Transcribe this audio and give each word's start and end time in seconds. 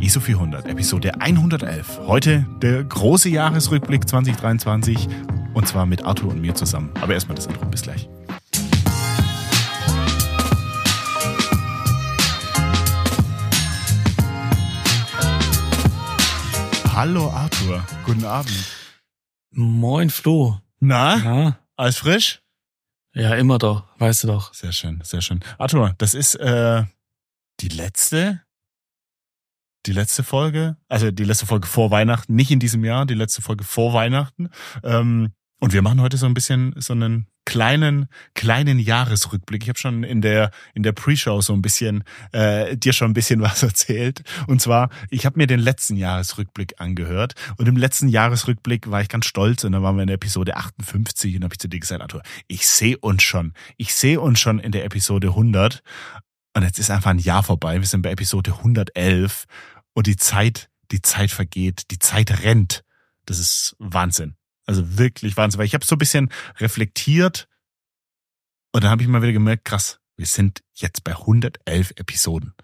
ISO 0.00 0.20
400, 0.20 0.66
Episode 0.66 1.20
111. 1.20 2.00
Heute 2.06 2.46
der 2.60 2.84
große 2.84 3.28
Jahresrückblick 3.28 4.08
2023 4.08 5.08
und 5.54 5.68
zwar 5.68 5.86
mit 5.86 6.04
Arthur 6.04 6.32
und 6.32 6.40
mir 6.40 6.54
zusammen. 6.54 6.90
Aber 7.00 7.14
erstmal 7.14 7.36
das 7.36 7.46
Intro. 7.46 7.64
Bis 7.66 7.82
gleich. 7.82 8.08
Hallo 16.94 17.30
Arthur, 17.30 17.84
guten 18.04 18.24
Abend. 18.24 18.70
Moin 19.50 20.10
Flo. 20.10 20.60
Na, 20.80 21.16
Na? 21.16 21.58
alles 21.76 21.98
frisch? 21.98 22.40
Ja, 23.14 23.34
immer 23.34 23.58
doch, 23.58 23.84
weißt 23.98 24.24
du 24.24 24.28
doch. 24.28 24.54
Sehr 24.54 24.72
schön, 24.72 25.00
sehr 25.04 25.20
schön. 25.20 25.40
Arthur, 25.58 25.94
das 25.98 26.14
ist 26.14 26.34
äh, 26.36 26.84
die 27.60 27.68
letzte, 27.68 28.42
die 29.86 29.92
letzte 29.92 30.22
Folge, 30.22 30.76
also 30.88 31.10
die 31.10 31.24
letzte 31.24 31.46
Folge 31.46 31.66
vor 31.66 31.90
Weihnachten, 31.90 32.34
nicht 32.34 32.50
in 32.50 32.60
diesem 32.60 32.84
Jahr, 32.84 33.06
die 33.06 33.14
letzte 33.14 33.42
Folge 33.42 33.64
vor 33.64 33.92
Weihnachten. 33.92 34.50
Ähm, 34.82 35.32
und 35.60 35.72
wir 35.72 35.82
machen 35.82 36.00
heute 36.00 36.16
so 36.16 36.26
ein 36.26 36.34
bisschen 36.34 36.74
so 36.76 36.92
einen 36.92 37.26
kleinen, 37.46 38.08
kleinen 38.34 38.78
Jahresrückblick. 38.78 39.62
Ich 39.62 39.68
habe 39.68 39.78
schon 39.78 40.02
in 40.02 40.20
der 40.20 40.50
in 40.74 40.82
der 40.82 40.92
Pre-Show 40.92 41.40
so 41.40 41.52
ein 41.52 41.62
bisschen 41.62 42.04
äh, 42.32 42.76
dir 42.76 42.92
schon 42.92 43.10
ein 43.10 43.14
bisschen 43.14 43.40
was 43.42 43.62
erzählt. 43.62 44.22
Und 44.46 44.60
zwar, 44.60 44.90
ich 45.10 45.26
habe 45.26 45.38
mir 45.38 45.46
den 45.46 45.60
letzten 45.60 45.96
Jahresrückblick 45.96 46.74
angehört 46.78 47.34
und 47.56 47.66
im 47.68 47.76
letzten 47.76 48.08
Jahresrückblick 48.08 48.90
war 48.90 49.00
ich 49.02 49.08
ganz 49.08 49.26
stolz 49.26 49.64
und 49.64 49.72
dann 49.72 49.82
waren 49.82 49.96
wir 49.96 50.02
in 50.02 50.08
der 50.08 50.16
Episode 50.16 50.56
58 50.56 51.36
und 51.36 51.44
habe 51.44 51.54
ich 51.54 51.58
zu 51.58 51.68
dir 51.68 51.80
gesagt, 51.80 52.00
Arthur, 52.00 52.22
ich 52.48 52.66
sehe 52.66 52.98
uns 52.98 53.22
schon, 53.22 53.52
ich 53.76 53.94
sehe 53.94 54.20
uns 54.20 54.40
schon 54.40 54.58
in 54.58 54.72
der 54.72 54.84
Episode 54.84 55.28
100 55.28 55.82
und 56.56 56.62
jetzt 56.62 56.78
ist 56.78 56.90
einfach 56.90 57.10
ein 57.10 57.18
Jahr 57.18 57.42
vorbei. 57.42 57.80
Wir 57.80 57.86
sind 57.86 58.02
bei 58.02 58.12
Episode 58.12 58.52
111 58.52 59.46
und 59.94 60.06
die 60.06 60.16
Zeit, 60.16 60.68
die 60.90 61.00
Zeit 61.02 61.30
vergeht, 61.30 61.90
die 61.90 61.98
Zeit 61.98 62.42
rennt. 62.42 62.84
Das 63.26 63.38
ist 63.38 63.74
Wahnsinn. 63.78 64.36
Also 64.66 64.98
wirklich 64.98 65.36
Wahnsinn, 65.36 65.58
weil 65.58 65.66
ich 65.66 65.74
habe 65.74 65.84
so 65.84 65.94
ein 65.94 65.98
bisschen 65.98 66.30
reflektiert 66.58 67.48
und 68.72 68.84
dann 68.84 68.90
habe 68.90 69.02
ich 69.02 69.08
mal 69.08 69.22
wieder 69.22 69.32
gemerkt, 69.32 69.64
krass, 69.64 70.00
wir 70.16 70.26
sind 70.26 70.62
jetzt 70.74 71.04
bei 71.04 71.12
111 71.12 71.92
Episoden. 71.96 72.54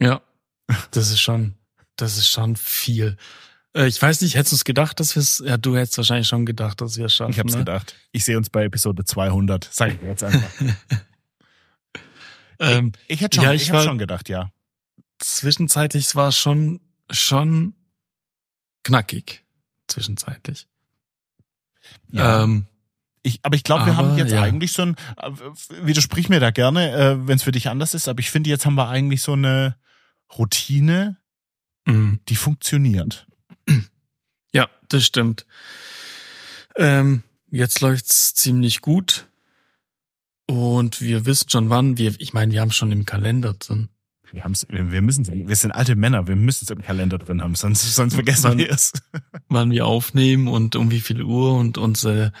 Ja, 0.00 0.22
das 0.92 1.10
ist 1.10 1.20
schon, 1.20 1.54
das 1.96 2.16
ist 2.16 2.28
schon 2.28 2.56
viel. 2.56 3.16
Äh, 3.74 3.86
ich 3.86 4.00
weiß 4.00 4.20
nicht, 4.22 4.34
hättest 4.34 4.52
du 4.52 4.56
es 4.56 4.64
gedacht, 4.64 5.00
dass 5.00 5.14
wir 5.14 5.20
es, 5.20 5.42
ja, 5.44 5.56
du 5.56 5.76
hättest 5.76 5.96
wahrscheinlich 5.98 6.28
schon 6.28 6.46
gedacht, 6.46 6.80
dass 6.80 6.96
wir 6.96 7.06
es 7.06 7.14
schaffen. 7.14 7.32
Ich 7.32 7.38
habe 7.38 7.48
es 7.48 7.54
ne? 7.54 7.60
gedacht. 7.60 7.94
Ich 8.12 8.24
sehe 8.24 8.36
uns 8.36 8.50
bei 8.50 8.64
Episode 8.64 9.04
200. 9.04 9.68
Sag 9.70 9.94
ich 9.94 10.02
jetzt 10.02 10.24
einfach. 10.24 10.50
ähm, 12.58 12.92
Ich 13.06 13.20
hätte 13.20 13.36
schon, 13.36 13.44
Ja, 13.44 13.52
ich, 13.52 13.62
ich 13.62 13.68
hätte 13.68 13.78
war- 13.78 13.84
schon 13.84 13.98
gedacht, 13.98 14.28
ja. 14.28 14.50
Zwischenzeitlich 15.20 16.14
war 16.16 16.28
es 16.28 16.38
schon, 16.38 16.80
schon 17.10 17.74
knackig. 18.82 19.44
Zwischenzeitlich. 19.86 20.66
Ja. 22.10 22.44
Ähm, 22.44 22.66
Ich, 23.22 23.40
aber 23.42 23.54
ich 23.54 23.64
glaube, 23.64 23.84
wir 23.84 23.96
haben 23.96 24.16
jetzt 24.16 24.32
ja. 24.32 24.42
eigentlich 24.42 24.72
so 24.72 24.82
ein, 24.82 24.96
äh, 25.18 25.30
widersprich 25.82 26.30
mir 26.30 26.40
da 26.40 26.50
gerne, 26.50 26.92
äh, 26.92 27.26
wenn 27.26 27.36
es 27.36 27.42
für 27.42 27.52
dich 27.52 27.68
anders 27.68 27.92
ist, 27.92 28.08
aber 28.08 28.20
ich 28.20 28.30
finde, 28.30 28.48
jetzt 28.48 28.64
haben 28.64 28.76
wir 28.76 28.88
eigentlich 28.88 29.20
so 29.20 29.34
eine 29.34 29.76
Routine, 30.38 31.18
mh. 31.86 32.18
die 32.28 32.36
funktioniert. 32.36 33.26
Ja, 34.52 34.68
das 34.88 35.04
stimmt. 35.04 35.46
Ähm, 36.74 37.22
jetzt 37.52 37.80
läuft's 37.82 38.34
ziemlich 38.34 38.80
gut. 38.80 39.28
Und 40.46 41.00
wir 41.00 41.24
wissen 41.24 41.48
schon 41.48 41.70
wann. 41.70 41.98
Wir, 41.98 42.16
ich 42.18 42.32
meine, 42.32 42.52
wir 42.52 42.60
haben 42.60 42.72
schon 42.72 42.90
im 42.90 43.04
Kalender 43.04 43.54
drin. 43.54 43.90
Wir, 44.32 44.44
haben's, 44.44 44.66
wir, 44.68 44.92
wir 44.92 45.02
müssen 45.02 45.26
wir 45.26 45.56
sind 45.56 45.72
alte 45.72 45.96
Männer, 45.96 46.26
wir 46.28 46.36
müssen 46.36 46.64
es 46.64 46.70
im 46.70 46.82
Kalender 46.82 47.18
drin 47.18 47.42
haben, 47.42 47.54
sonst, 47.54 47.94
sonst 47.94 48.14
vergessen 48.14 48.44
Wann- 48.44 48.58
wir 48.58 48.70
es. 48.70 48.92
wann 49.48 49.70
wir 49.70 49.86
aufnehmen 49.86 50.48
und 50.48 50.76
um 50.76 50.90
wie 50.90 51.00
viel 51.00 51.22
Uhr 51.22 51.56
und 51.56 51.78
unsere 51.78 52.32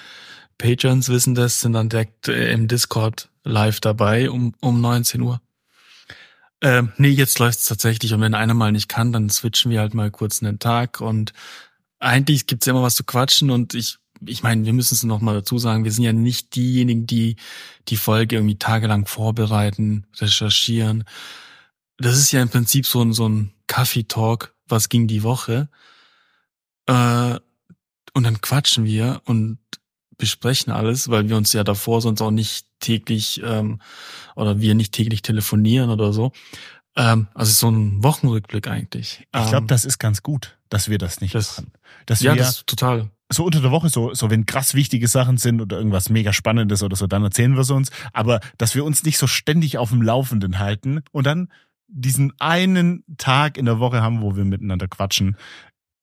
Patrons 0.58 1.08
wissen 1.08 1.34
das, 1.34 1.60
sind 1.60 1.72
dann 1.72 1.88
direkt 1.88 2.28
äh, 2.28 2.52
im 2.52 2.68
Discord 2.68 3.28
live 3.44 3.80
dabei 3.80 4.30
um, 4.30 4.54
um 4.60 4.80
19 4.80 5.20
Uhr. 5.22 5.40
Ähm, 6.62 6.92
nee, 6.98 7.08
jetzt 7.08 7.38
läuft's 7.38 7.64
tatsächlich 7.64 8.12
und 8.12 8.20
wenn 8.20 8.34
einer 8.34 8.54
mal 8.54 8.70
nicht 8.70 8.88
kann, 8.88 9.12
dann 9.12 9.30
switchen 9.30 9.70
wir 9.70 9.80
halt 9.80 9.94
mal 9.94 10.10
kurz 10.10 10.42
einen 10.42 10.58
Tag 10.58 11.00
und 11.00 11.32
eigentlich 11.98 12.46
gibt's 12.46 12.66
ja 12.66 12.72
immer 12.72 12.82
was 12.82 12.96
zu 12.96 13.04
quatschen 13.04 13.50
und 13.50 13.74
ich 13.74 13.98
ich 14.26 14.42
meine, 14.42 14.66
wir 14.66 14.74
müssen 14.74 14.92
es 14.92 15.02
noch 15.02 15.22
mal 15.22 15.34
dazu 15.34 15.56
sagen, 15.58 15.84
wir 15.84 15.92
sind 15.92 16.04
ja 16.04 16.12
nicht 16.12 16.54
diejenigen, 16.54 17.06
die 17.06 17.36
die 17.88 17.96
Folge 17.96 18.36
irgendwie 18.36 18.58
tagelang 18.58 19.06
vorbereiten, 19.06 20.04
recherchieren. 20.18 21.04
Das 22.00 22.18
ist 22.18 22.32
ja 22.32 22.40
im 22.42 22.48
Prinzip 22.48 22.86
so 22.86 23.02
ein, 23.02 23.12
so 23.12 23.28
ein 23.28 23.52
Kaffee-Talk, 23.66 24.54
was 24.68 24.88
ging 24.88 25.06
die 25.06 25.22
Woche. 25.22 25.68
Äh, 26.86 27.38
und 28.14 28.22
dann 28.24 28.40
quatschen 28.40 28.84
wir 28.84 29.22
und 29.24 29.58
besprechen 30.16 30.72
alles, 30.72 31.08
weil 31.08 31.28
wir 31.28 31.36
uns 31.36 31.52
ja 31.52 31.64
davor 31.64 32.00
sonst 32.02 32.20
auch 32.20 32.30
nicht 32.30 32.66
täglich 32.80 33.40
ähm, 33.44 33.80
oder 34.36 34.60
wir 34.60 34.74
nicht 34.74 34.92
täglich 34.92 35.22
telefonieren 35.22 35.90
oder 35.90 36.12
so. 36.12 36.32
Ähm, 36.96 37.28
also 37.34 37.52
so 37.52 37.70
ein 37.70 38.02
Wochenrückblick 38.02 38.66
eigentlich. 38.68 39.20
Ich 39.20 39.48
glaube, 39.48 39.58
Ähm, 39.58 39.66
das 39.68 39.84
ist 39.84 39.98
ganz 39.98 40.22
gut, 40.22 40.58
dass 40.68 40.88
wir 40.88 40.98
das 40.98 41.20
nicht 41.20 41.34
das- 41.34 41.58
machen. 41.58 41.72
Dass 42.06 42.20
ja, 42.20 42.32
wir 42.34 42.38
das 42.42 42.56
ist 42.58 42.66
total. 42.66 43.10
so 43.30 43.44
unter 43.44 43.60
der 43.60 43.70
Woche, 43.70 43.88
so, 43.88 44.12
so 44.12 44.28
wenn 44.30 44.44
krass 44.46 44.74
wichtige 44.74 45.06
Sachen 45.08 45.36
sind 45.38 45.60
oder 45.60 45.76
irgendwas 45.78 46.08
mega 46.10 46.32
Spannendes 46.32 46.82
oder 46.82 46.96
so, 46.96 47.06
dann 47.06 47.22
erzählen 47.22 47.54
wir 47.54 47.60
es 47.60 47.70
uns. 47.70 47.90
Aber 48.12 48.40
dass 48.58 48.74
wir 48.74 48.84
uns 48.84 49.04
nicht 49.04 49.18
so 49.18 49.26
ständig 49.26 49.78
auf 49.78 49.90
dem 49.90 50.02
Laufenden 50.02 50.58
halten 50.58 51.02
und 51.12 51.26
dann 51.26 51.48
diesen 51.92 52.32
einen 52.40 53.04
Tag 53.18 53.56
in 53.56 53.66
der 53.66 53.78
Woche 53.80 54.00
haben, 54.02 54.22
wo 54.22 54.36
wir 54.36 54.44
miteinander 54.44 54.88
quatschen, 54.88 55.36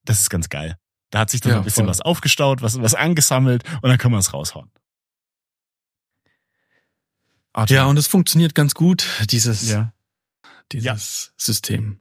das 0.04 0.20
ist 0.20 0.30
ganz 0.30 0.50
geil. 0.50 0.78
Da 1.10 1.20
hat 1.20 1.30
sich 1.30 1.42
dann 1.42 1.54
Ja, 1.54 1.58
ein 1.60 1.64
bisschen 1.64 1.84
voll. 1.86 1.90
was 1.90 2.02
aufgestaut, 2.02 2.62
was, 2.62 2.82
was 2.82 2.94
angesammelt 2.96 3.64
und 3.82 3.90
dann 3.90 3.98
kann 3.98 4.12
man 4.12 4.20
es 4.20 4.34
raushauen. 4.34 4.70
Arthur, 7.54 7.76
Ja, 7.78 7.86
und 7.86 7.98
es 7.98 8.08
funktioniert 8.08 8.56
ganz 8.56 8.74
gut, 8.74 9.06
dieses, 9.32 9.70
ja. 9.70 9.94
dieses 10.72 11.34
System. 11.38 12.00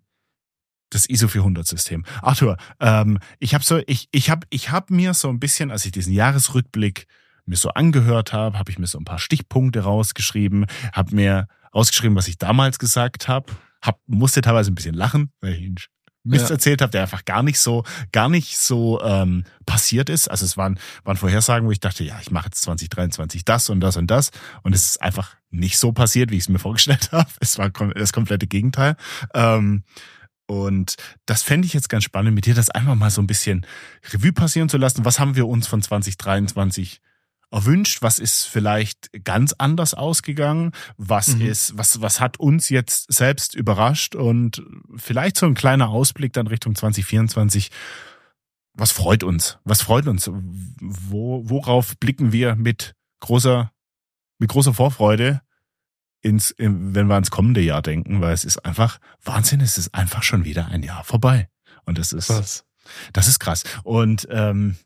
das 0.90 1.08
ISO 1.08 1.28
400 1.28 1.66
System. 1.66 2.04
Arthur, 2.22 2.56
ähm, 2.80 3.18
ich 3.38 3.54
habe 3.54 3.64
so, 3.64 3.80
ich, 3.86 4.08
ich 4.12 4.30
habe, 4.30 4.46
ich 4.50 4.70
habe 4.70 4.94
mir 4.94 5.14
so 5.14 5.28
ein 5.28 5.40
bisschen, 5.40 5.70
als 5.70 5.84
ich 5.84 5.92
diesen 5.92 6.12
Jahresrückblick 6.12 7.06
mir 7.44 7.56
so 7.56 7.70
angehört 7.70 8.32
habe, 8.32 8.58
habe 8.58 8.70
ich 8.70 8.78
mir 8.78 8.86
so 8.86 8.98
ein 8.98 9.04
paar 9.04 9.18
Stichpunkte 9.18 9.80
rausgeschrieben, 9.80 10.66
habe 10.92 11.14
mir 11.14 11.48
rausgeschrieben, 11.74 12.16
was 12.16 12.28
ich 12.28 12.38
damals 12.38 12.78
gesagt 12.78 13.28
habe, 13.28 13.52
hab, 13.82 14.00
musste 14.06 14.40
teilweise 14.40 14.70
ein 14.70 14.74
bisschen 14.74 14.94
lachen, 14.94 15.30
weil 15.40 15.54
ich 15.54 15.60
ihn 15.62 15.76
Mist 16.28 16.46
Ja. 16.48 16.56
erzählt 16.56 16.82
habe, 16.82 16.90
der 16.90 17.02
einfach 17.02 17.24
gar 17.24 17.44
nicht 17.44 17.60
so, 17.60 17.84
gar 18.10 18.28
nicht 18.28 18.58
so 18.58 19.00
ähm, 19.00 19.44
passiert 19.64 20.10
ist. 20.10 20.28
Also 20.28 20.44
es 20.44 20.56
waren, 20.56 20.80
waren 21.04 21.16
Vorhersagen, 21.16 21.68
wo 21.68 21.70
ich 21.70 21.78
dachte, 21.78 22.02
ja, 22.02 22.18
ich 22.20 22.32
mache 22.32 22.46
jetzt 22.46 22.62
2023 22.62 23.44
das 23.44 23.70
und 23.70 23.78
das 23.78 23.96
und 23.96 24.08
das. 24.08 24.30
Und 24.64 24.74
es 24.74 24.86
ist 24.86 25.02
einfach 25.02 25.36
nicht 25.50 25.78
so 25.78 25.92
passiert, 25.92 26.32
wie 26.32 26.36
ich 26.36 26.42
es 26.42 26.48
mir 26.48 26.58
vorgestellt 26.58 27.10
habe. 27.12 27.30
Es 27.38 27.58
war 27.58 27.70
das 27.70 28.12
komplette 28.12 28.48
Gegenteil. 28.48 28.96
Ähm, 29.34 29.84
und 30.48 30.96
das 31.26 31.42
fände 31.42 31.66
ich 31.66 31.72
jetzt 31.74 31.88
ganz 31.88 32.02
spannend, 32.02 32.34
mit 32.34 32.46
dir 32.46 32.54
das 32.54 32.70
einfach 32.70 32.96
mal 32.96 33.10
so 33.10 33.20
ein 33.22 33.26
bisschen 33.28 33.64
Revue 34.12 34.32
passieren 34.32 34.68
zu 34.68 34.78
lassen. 34.78 35.04
Was 35.04 35.20
haben 35.20 35.36
wir 35.36 35.46
uns 35.46 35.68
von 35.68 35.80
2023 35.80 37.00
erwünscht? 37.50 38.02
Was 38.02 38.18
ist 38.18 38.44
vielleicht 38.44 39.10
ganz 39.24 39.54
anders 39.56 39.94
ausgegangen? 39.94 40.72
Was 40.96 41.28
Mhm. 41.36 41.42
ist, 41.42 41.76
was, 41.78 42.00
was 42.00 42.20
hat 42.20 42.38
uns 42.38 42.68
jetzt 42.68 43.12
selbst 43.12 43.54
überrascht? 43.54 44.14
Und 44.14 44.62
vielleicht 44.96 45.36
so 45.36 45.46
ein 45.46 45.54
kleiner 45.54 45.88
Ausblick 45.88 46.32
dann 46.32 46.46
Richtung 46.46 46.74
2024. 46.74 47.70
Was 48.74 48.92
freut 48.92 49.22
uns? 49.22 49.58
Was 49.64 49.80
freut 49.82 50.06
uns? 50.06 50.30
Wo, 50.80 51.42
worauf 51.48 51.96
blicken 51.98 52.32
wir 52.32 52.56
mit 52.56 52.94
großer, 53.20 53.72
mit 54.38 54.50
großer 54.50 54.74
Vorfreude 54.74 55.40
ins, 56.20 56.54
wenn 56.58 57.06
wir 57.06 57.14
ans 57.14 57.30
kommende 57.30 57.60
Jahr 57.62 57.80
denken? 57.80 58.20
Weil 58.20 58.34
es 58.34 58.44
ist 58.44 58.58
einfach 58.66 58.98
Wahnsinn. 59.24 59.60
Es 59.60 59.78
ist 59.78 59.94
einfach 59.94 60.22
schon 60.22 60.44
wieder 60.44 60.66
ein 60.66 60.82
Jahr 60.82 61.04
vorbei. 61.04 61.48
Und 61.86 61.96
das 61.98 62.12
ist, 62.12 62.28
Was? 62.28 62.64
das 63.14 63.28
ist 63.28 63.38
krass. 63.38 63.62
Und 63.82 64.26
ähm, 64.30 64.76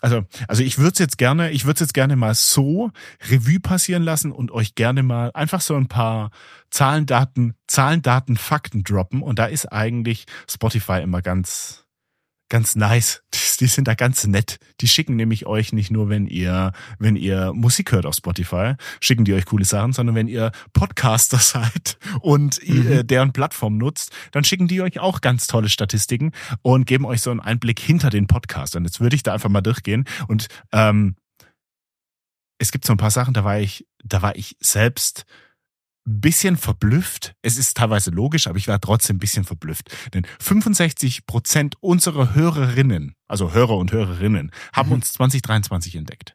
also, 0.00 0.24
also 0.46 0.62
ich 0.62 0.78
würde 0.78 0.92
es 0.92 0.98
jetzt 0.98 1.18
gerne, 1.18 1.50
ich 1.50 1.64
würde 1.64 1.80
jetzt 1.80 1.94
gerne 1.94 2.14
mal 2.14 2.34
so 2.34 2.90
Revue 3.28 3.60
passieren 3.60 4.02
lassen 4.02 4.30
und 4.30 4.52
euch 4.52 4.74
gerne 4.74 5.02
mal 5.02 5.30
einfach 5.34 5.60
so 5.60 5.74
ein 5.74 5.88
paar 5.88 6.30
Zahlen, 6.70 7.06
Daten, 7.06 7.54
Zahlen, 7.66 8.02
Daten, 8.02 8.36
Fakten 8.36 8.84
droppen. 8.84 9.22
Und 9.22 9.38
da 9.38 9.46
ist 9.46 9.66
eigentlich 9.66 10.26
Spotify 10.48 11.00
immer 11.02 11.20
ganz, 11.22 11.84
ganz 12.48 12.76
nice. 12.76 13.22
Die 13.60 13.66
sind 13.66 13.88
da 13.88 13.94
ganz 13.94 14.24
nett. 14.26 14.58
Die 14.80 14.88
schicken 14.88 15.16
nämlich 15.16 15.46
euch 15.46 15.72
nicht 15.72 15.90
nur, 15.90 16.08
wenn 16.08 16.26
ihr, 16.26 16.72
wenn 16.98 17.16
ihr 17.16 17.52
Musik 17.52 17.90
hört 17.92 18.06
auf 18.06 18.14
Spotify, 18.14 18.74
schicken 19.00 19.24
die 19.24 19.34
euch 19.34 19.46
coole 19.46 19.64
Sachen, 19.64 19.92
sondern 19.92 20.14
wenn 20.14 20.28
ihr 20.28 20.52
Podcaster 20.72 21.38
seid 21.40 21.98
und 22.20 22.58
ihr, 22.62 22.84
Mhm. 22.84 22.92
äh, 22.92 23.04
deren 23.04 23.32
Plattform 23.32 23.76
nutzt, 23.76 24.12
dann 24.32 24.44
schicken 24.44 24.68
die 24.68 24.80
euch 24.80 25.00
auch 25.00 25.20
ganz 25.20 25.46
tolle 25.48 25.68
Statistiken 25.68 26.32
und 26.62 26.86
geben 26.86 27.04
euch 27.04 27.20
so 27.20 27.30
einen 27.30 27.40
Einblick 27.40 27.80
hinter 27.80 28.10
den 28.10 28.26
Podcast. 28.28 28.76
Und 28.76 28.84
jetzt 28.84 29.00
würde 29.00 29.16
ich 29.16 29.22
da 29.24 29.34
einfach 29.34 29.50
mal 29.50 29.60
durchgehen. 29.60 30.04
Und 30.28 30.46
ähm, 30.72 31.16
es 32.58 32.72
gibt 32.72 32.84
so 32.84 32.92
ein 32.92 32.98
paar 32.98 33.10
Sachen, 33.10 33.34
da 33.34 33.44
war 33.44 33.58
ich, 33.58 33.86
da 34.04 34.22
war 34.22 34.36
ich 34.36 34.56
selbst 34.60 35.24
bisschen 36.08 36.56
verblüfft. 36.56 37.34
Es 37.42 37.58
ist 37.58 37.76
teilweise 37.76 38.10
logisch, 38.10 38.46
aber 38.46 38.58
ich 38.58 38.68
war 38.68 38.80
trotzdem 38.80 39.16
ein 39.16 39.20
bisschen 39.20 39.44
verblüfft. 39.44 39.90
Denn 40.14 40.26
65 40.40 41.26
Prozent 41.26 41.76
unserer 41.80 42.34
Hörerinnen, 42.34 43.14
also 43.26 43.52
Hörer 43.52 43.76
und 43.76 43.92
Hörerinnen, 43.92 44.50
haben 44.72 44.88
mhm. 44.88 44.96
uns 44.96 45.12
2023 45.12 45.96
entdeckt. 45.96 46.34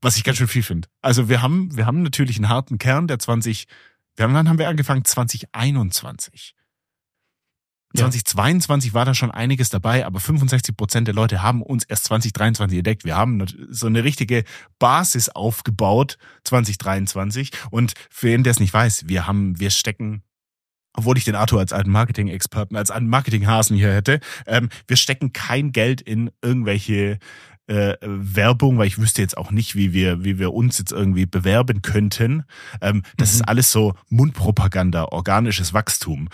Was 0.00 0.16
ich 0.16 0.24
ganz 0.24 0.38
schön 0.38 0.48
viel 0.48 0.62
finde. 0.64 0.88
Also 1.00 1.28
wir 1.28 1.42
haben, 1.42 1.76
wir 1.76 1.86
haben 1.86 2.02
natürlich 2.02 2.36
einen 2.36 2.48
harten 2.48 2.78
Kern, 2.78 3.06
der 3.06 3.18
20, 3.18 3.66
wir 4.16 4.24
haben, 4.24 4.34
wann 4.34 4.48
haben 4.48 4.58
wir 4.58 4.68
angefangen? 4.68 5.04
2021. 5.04 6.54
2022 7.94 8.94
war 8.94 9.04
da 9.04 9.14
schon 9.14 9.30
einiges 9.30 9.68
dabei, 9.68 10.06
aber 10.06 10.20
65 10.20 10.76
Prozent 10.76 11.08
der 11.08 11.14
Leute 11.14 11.42
haben 11.42 11.62
uns 11.62 11.84
erst 11.84 12.04
2023 12.04 12.78
entdeckt. 12.78 13.04
Wir 13.04 13.16
haben 13.16 13.44
so 13.70 13.86
eine 13.86 14.04
richtige 14.04 14.44
Basis 14.78 15.28
aufgebaut 15.28 16.18
2023. 16.44 17.50
Und 17.70 17.94
für 18.10 18.30
jeden, 18.30 18.44
der 18.44 18.52
es 18.52 18.60
nicht 18.60 18.72
weiß, 18.72 19.08
wir 19.08 19.26
haben, 19.26 19.58
wir 19.58 19.70
stecken 19.70 20.22
obwohl 20.94 21.16
ich 21.16 21.24
den 21.24 21.36
Arthur 21.36 21.58
als 21.58 21.72
alten 21.72 21.90
Marketing-Experten, 21.90 22.76
als 22.76 22.90
alten 22.90 23.08
Marketing-Hasen 23.08 23.78
hier 23.78 23.94
hätte, 23.94 24.20
ähm, 24.46 24.68
wir 24.86 24.98
stecken 24.98 25.32
kein 25.32 25.72
Geld 25.72 26.02
in 26.02 26.30
irgendwelche 26.42 27.18
äh, 27.66 27.94
Werbung, 28.02 28.78
weil 28.78 28.88
ich 28.88 28.98
wüsste 28.98 29.22
jetzt 29.22 29.36
auch 29.36 29.50
nicht, 29.50 29.74
wie 29.74 29.92
wir, 29.92 30.24
wie 30.24 30.38
wir 30.38 30.52
uns 30.52 30.78
jetzt 30.78 30.92
irgendwie 30.92 31.26
bewerben 31.26 31.80
könnten. 31.80 32.44
Ähm, 32.80 33.02
das 33.16 33.32
mhm. 33.32 33.36
ist 33.36 33.48
alles 33.48 33.72
so 33.72 33.94
Mundpropaganda, 34.10 35.04
organisches 35.06 35.72
Wachstum 35.72 36.28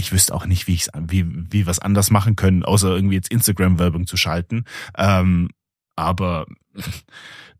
ich 0.00 0.12
wüsste 0.12 0.34
auch 0.34 0.46
nicht, 0.46 0.66
wie 0.66 0.74
ich 0.74 0.88
wie, 0.98 1.24
wie 1.26 1.66
was 1.66 1.78
anders 1.78 2.10
machen 2.10 2.36
können, 2.36 2.64
außer 2.64 2.88
irgendwie 2.88 3.14
jetzt 3.14 3.30
Instagram-Werbung 3.30 4.06
zu 4.06 4.16
schalten. 4.16 4.64
Ähm, 4.96 5.50
aber 5.96 6.46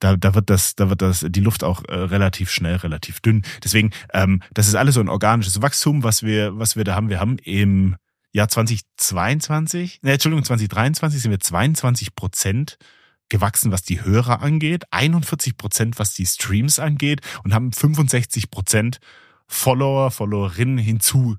da, 0.00 0.16
da 0.16 0.34
wird 0.34 0.50
das, 0.50 0.74
da 0.74 0.88
wird 0.88 1.02
das, 1.02 1.24
die 1.28 1.40
Luft 1.40 1.62
auch 1.62 1.84
äh, 1.88 1.94
relativ 1.94 2.50
schnell, 2.50 2.76
relativ 2.76 3.20
dünn. 3.20 3.42
Deswegen, 3.62 3.90
ähm, 4.12 4.42
das 4.52 4.66
ist 4.66 4.74
alles 4.74 4.94
so 4.94 5.00
ein 5.00 5.08
organisches 5.08 5.62
Wachstum, 5.62 6.02
was 6.02 6.22
wir, 6.22 6.58
was 6.58 6.76
wir 6.76 6.84
da 6.84 6.94
haben. 6.94 7.10
Wir 7.10 7.20
haben 7.20 7.38
im 7.38 7.96
Jahr 8.32 8.48
2022, 8.48 10.00
ne, 10.02 10.12
Entschuldigung, 10.12 10.44
2023 10.44 11.22
sind 11.22 11.30
wir 11.30 11.40
22 11.40 12.14
Prozent 12.14 12.78
gewachsen, 13.28 13.72
was 13.72 13.82
die 13.82 14.02
Hörer 14.02 14.40
angeht, 14.40 14.84
41 14.90 15.56
Prozent, 15.56 15.98
was 15.98 16.14
die 16.14 16.26
Streams 16.26 16.78
angeht 16.78 17.20
und 17.44 17.54
haben 17.54 17.72
65 17.72 18.50
Prozent 18.50 18.98
Follower, 19.46 20.10
Followerinnen 20.10 20.78
hinzu 20.78 21.36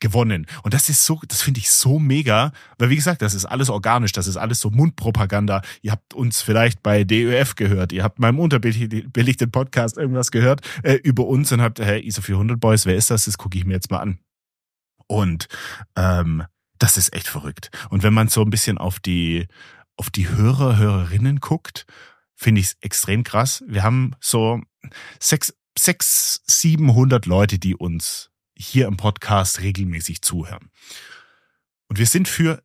gewonnen. 0.00 0.46
Und 0.62 0.74
das 0.74 0.88
ist 0.88 1.04
so, 1.04 1.20
das 1.26 1.42
finde 1.42 1.60
ich 1.60 1.70
so 1.70 1.98
mega, 1.98 2.52
weil 2.78 2.90
wie 2.90 2.96
gesagt, 2.96 3.22
das 3.22 3.34
ist 3.34 3.44
alles 3.44 3.70
organisch, 3.70 4.12
das 4.12 4.26
ist 4.26 4.36
alles 4.36 4.60
so 4.60 4.70
Mundpropaganda. 4.70 5.62
Ihr 5.82 5.92
habt 5.92 6.14
uns 6.14 6.42
vielleicht 6.42 6.82
bei 6.82 7.04
DÖF 7.04 7.54
gehört, 7.54 7.92
ihr 7.92 8.02
habt 8.02 8.18
meinem 8.18 8.38
unterbelichteten 8.38 9.50
Podcast 9.50 9.96
irgendwas 9.96 10.30
gehört 10.30 10.60
äh, 10.82 10.94
über 10.94 11.26
uns 11.26 11.52
und 11.52 11.60
habt, 11.60 11.80
hey, 11.80 12.00
ISO 12.00 12.20
400 12.20 12.60
Boys, 12.60 12.86
wer 12.86 12.96
ist 12.96 13.10
das? 13.10 13.24
Das 13.24 13.38
gucke 13.38 13.56
ich 13.56 13.64
mir 13.64 13.74
jetzt 13.74 13.90
mal 13.90 14.00
an. 14.00 14.18
Und 15.06 15.48
ähm, 15.96 16.44
das 16.78 16.96
ist 16.96 17.14
echt 17.14 17.28
verrückt. 17.28 17.70
Und 17.90 18.02
wenn 18.02 18.12
man 18.12 18.28
so 18.28 18.42
ein 18.42 18.50
bisschen 18.50 18.78
auf 18.78 19.00
die 19.00 19.46
auf 19.96 20.10
die 20.10 20.28
Hörer, 20.28 20.76
Hörerinnen 20.76 21.40
guckt, 21.40 21.86
finde 22.34 22.60
ich 22.60 22.68
es 22.68 22.76
extrem 22.80 23.24
krass. 23.24 23.64
Wir 23.66 23.82
haben 23.82 24.12
so 24.20 24.60
sechs, 25.18 25.54
sechs, 25.78 26.42
siebenhundert 26.46 27.26
Leute, 27.26 27.58
die 27.58 27.74
uns 27.74 28.30
hier 28.56 28.86
im 28.86 28.96
Podcast 28.96 29.60
regelmäßig 29.60 30.22
zuhören. 30.22 30.70
Und 31.88 31.98
wir 31.98 32.06
sind 32.06 32.28
für 32.28 32.62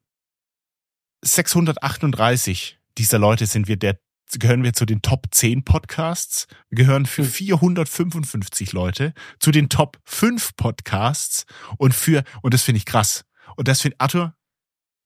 638 1.23 2.79
dieser 2.97 3.19
Leute 3.19 3.45
sind 3.45 3.67
wir 3.67 3.77
der 3.77 3.99
gehören 4.39 4.63
wir 4.63 4.73
zu 4.73 4.85
den 4.85 5.01
Top 5.01 5.27
10 5.31 5.65
Podcasts. 5.65 6.47
Wir 6.69 6.85
gehören 6.85 7.05
für 7.05 7.25
455 7.25 8.71
Leute 8.71 9.13
zu 9.39 9.51
den 9.51 9.67
Top 9.67 9.99
5 10.05 10.55
Podcasts 10.55 11.45
und 11.77 11.93
für, 11.93 12.23
und 12.41 12.53
das 12.53 12.63
finde 12.63 12.77
ich 12.77 12.85
krass. 12.85 13.25
Und 13.57 13.67
das 13.67 13.81
finde, 13.81 13.97
Arthur, 13.99 14.33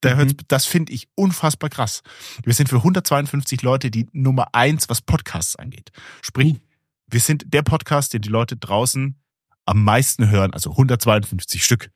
mhm. 0.04 0.38
das 0.48 0.66
finde 0.68 0.94
ich 0.94 1.08
unfassbar 1.16 1.70
krass. 1.70 2.04
Wir 2.44 2.54
sind 2.54 2.70
für 2.70 2.78
152 2.78 3.64
Leute 3.64 3.90
die 3.90 4.08
Nummer 4.12 4.54
eins, 4.54 4.90
was 4.90 5.02
Podcasts 5.02 5.56
angeht. 5.56 5.92
Sprich, 6.22 6.54
mhm. 6.54 6.62
wir 7.08 7.20
sind 7.20 7.46
der 7.54 7.64
Podcast, 7.64 8.14
den 8.14 8.22
die 8.22 8.30
Leute 8.30 8.58
draußen 8.58 9.20
am 9.66 9.84
meisten 9.84 10.30
hören, 10.30 10.54
also 10.54 10.72
152 10.72 11.64
Stück. 11.64 11.92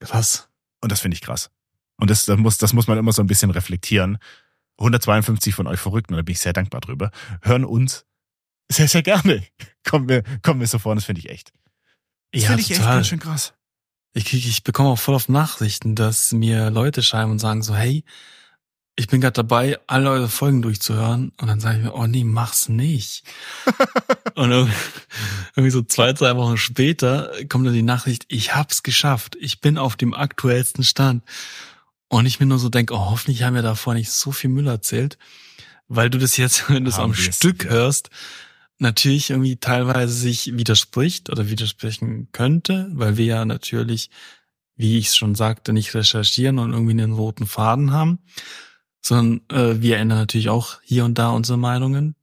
Krass. 0.00 0.48
Und 0.80 0.92
das 0.92 1.00
finde 1.00 1.14
ich 1.14 1.20
krass. 1.20 1.50
Und 1.96 2.10
das, 2.10 2.24
das, 2.24 2.38
muss, 2.38 2.58
das 2.58 2.72
muss 2.72 2.86
man 2.86 2.98
immer 2.98 3.12
so 3.12 3.22
ein 3.22 3.26
bisschen 3.26 3.50
reflektieren. 3.50 4.18
152 4.78 5.54
von 5.54 5.66
euch 5.66 5.78
Verrückten, 5.78 6.14
und 6.14 6.18
da 6.18 6.22
bin 6.22 6.32
ich 6.32 6.40
sehr 6.40 6.54
dankbar 6.54 6.80
drüber, 6.80 7.10
hören 7.42 7.64
uns 7.64 8.06
sehr, 8.70 8.88
sehr 8.88 9.02
gerne. 9.02 9.44
Kommen 9.84 10.08
wir, 10.08 10.22
kommen 10.42 10.60
wir 10.60 10.66
so 10.66 10.78
vor, 10.78 10.94
das 10.94 11.04
finde 11.04 11.20
ich 11.20 11.30
echt. 11.30 11.52
Das 12.32 12.42
ja, 12.42 12.48
finde 12.48 12.62
ich 12.62 12.70
echt 12.70 12.82
ganz 12.82 13.08
schön 13.08 13.18
krass. 13.18 13.54
Ich, 14.12 14.26
krieg, 14.26 14.44
ich 14.44 14.62
bekomme 14.62 14.90
auch 14.90 14.98
voll 14.98 15.14
auf 15.14 15.28
Nachrichten, 15.28 15.94
dass 15.94 16.32
mir 16.32 16.70
Leute 16.70 17.02
schreiben 17.02 17.30
und 17.30 17.38
sagen 17.38 17.62
so, 17.62 17.74
hey, 17.74 18.04
ich 18.96 19.08
bin 19.08 19.20
gerade 19.20 19.32
dabei, 19.32 19.78
alle 19.86 20.10
eure 20.10 20.28
Folgen 20.28 20.62
durchzuhören 20.62 21.32
und 21.40 21.48
dann 21.48 21.60
sage 21.60 21.78
ich 21.78 21.84
mir, 21.84 21.94
oh 21.94 22.06
nee, 22.06 22.24
mach's 22.24 22.68
nicht. 22.68 23.24
und 24.34 24.50
irgendwie 24.50 25.70
so 25.70 25.82
zwei, 25.82 26.12
drei 26.12 26.36
Wochen 26.36 26.58
später 26.58 27.32
kommt 27.48 27.66
dann 27.66 27.74
die 27.74 27.82
Nachricht, 27.82 28.26
ich 28.28 28.54
hab's 28.54 28.82
geschafft, 28.82 29.36
ich 29.40 29.60
bin 29.60 29.78
auf 29.78 29.96
dem 29.96 30.12
aktuellsten 30.12 30.84
Stand. 30.84 31.24
Und 32.08 32.26
ich 32.26 32.40
mir 32.40 32.46
nur 32.46 32.58
so 32.58 32.68
denke, 32.68 32.92
oh, 32.94 33.10
hoffentlich 33.10 33.44
haben 33.44 33.54
wir 33.54 33.62
davor 33.62 33.94
nicht 33.94 34.10
so 34.10 34.32
viel 34.32 34.50
Müll 34.50 34.66
erzählt, 34.66 35.16
weil 35.88 36.10
du 36.10 36.18
das 36.18 36.36
jetzt, 36.36 36.68
wenn 36.68 36.84
du 36.84 36.90
es 36.90 36.98
am 36.98 37.14
Stück 37.14 37.64
ja. 37.64 37.70
hörst, 37.70 38.10
natürlich 38.78 39.30
irgendwie 39.30 39.56
teilweise 39.56 40.12
sich 40.12 40.56
widerspricht 40.56 41.30
oder 41.30 41.48
widersprechen 41.48 42.28
könnte, 42.32 42.90
weil 42.92 43.16
wir 43.16 43.26
ja 43.26 43.44
natürlich, 43.44 44.10
wie 44.76 44.98
ich 44.98 45.08
es 45.08 45.16
schon 45.16 45.34
sagte, 45.34 45.72
nicht 45.72 45.94
recherchieren 45.94 46.58
und 46.58 46.72
irgendwie 46.72 46.92
einen 46.92 47.12
roten 47.12 47.46
Faden 47.46 47.92
haben 47.92 48.18
sondern 49.00 49.40
äh, 49.50 49.80
wir 49.80 49.98
ändern 49.98 50.18
natürlich 50.18 50.48
auch 50.48 50.78
hier 50.82 51.04
und 51.04 51.18
da 51.18 51.30
unsere 51.30 51.58
Meinungen. 51.58 52.14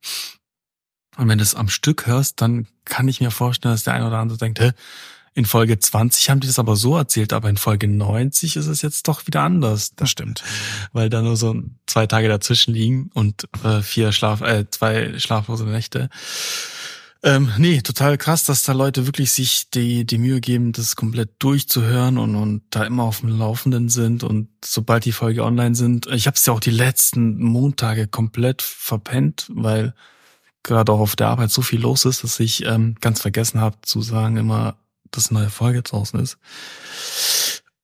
Und 1.18 1.28
wenn 1.28 1.38
du 1.38 1.44
es 1.44 1.56
am 1.56 1.70
Stück 1.70 2.06
hörst, 2.06 2.42
dann 2.42 2.68
kann 2.86 3.08
ich 3.08 3.22
mir 3.22 3.32
vorstellen, 3.32 3.74
dass 3.74 3.84
der 3.84 3.94
eine 3.94 4.08
oder 4.08 4.20
andere 4.20 4.38
denkt, 4.38 4.60
hä, 4.60 4.72
in 5.34 5.46
Folge 5.46 5.78
20 5.78 6.32
haben 6.32 6.40
die 6.40 6.48
das 6.48 6.58
aber 6.58 6.76
so 6.76 6.98
erzählt, 6.98 7.32
aber 7.32 7.48
in 7.48 7.58
Folge 7.58 7.88
90 7.88 8.56
ist 8.56 8.66
es 8.66 8.82
jetzt 8.82 9.08
doch 9.08 9.28
wieder 9.28 9.42
anders. 9.42 9.94
Das 9.96 10.10
stimmt. 10.10 10.44
Weil 10.94 11.10
da 11.10 11.22
nur 11.22 11.38
so 11.38 11.62
zwei 11.86 12.08
Tage 12.08 12.28
dazwischen 12.28 12.74
liegen 12.74 13.12
und 13.14 13.48
äh, 13.64 13.82
vier 13.82 14.12
Schlaf, 14.12 14.42
äh, 14.42 14.66
zwei 14.72 15.20
schlaflose 15.20 15.66
Nächte. 15.66 16.10
Ähm, 17.24 17.52
nee, 17.58 17.82
total 17.82 18.18
krass, 18.18 18.46
dass 18.46 18.64
da 18.64 18.74
Leute 18.74 19.06
wirklich 19.06 19.32
sich 19.32 19.70
die, 19.72 20.06
die 20.06 20.18
Mühe 20.18 20.40
geben, 20.40 20.72
das 20.72 20.96
komplett 20.96 21.32
durchzuhören 21.40 22.18
und, 22.18 22.36
und 22.36 22.62
da 22.70 22.84
immer 22.84 23.04
auf 23.04 23.22
dem 23.22 23.38
Laufenden 23.38 23.90
sind 23.90 24.24
und 24.24 24.50
sobald 24.64 25.06
die 25.06 25.12
Folge 25.12 25.44
online 25.44 25.76
sind. 25.76 26.08
Ich 26.08 26.28
habe 26.28 26.36
es 26.36 26.46
ja 26.46 26.54
auch 26.54 26.60
die 26.60 26.72
letzten 26.72 27.42
Montage 27.42 28.08
komplett 28.08 28.62
verpennt, 28.62 29.48
weil 29.50 29.94
gerade 30.64 30.92
auch 30.92 31.00
auf 31.00 31.16
der 31.16 31.30
Arbeit 31.30 31.50
so 31.50 31.62
viel 31.62 31.82
los 31.82 32.06
ist, 32.06 32.24
dass 32.24 32.40
ich 32.40 32.66
ähm, 32.66 32.96
ganz 33.02 33.22
vergessen 33.22 33.60
habe 33.62 33.78
zu 33.82 34.02
sagen 34.02 34.38
immer, 34.38 34.78
dass 35.10 35.30
eine 35.30 35.40
neue 35.40 35.50
Folge 35.50 35.82
draußen 35.82 36.20
ist. 36.20 36.38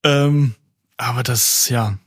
Ähm, 0.04 0.54
aber 0.98 1.24
das, 1.24 1.70
ja, 1.70 1.98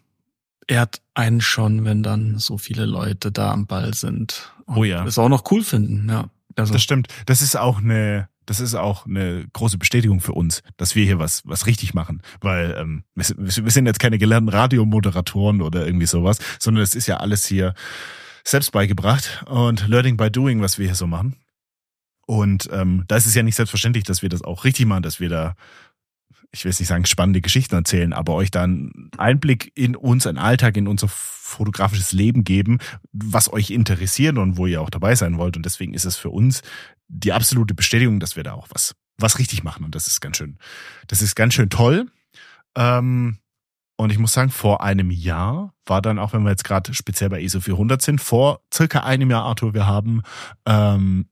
ehrt 0.69 1.01
einen 1.15 1.41
schon, 1.41 1.85
wenn 1.85 2.03
dann 2.03 2.39
so 2.39 2.59
viele 2.59 2.87
Leute 2.87 3.33
da 3.33 3.53
am 3.53 3.67
Ball 3.67 3.95
sind. 3.95 4.53
Und 4.67 4.77
oh 4.77 4.85
ja. 4.85 5.05
Es 5.05 5.19
auch 5.19 5.29
noch 5.29 5.51
cool 5.51 5.63
finden, 5.63 6.09
ja. 6.09 6.29
Also. 6.57 6.73
Das 6.73 6.83
stimmt. 6.83 7.09
Das 7.27 7.43
ist 7.43 7.57
auch 7.57 7.79
eine, 7.79 8.29
das 8.47 8.61
ist 8.61 8.75
auch 8.75 9.07
eine 9.07 9.47
große 9.53 9.79
Bestätigung 9.79 10.21
für 10.21 10.33
uns, 10.33 10.63
dass 10.77 10.95
wir 10.95 11.05
hier 11.05 11.19
was, 11.19 11.43
was 11.45 11.67
richtig 11.67 11.95
machen. 11.95 12.23
Weil 12.41 12.75
ähm, 12.79 13.05
wir, 13.15 13.27
wir 13.37 13.71
sind 13.71 13.87
jetzt 13.87 14.01
keine 14.01 14.19
gelernten 14.19 14.49
Radiomoderatoren 14.49 15.61
oder 15.61 15.85
irgendwie 15.85 16.07
sowas, 16.07 16.39
sondern 16.59 16.83
es 16.83 16.95
ist 16.95 17.07
ja 17.07 17.19
alles 17.19 17.47
hier 17.47 17.75
selbst 18.45 18.73
beigebracht 18.73 19.45
und 19.49 19.87
Learning 19.89 20.17
by 20.17 20.31
Doing, 20.31 20.61
was 20.61 20.79
wir 20.79 20.87
hier 20.87 20.95
so 20.95 21.07
machen. 21.07 21.37
Und 22.27 22.69
ähm, 22.73 23.05
da 23.07 23.17
ist 23.17 23.27
es 23.27 23.35
ja 23.35 23.43
nicht 23.43 23.55
selbstverständlich, 23.55 24.05
dass 24.05 24.23
wir 24.23 24.29
das 24.29 24.43
auch 24.43 24.65
richtig 24.65 24.87
machen, 24.87 25.03
dass 25.03 25.21
wir 25.21 25.29
da 25.29 25.55
ich 26.53 26.65
will 26.65 26.71
jetzt 26.71 26.81
nicht 26.81 26.89
sagen 26.89 27.05
spannende 27.05 27.41
Geschichten 27.41 27.75
erzählen, 27.75 28.13
aber 28.13 28.35
euch 28.35 28.51
dann 28.51 29.11
Einblick 29.19 29.73
in 29.75 29.95
uns, 29.95 30.27
einen 30.27 30.39
Alltag, 30.39 30.77
in 30.77 30.89
unser 30.89 31.09
fotografisches 31.47 32.13
Leben 32.13 32.45
geben, 32.45 32.79
was 33.13 33.53
euch 33.53 33.71
interessiert 33.71 34.37
und 34.37 34.57
wo 34.57 34.67
ihr 34.67 34.83
auch 34.83 34.91
dabei 34.91 35.15
sein 35.15 35.39
wollt. 35.39 35.57
Und 35.57 35.65
deswegen 35.65 35.95
ist 35.95 36.05
es 36.05 36.17
für 36.17 36.31
uns 36.31 36.63
die 37.09 37.33
absolute 37.33 37.75
Bestätigung, 37.75 38.21
dass 38.21 38.37
wir 38.37 38.43
da 38.43 38.53
auch 38.53 38.67
was, 38.71 38.95
was 39.17 39.39
richtig 39.39 39.63
machen. 39.63 39.85
Und 39.85 39.95
das 39.95 40.07
ist 40.07 40.21
ganz 40.21 40.37
schön, 40.37 40.59
das 41.07 41.23
ist 41.23 41.37
ganz 41.37 41.55
schön 41.55 41.71
toll. 41.71 42.11
Ähm, 42.77 43.39
und 43.97 44.11
ich 44.11 44.19
muss 44.19 44.33
sagen, 44.33 44.51
vor 44.51 44.83
einem 44.83 45.11
Jahr 45.11 45.73
war 45.87 46.03
dann, 46.03 46.19
auch 46.19 46.33
wenn 46.33 46.43
wir 46.43 46.51
jetzt 46.51 46.65
gerade 46.65 46.93
speziell 46.93 47.31
bei 47.31 47.41
ISO 47.41 47.61
400 47.61 48.03
sind, 48.03 48.21
vor 48.21 48.61
circa 48.73 49.01
einem 49.01 49.31
Jahr, 49.31 49.45
Arthur, 49.45 49.73
wir 49.73 49.87
haben 49.87 50.23
ähm, 50.67 51.29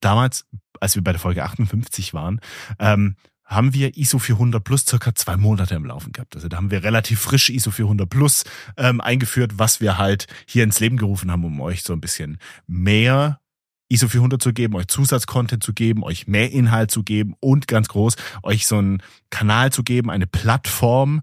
damals, 0.00 0.46
als 0.80 0.96
wir 0.96 1.04
bei 1.04 1.12
der 1.12 1.20
Folge 1.20 1.44
58 1.44 2.14
waren, 2.14 2.40
ähm, 2.80 3.16
haben 3.54 3.74
wir 3.74 3.96
ISO 3.96 4.18
400 4.18 4.62
Plus 4.62 4.84
circa 4.86 5.14
zwei 5.14 5.36
Monate 5.36 5.74
im 5.74 5.84
Laufen 5.84 6.12
gehabt. 6.12 6.34
Also 6.34 6.48
da 6.48 6.56
haben 6.56 6.70
wir 6.70 6.82
relativ 6.82 7.20
frisch 7.20 7.50
ISO 7.50 7.70
400 7.70 8.08
Plus 8.08 8.44
ähm, 8.76 9.00
eingeführt, 9.00 9.52
was 9.56 9.80
wir 9.80 9.98
halt 9.98 10.26
hier 10.46 10.64
ins 10.64 10.80
Leben 10.80 10.96
gerufen 10.96 11.30
haben, 11.30 11.44
um 11.44 11.60
euch 11.60 11.82
so 11.82 11.92
ein 11.92 12.00
bisschen 12.00 12.38
mehr 12.66 13.40
ISO 13.88 14.08
400 14.08 14.40
zu 14.40 14.52
geben, 14.52 14.74
euch 14.74 14.86
Zusatzcontent 14.86 15.62
zu 15.62 15.74
geben, 15.74 16.02
euch 16.02 16.26
mehr 16.26 16.50
Inhalt 16.50 16.90
zu 16.90 17.02
geben 17.02 17.34
und 17.40 17.68
ganz 17.68 17.88
groß, 17.88 18.16
euch 18.42 18.66
so 18.66 18.78
einen 18.78 19.02
Kanal 19.30 19.70
zu 19.70 19.82
geben, 19.82 20.10
eine 20.10 20.26
Plattform 20.26 21.20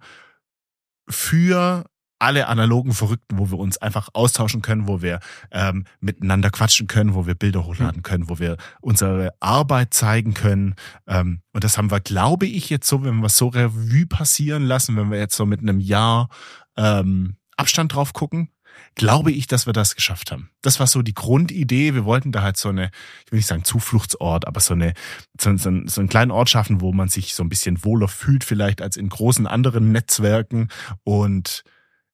für 1.10 1.86
alle 2.20 2.48
analogen 2.48 2.94
Verrückten, 2.94 3.38
wo 3.38 3.50
wir 3.50 3.58
uns 3.58 3.78
einfach 3.78 4.10
austauschen 4.14 4.62
können, 4.62 4.88
wo 4.88 5.02
wir 5.02 5.20
ähm, 5.52 5.86
miteinander 6.00 6.50
quatschen 6.50 6.88
können, 6.88 7.16
wo 7.16 7.26
wir 7.26 7.36
Bilder 7.36 7.66
hochladen 7.66 8.04
können, 8.04 8.30
wo 8.30 8.40
wir 8.40 8.58
unsere 8.82 9.34
Arbeit 9.40 9.94
zeigen 9.94 10.34
können. 10.34 10.76
Ähm, 11.08 11.42
und 11.54 11.64
das 11.64 11.78
haben 11.78 11.92
wir, 11.92 12.02
glaube 12.02 12.46
ich, 12.46 12.70
jetzt 12.70 12.88
so, 12.88 13.04
wenn 13.04 13.22
wir 13.22 13.30
so 13.30 13.48
Revue 13.48 14.06
passieren 14.06 14.64
lassen, 14.64 14.98
wenn 14.98 15.12
wir 15.12 15.18
jetzt 15.18 15.36
so 15.36 15.46
mit 15.46 15.62
einem 15.62 15.80
Jahr 15.80 16.30
ähm, 16.78 17.38
Abstand 17.58 17.94
drauf 17.94 18.14
gucken, 18.14 18.50
glaube 18.96 19.32
ich, 19.32 19.48
dass 19.48 19.66
wir 19.66 19.74
das 19.74 19.96
geschafft 19.96 20.32
haben. 20.32 20.50
Das 20.62 20.80
war 20.80 20.88
so 20.88 21.02
die 21.02 21.14
Grundidee. 21.14 21.94
Wir 21.94 22.06
wollten 22.06 22.32
da 22.32 22.42
halt 22.42 22.58
so 22.58 22.70
eine, 22.70 22.92
ich 23.26 23.32
will 23.32 23.38
nicht 23.38 23.48
sagen 23.48 23.64
Zufluchtsort, 23.64 24.48
aber 24.48 24.60
so 24.60 24.74
eine, 24.74 24.94
so, 25.40 25.56
so, 25.58 25.72
so 25.86 26.02
einen 26.02 26.10
kleinen 26.10 26.32
Ort 26.32 26.50
schaffen, 26.50 26.82
wo 26.82 26.92
man 26.92 27.10
sich 27.10 27.34
so 27.34 27.44
ein 27.44 27.50
bisschen 27.50 27.84
wohler 27.84 28.08
fühlt, 28.08 28.44
vielleicht 28.44 28.82
als 28.82 28.98
in 28.98 29.10
großen 29.10 29.48
anderen 29.48 29.92
Netzwerken 29.92 30.70
und 31.04 31.64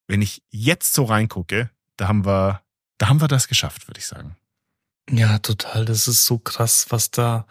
wenn 0.07 0.21
ich 0.21 0.43
jetzt 0.49 0.93
so 0.93 1.03
reingucke, 1.03 1.69
da 1.97 2.07
haben 2.07 2.25
wir, 2.25 2.61
da 2.97 3.09
haben 3.09 3.21
wir 3.21 3.27
das 3.27 3.47
geschafft, 3.47 3.87
würde 3.87 3.99
ich 3.99 4.07
sagen. 4.07 4.35
Ja, 5.09 5.39
total. 5.39 5.85
Das 5.85 6.07
ist 6.07 6.25
so 6.25 6.37
krass, 6.37 6.87
was 6.89 7.11
da 7.11 7.45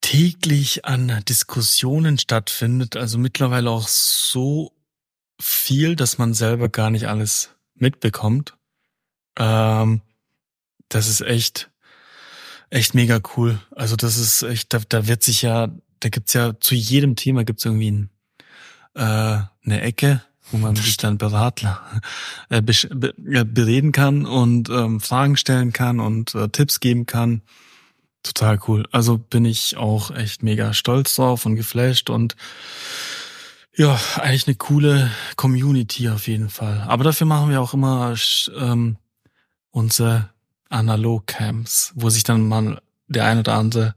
täglich 0.00 0.84
an 0.84 1.22
Diskussionen 1.28 2.18
stattfindet. 2.18 2.96
Also 2.96 3.18
mittlerweile 3.18 3.70
auch 3.70 3.88
so 3.88 4.72
viel, 5.40 5.96
dass 5.96 6.18
man 6.18 6.34
selber 6.34 6.68
gar 6.68 6.90
nicht 6.90 7.08
alles 7.08 7.50
mitbekommt. 7.74 8.54
Ähm, 9.36 10.02
das 10.88 11.08
ist 11.08 11.20
echt, 11.20 11.70
echt 12.70 12.94
mega 12.94 13.20
cool. 13.36 13.60
Also 13.70 13.96
das 13.96 14.16
ist 14.16 14.42
echt, 14.42 14.72
da, 14.74 14.80
da 14.88 15.06
wird 15.06 15.22
sich 15.22 15.42
ja, 15.42 15.68
da 16.00 16.08
gibt's 16.08 16.32
ja 16.32 16.58
zu 16.58 16.74
jedem 16.74 17.16
Thema 17.16 17.44
gibt's 17.44 17.64
irgendwie 17.64 17.90
ein, 17.90 18.10
äh, 18.94 19.44
eine 19.64 19.80
Ecke, 19.80 20.22
wo 20.52 20.58
man 20.58 20.76
sich 20.76 20.96
dann 20.96 21.18
Beratler 21.18 21.80
äh, 22.50 22.62
bereden 22.62 23.92
kann 23.92 24.26
und 24.26 24.68
ähm, 24.68 25.00
Fragen 25.00 25.36
stellen 25.36 25.72
kann 25.72 25.98
und 25.98 26.34
äh, 26.34 26.48
Tipps 26.48 26.80
geben 26.80 27.06
kann. 27.06 27.42
Total 28.22 28.58
cool. 28.68 28.86
Also 28.92 29.18
bin 29.18 29.44
ich 29.44 29.76
auch 29.76 30.10
echt 30.12 30.42
mega 30.42 30.74
stolz 30.74 31.16
drauf 31.16 31.44
und 31.46 31.56
geflasht 31.56 32.10
und 32.10 32.36
ja, 33.74 33.98
eigentlich 34.16 34.46
eine 34.46 34.56
coole 34.56 35.10
Community 35.36 36.10
auf 36.10 36.28
jeden 36.28 36.50
Fall. 36.50 36.84
Aber 36.86 37.04
dafür 37.04 37.26
machen 37.26 37.50
wir 37.50 37.60
auch 37.60 37.72
immer 37.72 38.14
ähm, 38.56 38.98
unsere 39.70 40.28
Analog-Camps, 40.68 41.92
wo 41.94 42.10
sich 42.10 42.22
dann 42.22 42.46
mal 42.46 42.80
der 43.08 43.24
ein 43.24 43.38
oder 43.38 43.54
andere 43.54 43.94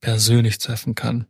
persönlich 0.00 0.58
treffen 0.58 0.94
kann. 0.94 1.26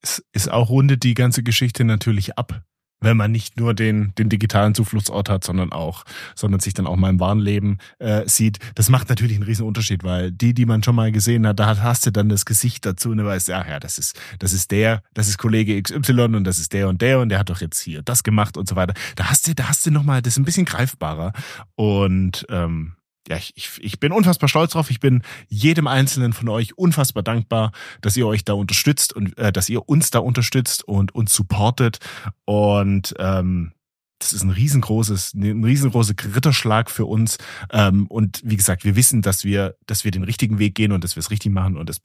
Es 0.00 0.24
ist 0.32 0.50
auch 0.50 0.68
rundet 0.68 1.04
die 1.04 1.14
ganze 1.14 1.42
Geschichte 1.42 1.84
natürlich 1.84 2.36
ab 2.36 2.62
wenn 3.00 3.16
man 3.16 3.30
nicht 3.30 3.58
nur 3.58 3.74
den, 3.74 4.12
den 4.18 4.28
digitalen 4.28 4.74
Zufluchtsort 4.74 5.28
hat, 5.28 5.44
sondern 5.44 5.72
auch, 5.72 6.04
sondern 6.34 6.60
sich 6.60 6.74
dann 6.74 6.86
auch 6.86 6.96
mal 6.96 7.10
im 7.10 7.20
wahren 7.20 7.38
Leben 7.38 7.78
äh, 7.98 8.28
sieht. 8.28 8.58
Das 8.74 8.88
macht 8.88 9.08
natürlich 9.08 9.36
einen 9.36 9.44
riesen 9.44 9.66
Unterschied, 9.66 10.04
weil 10.04 10.32
die, 10.32 10.54
die 10.54 10.66
man 10.66 10.82
schon 10.82 10.94
mal 10.94 11.12
gesehen 11.12 11.46
hat, 11.46 11.60
da 11.60 11.78
hast 11.82 12.06
du 12.06 12.10
dann 12.10 12.28
das 12.28 12.44
Gesicht 12.44 12.84
dazu 12.84 13.10
und 13.10 13.18
du 13.18 13.24
weißt, 13.24 13.50
ach 13.50 13.68
ja, 13.68 13.80
das 13.80 13.98
ist, 13.98 14.18
das 14.38 14.52
ist 14.52 14.70
der, 14.70 15.02
das 15.14 15.28
ist 15.28 15.38
Kollege 15.38 15.80
XY 15.80 16.36
und 16.36 16.44
das 16.44 16.58
ist 16.58 16.72
der 16.72 16.88
und 16.88 17.02
der 17.02 17.20
und 17.20 17.28
der 17.28 17.38
hat 17.38 17.50
doch 17.50 17.60
jetzt 17.60 17.80
hier 17.80 18.02
das 18.02 18.22
gemacht 18.22 18.56
und 18.56 18.68
so 18.68 18.76
weiter. 18.76 18.94
Da 19.16 19.26
hast 19.30 19.46
du, 19.46 19.54
da 19.54 19.68
hast 19.68 19.86
du 19.86 19.90
nochmal, 19.90 20.22
das 20.22 20.34
ist 20.34 20.38
ein 20.38 20.44
bisschen 20.44 20.64
greifbarer. 20.64 21.32
Und 21.76 22.46
ähm, 22.50 22.94
ja, 23.28 23.36
ich, 23.36 23.78
ich, 23.80 24.00
bin 24.00 24.12
unfassbar 24.12 24.48
stolz 24.48 24.72
drauf. 24.72 24.90
Ich 24.90 25.00
bin 25.00 25.22
jedem 25.48 25.86
Einzelnen 25.86 26.32
von 26.32 26.48
euch 26.48 26.78
unfassbar 26.78 27.22
dankbar, 27.22 27.72
dass 28.00 28.16
ihr 28.16 28.26
euch 28.26 28.44
da 28.44 28.54
unterstützt 28.54 29.12
und 29.12 29.36
äh, 29.36 29.52
dass 29.52 29.68
ihr 29.68 29.88
uns 29.88 30.10
da 30.10 30.20
unterstützt 30.20 30.82
und 30.84 31.14
uns 31.14 31.34
supportet. 31.34 31.98
Und 32.46 33.14
ähm, 33.18 33.72
das 34.18 34.32
ist 34.32 34.42
ein 34.42 34.50
riesengroßes, 34.50 35.34
ein 35.34 35.62
riesengroßer 35.64 36.14
Ritterschlag 36.34 36.90
für 36.90 37.04
uns. 37.04 37.38
Ähm, 37.70 38.06
und 38.08 38.40
wie 38.44 38.56
gesagt, 38.56 38.84
wir 38.84 38.96
wissen, 38.96 39.22
dass 39.22 39.44
wir, 39.44 39.76
dass 39.86 40.04
wir 40.04 40.10
den 40.10 40.24
richtigen 40.24 40.58
Weg 40.58 40.74
gehen 40.74 40.92
und 40.92 41.04
dass 41.04 41.14
wir 41.14 41.20
es 41.20 41.30
richtig 41.30 41.52
machen. 41.52 41.76
Und 41.76 41.88
das 41.88 42.00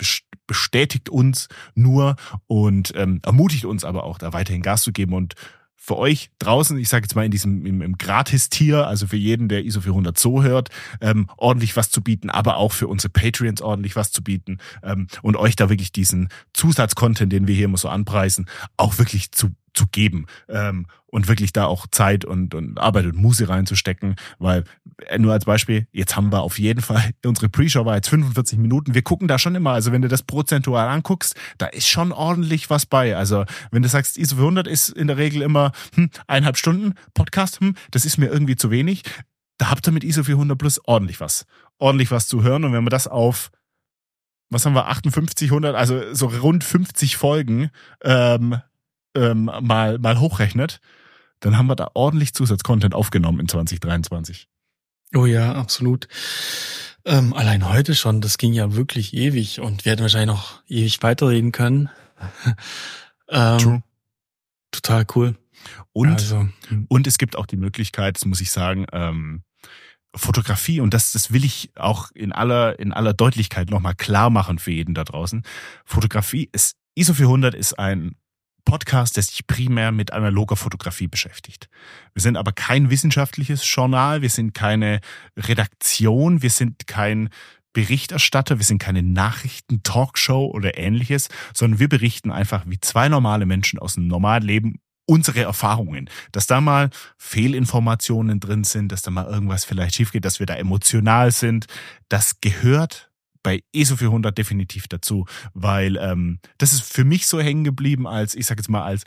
bestätigt 0.45 1.09
uns 1.09 1.47
nur 1.73 2.15
und 2.47 2.93
ähm, 2.95 3.19
ermutigt 3.23 3.65
uns 3.65 3.83
aber 3.83 4.03
auch, 4.03 4.17
da 4.17 4.33
weiterhin 4.33 4.61
Gas 4.61 4.83
zu 4.83 4.91
geben 4.91 5.13
und 5.13 5.33
für 5.85 5.97
euch 5.97 6.29
draußen, 6.39 6.77
ich 6.77 6.87
sage 6.87 7.03
jetzt 7.03 7.13
mal 7.13 7.25
in 7.25 7.31
diesem 7.31 7.65
im, 7.65 7.81
im 7.81 7.97
Gratis-Tier, 7.97 8.87
also 8.87 9.05
für 9.05 9.17
jeden, 9.17 9.49
der 9.49 9.65
ISO 9.65 9.81
400 9.81 10.17
so 10.17 10.41
hört, 10.41 10.69
ähm, 11.01 11.27
ordentlich 11.35 11.75
was 11.75 11.89
zu 11.89 12.01
bieten, 12.01 12.29
aber 12.29 12.55
auch 12.55 12.71
für 12.71 12.87
unsere 12.87 13.11
Patreons 13.11 13.61
ordentlich 13.61 13.97
was 13.97 14.13
zu 14.13 14.23
bieten 14.23 14.59
ähm, 14.81 15.07
und 15.23 15.35
euch 15.35 15.57
da 15.57 15.67
wirklich 15.67 15.91
diesen 15.91 16.29
Zusatzcontent, 16.53 17.33
den 17.33 17.47
wir 17.47 17.55
hier 17.55 17.65
immer 17.65 17.77
so 17.77 17.89
anpreisen, 17.89 18.47
auch 18.77 18.97
wirklich 18.97 19.33
zu 19.33 19.49
zu 19.73 19.87
geben 19.87 20.27
ähm, 20.49 20.85
und 21.07 21.27
wirklich 21.27 21.51
da 21.51 21.65
auch 21.65 21.87
Zeit 21.87 22.25
und, 22.25 22.55
und 22.55 22.79
Arbeit 22.79 23.05
und 23.05 23.15
Muse 23.15 23.49
reinzustecken, 23.49 24.15
weil 24.37 24.63
nur 25.17 25.33
als 25.33 25.45
Beispiel, 25.45 25.87
jetzt 25.91 26.15
haben 26.15 26.31
wir 26.31 26.41
auf 26.41 26.59
jeden 26.59 26.81
Fall, 26.81 27.11
unsere 27.25 27.49
Pre-Show 27.49 27.85
war 27.85 27.95
jetzt 27.95 28.09
45 28.09 28.57
Minuten, 28.59 28.93
wir 28.93 29.01
gucken 29.01 29.27
da 29.27 29.39
schon 29.39 29.55
immer, 29.55 29.71
also 29.71 29.91
wenn 29.91 30.01
du 30.01 30.07
das 30.07 30.23
prozentual 30.23 30.87
anguckst, 30.87 31.35
da 31.57 31.67
ist 31.67 31.87
schon 31.87 32.11
ordentlich 32.11 32.69
was 32.69 32.85
bei, 32.85 33.15
also 33.15 33.45
wenn 33.71 33.81
du 33.81 33.89
sagst, 33.89 34.17
ISO 34.17 34.35
400 34.37 34.67
ist 34.67 34.89
in 34.89 35.07
der 35.07 35.17
Regel 35.17 35.41
immer 35.41 35.71
hm, 35.95 36.09
eineinhalb 36.27 36.57
Stunden 36.57 36.93
Podcast, 37.13 37.59
hm, 37.59 37.75
das 37.91 38.05
ist 38.05 38.17
mir 38.17 38.27
irgendwie 38.27 38.55
zu 38.55 38.71
wenig, 38.71 39.03
da 39.57 39.69
habt 39.69 39.87
ihr 39.87 39.91
mit 39.91 40.03
ISO 40.03 40.23
400 40.23 40.57
Plus 40.57 40.79
ordentlich 40.85 41.19
was, 41.19 41.45
ordentlich 41.77 42.11
was 42.11 42.27
zu 42.27 42.43
hören. 42.43 42.63
Und 42.63 42.73
wenn 42.73 42.83
wir 42.83 42.89
das 42.89 43.07
auf 43.07 43.51
was 44.53 44.65
haben 44.65 44.75
wir, 44.75 44.87
58, 44.87 45.49
100, 45.49 45.75
also 45.75 46.13
so 46.13 46.27
rund 46.27 46.63
50 46.63 47.17
Folgen 47.17 47.71
ähm, 48.03 48.61
ähm, 49.15 49.49
mal, 49.61 49.97
mal 49.99 50.19
hochrechnet, 50.19 50.79
dann 51.39 51.57
haben 51.57 51.67
wir 51.67 51.75
da 51.75 51.89
ordentlich 51.93 52.33
Zusatzcontent 52.33 52.93
aufgenommen 52.93 53.39
in 53.39 53.47
2023. 53.47 54.47
Oh 55.15 55.25
ja, 55.25 55.53
absolut. 55.53 56.07
Ähm, 57.05 57.33
allein 57.33 57.67
heute 57.67 57.95
schon, 57.95 58.21
das 58.21 58.37
ging 58.37 58.53
ja 58.53 58.75
wirklich 58.75 59.13
ewig 59.13 59.59
und 59.59 59.85
wir 59.85 59.91
hätten 59.91 60.01
wahrscheinlich 60.01 60.35
noch 60.35 60.63
ewig 60.67 61.03
weiterreden 61.03 61.51
können. 61.51 61.89
ähm, 63.29 63.57
True. 63.57 63.83
Total 64.71 65.05
cool. 65.15 65.35
Und, 65.91 66.13
also, 66.13 66.47
hm. 66.67 66.85
und 66.89 67.07
es 67.07 67.17
gibt 67.17 67.35
auch 67.35 67.45
die 67.45 67.57
Möglichkeit, 67.57 68.15
das 68.15 68.25
muss 68.25 68.41
ich 68.41 68.51
sagen, 68.51 68.85
ähm, 68.91 69.43
Fotografie, 70.15 70.79
und 70.79 70.93
das, 70.93 71.11
das 71.11 71.31
will 71.31 71.43
ich 71.43 71.71
auch 71.75 72.11
in 72.13 72.31
aller, 72.31 72.79
in 72.79 72.93
aller 72.93 73.13
Deutlichkeit 73.13 73.69
nochmal 73.69 73.95
klar 73.95 74.29
machen 74.29 74.59
für 74.59 74.71
jeden 74.71 74.93
da 74.93 75.03
draußen. 75.03 75.43
Fotografie 75.85 76.49
ist, 76.51 76.75
ISO 76.95 77.13
400 77.13 77.55
ist 77.55 77.79
ein 77.79 78.15
Podcast, 78.65 79.15
der 79.15 79.23
sich 79.23 79.45
primär 79.47 79.91
mit 79.91 80.13
analoger 80.13 80.55
Fotografie 80.55 81.07
beschäftigt. 81.07 81.69
Wir 82.13 82.21
sind 82.21 82.37
aber 82.37 82.51
kein 82.51 82.89
wissenschaftliches 82.89 83.63
Journal, 83.73 84.21
wir 84.21 84.29
sind 84.29 84.53
keine 84.53 85.01
Redaktion, 85.37 86.41
wir 86.41 86.49
sind 86.49 86.87
kein 86.87 87.29
Berichterstatter, 87.73 88.59
wir 88.59 88.65
sind 88.65 88.77
keine 88.77 89.03
Nachrichten-Talkshow 89.03 90.45
oder 90.45 90.77
ähnliches, 90.77 91.29
sondern 91.53 91.79
wir 91.79 91.89
berichten 91.89 92.31
einfach 92.31 92.63
wie 92.67 92.79
zwei 92.79 93.09
normale 93.09 93.45
Menschen 93.45 93.79
aus 93.79 93.95
dem 93.95 94.07
normalen 94.07 94.43
Leben 94.43 94.79
unsere 95.05 95.41
Erfahrungen, 95.41 96.09
dass 96.31 96.47
da 96.47 96.61
mal 96.61 96.89
Fehlinformationen 97.17 98.39
drin 98.39 98.63
sind, 98.63 98.91
dass 98.91 99.01
da 99.01 99.11
mal 99.11 99.25
irgendwas 99.25 99.65
vielleicht 99.65 99.95
schief 99.95 100.11
geht, 100.11 100.23
dass 100.23 100.39
wir 100.39 100.45
da 100.45 100.55
emotional 100.55 101.31
sind, 101.31 101.65
das 102.09 102.39
gehört 102.39 103.09
bei 103.43 103.61
ESO 103.73 103.97
400 103.97 104.35
definitiv 104.37 104.87
dazu, 104.87 105.25
weil 105.53 105.97
ähm, 105.97 106.39
das 106.57 106.73
ist 106.73 106.81
für 106.81 107.03
mich 107.03 107.27
so 107.27 107.39
hängen 107.39 107.63
geblieben 107.63 108.07
als, 108.07 108.33
ich 108.35 108.45
sag 108.45 108.57
jetzt 108.57 108.69
mal, 108.69 108.83
als 108.83 109.03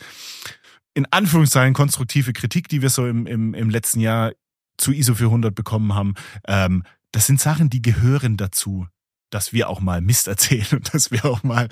in 0.95 1.07
Anführungszeichen 1.11 1.75
konstruktive 1.75 2.33
Kritik, 2.33 2.69
die 2.69 2.83
wir 2.83 2.91
so 2.91 3.07
im, 3.07 3.27
im, 3.27 3.55
im 3.55 3.71
letzten 3.71 4.01
Jahr 4.01 4.33
zu 4.79 4.93
ISO 4.93 5.15
400 5.15 5.55
bekommen 5.55 5.95
haben. 5.95 6.15
Ähm, 6.47 6.85
das 7.13 7.27
sind 7.27 7.41
Sachen, 7.41 7.71
die 7.71 7.83
gehören 7.83 8.37
dazu, 8.37 8.87
dass 9.31 9.53
wir 9.53 9.69
auch 9.69 9.81
mal 9.81 10.01
Mist 10.01 10.29
erzählen 10.29 10.67
und 10.73 10.95
dass 10.95 11.11
wir 11.11 11.25
auch 11.25 11.43
mal 11.43 11.69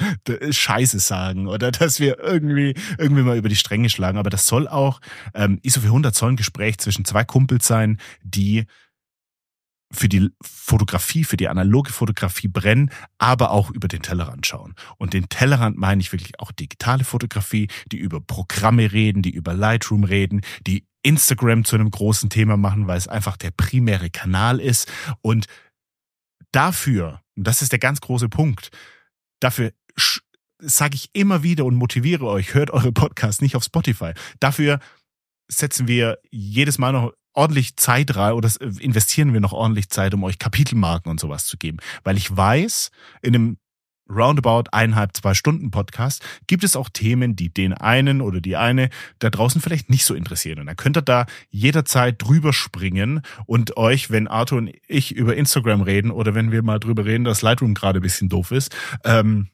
Scheiße 0.50 0.99
sagen 0.99 1.47
oder 1.47 1.71
dass 1.71 2.00
wir 2.00 2.18
irgendwie 2.18 2.75
irgendwie 2.99 3.23
mal 3.23 3.37
über 3.37 3.49
die 3.49 3.56
Stränge 3.56 3.88
schlagen. 3.88 4.18
Aber 4.18 4.30
das 4.30 4.47
soll 4.47 4.68
auch 4.68 5.00
ähm, 5.35 5.59
ISO 5.62 5.80
400 5.80 6.14
soll 6.14 6.33
ein 6.33 6.37
Gespräch 6.37 6.78
zwischen 6.78 7.04
zwei 7.04 7.25
Kumpels 7.25 7.66
sein, 7.66 7.99
die 8.23 8.66
für 9.95 10.09
die 10.09 10.31
Fotografie, 10.43 11.25
für 11.25 11.37
die 11.37 11.49
analoge 11.49 11.93
Fotografie 11.93 12.49
brennen, 12.49 12.91
aber 13.19 13.51
auch 13.51 13.71
über 13.71 13.89
den 13.89 14.03
Tellerrand 14.03 14.47
schauen. 14.47 14.75
Und 14.99 15.13
den 15.15 15.29
Tellerrand 15.29 15.77
meine 15.77 16.01
ich 16.01 16.13
wirklich 16.13 16.39
auch 16.41 16.53
digitale 16.53 17.05
Fotografie, 17.05 17.69
die 17.91 17.99
über 17.99 18.21
Programme 18.21 18.93
reden, 18.93 19.23
die 19.23 19.31
über 19.31 19.55
Lightroom 19.55 20.05
reden, 20.05 20.43
die 20.67 20.87
Instagram 21.03 21.65
zu 21.65 21.77
einem 21.77 21.91
großen 21.91 22.31
Thema 22.31 22.57
machen, 22.57 22.87
weil 22.87 22.99
es 22.99 23.09
einfach 23.09 23.37
der 23.37 23.51
primäre 23.51 24.11
Kanal 24.11 24.61
ist. 24.61 24.91
Und 25.21 25.47
dafür, 26.53 27.21
und 27.37 27.47
das 27.47 27.63
ist 27.63 27.73
der 27.73 27.79
ganz 27.79 28.01
große 28.01 28.29
Punkt, 28.29 28.71
dafür 29.41 29.73
sage 30.59 30.95
ich 30.97 31.11
immer 31.13 31.43
wieder 31.43 31.65
und 31.65 31.75
motiviere 31.75 32.27
euch, 32.27 32.55
hört 32.55 32.71
eure 32.71 32.93
Podcasts 32.93 33.43
nicht 33.43 33.57
auf 33.57 33.65
Spotify. 33.65 34.13
Dafür 34.41 34.81
setzen 35.49 35.89
wir 35.89 36.19
jedes 36.31 36.79
Mal 36.79 36.93
noch 36.93 37.13
ordentlich 37.35 37.76
Zeit 37.76 38.17
rein 38.17 38.33
oder 38.33 38.50
investieren 38.79 39.33
wir 39.33 39.41
noch 39.41 39.53
ordentlich 39.53 39.91
Zeit, 39.91 40.14
um 40.14 40.25
euch 40.25 40.38
Kapitelmarken 40.38 41.11
und 41.11 41.21
sowas 41.21 41.47
zu 41.47 41.59
geben. 41.59 41.79
Weil 42.03 42.17
ich 42.17 42.35
weiß, 42.35 42.91
in 43.23 43.35
einem 43.35 43.59
roundabout 44.09 44.64
eineinhalb, 44.73 45.17
zwei 45.17 45.35
Stunden 45.35 45.71
Podcast 45.71 46.23
gibt 46.47 46.64
es 46.64 46.76
auch 46.76 46.88
Themen, 46.88 47.37
die 47.37 47.53
den 47.53 47.73
einen 47.73 48.21
oder 48.21 48.41
die 48.41 48.57
eine 48.57 48.91
da 49.19 49.31
draußen 49.31 49.61
vielleicht 49.61 49.91
nicht 49.91 50.05
so 50.05 50.14
interessieren. 50.14 50.61
Und 50.61 50.67
dann 50.67 50.76
könnt 50.76 50.97
ihr 50.97 51.03
da 51.03 51.26
jederzeit 51.50 52.23
drüber 52.23 52.53
springen 52.53 53.23
und 53.47 53.76
euch, 53.76 54.11
wenn 54.11 54.29
Arthur 54.29 54.59
und 54.59 54.73
ich 54.87 55.14
über 55.14 55.37
Instagram 55.37 55.83
reden 55.83 56.11
oder 56.11 56.35
wenn 56.35 56.53
wir 56.53 56.62
mal 56.62 56.79
drüber 56.79 57.05
reden, 57.05 57.25
dass 57.25 57.43
Lightroom 57.43 57.75
gerade 57.75 58.00
ein 58.00 58.03
bisschen 58.03 58.29
doof 58.29 58.50
ist, 58.50 58.75
ähm, 59.05 59.49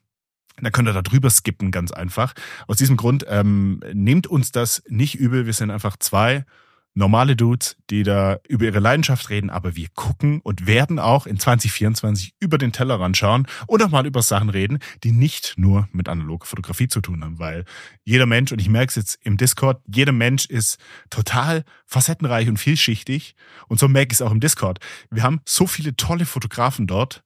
dann 0.59 0.71
könnt 0.71 0.87
ihr 0.87 0.93
da 0.93 1.01
drüber 1.01 1.29
skippen, 1.29 1.71
ganz 1.71 1.91
einfach. 1.91 2.33
Aus 2.67 2.77
diesem 2.77 2.97
Grund 2.97 3.25
ähm, 3.27 3.81
nehmt 3.93 4.27
uns 4.27 4.51
das 4.51 4.83
nicht 4.87 5.15
übel. 5.15 5.45
Wir 5.45 5.53
sind 5.53 5.71
einfach 5.71 5.97
zwei 5.97 6.45
normale 6.93 7.35
Dudes, 7.35 7.77
die 7.89 8.03
da 8.03 8.39
über 8.47 8.65
ihre 8.65 8.79
Leidenschaft 8.79 9.29
reden, 9.29 9.49
aber 9.49 9.75
wir 9.75 9.87
gucken 9.93 10.41
und 10.41 10.67
werden 10.67 10.99
auch 10.99 11.25
in 11.25 11.39
2024 11.39 12.33
über 12.39 12.57
den 12.57 12.71
Tellerrand 12.71 13.15
schauen 13.15 13.47
und 13.67 13.81
auch 13.81 13.89
mal 13.89 14.05
über 14.05 14.21
Sachen 14.21 14.49
reden, 14.49 14.79
die 15.03 15.11
nicht 15.11 15.53
nur 15.57 15.87
mit 15.91 16.09
analoger 16.09 16.45
Fotografie 16.45 16.87
zu 16.87 17.01
tun 17.01 17.23
haben, 17.23 17.39
weil 17.39 17.65
jeder 18.03 18.25
Mensch, 18.25 18.51
und 18.51 18.59
ich 18.59 18.69
merke 18.69 18.89
es 18.89 18.95
jetzt 18.95 19.19
im 19.23 19.37
Discord, 19.37 19.81
jeder 19.87 20.11
Mensch 20.11 20.45
ist 20.45 20.77
total 21.09 21.63
facettenreich 21.85 22.49
und 22.49 22.57
vielschichtig 22.57 23.35
und 23.67 23.79
so 23.79 23.87
merke 23.87 24.11
ich 24.11 24.19
es 24.19 24.21
auch 24.21 24.31
im 24.31 24.39
Discord. 24.39 24.79
Wir 25.09 25.23
haben 25.23 25.41
so 25.45 25.67
viele 25.67 25.95
tolle 25.95 26.25
Fotografen 26.25 26.87
dort, 26.87 27.23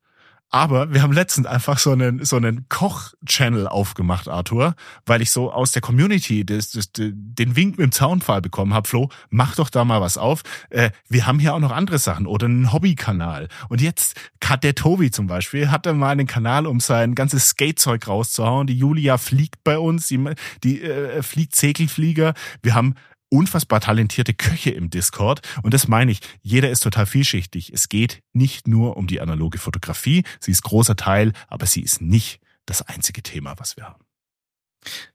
aber 0.50 0.94
wir 0.94 1.02
haben 1.02 1.12
letztens 1.12 1.48
einfach 1.48 1.80
so 1.80 1.92
einen, 1.92 2.24
so 2.24 2.38
einen 2.38 2.68
Koch-Channel 2.70 3.68
aufgemacht, 3.68 4.30
Arthur, 4.30 4.75
weil 5.06 5.22
ich 5.22 5.32
so 5.32 5.52
aus 5.52 5.72
der 5.72 5.82
Community 5.82 6.46
des, 6.46 6.72
des, 6.72 6.92
den 6.94 7.56
Wink 7.56 7.78
mit 7.78 7.84
dem 7.84 7.92
Zaunpfahl 7.92 8.42
bekommen 8.42 8.74
habe, 8.74 8.88
Flo, 8.88 9.10
mach 9.30 9.56
doch 9.56 9.70
da 9.70 9.84
mal 9.84 10.02
was 10.02 10.18
auf. 10.18 10.44
Äh, 10.70 10.92
wir 11.10 11.25
haben 11.25 11.40
hier 11.40 11.54
auch 11.54 11.60
noch 11.60 11.72
andere 11.72 11.98
Sachen 11.98 12.25
oder 12.25 12.46
einen 12.46 12.72
Hobbykanal. 12.72 13.50
Und 13.70 13.82
jetzt 13.82 14.16
hat 14.44 14.64
der 14.64 14.75
Tobi 14.75 15.12
zum 15.12 15.28
Beispiel, 15.28 15.72
hat 15.72 15.86
er 15.86 15.94
mal 15.94 16.12
einen 16.12 16.28
Kanal, 16.28 16.68
um 16.68 16.80
sein 16.80 17.16
ganzes 17.16 17.50
Skatezeug 17.50 18.08
rauszuhauen. 18.08 18.68
Die 18.68 18.78
Julia 18.78 19.18
fliegt 19.18 19.64
bei 19.64 19.78
uns, 19.78 20.08
die, 20.08 20.24
die 20.64 20.82
äh, 20.82 21.22
fliegt 21.22 21.56
Segelflieger. 21.56 22.34
Wir 22.62 22.75
haben 22.75 22.96
unfassbar 23.29 23.82
talentierte 23.82 24.34
Köche 24.34 24.72
im 24.72 24.89
Discord. 24.89 25.41
Und 25.63 25.74
das 25.74 25.88
meine 25.88 26.12
ich, 26.12 26.20
jeder 26.41 26.70
ist 26.70 26.82
total 26.82 27.05
vielschichtig. 27.05 27.72
Es 27.74 27.89
geht 27.89 28.22
nicht 28.34 28.67
nur 28.67 28.98
um 28.98 29.08
die 29.08 29.22
analoge 29.22 29.58
Fotografie. 29.58 30.24
Sie 30.39 30.51
ist 30.51 30.63
großer 30.63 30.96
Teil, 30.96 31.34
aber 31.48 31.65
sie 31.65 31.82
ist 31.82 32.01
nicht 32.01 32.39
das 32.65 32.82
einzige 32.82 33.24
Thema, 33.24 33.55
was 33.58 33.77
wir 33.77 33.86
haben. 33.86 34.03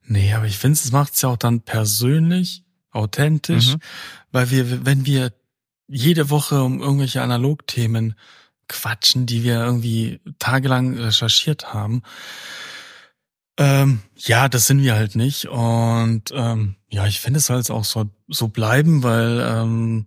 Nee, 0.04 0.32
aber 0.34 0.46
ich 0.46 0.58
finde, 0.58 0.74
es 0.74 0.92
macht 0.92 1.14
es 1.14 1.22
ja 1.22 1.28
auch 1.28 1.36
dann 1.36 1.60
persönlich, 1.60 2.64
authentisch, 2.90 3.74
mhm. 3.74 3.80
weil 4.32 4.50
wir, 4.50 4.84
wenn 4.84 5.06
wir 5.06 5.32
jede 5.86 6.30
Woche 6.30 6.62
um 6.62 6.80
irgendwelche 6.80 7.22
Analogthemen 7.22 8.14
quatschen, 8.68 9.26
die 9.26 9.44
wir 9.44 9.60
irgendwie 9.64 10.20
tagelang 10.38 10.96
recherchiert 10.96 11.72
haben, 11.72 12.02
ähm, 13.58 14.00
ja, 14.16 14.48
das 14.48 14.66
sind 14.66 14.82
wir 14.82 14.94
halt 14.94 15.16
nicht. 15.16 15.46
Und 15.46 16.30
ähm, 16.32 16.76
ja, 16.90 17.06
ich 17.06 17.20
finde, 17.20 17.38
es 17.38 17.48
jetzt 17.48 17.70
auch 17.70 17.84
so, 17.84 18.10
so 18.28 18.48
bleiben, 18.48 19.02
weil 19.02 19.40
ähm, 19.40 20.06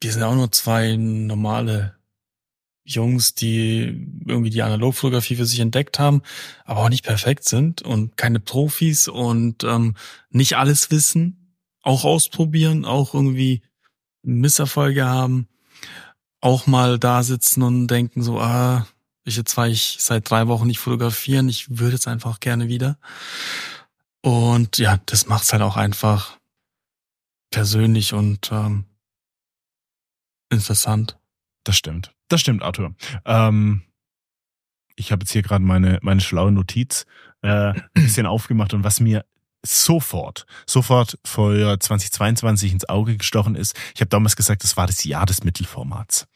wir 0.00 0.12
sind 0.12 0.22
auch 0.22 0.34
nur 0.34 0.50
zwei 0.50 0.96
normale 0.96 1.94
Jungs, 2.84 3.34
die 3.34 4.08
irgendwie 4.26 4.50
die 4.50 4.62
Analogfotografie 4.62 5.36
für 5.36 5.46
sich 5.46 5.60
entdeckt 5.60 6.00
haben, 6.00 6.22
aber 6.64 6.80
auch 6.80 6.88
nicht 6.88 7.04
perfekt 7.04 7.44
sind 7.44 7.82
und 7.82 8.16
keine 8.16 8.40
Profis 8.40 9.06
und 9.06 9.62
ähm, 9.62 9.94
nicht 10.30 10.56
alles 10.56 10.90
wissen, 10.90 11.56
auch 11.82 12.04
ausprobieren, 12.04 12.84
auch 12.84 13.14
irgendwie 13.14 13.62
Misserfolge 14.22 15.04
haben, 15.04 15.46
auch 16.40 16.66
mal 16.66 16.98
da 16.98 17.22
sitzen 17.22 17.62
und 17.62 17.86
denken 17.86 18.22
so, 18.22 18.40
ah, 18.40 18.86
ich 19.24 19.36
jetzt 19.36 19.56
war 19.56 19.68
ich 19.68 19.98
seit 20.00 20.28
drei 20.28 20.48
Wochen 20.48 20.66
nicht 20.66 20.80
fotografieren. 20.80 21.48
Ich 21.48 21.78
würde 21.78 21.92
jetzt 21.92 22.08
einfach 22.08 22.40
gerne 22.40 22.66
wieder. 22.66 22.98
Und 24.22 24.78
ja, 24.78 24.98
das 25.06 25.26
macht's 25.26 25.52
halt 25.52 25.62
auch 25.62 25.76
einfach 25.76 26.38
persönlich 27.50 28.14
und 28.14 28.50
ähm, 28.52 28.84
interessant. 30.50 31.18
Das 31.64 31.76
stimmt. 31.76 32.14
Das 32.28 32.40
stimmt, 32.40 32.62
Arthur. 32.62 32.94
Ähm, 33.24 33.82
ich 34.96 35.12
habe 35.12 35.22
jetzt 35.22 35.32
hier 35.32 35.42
gerade 35.42 35.64
meine, 35.64 35.98
meine 36.02 36.20
schlaue 36.20 36.52
Notiz 36.52 37.04
äh, 37.42 37.48
ein 37.74 37.82
bisschen 37.94 38.26
aufgemacht 38.26 38.74
und 38.74 38.84
was 38.84 39.00
mir 39.00 39.24
sofort, 39.64 40.46
sofort 40.66 41.18
vor 41.24 41.52
2022 41.54 42.72
ins 42.72 42.88
Auge 42.88 43.16
gestochen 43.16 43.54
ist, 43.54 43.76
ich 43.94 44.00
habe 44.00 44.08
damals 44.08 44.34
gesagt, 44.34 44.64
das 44.64 44.76
war 44.76 44.86
das 44.86 45.04
Jahr 45.04 45.26
des 45.26 45.44
Mittelformats. 45.44 46.26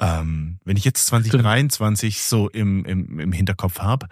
Ähm, 0.00 0.58
wenn 0.64 0.76
ich 0.76 0.84
jetzt 0.84 1.06
2023 1.06 2.22
so 2.22 2.48
im, 2.48 2.84
im, 2.84 3.20
im 3.20 3.32
Hinterkopf 3.32 3.78
habe, 3.78 4.08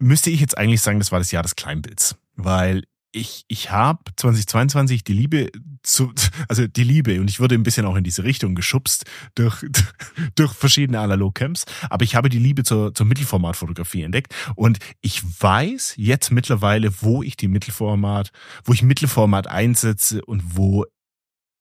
müsste 0.00 0.30
ich 0.30 0.40
jetzt 0.40 0.58
eigentlich 0.58 0.80
sagen, 0.80 0.98
das 0.98 1.12
war 1.12 1.18
das 1.18 1.30
Jahr 1.30 1.42
des 1.42 1.56
Kleinbilds. 1.56 2.16
Weil 2.36 2.84
ich, 3.12 3.44
ich 3.48 3.70
habe 3.70 3.98
2022 4.16 5.04
die 5.04 5.12
Liebe 5.12 5.50
zu, 5.82 6.12
also 6.48 6.66
die 6.66 6.84
Liebe, 6.84 7.20
und 7.20 7.28
ich 7.28 7.40
wurde 7.40 7.54
ein 7.54 7.62
bisschen 7.62 7.86
auch 7.86 7.96
in 7.96 8.04
diese 8.04 8.24
Richtung 8.24 8.54
geschubst 8.54 9.04
durch, 9.34 9.64
durch 10.34 10.52
verschiedene 10.52 11.00
Analogcamps, 11.00 11.64
aber 11.88 12.04
ich 12.04 12.14
habe 12.14 12.28
die 12.28 12.38
Liebe 12.38 12.62
zur, 12.62 12.94
zur 12.94 13.06
Mittelformatfotografie 13.06 14.02
entdeckt 14.02 14.34
und 14.54 14.78
ich 15.00 15.22
weiß 15.40 15.94
jetzt 15.96 16.30
mittlerweile, 16.30 16.90
wo 17.02 17.22
ich 17.22 17.36
die 17.36 17.48
Mittelformat, 17.48 18.30
wo 18.64 18.72
ich 18.72 18.82
Mittelformat 18.82 19.46
einsetze 19.48 20.24
und 20.24 20.56
wo 20.56 20.84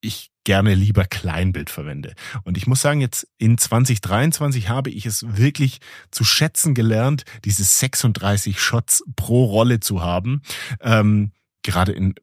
ich 0.01 0.31
gerne 0.43 0.73
lieber 0.73 1.05
Kleinbild 1.05 1.69
verwende. 1.69 2.13
Und 2.43 2.57
ich 2.57 2.65
muss 2.65 2.81
sagen, 2.81 3.01
jetzt 3.01 3.27
in 3.37 3.57
2023 3.57 4.69
habe 4.69 4.89
ich 4.89 5.05
es 5.05 5.37
wirklich 5.37 5.79
zu 6.11 6.23
schätzen 6.23 6.73
gelernt, 6.73 7.23
diese 7.45 7.63
36 7.63 8.59
Shots 8.59 9.03
pro 9.15 9.45
Rolle 9.45 9.79
zu 9.79 10.01
haben. 10.01 10.41
Ähm, 10.81 11.31
gerade 11.63 11.91
in 11.91 12.15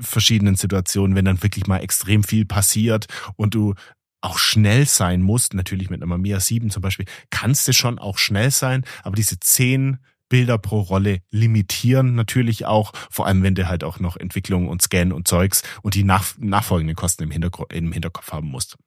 verschiedenen 0.00 0.56
Situationen, 0.56 1.16
wenn 1.16 1.24
dann 1.24 1.42
wirklich 1.42 1.66
mal 1.66 1.78
extrem 1.78 2.24
viel 2.24 2.44
passiert 2.44 3.06
und 3.36 3.54
du 3.54 3.74
auch 4.20 4.38
schnell 4.38 4.86
sein 4.86 5.20
musst, 5.20 5.52
natürlich 5.54 5.90
mit 5.90 6.00
einer 6.00 6.08
Mamiya 6.08 6.40
7 6.40 6.70
zum 6.70 6.80
Beispiel, 6.80 7.06
kannst 7.30 7.66
du 7.66 7.72
schon 7.72 7.98
auch 7.98 8.18
schnell 8.18 8.50
sein, 8.50 8.84
aber 9.02 9.16
diese 9.16 9.38
10 9.38 9.98
Bilder 10.32 10.56
pro 10.56 10.80
Rolle 10.80 11.20
limitieren 11.30 12.14
natürlich 12.14 12.64
auch, 12.64 12.94
vor 13.10 13.26
allem 13.26 13.42
wenn 13.42 13.54
du 13.54 13.68
halt 13.68 13.84
auch 13.84 14.00
noch 14.00 14.16
Entwicklung 14.16 14.66
und 14.66 14.80
Scan 14.80 15.12
und 15.12 15.28
Zeugs 15.28 15.62
und 15.82 15.94
die 15.94 16.04
nach, 16.04 16.24
nachfolgenden 16.38 16.96
Kosten 16.96 17.24
im, 17.24 17.30
Hintergrund, 17.30 17.70
im 17.74 17.92
Hinterkopf 17.92 18.32
haben 18.32 18.48
musst. 18.48 18.78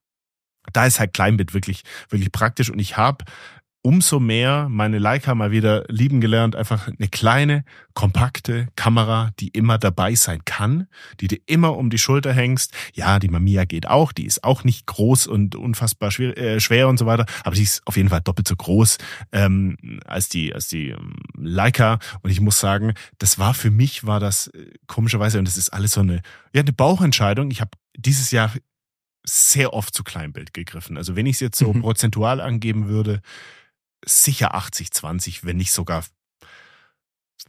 Da 0.74 0.88
ist 0.88 1.00
halt 1.00 1.14
Kleinbit 1.14 1.54
wirklich, 1.54 1.84
wirklich 2.10 2.32
praktisch 2.32 2.72
und 2.72 2.80
ich 2.80 2.98
habe 2.98 3.26
umso 3.86 4.20
mehr 4.20 4.68
meine 4.68 4.98
Leica 4.98 5.36
mal 5.36 5.52
wieder 5.52 5.86
lieben 5.90 6.20
gelernt. 6.20 6.56
Einfach 6.56 6.88
eine 6.88 7.08
kleine, 7.08 7.64
kompakte 7.94 8.68
Kamera, 8.76 9.30
die 9.40 9.50
immer 9.50 9.78
dabei 9.78 10.16
sein 10.16 10.44
kann, 10.44 10.88
die 11.20 11.28
dir 11.28 11.38
immer 11.46 11.78
um 11.78 11.92
die 11.92 12.00
Schulter 12.00 12.34
hängst. 12.34 12.74
Ja, 12.96 13.20
die 13.20 13.28
Mamiya 13.28 13.66
geht 13.66 13.88
auch, 13.88 14.12
die 14.12 14.26
ist 14.26 14.44
auch 14.44 14.64
nicht 14.64 14.88
groß 14.88 15.28
und 15.28 15.56
unfassbar 15.56 16.10
schwer, 16.10 16.36
äh, 16.36 16.60
schwer 16.60 16.88
und 16.88 16.98
so 16.98 17.06
weiter, 17.06 17.28
aber 17.44 17.56
die 17.56 17.62
ist 17.62 17.86
auf 17.86 17.96
jeden 17.96 18.10
Fall 18.10 18.22
doppelt 18.22 18.48
so 18.48 18.56
groß 18.56 18.98
ähm, 19.32 19.78
als 20.08 20.30
die 20.30 20.52
als 20.52 20.68
die 20.68 20.90
ähm, 20.90 21.18
Leica. 21.38 22.00
Und 22.24 22.32
ich 22.32 22.42
muss 22.42 22.60
sagen, 22.60 22.96
das 23.20 23.38
war 23.38 23.54
für 23.54 23.70
mich 23.70 24.04
war 24.04 24.20
das 24.20 24.48
äh, 24.48 24.66
komischerweise 24.88 25.38
und 25.38 25.48
das 25.48 25.58
ist 25.58 25.70
alles 25.70 25.92
so 25.92 26.02
eine 26.02 26.24
ja 26.56 26.62
eine 26.62 26.74
Bauchentscheidung. 26.74 27.52
Ich 27.52 27.62
habe 27.62 27.72
dieses 27.96 28.32
Jahr 28.32 28.52
sehr 29.24 29.74
oft 29.74 29.94
zu 29.94 30.04
Kleinbild 30.04 30.56
gegriffen. 30.56 30.98
Also 30.98 31.16
wenn 31.16 31.28
ich 31.28 31.36
es 31.36 31.40
jetzt 31.40 31.60
so 31.60 31.72
mhm. 31.72 31.82
prozentual 31.82 32.42
angeben 32.42 32.88
würde, 32.88 33.22
sicher 34.06 34.56
80, 34.56 34.92
20, 34.92 35.46
wenn 35.46 35.58
nicht 35.58 35.72
sogar 35.72 36.04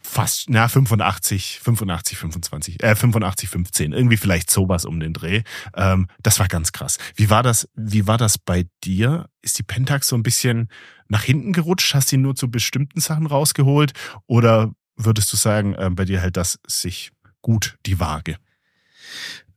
fast, 0.03 0.49
na, 0.49 0.69
85, 0.69 1.61
85, 1.63 2.19
25, 2.19 2.83
äh, 2.83 2.95
85, 2.95 3.49
15, 3.49 3.93
irgendwie 3.93 4.17
vielleicht 4.17 4.51
sowas 4.51 4.85
um 4.85 5.01
den 5.01 5.13
Dreh. 5.13 5.43
Ähm, 5.75 6.09
das 6.23 6.39
war 6.39 6.49
ganz 6.49 6.73
krass. 6.73 6.99
Wie 7.15 7.31
war 7.31 7.43
das, 7.43 7.69
wie 7.75 8.07
war 8.07 8.19
das 8.19 8.39
bei 8.39 8.67
dir? 8.85 9.29
Ist 9.43 9.59
die 9.59 9.63
Pentax 9.63 10.09
so 10.09 10.17
ein 10.17 10.23
bisschen 10.23 10.69
nach 11.09 11.23
hinten 11.23 11.53
gerutscht? 11.53 11.95
Hast 11.95 12.13
du 12.13 12.19
nur 12.19 12.35
zu 12.35 12.51
bestimmten 12.51 13.01
Sachen 13.01 13.27
rausgeholt? 13.27 13.93
Oder 14.27 14.73
würdest 14.97 15.33
du 15.33 15.37
sagen, 15.37 15.75
äh, 15.75 15.91
bei 15.91 16.05
dir 16.05 16.21
hält 16.21 16.37
das 16.37 16.59
sich 16.67 17.13
gut 17.43 17.79
die 17.87 18.01
Waage? 18.01 18.39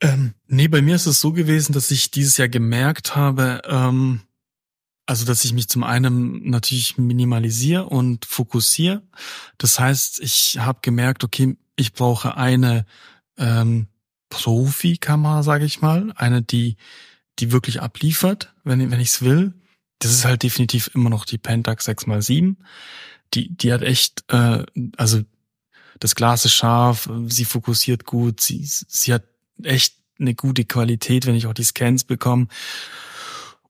Ähm, 0.01 0.33
nee, 0.47 0.67
bei 0.67 0.81
mir 0.81 0.95
ist 0.95 1.07
es 1.07 1.19
so 1.19 1.33
gewesen, 1.33 1.73
dass 1.73 1.91
ich 1.91 2.12
dieses 2.12 2.38
Jahr 2.38 2.49
gemerkt 2.49 3.15
habe, 3.15 3.62
ähm, 3.65 4.21
also, 5.10 5.26
dass 5.26 5.43
ich 5.43 5.54
mich 5.54 5.67
zum 5.67 5.84
einen 5.84 6.52
natürlich 6.52 7.00
minimalisiere 7.00 7.88
und 7.88 8.26
fokussiere. 8.26 9.02
Das 9.58 9.80
heißt, 9.80 10.19
ich 10.19 10.60
habe 10.60 10.82
gemerkt, 10.84 11.24
okay, 11.24 11.58
ich 11.76 11.93
brauche 11.93 12.38
eine 12.38 12.86
ähm, 13.36 13.88
Profi-Kamera, 14.30 15.41
sage 15.41 15.65
ich 15.65 15.82
mal, 15.82 16.13
eine, 16.15 16.43
die 16.43 16.78
die 17.39 17.52
wirklich 17.52 17.82
abliefert, 17.82 18.54
wenn 18.63 18.91
wenn 18.91 19.00
ich's 19.00 19.24
will. 19.24 19.56
Das 19.98 20.12
ist 20.12 20.26
halt 20.26 20.43
definitiv 20.43 20.91
immer 20.93 21.10
noch 21.10 21.26
die 21.26 21.39
Pentax 21.39 21.89
6x7. 21.89 22.58
Die 23.34 23.50
die 23.50 23.74
hat 23.74 23.82
echt, 23.82 24.26
äh, 24.32 24.63
also 24.95 25.24
das 26.00 26.13
Glas 26.13 26.45
ist 26.45 26.54
scharf, 26.54 27.10
sie 27.26 27.45
fokussiert 27.45 28.06
gut, 28.06 28.41
sie 28.41 28.62
sie 28.63 29.12
hat 29.12 29.24
echt 29.63 29.95
eine 30.19 30.36
gute 30.36 30.65
Qualität, 30.65 31.26
wenn 31.26 31.34
ich 31.34 31.48
auch 31.48 31.56
die 31.56 31.63
Scans 31.63 32.04
bekomme. 32.04 32.48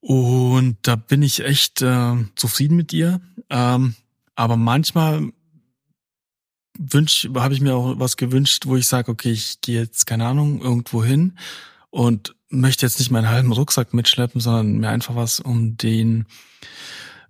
Und 0.02 0.78
da 0.84 0.96
bin 0.96 1.22
ich 1.22 1.44
echt 1.44 1.82
äh, 1.82 2.16
zufrieden 2.36 2.78
mit 2.78 2.94
ihr. 2.94 3.22
Ähm, 3.50 3.96
aber 4.36 4.56
manchmal 4.56 5.32
wünsch, 6.78 7.30
habe 7.36 7.54
ich 7.54 7.62
mir 7.62 7.76
auch 7.76 8.00
was 8.00 8.16
gewünscht, 8.16 8.66
wo 8.66 8.78
ich 8.78 8.88
sage, 8.88 9.12
okay, 9.12 9.32
ich 9.32 9.60
gehe 9.62 9.82
jetzt, 9.82 10.08
keine 10.08 10.26
Ahnung, 10.26 10.62
irgendwo 10.62 11.04
hin 11.04 11.34
und 11.90 12.36
möchte 12.50 12.86
jetzt 12.86 13.00
nicht 13.00 13.12
meinen 13.12 13.30
halben 13.30 13.52
Rucksack 13.52 13.94
mitschleppen, 13.94 14.40
sondern 14.40 14.78
mir 14.78 14.90
einfach 14.90 15.16
was 15.16 15.40
um 15.40 15.76
den, 15.78 16.26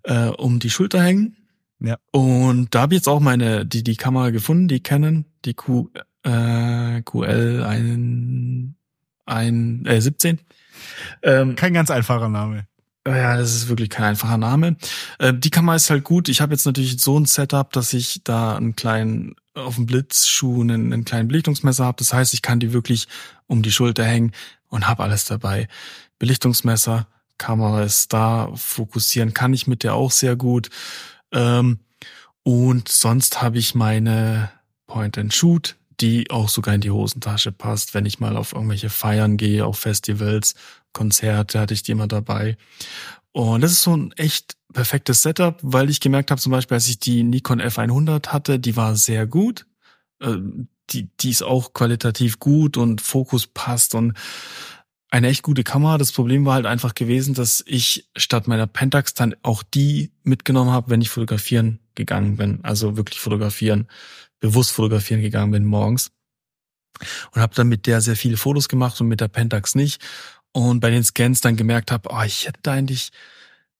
äh, 0.03 0.27
um 0.27 0.59
die 0.59 0.69
Schulter 0.69 1.01
hängen. 1.01 1.35
Ja. 1.79 1.97
Und 2.11 2.75
da 2.75 2.81
habe 2.81 2.93
ich 2.93 2.99
jetzt 2.99 3.07
auch 3.07 3.19
meine, 3.19 3.65
die, 3.65 3.83
die 3.83 3.95
Kamera 3.95 4.29
gefunden, 4.29 4.67
die 4.67 4.81
Canon, 4.81 5.25
die 5.45 5.53
Q, 5.53 5.89
äh, 6.23 7.01
QL 7.01 7.63
ein, 7.65 8.75
ein, 9.25 9.85
äh, 9.85 10.01
17. 10.01 10.39
Ähm, 11.23 11.55
Kein 11.55 11.73
ganz 11.73 11.91
einfacher 11.91 12.29
Name. 12.29 12.65
Ja, 13.07 13.37
das 13.37 13.55
ist 13.55 13.69
wirklich 13.69 13.89
kein 13.89 14.05
einfacher 14.05 14.37
Name. 14.37 14.75
Äh, 15.17 15.33
die 15.33 15.49
Kamera 15.49 15.75
ist 15.75 15.89
halt 15.89 16.03
gut. 16.03 16.29
Ich 16.29 16.41
habe 16.41 16.53
jetzt 16.53 16.65
natürlich 16.65 16.99
so 17.01 17.19
ein 17.19 17.25
Setup, 17.25 17.71
dass 17.71 17.93
ich 17.93 18.21
da 18.23 18.57
einen 18.57 18.75
kleinen 18.75 19.35
auf 19.55 19.75
dem 19.75 19.85
Blitzschuh 19.85 20.61
einen, 20.61 20.93
einen 20.93 21.05
kleinen 21.05 21.27
Belichtungsmesser 21.27 21.85
habe. 21.85 21.97
Das 21.97 22.13
heißt, 22.13 22.33
ich 22.33 22.41
kann 22.41 22.59
die 22.59 22.73
wirklich 22.73 23.07
um 23.47 23.61
die 23.61 23.71
Schulter 23.71 24.05
hängen 24.05 24.31
und 24.67 24.87
habe 24.87 25.03
alles 25.03 25.25
dabei. 25.25 25.67
Belichtungsmesser, 26.19 27.07
Kamera 27.37 27.83
ist 27.83 28.13
da, 28.13 28.51
fokussieren 28.55 29.33
kann 29.33 29.53
ich 29.53 29.67
mit 29.67 29.83
der 29.83 29.95
auch 29.95 30.11
sehr 30.11 30.35
gut. 30.35 30.69
Ähm, 31.31 31.79
und 32.43 32.89
sonst 32.89 33.41
habe 33.41 33.57
ich 33.57 33.75
meine 33.75 34.51
Point 34.87 35.17
and 35.17 35.33
Shoot, 35.33 35.77
die 36.01 36.29
auch 36.31 36.49
sogar 36.49 36.75
in 36.75 36.81
die 36.81 36.91
Hosentasche 36.91 37.51
passt, 37.51 37.93
wenn 37.93 38.05
ich 38.05 38.19
mal 38.19 38.37
auf 38.37 38.53
irgendwelche 38.53 38.89
Feiern 38.89 39.37
gehe, 39.37 39.65
auf 39.65 39.79
Festivals, 39.79 40.55
Konzerte 40.93 41.59
hatte 41.59 41.73
ich 41.73 41.83
die 41.83 41.91
immer 41.91 42.07
dabei. 42.07 42.57
Und 43.31 43.61
das 43.61 43.71
ist 43.71 43.83
so 43.83 43.95
ein 43.95 44.11
echt 44.13 44.55
perfektes 44.73 45.21
Setup, 45.21 45.59
weil 45.61 45.89
ich 45.89 45.99
gemerkt 45.99 46.31
habe, 46.31 46.41
zum 46.41 46.51
Beispiel, 46.51 46.75
als 46.75 46.87
ich 46.87 46.99
die 46.99 47.23
Nikon 47.23 47.61
F100 47.61 48.27
hatte, 48.27 48.59
die 48.59 48.75
war 48.75 48.95
sehr 48.95 49.27
gut. 49.27 49.65
Äh, 50.19 50.37
die, 50.91 51.09
die 51.19 51.29
ist 51.29 51.43
auch 51.43 51.73
qualitativ 51.73 52.39
gut 52.39 52.75
und 52.75 53.01
Fokus 53.01 53.45
passt 53.45 53.93
und 53.93 54.13
eine 55.11 55.27
echt 55.27 55.43
gute 55.43 55.63
Kamera. 55.63 55.97
Das 55.97 56.11
Problem 56.11 56.45
war 56.45 56.55
halt 56.55 56.65
einfach 56.65 56.93
gewesen, 56.95 57.33
dass 57.33 57.63
ich 57.65 58.09
statt 58.15 58.47
meiner 58.47 58.67
Pentax 58.67 59.13
dann 59.13 59.35
auch 59.41 59.63
die 59.63 60.11
mitgenommen 60.23 60.71
habe, 60.71 60.89
wenn 60.89 61.01
ich 61.01 61.09
fotografieren 61.09 61.79
gegangen 61.95 62.37
bin. 62.37 62.59
Also 62.63 62.97
wirklich 62.97 63.19
fotografieren, 63.19 63.87
bewusst 64.39 64.71
fotografieren 64.71 65.21
gegangen 65.21 65.51
bin 65.51 65.65
morgens. 65.65 66.11
Und 67.33 67.41
habe 67.41 67.55
dann 67.55 67.69
mit 67.69 67.87
der 67.87 68.01
sehr 68.01 68.15
viele 68.15 68.37
Fotos 68.37 68.67
gemacht 68.67 68.99
und 68.99 69.07
mit 69.07 69.21
der 69.21 69.27
Pentax 69.27 69.75
nicht. 69.75 70.01
Und 70.51 70.79
bei 70.79 70.89
den 70.89 71.03
Scans 71.03 71.41
dann 71.41 71.55
gemerkt 71.55 71.91
habe, 71.91 72.09
oh, 72.11 72.21
ich 72.23 72.47
hätte 72.47 72.59
da 72.63 72.73
eigentlich, 72.73 73.11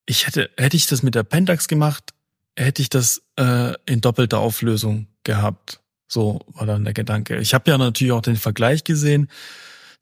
ich 0.06 0.28
hätte, 0.28 0.50
hätte 0.58 0.78
ich 0.78 0.88
das 0.88 1.04
mit 1.04 1.15
der 1.15 1.24
Pentax 1.24 1.67
gemacht, 1.67 2.13
hätte 2.56 2.82
ich 2.82 2.89
das 2.89 3.22
äh, 3.38 3.74
in 3.86 4.02
doppelter 4.02 4.39
Auflösung 4.39 5.08
gehabt. 5.24 5.82
So 6.08 6.41
war 6.48 6.65
dann 6.65 6.84
der 6.84 6.93
Gedanke. 6.93 7.38
Ich 7.39 7.54
habe 7.54 7.69
ja 7.69 7.78
natürlich 7.78 8.13
auch 8.13 8.22
den 8.22 8.36
Vergleich 8.36 8.84
gesehen 8.84 9.30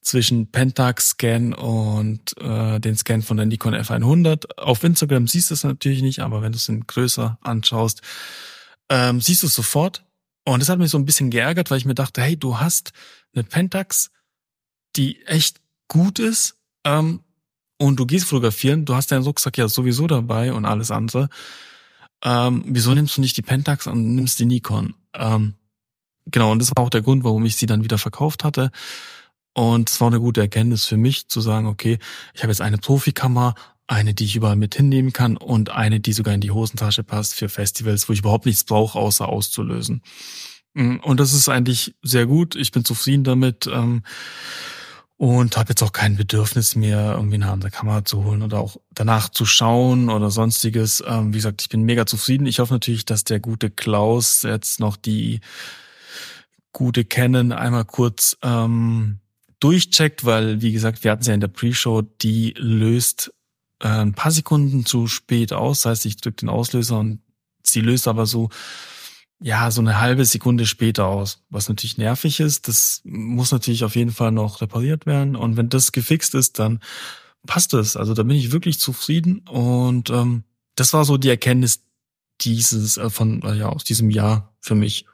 zwischen 0.02 0.52
Pentax-Scan 0.52 1.54
und 1.54 2.38
äh, 2.40 2.80
den 2.80 2.96
Scan 2.96 3.22
von 3.22 3.38
der 3.38 3.46
Nikon 3.46 3.76
F100. 3.76 4.58
Auf 4.58 4.84
Instagram 4.84 5.28
siehst 5.28 5.50
du 5.50 5.54
es 5.54 5.64
natürlich 5.64 6.02
nicht, 6.02 6.20
aber 6.20 6.42
wenn 6.42 6.54
du 6.54 6.58
es 6.58 6.70
in 6.70 6.88
größer 6.88 7.38
anschaust, 7.42 8.02
ähm, 8.90 9.20
siehst 9.20 9.44
du 9.44 9.48
es 9.48 9.54
sofort. 9.54 10.04
Und 10.48 10.62
das 10.62 10.70
hat 10.70 10.80
mich 10.80 10.92
so 10.92 10.98
ein 10.98 11.04
bisschen 11.04 11.30
geärgert, 11.30 11.70
weil 11.70 11.78
ich 11.78 11.84
mir 11.84 11.94
dachte, 11.94 12.22
hey, 12.22 12.38
du 12.38 12.58
hast 12.58 12.94
eine 13.34 13.44
Pentax, 13.44 14.12
die 14.96 15.22
echt 15.26 15.60
gut 15.90 16.20
ist, 16.20 16.56
ähm, 16.86 17.20
und 17.78 18.00
du 18.00 18.06
gehst 18.06 18.28
fotografieren, 18.28 18.86
du 18.86 18.96
hast 18.96 19.12
deinen 19.12 19.24
Rucksack 19.24 19.58
ja 19.58 19.68
sowieso 19.68 20.08
dabei 20.08 20.54
und 20.54 20.64
alles 20.64 20.90
andere. 20.90 21.28
Ähm, 22.24 22.64
wieso 22.66 22.94
nimmst 22.94 23.18
du 23.18 23.22
nicht 23.22 23.36
die 23.36 23.42
Pentax 23.42 23.88
und 23.88 24.16
nimmst 24.16 24.40
die 24.40 24.46
Nikon? 24.46 24.96
Ähm, 25.14 25.56
genau, 26.26 26.54
und 26.54 26.60
das 26.60 26.72
war 26.78 26.86
auch 26.86 26.90
der 26.90 27.02
Grund, 27.02 27.26
warum 27.26 27.44
ich 27.44 27.58
sie 27.58 27.66
dann 27.66 27.84
wieder 27.84 27.98
verkauft 27.98 28.46
hatte. 28.46 28.72
Und 29.54 29.90
es 29.90 30.00
war 30.00 30.08
eine 30.08 30.22
gute 30.22 30.40
Erkenntnis 30.40 30.86
für 30.86 30.98
mich, 30.98 31.28
zu 31.28 31.42
sagen, 31.42 31.68
okay, 31.68 32.00
ich 32.34 32.44
habe 32.44 32.54
jetzt 32.54 32.62
eine 32.62 32.78
Profikamera, 32.78 33.54
eine, 33.88 34.14
die 34.14 34.26
ich 34.26 34.36
überall 34.36 34.56
mit 34.56 34.76
hinnehmen 34.76 35.14
kann 35.14 35.38
und 35.38 35.70
eine, 35.70 36.00
die 36.00 36.14
sogar 36.14 36.34
in 36.34 36.42
die 36.42 36.52
Hosentasche 36.52 37.04
passt 37.04 37.36
für 37.36 37.50
Festivals, 37.50 38.08
wo 38.08 38.14
ich 38.14 38.20
überhaupt 38.20 38.46
nichts 38.46 38.64
brauche, 38.64 39.00
außer 39.00 39.28
auszulösen. 39.28 40.02
Mm, 40.74 40.98
und 40.98 41.20
das 41.20 41.34
ist 41.34 41.50
eigentlich 41.50 41.96
sehr 42.04 42.26
gut. 42.26 42.56
Ich 42.56 42.72
bin 42.72 42.86
zufrieden 42.86 43.24
damit. 43.24 43.68
Ähm, 43.68 44.04
und 45.18 45.58
habe 45.58 45.70
jetzt 45.70 45.82
auch 45.82 45.94
kein 45.94 46.16
Bedürfnis 46.16 46.76
mehr, 46.76 47.14
irgendwie 47.16 47.36
eine 47.36 47.52
andere 47.52 47.72
Kamera 47.72 48.06
zu 48.06 48.24
holen 48.24 48.44
oder 48.44 48.60
auch 48.60 48.78
danach 48.94 49.30
zu 49.30 49.48
schauen 49.48 50.12
oder 50.12 50.30
sonstiges. 50.30 51.04
Ähm, 51.08 51.34
wie 51.34 51.38
gesagt, 51.38 51.64
ich 51.64 51.70
bin 51.70 51.82
mega 51.82 52.06
zufrieden. 52.06 52.46
Ich 52.46 52.60
hoffe 52.60 52.76
natürlich, 52.76 53.04
dass 53.04 53.24
der 53.24 53.40
gute 53.40 53.72
Klaus 53.72 54.44
jetzt 54.44 54.80
noch 54.80 54.96
die 54.96 55.40
gute 56.72 57.04
Canon 57.04 57.52
einmal 57.52 57.86
kurz 57.86 58.38
ähm, 58.44 59.20
durchcheckt, 59.60 60.24
weil, 60.24 60.62
wie 60.62 60.72
gesagt, 60.72 61.04
wir 61.04 61.10
hatten 61.10 61.24
sie 61.24 61.32
ja 61.32 61.34
in 61.34 61.42
der 61.42 61.48
Pre-Show, 61.48 62.04
die 62.04 62.54
löst 62.56 63.34
äh, 63.80 63.88
ein 63.88 64.14
paar 64.14 64.32
Sekunden 64.32 64.86
zu 64.86 65.08
spät 65.08 65.54
aus. 65.54 65.82
Das 65.82 65.92
heißt, 65.92 66.06
ich 66.06 66.18
drücke 66.18 66.38
den 66.38 66.50
Auslöser 66.50 67.00
und 67.00 67.22
sie 67.64 67.82
löst 67.82 68.08
aber 68.08 68.26
so, 68.26 68.50
ja, 69.40 69.70
so 69.70 69.82
eine 69.82 70.00
halbe 70.00 70.26
Sekunde 70.26 70.66
später 70.66 71.06
aus. 71.06 71.44
Was 71.50 71.70
natürlich 71.70 71.98
nervig 71.98 72.40
ist. 72.40 72.68
Das 72.68 73.02
muss 73.04 73.52
natürlich 73.52 73.84
auf 73.84 73.96
jeden 73.96 74.12
Fall 74.12 74.32
noch 74.32 74.62
repariert 74.62 75.06
werden. 75.06 75.36
Und 75.36 75.58
wenn 75.58 75.70
das 75.70 75.92
gefixt 75.92 76.34
ist, 76.34 76.60
dann 76.60 76.80
passt 77.46 77.74
es. 77.74 77.96
Also 77.96 78.14
da 78.14 78.24
bin 78.24 78.36
ich 78.36 78.52
wirklich 78.52 78.80
zufrieden. 78.80 79.40
Und 79.48 80.10
ähm, 80.10 80.44
das 80.76 80.94
war 80.94 81.06
so 81.06 81.18
die 81.18 81.30
Erkenntnis 81.30 81.84
dieses 82.42 82.98
äh, 82.98 83.10
von 83.10 83.42
äh, 83.44 83.56
ja 83.56 83.70
aus 83.70 83.84
diesem 83.84 84.10
Jahr 84.10 84.56
für 84.60 84.76
mich. 84.76 85.06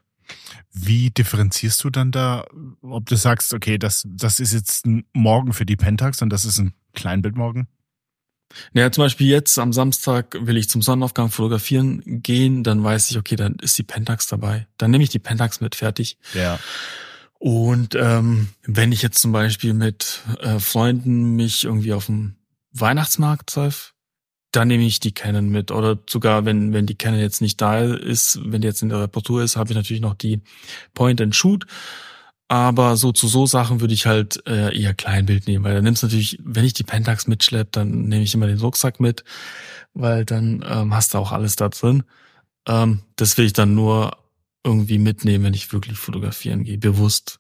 Wie 0.72 1.12
differenzierst 1.12 1.84
du 1.84 1.90
dann 1.90 2.12
da, 2.12 2.46
ob 2.82 3.06
du 3.06 3.16
sagst, 3.16 3.54
okay, 3.54 3.78
das, 3.78 4.08
das 4.08 4.40
ist 4.40 4.54
jetzt 4.54 4.86
ein 4.86 5.06
Morgen 5.14 5.54
für 5.54 5.66
die 5.66 5.76
Pentax 5.76 6.22
und 6.22 6.30
das 6.30 6.46
ist 6.46 6.60
ein 6.60 6.74
Kleinbildmorgen? 6.94 7.68
Naja, 8.74 8.92
zum 8.92 9.04
Beispiel 9.04 9.28
jetzt 9.28 9.58
am 9.60 9.74
Samstag 9.74 10.38
will 10.40 10.58
ich 10.58 10.70
zum 10.70 10.82
Sonnenaufgang 10.82 11.30
fotografieren 11.30 12.02
gehen, 12.06 12.64
dann 12.64 12.84
weiß 12.84 13.12
ich, 13.12 13.18
okay, 13.18 13.36
dann 13.36 13.56
ist 13.56 13.78
die 13.78 13.84
Pentax 13.84 14.28
dabei. 14.28 14.68
Dann 14.78 14.92
nehme 14.92 15.04
ich 15.04 15.10
die 15.10 15.20
Pentax 15.20 15.62
mit, 15.62 15.76
fertig. 15.76 16.18
Ja. 16.34 16.60
Und 17.40 17.96
ähm, 17.96 18.50
wenn 18.64 18.92
ich 18.92 19.02
jetzt 19.02 19.22
zum 19.22 19.32
Beispiel 19.32 19.74
mit 19.74 20.22
äh, 20.40 20.60
Freunden 20.60 21.36
mich 21.36 21.66
irgendwie 21.66 21.94
auf 21.94 22.06
dem 22.06 22.36
Weihnachtsmarkt 22.72 23.50
treffe, 23.50 23.92
dann 24.52 24.68
nehme 24.68 24.86
ich 24.86 25.00
die 25.00 25.14
Canon 25.14 25.50
mit. 25.50 25.72
Oder 25.72 26.00
sogar, 26.08 26.46
wenn, 26.46 26.74
wenn 26.74 26.86
die 26.86 26.96
Canon 26.96 27.20
jetzt 27.20 27.42
nicht 27.42 27.60
da 27.60 27.80
ist, 27.80 28.40
wenn 28.46 28.62
die 28.62 28.68
jetzt 28.68 28.82
in 28.82 28.90
der 28.90 29.02
Reparatur 29.02 29.44
ist, 29.44 29.58
habe 29.58 29.72
ich 29.72 29.76
natürlich 29.76 30.02
noch 30.02 30.14
die 30.14 30.42
Point 30.94 31.20
and 31.20 31.36
Shoot. 31.36 31.66
Aber 32.54 32.98
so 32.98 33.12
zu 33.12 33.28
so 33.28 33.48
Sachen 33.48 33.82
würde 33.82 33.96
ich 33.96 34.06
halt 34.06 34.46
äh, 34.46 34.80
eher 34.80 34.94
Kleinbild 34.94 35.48
nehmen, 35.48 35.64
weil 35.64 35.74
dann 35.74 35.84
nimmst 35.84 36.04
du 36.04 36.06
natürlich, 36.06 36.38
wenn 36.44 36.64
ich 36.64 36.74
die 36.74 36.84
Pentax 36.84 37.26
mitschlepp, 37.26 37.72
dann 37.72 38.04
nehme 38.04 38.22
ich 38.22 38.36
immer 38.36 38.46
den 38.46 38.60
Rucksack 38.60 39.00
mit, 39.00 39.24
weil 39.96 40.24
dann 40.24 40.64
ähm, 40.64 40.94
hast 40.94 41.16
du 41.16 41.18
auch 41.18 41.32
alles 41.32 41.56
da 41.56 41.70
drin. 41.70 42.04
Ähm, 42.68 43.02
das 43.16 43.40
will 43.40 43.46
ich 43.46 43.54
dann 43.54 43.74
nur 43.74 44.20
irgendwie 44.64 45.00
mitnehmen, 45.00 45.46
wenn 45.46 45.56
ich 45.56 45.74
wirklich 45.74 45.98
fotografieren 45.98 46.64
gehe, 46.64 46.78
bewusst. 46.78 47.40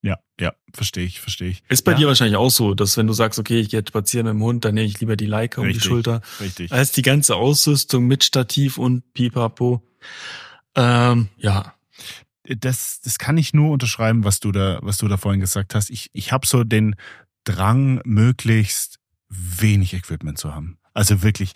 Ja, 0.00 0.16
ja, 0.40 0.54
verstehe 0.72 1.04
ich, 1.04 1.20
verstehe 1.20 1.50
ich. 1.50 1.62
Ist 1.68 1.82
bei 1.82 1.92
ja. 1.92 1.98
dir 1.98 2.06
wahrscheinlich 2.06 2.38
auch 2.38 2.50
so, 2.50 2.72
dass 2.72 2.96
wenn 2.96 3.08
du 3.08 3.12
sagst, 3.12 3.38
okay, 3.38 3.60
ich 3.60 3.68
gehe 3.68 3.80
jetzt 3.80 3.90
spazieren 3.90 4.24
mit 4.24 4.36
dem 4.36 4.42
Hund, 4.42 4.64
dann 4.64 4.74
nehme 4.74 4.86
ich 4.86 4.98
lieber 5.00 5.16
die 5.16 5.26
Leica 5.26 5.60
um 5.60 5.66
richtig, 5.66 5.82
die 5.82 5.86
Schulter. 5.86 6.22
Richtig. 6.40 6.72
Als 6.72 6.92
die 6.92 7.02
ganze 7.02 7.36
Ausrüstung 7.36 8.06
mit 8.06 8.24
Stativ 8.24 8.78
und 8.78 9.12
Pipapo. 9.12 9.82
Ähm, 10.74 11.28
ja. 11.36 11.74
Das, 12.56 13.00
das 13.00 13.18
kann 13.18 13.36
ich 13.36 13.52
nur 13.52 13.70
unterschreiben, 13.70 14.24
was 14.24 14.40
du 14.40 14.52
da, 14.52 14.78
was 14.82 14.98
du 14.98 15.08
da 15.08 15.16
vorhin 15.16 15.40
gesagt 15.40 15.74
hast. 15.74 15.90
Ich, 15.90 16.10
ich 16.12 16.32
habe 16.32 16.46
so 16.46 16.64
den 16.64 16.96
Drang, 17.44 18.00
möglichst 18.04 18.98
wenig 19.28 19.94
Equipment 19.94 20.38
zu 20.38 20.54
haben. 20.54 20.78
Also 20.94 21.22
wirklich 21.22 21.52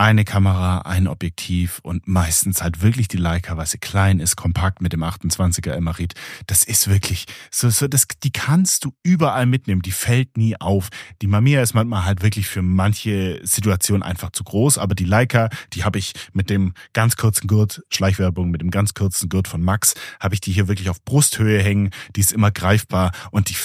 eine 0.00 0.24
Kamera, 0.24 0.78
ein 0.78 1.06
Objektiv 1.06 1.78
und 1.82 2.08
meistens 2.08 2.62
halt 2.62 2.80
wirklich 2.80 3.06
die 3.06 3.18
Leica, 3.18 3.58
weil 3.58 3.66
sie 3.66 3.76
klein 3.76 4.18
ist, 4.18 4.34
kompakt 4.34 4.80
mit 4.80 4.94
dem 4.94 5.02
28er 5.02 5.72
Emmerit. 5.72 6.14
Das 6.46 6.64
ist 6.64 6.88
wirklich 6.88 7.26
so, 7.50 7.68
so 7.68 7.86
das, 7.86 8.06
die 8.22 8.32
kannst 8.32 8.86
du 8.86 8.94
überall 9.02 9.44
mitnehmen. 9.44 9.82
Die 9.82 9.90
fällt 9.90 10.38
nie 10.38 10.58
auf. 10.58 10.88
Die 11.20 11.26
Mamiya 11.26 11.60
ist 11.60 11.74
manchmal 11.74 12.06
halt 12.06 12.22
wirklich 12.22 12.48
für 12.48 12.62
manche 12.62 13.42
Situationen 13.42 14.02
einfach 14.02 14.30
zu 14.30 14.42
groß, 14.42 14.78
aber 14.78 14.94
die 14.94 15.04
Leica, 15.04 15.50
die 15.74 15.84
habe 15.84 15.98
ich 15.98 16.14
mit 16.32 16.48
dem 16.48 16.72
ganz 16.94 17.16
kurzen 17.16 17.46
Gurt, 17.46 17.82
Schleichwerbung, 17.90 18.50
mit 18.50 18.62
dem 18.62 18.70
ganz 18.70 18.94
kurzen 18.94 19.28
Gurt 19.28 19.48
von 19.48 19.60
Max, 19.60 19.92
habe 20.18 20.32
ich 20.32 20.40
die 20.40 20.52
hier 20.52 20.66
wirklich 20.66 20.88
auf 20.88 21.04
Brusthöhe 21.04 21.62
hängen. 21.62 21.90
Die 22.16 22.20
ist 22.20 22.32
immer 22.32 22.50
greifbar 22.50 23.12
und 23.32 23.50
die, 23.50 23.56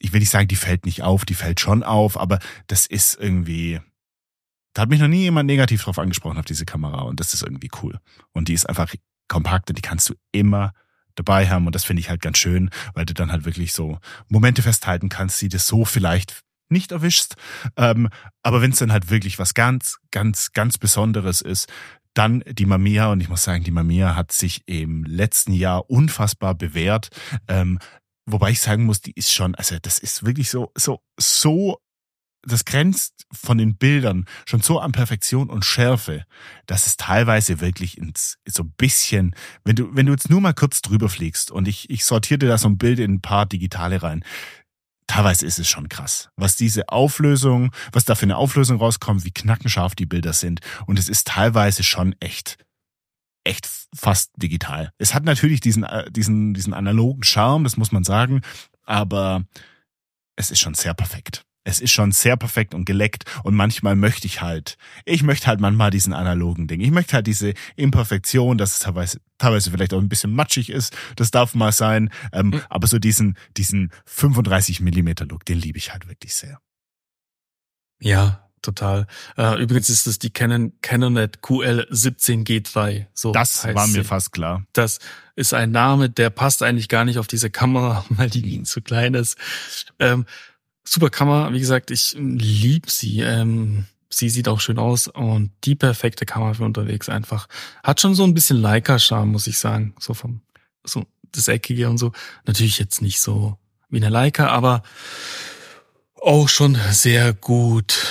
ich 0.00 0.12
will 0.12 0.18
nicht 0.18 0.30
sagen, 0.30 0.48
die 0.48 0.56
fällt 0.56 0.86
nicht 0.86 1.02
auf, 1.02 1.24
die 1.24 1.34
fällt 1.34 1.60
schon 1.60 1.84
auf, 1.84 2.18
aber 2.18 2.40
das 2.66 2.86
ist 2.86 3.16
irgendwie, 3.20 3.78
da 4.74 4.82
hat 4.82 4.88
mich 4.88 5.00
noch 5.00 5.08
nie 5.08 5.22
jemand 5.22 5.46
negativ 5.46 5.82
drauf 5.82 5.98
angesprochen 5.98 6.38
auf 6.38 6.44
diese 6.44 6.64
Kamera 6.64 7.02
und 7.02 7.20
das 7.20 7.34
ist 7.34 7.42
irgendwie 7.42 7.70
cool. 7.82 7.98
Und 8.32 8.48
die 8.48 8.54
ist 8.54 8.68
einfach 8.68 8.94
kompakt 9.28 9.68
und 9.70 9.76
die 9.76 9.82
kannst 9.82 10.08
du 10.08 10.14
immer 10.32 10.72
dabei 11.14 11.48
haben 11.48 11.66
und 11.66 11.74
das 11.74 11.84
finde 11.84 12.00
ich 12.00 12.08
halt 12.08 12.22
ganz 12.22 12.38
schön, 12.38 12.70
weil 12.94 13.04
du 13.04 13.14
dann 13.14 13.32
halt 13.32 13.44
wirklich 13.44 13.72
so 13.72 13.98
Momente 14.28 14.62
festhalten 14.62 15.08
kannst, 15.08 15.40
die 15.42 15.48
das 15.48 15.66
so 15.66 15.84
vielleicht 15.84 16.42
nicht 16.70 16.90
erwischst. 16.90 17.36
Ähm, 17.76 18.08
aber 18.42 18.62
wenn 18.62 18.72
es 18.72 18.78
dann 18.78 18.92
halt 18.92 19.10
wirklich 19.10 19.38
was 19.38 19.54
ganz, 19.54 19.98
ganz, 20.10 20.52
ganz 20.52 20.78
Besonderes 20.78 21.42
ist, 21.42 21.68
dann 22.14 22.42
die 22.46 22.66
Mamiya 22.66 23.12
und 23.12 23.20
ich 23.20 23.28
muss 23.28 23.44
sagen, 23.44 23.64
die 23.64 23.70
Mamiya 23.70 24.16
hat 24.16 24.32
sich 24.32 24.62
im 24.66 25.04
letzten 25.04 25.52
Jahr 25.52 25.88
unfassbar 25.88 26.54
bewährt. 26.54 27.08
Ähm, 27.48 27.78
wobei 28.26 28.50
ich 28.50 28.60
sagen 28.60 28.84
muss, 28.84 29.00
die 29.00 29.12
ist 29.12 29.32
schon, 29.32 29.54
also 29.54 29.76
das 29.80 29.98
ist 29.98 30.24
wirklich 30.24 30.50
so, 30.50 30.72
so, 30.76 31.00
so, 31.18 31.78
das 32.42 32.64
grenzt 32.64 33.26
von 33.32 33.58
den 33.58 33.76
Bildern 33.76 34.26
schon 34.46 34.60
so 34.60 34.78
an 34.78 34.92
Perfektion 34.92 35.48
und 35.48 35.64
Schärfe, 35.64 36.24
dass 36.66 36.86
es 36.86 36.96
teilweise 36.96 37.60
wirklich 37.60 37.96
ins, 37.98 38.38
so 38.46 38.64
ein 38.64 38.72
bisschen, 38.76 39.34
wenn 39.64 39.76
du, 39.76 39.94
wenn 39.94 40.06
du 40.06 40.12
jetzt 40.12 40.30
nur 40.30 40.40
mal 40.40 40.52
kurz 40.52 40.82
drüber 40.82 41.08
fliegst 41.08 41.50
und 41.50 41.68
ich, 41.68 41.88
ich 41.88 42.04
sortierte 42.04 42.46
da 42.46 42.58
so 42.58 42.68
ein 42.68 42.78
Bild 42.78 42.98
in 42.98 43.14
ein 43.14 43.20
paar 43.20 43.46
digitale 43.46 44.02
rein, 44.02 44.24
teilweise 45.06 45.46
ist 45.46 45.58
es 45.58 45.68
schon 45.68 45.88
krass, 45.88 46.30
was 46.36 46.56
diese 46.56 46.88
Auflösung, 46.88 47.70
was 47.92 48.04
da 48.04 48.14
für 48.14 48.24
eine 48.24 48.36
Auflösung 48.36 48.78
rauskommt, 48.78 49.24
wie 49.24 49.32
knackenscharf 49.32 49.94
die 49.94 50.06
Bilder 50.06 50.32
sind. 50.32 50.60
Und 50.86 50.98
es 50.98 51.08
ist 51.08 51.28
teilweise 51.28 51.84
schon 51.84 52.16
echt, 52.20 52.58
echt 53.44 53.68
fast 53.94 54.30
digital. 54.36 54.92
Es 54.98 55.14
hat 55.14 55.24
natürlich 55.24 55.60
diesen, 55.60 55.84
äh, 55.84 56.10
diesen, 56.10 56.54
diesen 56.54 56.74
analogen 56.74 57.22
Charme, 57.22 57.64
das 57.64 57.76
muss 57.76 57.92
man 57.92 58.04
sagen, 58.04 58.40
aber 58.84 59.44
es 60.34 60.50
ist 60.50 60.60
schon 60.60 60.74
sehr 60.74 60.94
perfekt 60.94 61.44
es 61.64 61.80
ist 61.80 61.92
schon 61.92 62.12
sehr 62.12 62.36
perfekt 62.36 62.74
und 62.74 62.84
geleckt 62.84 63.24
und 63.44 63.54
manchmal 63.54 63.94
möchte 63.96 64.26
ich 64.26 64.40
halt, 64.42 64.76
ich 65.04 65.22
möchte 65.22 65.46
halt 65.46 65.60
manchmal 65.60 65.90
diesen 65.90 66.12
analogen 66.12 66.66
Ding. 66.66 66.80
Ich 66.80 66.90
möchte 66.90 67.14
halt 67.14 67.26
diese 67.26 67.54
Imperfektion, 67.76 68.58
dass 68.58 68.72
es 68.72 68.78
teilweise, 68.80 69.20
teilweise 69.38 69.70
vielleicht 69.70 69.94
auch 69.94 70.00
ein 70.00 70.08
bisschen 70.08 70.34
matschig 70.34 70.70
ist, 70.70 70.96
das 71.16 71.30
darf 71.30 71.54
mal 71.54 71.72
sein, 71.72 72.10
ähm, 72.32 72.48
mhm. 72.48 72.60
aber 72.68 72.86
so 72.86 72.98
diesen, 72.98 73.36
diesen 73.56 73.92
35 74.06 74.80
Millimeter 74.80 75.24
Look, 75.24 75.44
den 75.44 75.58
liebe 75.58 75.78
ich 75.78 75.92
halt 75.92 76.08
wirklich 76.08 76.34
sehr. 76.34 76.60
Ja, 78.00 78.48
total. 78.62 79.06
Äh, 79.36 79.62
übrigens 79.62 79.88
ist 79.88 80.06
es 80.06 80.18
die 80.18 80.30
Canon 80.30 80.72
Canonet 80.82 81.38
QL17G3. 81.38 83.06
So 83.14 83.32
das 83.32 83.64
war 83.64 83.86
mir 83.86 84.02
sie. 84.02 84.04
fast 84.04 84.32
klar. 84.32 84.64
Das 84.72 84.98
ist 85.36 85.54
ein 85.54 85.70
Name, 85.70 86.10
der 86.10 86.30
passt 86.30 86.62
eigentlich 86.62 86.88
gar 86.88 87.04
nicht 87.04 87.18
auf 87.18 87.26
diese 87.28 87.50
Kamera, 87.50 88.04
weil 88.10 88.30
die 88.30 88.62
zu 88.64 88.80
klein 88.80 89.14
ist. 89.14 89.36
Ähm, 89.98 90.26
super 90.84 91.10
Kamera, 91.10 91.52
wie 91.52 91.60
gesagt, 91.60 91.90
ich 91.90 92.14
lieb 92.18 92.90
sie. 92.90 93.20
Ähm, 93.20 93.86
sie 94.10 94.28
sieht 94.28 94.48
auch 94.48 94.60
schön 94.60 94.78
aus 94.78 95.08
und 95.08 95.52
die 95.64 95.74
perfekte 95.74 96.26
Kamera 96.26 96.54
für 96.54 96.64
unterwegs 96.64 97.08
einfach. 97.08 97.48
Hat 97.82 98.00
schon 98.00 98.14
so 98.14 98.24
ein 98.24 98.34
bisschen 98.34 98.58
Leica-Charme, 98.58 99.32
muss 99.32 99.46
ich 99.46 99.58
sagen. 99.58 99.94
So 99.98 100.14
vom, 100.14 100.42
so 100.84 101.06
das 101.32 101.48
Eckige 101.48 101.88
und 101.88 101.98
so. 101.98 102.12
Natürlich 102.46 102.78
jetzt 102.78 103.02
nicht 103.02 103.20
so 103.20 103.58
wie 103.88 103.98
eine 103.98 104.08
Leica, 104.08 104.48
aber 104.48 104.82
auch 106.20 106.48
schon 106.48 106.76
sehr 106.90 107.32
gut. 107.32 108.06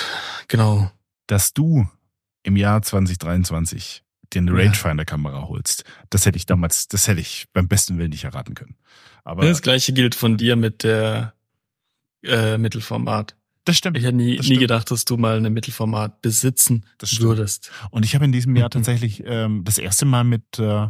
Genau. 0.48 0.90
Dass 1.26 1.54
du 1.54 1.88
im 2.42 2.56
Jahr 2.56 2.82
2023 2.82 4.02
den 4.34 4.48
Rangefinder-Kamera 4.48 5.48
holst, 5.48 5.84
das 6.10 6.26
hätte 6.26 6.36
ich 6.36 6.46
damals, 6.46 6.88
das 6.88 7.06
hätte 7.06 7.20
ich 7.20 7.46
beim 7.52 7.68
besten 7.68 7.98
Willen 7.98 8.10
nicht 8.10 8.24
erraten 8.24 8.54
können. 8.54 8.76
Aber 9.24 9.44
das 9.44 9.62
gleiche 9.62 9.92
gilt 9.92 10.14
von 10.14 10.36
dir 10.36 10.56
mit 10.56 10.82
der 10.82 11.34
äh, 12.22 12.58
Mittelformat. 12.58 13.36
Das 13.64 13.76
stimmt. 13.76 13.96
Ich 13.96 14.04
hätte 14.04 14.16
nie, 14.16 14.38
nie 14.40 14.56
gedacht, 14.56 14.90
dass 14.90 15.04
du 15.04 15.16
mal 15.16 15.36
eine 15.36 15.50
Mittelformat 15.50 16.20
besitzen 16.20 16.84
würdest. 17.18 17.70
Und 17.90 18.04
ich 18.04 18.14
habe 18.14 18.24
in 18.24 18.32
diesem 18.32 18.56
Jahr 18.56 18.68
mhm. 18.68 18.72
tatsächlich 18.72 19.22
ähm, 19.24 19.62
das 19.64 19.78
erste 19.78 20.04
Mal 20.04 20.24
mit, 20.24 20.58
äh, 20.58 20.88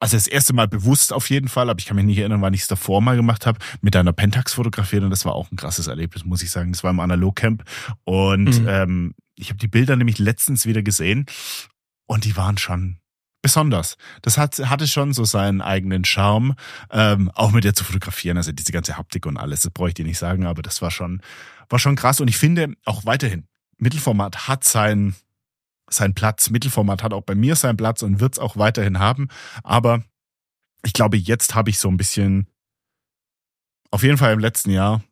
also 0.00 0.16
das 0.16 0.26
erste 0.26 0.52
Mal 0.52 0.68
bewusst 0.68 1.12
auf 1.12 1.30
jeden 1.30 1.48
Fall, 1.48 1.70
aber 1.70 1.78
ich 1.78 1.86
kann 1.86 1.96
mich 1.96 2.04
nicht 2.04 2.18
erinnern, 2.18 2.42
wann 2.42 2.52
ich 2.52 2.62
es 2.62 2.66
davor 2.68 3.00
mal 3.00 3.16
gemacht 3.16 3.46
habe, 3.46 3.58
mit 3.80 3.96
einer 3.96 4.12
Pentax 4.12 4.52
fotografiert 4.52 5.02
und 5.02 5.10
das 5.10 5.24
war 5.24 5.34
auch 5.34 5.50
ein 5.50 5.56
krasses 5.56 5.86
Erlebnis, 5.86 6.24
muss 6.24 6.42
ich 6.42 6.50
sagen. 6.50 6.72
Das 6.72 6.84
war 6.84 6.90
im 6.90 7.00
Analogcamp 7.00 7.64
und 8.04 8.60
mhm. 8.60 8.68
ähm, 8.68 9.14
ich 9.36 9.48
habe 9.48 9.58
die 9.58 9.68
Bilder 9.68 9.96
nämlich 9.96 10.18
letztens 10.18 10.66
wieder 10.66 10.82
gesehen 10.82 11.24
und 12.06 12.24
die 12.26 12.36
waren 12.36 12.58
schon 12.58 12.98
besonders. 13.42 13.96
Das 14.22 14.38
hat, 14.38 14.58
hatte 14.58 14.88
schon 14.88 15.12
so 15.12 15.24
seinen 15.24 15.60
eigenen 15.60 16.04
Charme, 16.04 16.54
ähm, 16.90 17.30
auch 17.34 17.52
mit 17.52 17.64
der 17.64 17.74
zu 17.74 17.84
fotografieren. 17.84 18.36
Also 18.36 18.52
diese 18.52 18.72
ganze 18.72 18.96
Haptik 18.96 19.26
und 19.26 19.36
alles, 19.36 19.60
das 19.60 19.72
bräuchte 19.72 20.02
ich 20.02 20.06
dir 20.06 20.08
nicht 20.08 20.18
sagen, 20.18 20.46
aber 20.46 20.62
das 20.62 20.82
war 20.82 20.90
schon, 20.90 21.22
war 21.68 21.78
schon 21.78 21.96
krass. 21.96 22.20
Und 22.20 22.28
ich 22.28 22.36
finde 22.36 22.74
auch 22.84 23.04
weiterhin, 23.04 23.46
Mittelformat 23.78 24.48
hat 24.48 24.64
seinen, 24.64 25.14
seinen 25.88 26.14
Platz. 26.14 26.50
Mittelformat 26.50 27.02
hat 27.02 27.12
auch 27.12 27.22
bei 27.22 27.34
mir 27.34 27.54
seinen 27.56 27.76
Platz 27.76 28.02
und 28.02 28.20
wird 28.20 28.34
es 28.34 28.38
auch 28.38 28.56
weiterhin 28.56 28.98
haben. 28.98 29.28
Aber 29.62 30.02
ich 30.84 30.92
glaube, 30.92 31.16
jetzt 31.16 31.54
habe 31.54 31.70
ich 31.70 31.78
so 31.78 31.88
ein 31.88 31.96
bisschen, 31.96 32.48
auf 33.90 34.02
jeden 34.02 34.18
Fall 34.18 34.32
im 34.32 34.40
letzten 34.40 34.70
Jahr, 34.70 35.02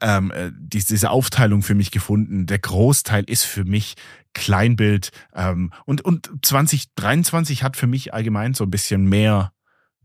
ähm, 0.00 0.30
äh, 0.32 0.50
diese 0.54 1.10
Aufteilung 1.10 1.62
für 1.62 1.74
mich 1.74 1.90
gefunden. 1.90 2.46
Der 2.46 2.58
Großteil 2.58 3.24
ist 3.24 3.44
für 3.44 3.64
mich 3.64 3.94
Kleinbild. 4.34 5.10
Ähm, 5.34 5.72
und, 5.84 6.02
und 6.02 6.30
2023 6.42 7.62
hat 7.62 7.76
für 7.76 7.86
mich 7.86 8.12
allgemein 8.12 8.54
so 8.54 8.64
ein 8.64 8.70
bisschen 8.70 9.06
mehr 9.06 9.52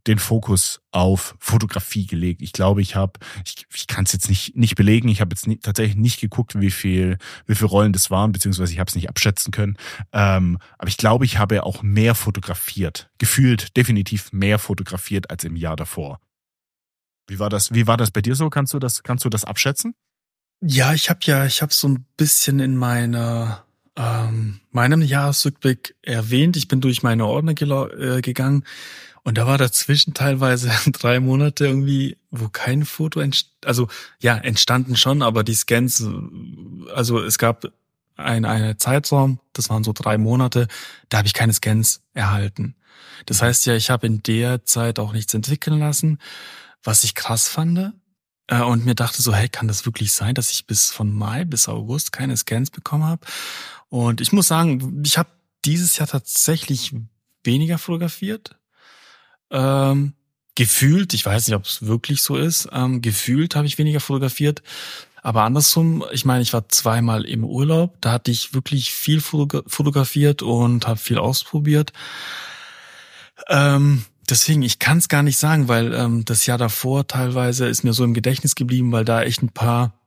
den 0.08 0.20
Fokus 0.20 0.82
auf 0.92 1.36
Fotografie 1.40 2.08
gelegt. 2.08 2.42
Ich 2.42 2.54
glaube, 2.54 2.82
ich 2.82 2.96
habe, 2.96 3.20
ich, 3.46 3.66
ich 3.74 3.88
kann 3.88 4.06
es 4.06 4.14
jetzt 4.14 4.30
nicht 4.30 4.56
nicht 4.56 4.76
belegen. 4.76 5.10
Ich 5.10 5.22
habe 5.22 5.34
jetzt 5.34 5.48
nie, 5.48 5.58
tatsächlich 5.58 5.96
nicht 5.96 6.20
geguckt, 6.20 6.60
wie 6.60 6.72
viel 6.72 7.18
wie 7.46 7.56
viel 7.56 7.68
Rollen 7.68 7.94
das 7.94 8.10
waren, 8.10 8.32
beziehungsweise 8.32 8.74
ich 8.74 8.80
habe 8.80 8.88
es 8.88 8.96
nicht 8.96 9.10
abschätzen 9.10 9.52
können. 9.52 9.78
Ähm, 10.12 10.58
aber 10.78 10.88
ich 10.88 10.98
glaube, 10.98 11.26
ich 11.26 11.38
habe 11.38 11.64
auch 11.64 11.84
mehr 11.84 12.16
fotografiert, 12.16 13.12
gefühlt 13.20 13.78
definitiv 13.78 14.32
mehr 14.32 14.58
fotografiert 14.58 15.30
als 15.30 15.44
im 15.44 15.56
Jahr 15.56 15.76
davor. 15.76 16.20
Wie 17.32 17.40
war 17.40 17.50
das? 17.50 17.74
Wie 17.74 17.88
war 17.88 17.96
das 17.96 18.12
bei 18.12 18.22
dir 18.22 18.36
so? 18.36 18.50
Kannst 18.50 18.74
du 18.74 18.80
das 18.80 19.04
kannst 19.04 19.24
du 19.24 19.30
das 19.30 19.46
abschätzen? 19.46 19.96
Ja, 20.60 20.94
ich 20.94 21.10
habe 21.10 21.22
ja, 21.24 21.46
ich 21.46 21.62
habe 21.62 21.74
so 21.74 21.88
ein 21.88 22.06
bisschen 22.18 22.60
in 22.60 22.76
meiner 22.76 23.64
ähm, 23.96 24.60
meinem 24.72 25.02
Jahresrückblick 25.02 25.96
erwähnt. 26.02 26.58
Ich 26.58 26.68
bin 26.68 26.82
durch 26.82 27.04
meine 27.04 27.26
Ordner 27.26 27.54
äh, 27.54 28.20
gegangen 28.20 28.66
und 29.24 29.38
da 29.38 29.48
war 29.48 29.58
dazwischen 29.58 30.14
teilweise 30.14 30.72
drei 30.92 31.22
Monate 31.22 31.68
irgendwie, 31.68 32.18
wo 32.32 32.50
kein 32.50 32.84
Foto 32.84 33.22
entstand. 33.22 33.66
Also 33.66 33.88
ja, 34.20 34.36
entstanden 34.36 34.98
schon, 34.98 35.22
aber 35.22 35.46
die 35.46 35.54
Scans, 35.54 36.06
also 36.94 37.20
es 37.22 37.38
gab 37.38 37.72
ein, 38.18 38.44
einen 38.44 38.78
Zeitraum, 38.78 39.40
das 39.54 39.70
waren 39.70 39.86
so 39.86 39.94
drei 39.94 40.18
Monate, 40.18 40.68
da 41.08 41.20
habe 41.20 41.28
ich 41.28 41.34
keine 41.34 41.54
Scans 41.54 42.02
erhalten. 42.14 42.76
Das 43.26 43.42
heißt 43.42 43.66
ja, 43.68 43.76
ich 43.76 43.90
habe 43.90 44.06
in 44.06 44.22
der 44.22 44.66
Zeit 44.66 45.00
auch 45.00 45.14
nichts 45.14 45.34
entwickeln 45.34 45.80
lassen, 45.80 46.20
was 46.84 47.04
ich 47.04 47.16
krass 47.16 47.48
fand. 47.48 47.94
Äh, 48.48 48.62
und 48.62 48.86
mir 48.86 48.96
dachte 48.96 49.22
so, 49.22 49.34
hey, 49.34 49.50
kann 49.50 49.68
das 49.68 49.86
wirklich 49.86 50.12
sein, 50.12 50.36
dass 50.36 50.52
ich 50.52 50.66
bis 50.66 50.92
von 50.92 51.14
Mai 51.14 51.46
bis 51.46 51.68
August 51.68 52.12
keine 52.12 52.36
Scans 52.38 52.70
bekommen 52.70 53.04
habe? 53.04 53.26
Und 53.90 54.22
ich 54.22 54.32
muss 54.32 54.48
sagen, 54.48 55.02
ich 55.06 55.18
habe 55.18 55.30
dieses 55.66 55.98
Jahr 55.98 56.08
tatsächlich 56.08 56.94
weniger 57.44 57.78
fotografiert. 57.78 58.56
Ähm, 59.50 60.14
gefühlt, 60.56 61.14
ich 61.14 61.26
weiß 61.26 61.48
nicht, 61.48 61.56
ob 61.56 61.66
es 61.66 61.86
wirklich 61.86 62.22
so 62.22 62.36
ist, 62.36 62.70
ähm, 62.72 63.02
gefühlt 63.02 63.56
habe 63.56 63.68
ich 63.68 63.78
weniger 63.78 64.00
fotografiert. 64.00 64.62
Aber 65.24 65.44
andersrum, 65.44 66.04
ich 66.12 66.26
meine, 66.26 66.42
ich 66.42 66.52
war 66.54 66.68
zweimal 66.70 67.26
im 67.26 67.44
Urlaub, 67.44 67.98
da 68.02 68.12
hatte 68.12 68.32
ich 68.32 68.54
wirklich 68.54 68.92
viel 68.92 69.22
fotografiert 69.22 70.42
und 70.42 70.88
habe 70.88 71.00
viel 71.00 71.20
ausprobiert. 71.20 71.94
Ähm, 73.48 74.04
deswegen, 74.30 74.62
ich 74.62 74.80
kann 74.80 74.98
es 74.98 75.08
gar 75.08 75.24
nicht 75.24 75.38
sagen, 75.38 75.68
weil 75.68 75.94
ähm, 75.94 76.26
das 76.26 76.46
Jahr 76.46 76.58
davor 76.58 77.08
teilweise 77.08 77.68
ist 77.68 77.84
mir 77.84 77.94
so 77.94 78.04
im 78.04 78.14
Gedächtnis 78.14 78.56
geblieben, 78.56 78.92
weil 78.92 79.06
da 79.06 79.24
echt 79.24 79.42
ein 79.42 79.50
paar 79.50 80.02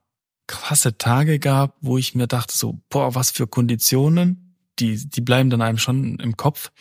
krasse 0.47 0.97
Tage 0.97 1.39
gab, 1.39 1.75
wo 1.81 1.97
ich 1.97 2.15
mir 2.15 2.27
dachte 2.27 2.57
so, 2.57 2.79
boah, 2.89 3.15
was 3.15 3.31
für 3.31 3.47
Konditionen, 3.47 4.57
die, 4.79 5.09
die 5.09 5.21
bleiben 5.21 5.49
dann 5.49 5.61
einem 5.61 5.77
schon 5.77 6.19
im 6.19 6.37
Kopf. 6.37 6.71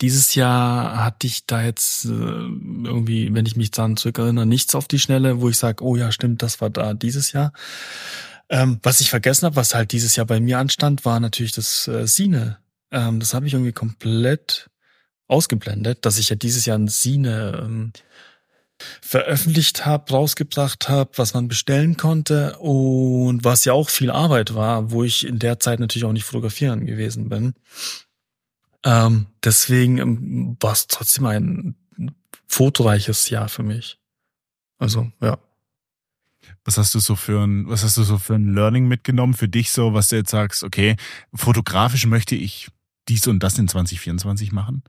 Dieses 0.00 0.34
Jahr 0.34 1.04
hatte 1.04 1.26
ich 1.26 1.46
da 1.46 1.62
jetzt 1.62 2.06
äh, 2.06 2.08
irgendwie, 2.08 3.32
wenn 3.32 3.46
ich 3.46 3.56
mich 3.56 3.70
dann 3.70 3.96
zurückerinnere, 3.96 4.46
nichts 4.46 4.74
auf 4.74 4.88
die 4.88 4.98
Schnelle, 4.98 5.40
wo 5.40 5.48
ich 5.48 5.56
sage, 5.56 5.84
oh 5.84 5.96
ja, 5.96 6.10
stimmt, 6.10 6.42
das 6.42 6.60
war 6.60 6.70
da 6.70 6.92
dieses 6.94 7.32
Jahr. 7.32 7.52
Ähm, 8.48 8.80
was 8.82 9.00
ich 9.00 9.10
vergessen 9.10 9.46
habe, 9.46 9.56
was 9.56 9.74
halt 9.74 9.92
dieses 9.92 10.16
Jahr 10.16 10.26
bei 10.26 10.40
mir 10.40 10.58
anstand, 10.58 11.04
war 11.04 11.20
natürlich 11.20 11.52
das 11.52 11.86
äh, 11.88 12.06
Sine. 12.06 12.58
Ähm, 12.90 13.20
das 13.20 13.32
habe 13.32 13.46
ich 13.46 13.54
irgendwie 13.54 13.72
komplett 13.72 14.68
ausgeblendet, 15.32 16.04
dass 16.04 16.18
ich 16.18 16.28
ja 16.28 16.36
dieses 16.36 16.66
Jahr 16.66 16.78
ein 16.78 16.88
Sine 16.88 17.62
ähm, 17.64 17.92
veröffentlicht 19.00 19.86
habe, 19.86 20.12
rausgebracht 20.12 20.88
habe, 20.88 21.10
was 21.16 21.34
man 21.34 21.48
bestellen 21.48 21.96
konnte 21.96 22.58
und 22.58 23.44
was 23.44 23.64
ja 23.64 23.72
auch 23.72 23.88
viel 23.88 24.10
Arbeit 24.10 24.54
war, 24.54 24.90
wo 24.90 25.04
ich 25.04 25.26
in 25.26 25.38
der 25.38 25.58
Zeit 25.60 25.80
natürlich 25.80 26.04
auch 26.04 26.12
nicht 26.12 26.24
fotografieren 26.24 26.86
gewesen 26.86 27.28
bin. 27.28 27.54
Ähm, 28.84 29.26
deswegen 29.44 29.98
ähm, 29.98 30.56
war 30.60 30.72
es 30.72 30.86
trotzdem 30.86 31.26
ein 31.26 31.76
fotoreiches 32.48 33.30
Jahr 33.30 33.48
für 33.48 33.62
mich. 33.62 33.98
Also, 34.78 35.10
ja. 35.20 35.38
Was 36.64 36.76
hast 36.76 36.94
du 36.94 37.00
so 37.00 37.16
für 37.16 37.44
ein, 37.44 37.68
was 37.68 37.82
hast 37.82 37.96
du 37.96 38.02
so 38.02 38.18
für 38.18 38.34
ein 38.34 38.54
Learning 38.54 38.86
mitgenommen 38.86 39.34
für 39.34 39.48
dich 39.48 39.70
so, 39.70 39.94
was 39.94 40.08
du 40.08 40.16
jetzt 40.16 40.30
sagst, 40.30 40.62
okay, 40.62 40.96
fotografisch 41.32 42.06
möchte 42.06 42.34
ich 42.34 42.68
dies 43.08 43.26
und 43.26 43.42
das 43.42 43.58
in 43.58 43.68
2024 43.68 44.52
machen? 44.52 44.82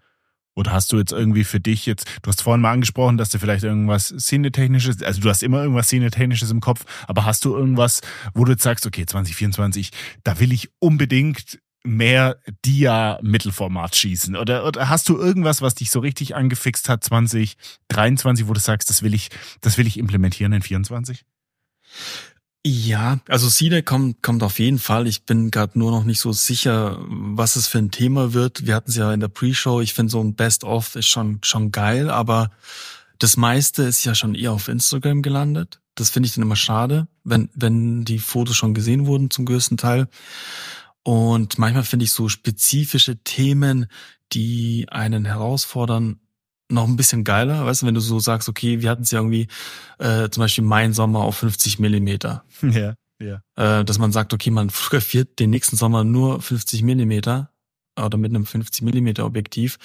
Oder 0.56 0.72
hast 0.72 0.92
du 0.92 0.98
jetzt 0.98 1.12
irgendwie 1.12 1.44
für 1.44 1.60
dich 1.60 1.86
jetzt, 1.86 2.06
du 2.22 2.30
hast 2.30 2.42
vorhin 2.42 2.62
mal 2.62 2.72
angesprochen, 2.72 3.18
dass 3.18 3.30
du 3.30 3.40
vielleicht 3.40 3.64
irgendwas 3.64 4.08
Szene-Technisches, 4.08 5.02
also 5.02 5.22
du 5.22 5.30
hast 5.30 5.44
immer 5.44 5.62
irgendwas 5.62 5.88
Szene-Technisches 5.88 6.52
im 6.52 6.62
Kopf, 6.62 6.86
aber 7.08 7.26
hast 7.26 7.44
du 7.46 7.56
irgendwas, 7.56 8.02
wo 8.34 8.46
du 8.46 8.52
jetzt 8.52 8.64
sagst, 8.64 8.86
okay, 8.86 9.06
2024, 9.06 9.90
da 10.24 10.40
will 10.40 10.52
ich 10.52 10.70
unbedingt 10.80 11.60
mehr 11.84 12.38
Dia-Mittelformat 12.66 13.96
schießen? 13.96 14.36
Oder, 14.36 14.66
oder 14.66 14.90
hast 14.90 15.10
du 15.10 15.18
irgendwas, 15.18 15.62
was 15.62 15.76
dich 15.76 15.92
so 15.92 16.00
richtig 16.00 16.36
angefixt 16.36 16.88
hat 16.88 17.04
2023, 17.04 18.48
wo 18.48 18.54
du 18.54 18.60
sagst, 18.60 18.90
das 18.90 19.04
will 19.04 19.14
ich, 19.14 19.30
das 19.62 19.78
will 19.78 19.88
ich 19.88 19.98
implementieren 19.98 20.54
in 20.54 20.62
24? 20.62 21.26
Ja, 22.66 23.20
also 23.28 23.50
Cine 23.50 23.84
kommt, 23.84 24.24
kommt 24.24 24.42
auf 24.42 24.58
jeden 24.58 24.80
Fall. 24.80 25.06
Ich 25.06 25.26
bin 25.26 25.52
gerade 25.52 25.78
nur 25.78 25.92
noch 25.92 26.06
nicht 26.06 26.22
so 26.22 26.32
sicher, 26.32 26.98
was 27.08 27.58
es 27.58 27.68
für 27.68 27.80
ein 27.80 27.92
Thema 27.92 28.34
wird. 28.34 28.66
Wir 28.66 28.76
hatten 28.76 28.90
es 28.90 28.96
ja 28.96 29.14
in 29.14 29.20
der 29.20 29.28
Pre-Show. 29.28 29.82
Ich 29.82 29.94
finde 29.94 30.12
so 30.12 30.22
ein 30.22 30.36
Best-of 30.36 30.96
ist 30.96 31.08
schon, 31.08 31.40
schon 31.44 31.72
geil, 31.72 32.10
aber 32.10 32.52
das 33.20 33.36
meiste 33.36 33.84
ist 33.84 34.06
ja 34.06 34.16
schon 34.16 34.34
eher 34.34 34.54
auf 34.54 34.70
Instagram 34.70 35.22
gelandet. 35.22 35.82
Das 35.96 36.10
finde 36.10 36.28
ich 36.28 36.36
dann 36.36 36.44
immer 36.44 36.56
schade, 36.56 37.08
wenn, 37.26 37.50
wenn 37.54 38.06
die 38.06 38.20
Fotos 38.20 38.56
schon 38.56 38.74
gesehen 38.74 39.08
wurden 39.08 39.30
zum 39.30 39.46
größten 39.46 39.78
Teil. 39.78 40.08
Und 41.04 41.58
manchmal 41.58 41.84
finde 41.84 42.06
ich 42.06 42.14
so 42.14 42.30
spezifische 42.30 43.18
Themen, 43.18 43.88
die 44.32 44.88
einen 44.90 45.26
herausfordern, 45.26 46.22
noch 46.70 46.88
ein 46.88 46.96
bisschen 46.96 47.24
geiler, 47.24 47.66
weißt 47.66 47.82
du, 47.82 47.86
wenn 47.86 47.94
du 47.94 48.00
so 48.00 48.20
sagst, 48.20 48.50
okay, 48.50 48.82
wir 48.82 48.90
hatten 48.90 49.04
es 49.04 49.12
ja 49.12 49.20
irgendwie 49.20 49.48
äh, 50.00 50.30
zum 50.30 50.42
Beispiel 50.42 50.64
Mein 50.64 50.94
Sommer 50.94 51.20
auf 51.20 51.38
50 51.38 51.80
Millimeter. 51.80 52.44
Ja, 52.62 52.96
ja. 53.20 53.42
Äh, 53.56 53.86
dass 53.86 54.00
man 54.00 54.12
sagt, 54.12 54.34
okay, 54.34 54.50
man 54.50 54.70
fotografiert 54.70 55.40
den 55.40 55.50
nächsten 55.50 55.76
Sommer 55.76 56.04
nur 56.04 56.42
50 56.42 56.84
Millimeter 56.84 57.52
oder 58.00 58.18
mit 58.18 58.32
einem 58.32 58.46
50 58.46 58.82
Millimeter 58.82 59.26
Objektiv 59.26 59.78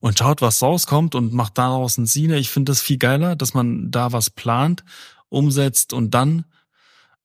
und 0.00 0.18
schaut, 0.18 0.40
was 0.40 0.62
rauskommt 0.62 1.14
und 1.14 1.32
macht 1.32 1.58
daraus 1.58 1.98
ein 1.98 2.06
Cine. 2.06 2.38
Ich 2.38 2.50
finde 2.50 2.72
das 2.72 2.80
viel 2.80 2.98
geiler, 2.98 3.36
dass 3.36 3.54
man 3.54 3.90
da 3.90 4.12
was 4.12 4.30
plant, 4.30 4.84
umsetzt 5.28 5.92
und 5.92 6.12
dann 6.12 6.44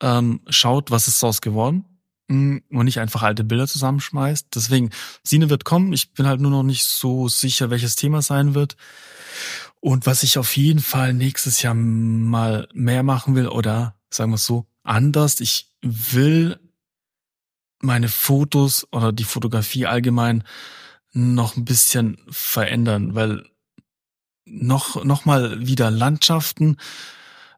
ähm, 0.02 0.42
schaut, 0.50 0.92
was 0.92 1.08
ist 1.08 1.24
daraus 1.24 1.42
geworden 1.42 1.86
und 2.30 2.63
nicht 2.70 3.00
einfach 3.00 3.24
alte 3.24 3.44
Bilder 3.44 3.68
zusammenschmeißt. 3.68 4.48
Deswegen, 4.54 4.90
Sine 5.24 5.50
wird 5.50 5.63
kommen. 5.63 5.94
Ich 5.94 6.13
bin 6.13 6.28
halt 6.28 6.42
nur 6.42 6.52
noch 6.52 6.63
nicht 6.63 6.84
so 6.84 7.28
sicher, 7.28 7.70
welches 7.70 7.96
Thema 7.96 8.22
sein 8.22 8.54
wird. 8.54 8.76
Und 9.80 10.06
was 10.06 10.24
ich 10.24 10.38
auf 10.38 10.58
jeden 10.58 10.82
Fall 10.82 11.13
nächstes 11.13 11.62
Jahr 11.62 11.74
mal 11.74 12.68
mehr 12.74 13.04
machen 13.04 13.36
will 13.36 13.48
oder 13.48 13.96
sagen 14.10 14.32
wir 14.32 14.36
es 14.36 14.46
so, 14.46 14.66
anders. 14.84 15.40
Ich 15.40 15.72
will 15.82 16.60
meine 17.80 18.10
Fotos 18.10 18.88
oder 18.92 19.13
die 19.13 19.24
Fotografie 19.24 19.86
allgemein 19.86 20.44
noch 21.13 21.56
ein 21.56 21.66
bisschen 21.66 22.18
verändern, 22.30 23.16
weil 23.16 23.46
noch, 24.46 25.04
noch 25.04 25.26
mal 25.26 25.66
wieder 25.66 25.92
Landschaften 25.92 26.78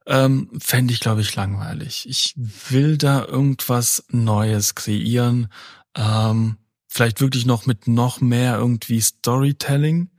ähm, 0.09 0.49
fände 0.57 0.91
ich, 0.91 0.99
glaube 0.99 1.21
ich, 1.21 1.35
langweilig. 1.35 2.07
Ich 2.09 2.33
will 2.35 2.97
da 2.97 3.23
irgendwas 3.23 4.03
Neues 4.09 4.73
kreieren. 4.73 5.49
Ähm, 5.95 6.57
vielleicht 6.87 7.21
wirklich 7.21 7.45
noch 7.45 7.67
mit 7.67 7.87
noch 7.87 8.19
mehr 8.19 8.57
irgendwie 8.57 8.99
Storytelling, 8.99 10.09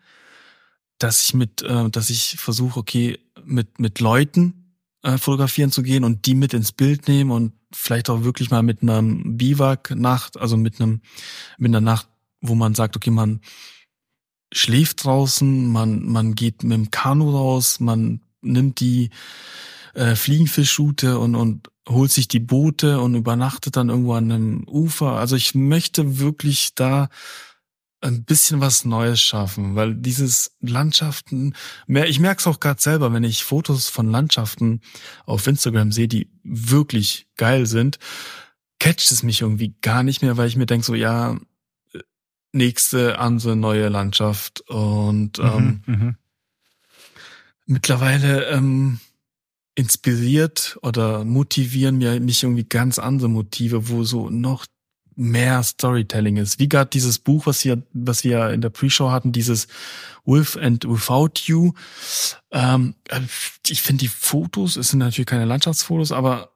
dass 0.99 1.25
ich 1.25 1.35
mit, 1.35 1.63
äh, 1.63 1.91
dass 1.91 2.09
ich 2.09 2.37
versuche, 2.39 2.79
okay, 2.79 3.19
mit, 3.45 3.81
mit 3.81 3.99
Leuten 3.99 4.77
äh, 5.03 5.19
fotografieren 5.19 5.73
zu 5.73 5.83
gehen 5.83 6.05
und 6.05 6.25
die 6.25 6.37
mit 6.37 6.55
ins 6.55 6.71
Bild 6.71 7.09
nehmen 7.09 7.33
und 7.33 7.53
vielleicht 7.73 8.11
auch 8.11 8.23
wirklich 8.23 8.51
mal 8.51 8.63
mit 8.63 8.83
einer 8.83 9.03
Biwak-Nacht, 9.03 10.39
also 10.39 10.57
mit 10.57 10.81
einem, 10.81 11.01
mit 11.59 11.71
einer 11.71 11.81
Nacht, 11.81 12.07
wo 12.41 12.55
man 12.55 12.77
sagt, 12.77 12.97
okay, 12.97 13.11
man 13.11 13.41
schläft 14.53 15.05
draußen, 15.05 15.67
man, 15.67 16.07
man 16.07 16.37
geht 16.37 16.63
mit 16.63 16.73
dem 16.73 16.91
Kanu 16.93 17.31
raus, 17.31 17.81
man 17.81 18.21
nimmt 18.41 18.79
die 18.79 19.11
äh, 19.95 20.15
Fliegenfischroute 20.15 21.19
und, 21.19 21.35
und 21.35 21.69
holt 21.89 22.13
sich 22.13 22.29
die 22.29 22.41
Boote 22.41 23.01
und 23.01 23.15
übernachtet 23.15 23.77
dann 23.77 23.89
irgendwo 23.89 24.15
an 24.15 24.31
einem 24.31 24.69
Ufer. 24.69 25.13
Also 25.13 25.37
ich 25.37 25.55
möchte 25.55 26.19
wirklich 26.19 26.75
da 26.75 27.09
ein 28.03 28.25
bisschen 28.25 28.61
was 28.61 28.85
Neues 28.85 29.21
schaffen, 29.21 29.75
weil 29.75 29.95
dieses 29.95 30.57
Landschaften, 30.61 31.55
mehr, 31.87 32.09
ich 32.09 32.19
merke 32.19 32.41
es 32.41 32.47
auch 32.47 32.61
gerade 32.61 32.81
selber, 32.81 33.13
wenn 33.13 33.25
ich 33.25 33.45
Fotos 33.45 33.89
von 33.89 34.11
Landschaften 34.11 34.81
auf 35.27 35.47
Instagram 35.47 35.93
sehe, 35.93 36.09
die 36.09 36.31
wirklich 36.43 37.27
geil 37.37 37.67
sind, 37.67 37.99
catcht 38.79 39.11
es 39.11 39.23
mich 39.23 39.43
irgendwie 39.43 39.75
gar 39.83 40.03
nicht 40.03 40.23
mehr, 40.23 40.39
weil 40.39 40.49
ich 40.49 40.57
mir 40.57 40.67
denke 40.67 40.87
so, 40.87 40.95
ja, 40.95 41.39
nächste 42.53 43.19
andere 43.19 43.55
neue 43.55 43.89
Landschaft 43.89 44.63
und 44.63 45.39
mhm, 45.39 45.45
ähm, 45.45 45.83
mhm, 45.87 46.17
mittlerweile 47.67 48.47
ähm, 48.47 48.99
inspiriert 49.81 50.79
oder 50.83 51.25
motivieren 51.25 51.97
mir 51.97 52.21
mich 52.21 52.43
irgendwie 52.43 52.65
ganz 52.65 52.99
andere 52.99 53.29
Motive, 53.29 53.89
wo 53.89 54.05
so 54.05 54.29
noch 54.29 54.67
mehr 55.17 55.63
Storytelling 55.63 56.37
ist. 56.37 56.59
Wie 56.59 56.69
gerade 56.69 56.91
dieses 56.91 57.19
Buch, 57.19 57.47
was 57.47 57.65
wir, 57.65 57.83
was 57.93 58.23
wir 58.23 58.51
in 58.51 58.61
der 58.61 58.71
Pre-Show 58.71 59.11
hatten, 59.11 59.33
dieses 59.33 59.69
With 60.25 60.57
and 60.57 60.85
Without 60.87 61.41
You. 61.47 61.73
Ähm, 62.51 62.95
ich 63.67 63.83
finde 63.83 64.01
die 64.01 64.09
Fotos, 64.09 64.77
es 64.77 64.89
sind 64.89 64.99
natürlich 65.01 65.27
keine 65.27 65.47
Landschaftsfotos, 65.47 66.13
aber 66.13 66.53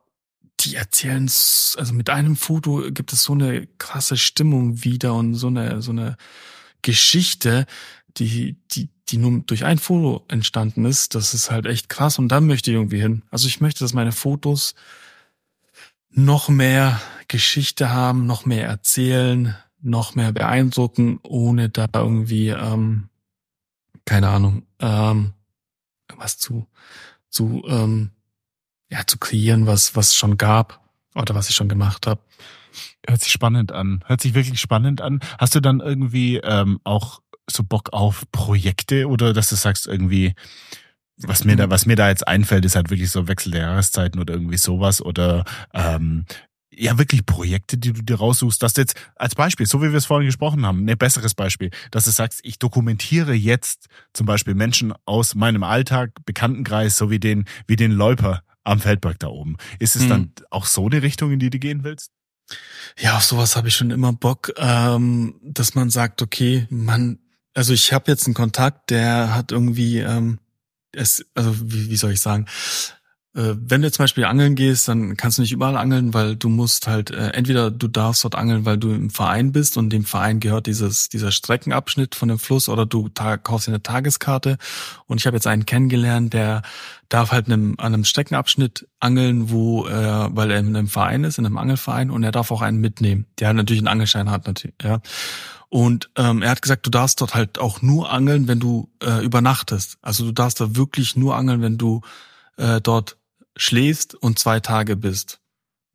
die 0.60 0.76
erzählen, 0.76 1.24
also 1.24 1.92
mit 1.92 2.10
einem 2.10 2.36
Foto 2.36 2.90
gibt 2.92 3.12
es 3.12 3.22
so 3.22 3.32
eine 3.32 3.66
krasse 3.78 4.16
Stimmung 4.16 4.84
wieder 4.84 5.14
und 5.14 5.34
so 5.34 5.48
eine, 5.48 5.82
so 5.82 5.90
eine 5.90 6.16
Geschichte, 6.82 7.66
die, 8.16 8.56
die, 8.70 8.88
die 9.08 9.18
nur 9.18 9.40
durch 9.40 9.64
ein 9.64 9.78
Foto 9.78 10.24
entstanden 10.28 10.84
ist, 10.84 11.14
das 11.14 11.34
ist 11.34 11.50
halt 11.50 11.66
echt 11.66 11.88
krass 11.88 12.18
und 12.18 12.28
da 12.28 12.40
möchte 12.40 12.70
ich 12.70 12.76
irgendwie 12.76 13.00
hin. 13.00 13.22
Also 13.30 13.48
ich 13.48 13.60
möchte, 13.60 13.84
dass 13.84 13.92
meine 13.92 14.12
Fotos 14.12 14.74
noch 16.10 16.48
mehr 16.48 17.00
Geschichte 17.28 17.90
haben, 17.90 18.26
noch 18.26 18.46
mehr 18.46 18.66
erzählen, 18.66 19.56
noch 19.82 20.14
mehr 20.14 20.32
beeindrucken, 20.32 21.18
ohne 21.22 21.68
da 21.68 21.86
irgendwie, 21.92 22.48
ähm, 22.48 23.08
keine 24.04 24.28
Ahnung, 24.28 24.66
ähm, 24.78 25.34
was 26.16 26.38
zu, 26.38 26.66
zu, 27.28 27.62
ähm, 27.66 28.10
ja, 28.90 29.06
zu 29.06 29.18
kreieren, 29.18 29.66
was, 29.66 29.96
was 29.96 30.14
schon 30.14 30.38
gab 30.38 30.80
oder 31.14 31.34
was 31.34 31.50
ich 31.50 31.56
schon 31.56 31.68
gemacht 31.68 32.06
habe. 32.06 32.20
Hört 33.06 33.22
sich 33.22 33.32
spannend 33.32 33.72
an. 33.72 34.02
Hört 34.06 34.20
sich 34.20 34.34
wirklich 34.34 34.60
spannend 34.60 35.00
an. 35.00 35.20
Hast 35.38 35.54
du 35.54 35.60
dann 35.60 35.80
irgendwie 35.80 36.38
ähm, 36.38 36.80
auch 36.84 37.20
so 37.50 37.62
Bock 37.62 37.92
auf 37.92 38.24
Projekte 38.32 39.08
oder 39.08 39.32
dass 39.32 39.48
du 39.48 39.56
sagst 39.56 39.86
irgendwie, 39.86 40.34
was 41.16 41.44
mir 41.44 41.56
da, 41.56 41.70
was 41.70 41.86
mir 41.86 41.96
da 41.96 42.08
jetzt 42.08 42.26
einfällt, 42.26 42.64
ist 42.64 42.76
halt 42.76 42.90
wirklich 42.90 43.10
so 43.10 43.28
Wechsel 43.28 43.52
der 43.52 43.62
Jahreszeiten 43.62 44.20
oder 44.20 44.34
irgendwie 44.34 44.56
sowas 44.56 45.00
oder 45.00 45.44
ähm, 45.72 46.24
ja 46.76 46.98
wirklich 46.98 47.24
Projekte, 47.24 47.78
die 47.78 47.92
du 47.92 48.02
dir 48.02 48.16
raussuchst, 48.16 48.62
dass 48.62 48.74
du 48.74 48.80
jetzt 48.80 48.96
als 49.16 49.34
Beispiel, 49.34 49.66
so 49.66 49.80
wie 49.82 49.90
wir 49.90 49.98
es 49.98 50.06
vorhin 50.06 50.26
gesprochen 50.26 50.66
haben, 50.66 50.88
ein 50.88 50.98
besseres 50.98 51.34
Beispiel, 51.34 51.70
dass 51.90 52.04
du 52.04 52.10
sagst, 52.10 52.40
ich 52.42 52.58
dokumentiere 52.58 53.34
jetzt 53.34 53.86
zum 54.12 54.26
Beispiel 54.26 54.54
Menschen 54.54 54.92
aus 55.04 55.34
meinem 55.34 55.62
Alltag, 55.62 56.12
Bekanntenkreis, 56.24 56.96
so 56.96 57.10
wie 57.10 57.20
den, 57.20 57.44
wie 57.66 57.76
den 57.76 57.92
Läuper 57.92 58.42
am 58.64 58.80
Feldberg 58.80 59.18
da 59.18 59.28
oben. 59.28 59.56
Ist 59.78 59.94
es 59.96 60.02
hm. 60.02 60.08
dann 60.08 60.32
auch 60.50 60.66
so 60.66 60.86
eine 60.86 61.02
Richtung, 61.02 61.32
in 61.32 61.38
die 61.38 61.50
du 61.50 61.58
gehen 61.58 61.84
willst? 61.84 62.10
Ja, 62.98 63.16
auf 63.16 63.24
sowas 63.24 63.56
habe 63.56 63.68
ich 63.68 63.76
schon 63.76 63.90
immer 63.90 64.12
Bock, 64.12 64.52
ähm, 64.56 65.36
dass 65.42 65.74
man 65.74 65.90
sagt, 65.90 66.22
okay, 66.22 66.66
man 66.70 67.18
also 67.54 67.72
ich 67.72 67.92
habe 67.92 68.10
jetzt 68.10 68.26
einen 68.26 68.34
Kontakt, 68.34 68.90
der 68.90 69.34
hat 69.34 69.52
irgendwie, 69.52 70.00
ähm, 70.00 70.38
es, 70.92 71.24
also 71.34 71.54
wie, 71.60 71.90
wie 71.90 71.96
soll 71.96 72.12
ich 72.12 72.20
sagen, 72.20 72.46
äh, 73.34 73.54
wenn 73.56 73.82
du 73.82 73.90
zum 73.90 74.04
Beispiel 74.04 74.24
angeln 74.24 74.54
gehst, 74.54 74.86
dann 74.86 75.16
kannst 75.16 75.38
du 75.38 75.42
nicht 75.42 75.52
überall 75.52 75.76
angeln, 75.76 76.14
weil 76.14 76.36
du 76.36 76.48
musst 76.48 76.86
halt, 76.86 77.10
äh, 77.10 77.30
entweder 77.30 77.70
du 77.70 77.88
darfst 77.88 78.22
dort 78.22 78.36
angeln, 78.36 78.64
weil 78.64 78.78
du 78.78 78.92
im 78.92 79.10
Verein 79.10 79.50
bist 79.50 79.76
und 79.76 79.90
dem 79.90 80.04
Verein 80.04 80.38
gehört 80.38 80.66
dieses, 80.66 81.08
dieser 81.08 81.32
Streckenabschnitt 81.32 82.14
von 82.14 82.28
dem 82.28 82.38
Fluss 82.38 82.68
oder 82.68 82.86
du 82.86 83.10
kaufst 83.42 83.66
dir 83.66 83.72
eine 83.72 83.82
Tageskarte. 83.82 84.56
Und 85.06 85.20
ich 85.20 85.26
habe 85.26 85.36
jetzt 85.36 85.48
einen 85.48 85.66
kennengelernt, 85.66 86.32
der 86.32 86.62
darf 87.08 87.32
halt 87.32 87.46
einem, 87.46 87.74
an 87.78 87.94
einem 87.94 88.04
Streckenabschnitt 88.04 88.86
angeln, 89.00 89.50
wo, 89.50 89.86
äh, 89.86 90.28
weil 90.30 90.50
er 90.52 90.60
in 90.60 90.68
einem 90.68 90.88
Verein 90.88 91.24
ist, 91.24 91.38
in 91.38 91.46
einem 91.46 91.58
Angelverein 91.58 92.10
und 92.10 92.22
er 92.22 92.32
darf 92.32 92.52
auch 92.52 92.62
einen 92.62 92.80
mitnehmen, 92.80 93.26
der 93.40 93.52
natürlich 93.52 93.80
einen 93.80 93.88
Angelschein 93.88 94.30
hat 94.30 94.46
natürlich, 94.46 94.76
ja. 94.82 95.00
Und 95.74 96.08
ähm, 96.14 96.40
er 96.40 96.50
hat 96.50 96.62
gesagt, 96.62 96.86
du 96.86 96.90
darfst 96.90 97.20
dort 97.20 97.34
halt 97.34 97.58
auch 97.58 97.82
nur 97.82 98.12
angeln, 98.12 98.46
wenn 98.46 98.60
du 98.60 98.92
äh, 99.02 99.24
übernachtest. 99.24 99.98
Also 100.02 100.24
du 100.24 100.30
darfst 100.30 100.60
da 100.60 100.76
wirklich 100.76 101.16
nur 101.16 101.34
angeln, 101.34 101.62
wenn 101.62 101.78
du 101.78 102.02
äh, 102.56 102.80
dort 102.80 103.16
schläfst 103.56 104.14
und 104.14 104.38
zwei 104.38 104.60
Tage 104.60 104.94
bist. 104.94 105.40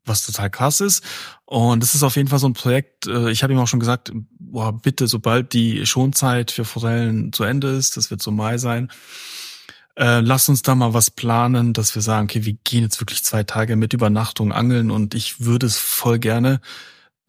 Was 0.04 0.26
total 0.26 0.50
krass 0.50 0.82
ist. 0.82 1.02
Und 1.46 1.82
das 1.82 1.96
ist 1.96 2.04
auf 2.04 2.18
jeden 2.18 2.28
Fall 2.28 2.40
so 2.40 2.50
ein 2.50 2.54
Projekt, 2.54 3.08
äh, 3.08 3.32
ich 3.32 3.42
habe 3.42 3.54
ihm 3.54 3.60
auch 3.60 3.70
schon 3.70 3.80
gesagt, 3.80 4.12
boah, 4.38 4.74
bitte, 4.74 5.08
sobald 5.08 5.54
die 5.54 5.86
Schonzeit 5.86 6.52
für 6.52 6.66
Forellen 6.66 7.32
zu 7.32 7.46
Ende 7.46 7.70
ist, 7.70 7.96
das 7.96 8.12
wird 8.12 8.22
so 8.22 8.32
Mai 8.32 8.58
sein, 8.58 8.92
äh, 9.96 10.20
lass 10.20 10.50
uns 10.50 10.62
da 10.62 10.76
mal 10.76 10.94
was 10.94 11.10
planen, 11.10 11.72
dass 11.72 11.96
wir 11.96 12.02
sagen, 12.02 12.26
okay, 12.26 12.44
wir 12.44 12.58
gehen 12.66 12.84
jetzt 12.84 13.00
wirklich 13.00 13.24
zwei 13.24 13.44
Tage 13.44 13.78
mit 13.78 13.94
Übernachtung 13.94 14.52
angeln 14.52 14.92
und 14.92 15.16
ich 15.16 15.40
würde 15.40 15.68
es 15.68 15.78
voll 15.78 16.20
gerne 16.20 16.60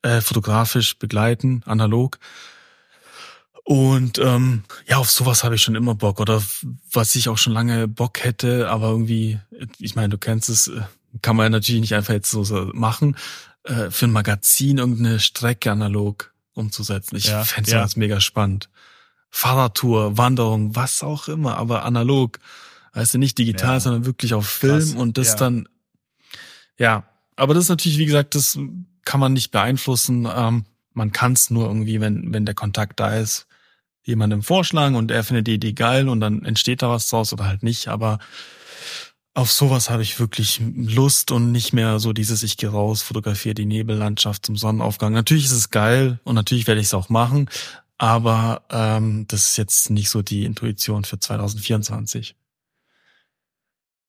äh, 0.02 0.20
fotografisch 0.20 0.98
begleiten, 0.98 1.62
analog. 1.66 2.18
Und 3.64 4.18
ähm, 4.18 4.64
ja, 4.88 4.96
auf 4.96 5.10
sowas 5.10 5.44
habe 5.44 5.54
ich 5.54 5.62
schon 5.62 5.74
immer 5.74 5.94
Bock. 5.94 6.20
Oder 6.20 6.42
was 6.92 7.14
ich 7.14 7.28
auch 7.28 7.38
schon 7.38 7.52
lange 7.52 7.86
Bock 7.86 8.24
hätte, 8.24 8.68
aber 8.68 8.88
irgendwie, 8.88 9.38
ich 9.78 9.94
meine, 9.94 10.08
du 10.08 10.18
kennst 10.18 10.48
es, 10.48 10.68
äh, 10.68 10.80
kann 11.22 11.36
man 11.36 11.52
natürlich 11.52 11.80
nicht 11.80 11.94
einfach 11.94 12.14
jetzt 12.14 12.30
so, 12.30 12.42
so 12.42 12.70
machen, 12.72 13.16
äh, 13.64 13.90
für 13.90 14.06
ein 14.06 14.12
Magazin 14.12 14.78
irgendeine 14.78 15.20
Strecke 15.20 15.70
analog 15.70 16.32
umzusetzen. 16.54 17.16
Ich 17.16 17.26
ja, 17.26 17.44
fände 17.44 17.70
ja. 17.70 17.82
das 17.82 17.96
mega 17.96 18.20
spannend. 18.20 18.68
Fahrradtour, 19.30 20.18
Wanderung, 20.18 20.74
was 20.74 21.02
auch 21.02 21.28
immer, 21.28 21.56
aber 21.56 21.84
analog. 21.84 22.38
Weißt 22.92 23.14
du, 23.14 23.18
nicht 23.18 23.38
digital, 23.38 23.74
ja. 23.74 23.80
sondern 23.80 24.04
wirklich 24.04 24.34
auf 24.34 24.48
Film 24.48 24.78
Krass. 24.78 24.94
und 24.94 25.16
das 25.16 25.28
ja. 25.28 25.36
dann, 25.36 25.68
ja. 26.76 27.04
Aber 27.36 27.54
das 27.54 27.64
ist 27.64 27.68
natürlich, 27.68 27.98
wie 27.98 28.06
gesagt, 28.06 28.34
das 28.34 28.58
kann 29.04 29.20
man 29.20 29.32
nicht 29.32 29.50
beeinflussen. 29.50 30.28
Ähm, 30.32 30.64
man 30.92 31.12
kann 31.12 31.32
es 31.32 31.50
nur 31.50 31.66
irgendwie, 31.66 32.00
wenn, 32.00 32.32
wenn 32.32 32.46
der 32.46 32.54
Kontakt 32.54 33.00
da 33.00 33.16
ist, 33.16 33.46
jemandem 34.02 34.42
vorschlagen 34.42 34.96
und 34.96 35.10
er 35.10 35.24
findet 35.24 35.46
die 35.46 35.54
Idee 35.54 35.72
geil 35.72 36.08
und 36.08 36.20
dann 36.20 36.44
entsteht 36.44 36.82
da 36.82 36.88
was 36.88 37.08
draus 37.08 37.32
oder 37.32 37.46
halt 37.46 37.62
nicht. 37.62 37.88
Aber 37.88 38.18
auf 39.34 39.52
sowas 39.52 39.90
habe 39.90 40.02
ich 40.02 40.18
wirklich 40.18 40.60
Lust 40.74 41.30
und 41.30 41.52
nicht 41.52 41.72
mehr 41.72 42.00
so 42.00 42.12
dieses, 42.12 42.42
ich 42.42 42.56
gehe 42.56 42.70
raus, 42.70 43.02
fotografiere 43.02 43.54
die 43.54 43.66
Nebellandschaft 43.66 44.44
zum 44.44 44.56
Sonnenaufgang. 44.56 45.12
Natürlich 45.12 45.44
ist 45.44 45.52
es 45.52 45.70
geil 45.70 46.18
und 46.24 46.34
natürlich 46.34 46.66
werde 46.66 46.80
ich 46.80 46.88
es 46.88 46.94
auch 46.94 47.08
machen, 47.08 47.48
aber 47.98 48.62
ähm, 48.70 49.26
das 49.28 49.50
ist 49.50 49.56
jetzt 49.56 49.90
nicht 49.90 50.10
so 50.10 50.22
die 50.22 50.44
Intuition 50.44 51.04
für 51.04 51.20
2024. 51.20 52.34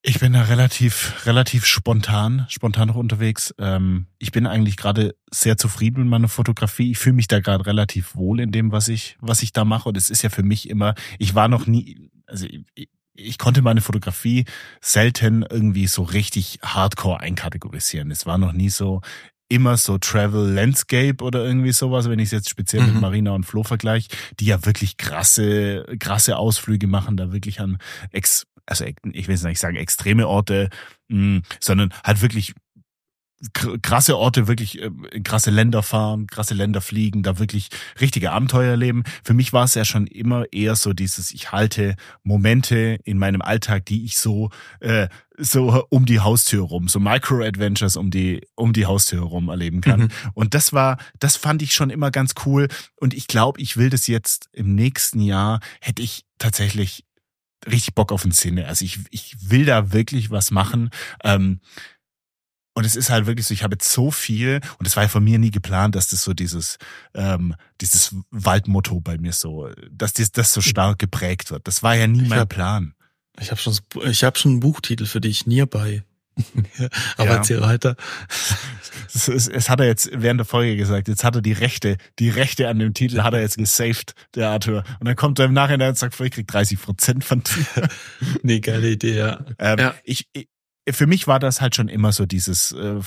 Ich 0.03 0.19
bin 0.19 0.33
da 0.33 0.41
relativ, 0.43 1.27
relativ 1.27 1.65
spontan, 1.65 2.47
spontan 2.49 2.87
noch 2.87 2.95
unterwegs. 2.95 3.53
Ähm, 3.59 4.07
ich 4.17 4.31
bin 4.31 4.47
eigentlich 4.47 4.75
gerade 4.75 5.15
sehr 5.29 5.57
zufrieden 5.57 6.01
mit 6.01 6.09
meiner 6.09 6.27
Fotografie. 6.27 6.91
Ich 6.91 6.97
fühle 6.97 7.15
mich 7.15 7.27
da 7.27 7.39
gerade 7.39 7.67
relativ 7.67 8.15
wohl 8.15 8.39
in 8.39 8.51
dem, 8.51 8.71
was 8.71 8.87
ich, 8.87 9.17
was 9.21 9.43
ich 9.43 9.53
da 9.53 9.63
mache. 9.63 9.89
Und 9.89 9.97
es 9.97 10.09
ist 10.09 10.23
ja 10.23 10.29
für 10.29 10.41
mich 10.41 10.69
immer, 10.69 10.95
ich 11.19 11.35
war 11.35 11.47
noch 11.47 11.67
nie, 11.67 12.09
also 12.25 12.47
ich, 12.73 12.89
ich 13.13 13.37
konnte 13.37 13.61
meine 13.61 13.81
Fotografie 13.81 14.45
selten 14.79 15.45
irgendwie 15.47 15.85
so 15.85 16.01
richtig 16.01 16.57
hardcore 16.63 17.19
einkategorisieren. 17.19 18.09
Es 18.09 18.25
war 18.25 18.39
noch 18.39 18.53
nie 18.53 18.69
so, 18.69 19.01
immer 19.51 19.75
so 19.75 19.97
Travel 19.97 20.49
Landscape 20.49 21.21
oder 21.21 21.45
irgendwie 21.45 21.73
sowas, 21.73 22.09
wenn 22.09 22.19
ich 22.19 22.27
es 22.27 22.31
jetzt 22.31 22.49
speziell 22.49 22.83
mhm. 22.83 22.93
mit 22.93 23.01
Marina 23.01 23.31
und 23.31 23.43
Flo 23.43 23.63
vergleiche, 23.63 24.07
die 24.39 24.45
ja 24.45 24.65
wirklich 24.65 24.95
krasse, 24.95 25.85
krasse 25.99 26.37
Ausflüge 26.37 26.87
machen, 26.87 27.17
da 27.17 27.33
wirklich 27.33 27.59
an 27.59 27.77
ex, 28.11 28.47
also 28.65 28.85
ich 28.85 29.27
will 29.27 29.35
jetzt 29.35 29.43
nicht 29.43 29.59
sagen 29.59 29.75
extreme 29.75 30.27
Orte, 30.27 30.69
mh, 31.09 31.37
mm, 31.37 31.43
sondern 31.59 31.93
halt 32.03 32.21
wirklich 32.21 32.53
krasse 33.81 34.17
Orte, 34.17 34.47
wirklich 34.47 34.81
äh, 34.81 34.91
krasse 35.23 35.49
Länder 35.49 35.81
fahren, 35.81 36.27
krasse 36.27 36.53
Länder 36.53 36.81
fliegen, 36.81 37.23
da 37.23 37.39
wirklich 37.39 37.69
richtige 37.99 38.31
Abenteuer 38.31 38.77
leben. 38.77 39.03
Für 39.23 39.33
mich 39.33 39.51
war 39.51 39.65
es 39.65 39.73
ja 39.73 39.85
schon 39.85 40.07
immer 40.07 40.45
eher 40.51 40.75
so 40.75 40.93
dieses, 40.93 41.31
ich 41.31 41.51
halte 41.51 41.95
Momente 42.23 42.99
in 43.03 43.17
meinem 43.17 43.41
Alltag, 43.41 43.85
die 43.85 44.05
ich 44.05 44.17
so 44.17 44.49
äh, 44.79 45.07
so 45.37 45.83
um 45.89 46.05
die 46.05 46.19
Haustür 46.19 46.63
rum, 46.63 46.87
so 46.87 46.99
Micro-Adventures 46.99 47.95
um 47.95 48.11
die, 48.11 48.45
um 48.55 48.73
die 48.73 48.85
Haustür 48.85 49.21
rum 49.21 49.49
erleben 49.49 49.81
kann. 49.81 50.01
Mhm. 50.01 50.09
Und 50.35 50.53
das 50.53 50.71
war, 50.71 50.97
das 51.17 51.35
fand 51.35 51.63
ich 51.63 51.73
schon 51.73 51.89
immer 51.89 52.11
ganz 52.11 52.35
cool. 52.45 52.67
Und 52.97 53.15
ich 53.15 53.25
glaube, 53.25 53.59
ich 53.59 53.75
will 53.75 53.89
das 53.89 54.05
jetzt 54.05 54.49
im 54.53 54.75
nächsten 54.75 55.19
Jahr, 55.19 55.59
hätte 55.79 56.03
ich 56.03 56.25
tatsächlich 56.37 57.05
richtig 57.65 57.95
Bock 57.95 58.11
auf 58.11 58.23
den 58.23 58.31
Sinne. 58.31 58.67
Also 58.67 58.85
ich, 58.85 58.99
ich 59.11 59.35
will 59.49 59.65
da 59.65 59.91
wirklich 59.91 60.29
was 60.31 60.51
machen. 60.51 60.89
Ähm, 61.23 61.59
und 62.73 62.85
es 62.85 62.95
ist 62.95 63.09
halt 63.09 63.25
wirklich 63.25 63.45
so, 63.45 63.53
ich 63.53 63.63
habe 63.63 63.75
jetzt 63.75 63.91
so 63.91 64.11
viel, 64.11 64.61
und 64.79 64.85
es 64.85 64.95
war 64.95 65.03
ja 65.03 65.09
von 65.09 65.23
mir 65.23 65.37
nie 65.39 65.51
geplant, 65.51 65.95
dass 65.95 66.07
das 66.07 66.23
so 66.23 66.33
dieses, 66.33 66.77
ähm, 67.13 67.53
dieses 67.81 68.15
Waldmotto 68.31 69.01
bei 69.01 69.17
mir 69.17 69.33
so, 69.33 69.69
dass 69.91 70.13
das, 70.13 70.31
das 70.31 70.53
so 70.53 70.61
stark 70.61 70.97
geprägt 70.97 71.51
wird. 71.51 71.67
Das 71.67 71.83
war 71.83 71.95
ja 71.95 72.07
nie 72.07 72.23
ich 72.23 72.29
mein 72.29 72.39
hab, 72.39 72.49
Plan. 72.49 72.93
Ich 73.39 73.51
habe 73.51 73.59
schon, 73.59 73.77
ich 74.05 74.23
habe 74.23 74.39
schon 74.39 74.51
einen 74.51 74.59
Buchtitel 74.61 75.05
für 75.05 75.19
dich, 75.19 75.45
Nearby. 75.45 76.03
Aber 77.17 77.29
ja. 77.29 77.35
erzähl 77.37 77.61
weiter. 77.61 77.95
Es, 79.13 79.27
es, 79.27 79.47
es, 79.47 79.69
hat 79.69 79.79
er 79.79 79.87
jetzt 79.87 80.09
während 80.13 80.39
der 80.39 80.45
Folge 80.45 80.75
gesagt. 80.75 81.07
Jetzt 81.07 81.23
hat 81.23 81.35
er 81.35 81.41
die 81.41 81.53
Rechte, 81.53 81.97
die 82.19 82.29
Rechte 82.29 82.67
an 82.67 82.79
dem 82.79 82.93
Titel 82.93 83.21
hat 83.21 83.33
er 83.33 83.41
jetzt 83.41 83.57
gesaved, 83.57 84.13
der 84.35 84.49
Arthur. 84.49 84.83
Und 84.99 85.07
dann 85.07 85.15
kommt 85.15 85.39
er 85.39 85.45
im 85.45 85.53
Nachhinein 85.53 85.89
und 85.89 85.97
sagt, 85.97 86.19
ich 86.19 86.31
krieg 86.31 86.47
30 86.47 86.81
Prozent 86.81 87.23
von 87.23 87.43
dir. 87.43 87.89
nee, 88.43 88.59
geile 88.59 88.89
Idee, 88.89 89.17
ja. 89.17 89.45
Ähm, 89.59 89.79
ja. 89.79 89.95
Ich, 90.03 90.27
ich, 90.33 90.47
für 90.89 91.07
mich 91.07 91.27
war 91.27 91.39
das 91.39 91.61
halt 91.61 91.75
schon 91.75 91.87
immer 91.87 92.11
so 92.11 92.25
dieses, 92.25 92.71
äh, 92.71 92.99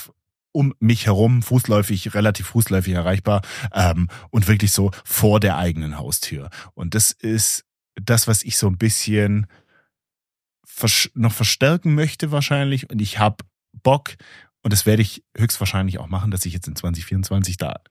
um 0.51 0.73
mich 0.79 1.05
herum, 1.05 1.43
fußläufig, 1.43 2.13
relativ 2.13 2.47
fußläufig 2.47 2.93
erreichbar 2.93 3.41
ähm, 3.73 4.07
und 4.29 4.47
wirklich 4.47 4.71
so 4.71 4.91
vor 5.03 5.41
der 5.41 5.57
eigenen 5.57 5.97
Haustür. 5.97 6.49
Und 6.73 6.95
das 6.95 7.11
ist 7.11 7.65
das, 8.01 8.27
was 8.27 8.41
ich 8.43 8.57
so 8.57 8.67
ein 8.67 8.77
bisschen 8.77 9.47
noch 11.13 11.31
verstärken 11.31 11.95
möchte 11.95 12.31
wahrscheinlich 12.31 12.89
und 12.89 13.01
ich 13.01 13.19
habe 13.19 13.43
Bock 13.83 14.15
und 14.61 14.73
das 14.73 14.85
werde 14.85 15.01
ich 15.01 15.23
höchstwahrscheinlich 15.37 15.99
auch 15.99 16.07
machen, 16.07 16.31
dass 16.31 16.45
ich 16.45 16.53
jetzt 16.53 16.67
in 16.67 16.75
2024 16.75 17.57
da 17.57 17.81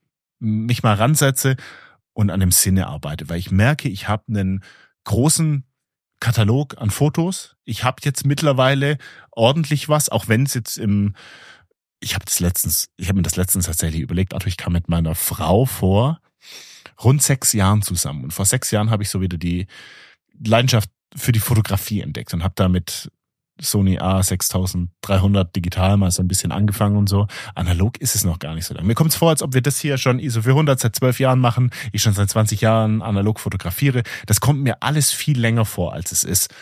mich 0.41 0.83
mal 0.83 0.95
ransetze 0.95 1.57
und 2.13 2.31
an 2.31 2.41
dem 2.41 2.51
Sinne 2.51 2.89
arbeite, 2.89 3.29
weil 3.29 3.39
ich 3.39 3.51
merke, 3.51 3.89
ich 3.89 4.09
habe 4.09 4.25
einen 4.29 4.65
großen 5.05 5.65
Katalog 6.21 6.81
an 6.81 6.91
Fotos. 6.91 7.57
Ich 7.65 7.85
habe 7.85 7.97
jetzt 8.03 8.25
mittlerweile 8.25 8.99
ordentlich 9.31 9.89
was, 9.89 10.09
auch 10.09 10.29
wenn 10.29 10.45
es 10.45 10.55
jetzt 10.55 10.79
im 10.79 11.15
ich 12.01 12.15
habe 12.15 12.25
das 12.25 12.39
letztens, 12.39 12.89
ich 12.97 13.09
habe 13.09 13.17
mir 13.17 13.23
das 13.23 13.37
letztens 13.37 13.67
tatsächlich 13.67 14.03
überlegt, 14.03 14.35
also 14.35 14.47
ich 14.47 14.59
kam 14.59 14.75
mit 14.75 14.89
meiner 14.89 15.15
Frau 15.15 15.65
vor 15.65 16.21
rund 17.03 17.23
sechs 17.23 17.53
Jahren 17.53 17.83
zusammen 17.83 18.25
und 18.25 18.33
vor 18.33 18.45
sechs 18.45 18.71
Jahren 18.71 18.91
habe 18.91 19.03
ich 19.03 19.09
so 19.09 19.21
wieder 19.21 19.39
die 19.39 19.67
Leidenschaft 20.45 20.91
für 21.15 21.33
die 21.33 21.41
Fotografie 21.41 22.01
entdeckt 22.01 22.35
und 22.35 22.43
habe 22.43 22.55
damit 22.57 23.11
Sony 23.61 24.01
A6300 24.01 25.45
digital 25.53 25.97
mal 25.97 26.11
so 26.11 26.23
ein 26.23 26.29
bisschen 26.29 26.51
angefangen 26.51 26.97
und 26.97 27.09
so. 27.09 27.29
Analog 27.55 27.99
ist 27.99 28.15
es 28.15 28.25
noch 28.25 28.39
gar 28.39 28.55
nicht 28.55 28.65
so 28.65 28.75
lange. 28.75 28.87
Mir 28.87 28.95
kommt 28.95 29.11
es 29.11 29.17
vor, 29.17 29.31
als 29.31 29.43
ob 29.43 29.55
wir 29.55 29.63
das 29.63 29.79
hier 29.79 29.97
schon 29.97 30.19
ISO 30.19 30.43
400 30.43 30.81
seit 30.81 30.97
zwölf 30.97 31.21
Jahren 31.21 31.39
machen, 31.39 31.71
ich 31.93 32.03
schon 32.03 32.15
seit 32.15 32.29
20 32.31 32.61
Jahren 32.61 33.01
analog 33.03 33.39
fotografiere. 33.39 34.03
Das 34.27 34.41
kommt 34.41 34.61
mir 34.61 34.83
alles 34.83 35.13
viel 35.13 35.39
länger 35.39 35.65
vor, 35.65 35.93
als 35.93 36.11
es 36.11 36.25
ist. 36.25 36.53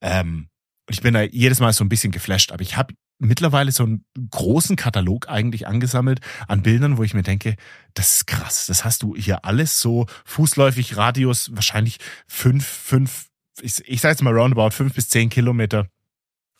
Ähm, 0.00 0.48
und 0.88 0.94
ich 0.94 1.02
bin 1.02 1.12
da 1.12 1.22
jedes 1.22 1.60
Mal 1.60 1.72
so 1.74 1.84
ein 1.84 1.90
bisschen 1.90 2.12
geflasht, 2.12 2.50
aber 2.50 2.62
ich 2.62 2.78
habe 2.78 2.94
mittlerweile 3.18 3.72
so 3.72 3.82
einen 3.82 4.04
großen 4.30 4.76
Katalog 4.76 5.28
eigentlich 5.28 5.66
angesammelt 5.66 6.20
an 6.46 6.62
Bildern, 6.62 6.96
wo 6.96 7.02
ich 7.02 7.14
mir 7.14 7.22
denke, 7.22 7.56
das 7.92 8.14
ist 8.14 8.26
krass. 8.26 8.66
Das 8.66 8.84
hast 8.84 9.02
du 9.02 9.14
hier 9.14 9.44
alles 9.44 9.80
so 9.80 10.06
fußläufig, 10.24 10.96
Radius 10.96 11.50
wahrscheinlich 11.52 11.98
fünf, 12.26 12.64
fünf 12.64 13.27
ich, 13.62 13.82
ich 13.86 14.00
sage 14.00 14.12
jetzt 14.12 14.22
mal 14.22 14.32
roundabout 14.32 14.70
fünf 14.70 14.94
bis 14.94 15.08
zehn 15.08 15.28
Kilometer 15.28 15.88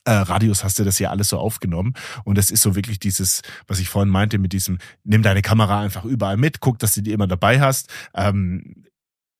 äh, 0.08 0.12
Radius 0.12 0.64
hast 0.64 0.78
du 0.78 0.84
das 0.84 0.98
ja 0.98 1.10
alles 1.10 1.28
so 1.28 1.38
aufgenommen. 1.38 1.92
Und 2.24 2.38
das 2.38 2.50
ist 2.50 2.62
so 2.62 2.74
wirklich 2.74 2.98
dieses, 2.98 3.42
was 3.66 3.78
ich 3.78 3.88
vorhin 3.88 4.10
meinte, 4.10 4.38
mit 4.38 4.52
diesem, 4.52 4.78
nimm 5.04 5.22
deine 5.22 5.42
Kamera 5.42 5.82
einfach 5.82 6.04
überall 6.04 6.38
mit, 6.38 6.60
guck, 6.60 6.78
dass 6.78 6.92
du 6.92 7.02
die 7.02 7.12
immer 7.12 7.26
dabei 7.26 7.60
hast. 7.60 7.90
Ähm, 8.14 8.84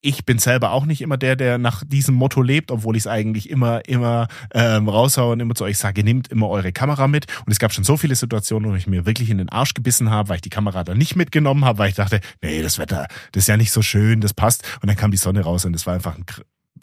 ich 0.00 0.24
bin 0.24 0.38
selber 0.38 0.70
auch 0.72 0.84
nicht 0.84 1.00
immer 1.00 1.16
der, 1.16 1.34
der 1.34 1.59
nach 1.59 1.82
diesem 1.84 2.14
Motto 2.14 2.40
lebt, 2.40 2.70
obwohl 2.70 2.96
ich 2.96 3.02
es 3.02 3.06
eigentlich 3.09 3.50
immer, 3.50 3.88
immer 3.88 4.28
ähm, 4.54 4.88
raushaue 4.88 5.32
und 5.32 5.40
immer 5.40 5.54
zu 5.54 5.64
euch 5.64 5.78
sage, 5.78 6.04
nehmt 6.04 6.28
immer 6.28 6.48
eure 6.48 6.70
Kamera 6.70 7.09
mit. 7.09 7.26
Und 7.44 7.50
es 7.50 7.59
gab 7.59 7.72
schon 7.72 7.82
so 7.82 7.96
viele 7.96 8.14
Situationen, 8.14 8.70
wo 8.70 8.76
ich 8.76 8.86
mir 8.86 9.06
wirklich 9.06 9.30
in 9.30 9.38
den 9.38 9.48
Arsch 9.48 9.74
gebissen 9.74 10.11
habe, 10.11 10.28
weil 10.28 10.36
ich 10.36 10.42
die 10.42 10.50
Kamera 10.50 10.84
dann 10.84 10.98
nicht 10.98 11.16
mitgenommen 11.16 11.64
habe, 11.64 11.78
weil 11.78 11.88
ich 11.88 11.96
dachte, 11.96 12.20
nee, 12.42 12.62
das 12.62 12.78
Wetter, 12.78 13.09
das 13.32 13.44
ist 13.44 13.48
ja 13.48 13.56
nicht 13.56 13.72
so 13.72 13.82
schön, 13.82 14.20
das 14.20 14.34
passt. 14.34 14.62
Und 14.82 14.86
dann 14.86 14.96
kam 14.96 15.11
die 15.11 15.16
Sonne 15.16 15.40
raus 15.40 15.64
und 15.64 15.74
es 15.74 15.86
war 15.86 15.94
einfach 15.94 16.16
ein 16.16 16.26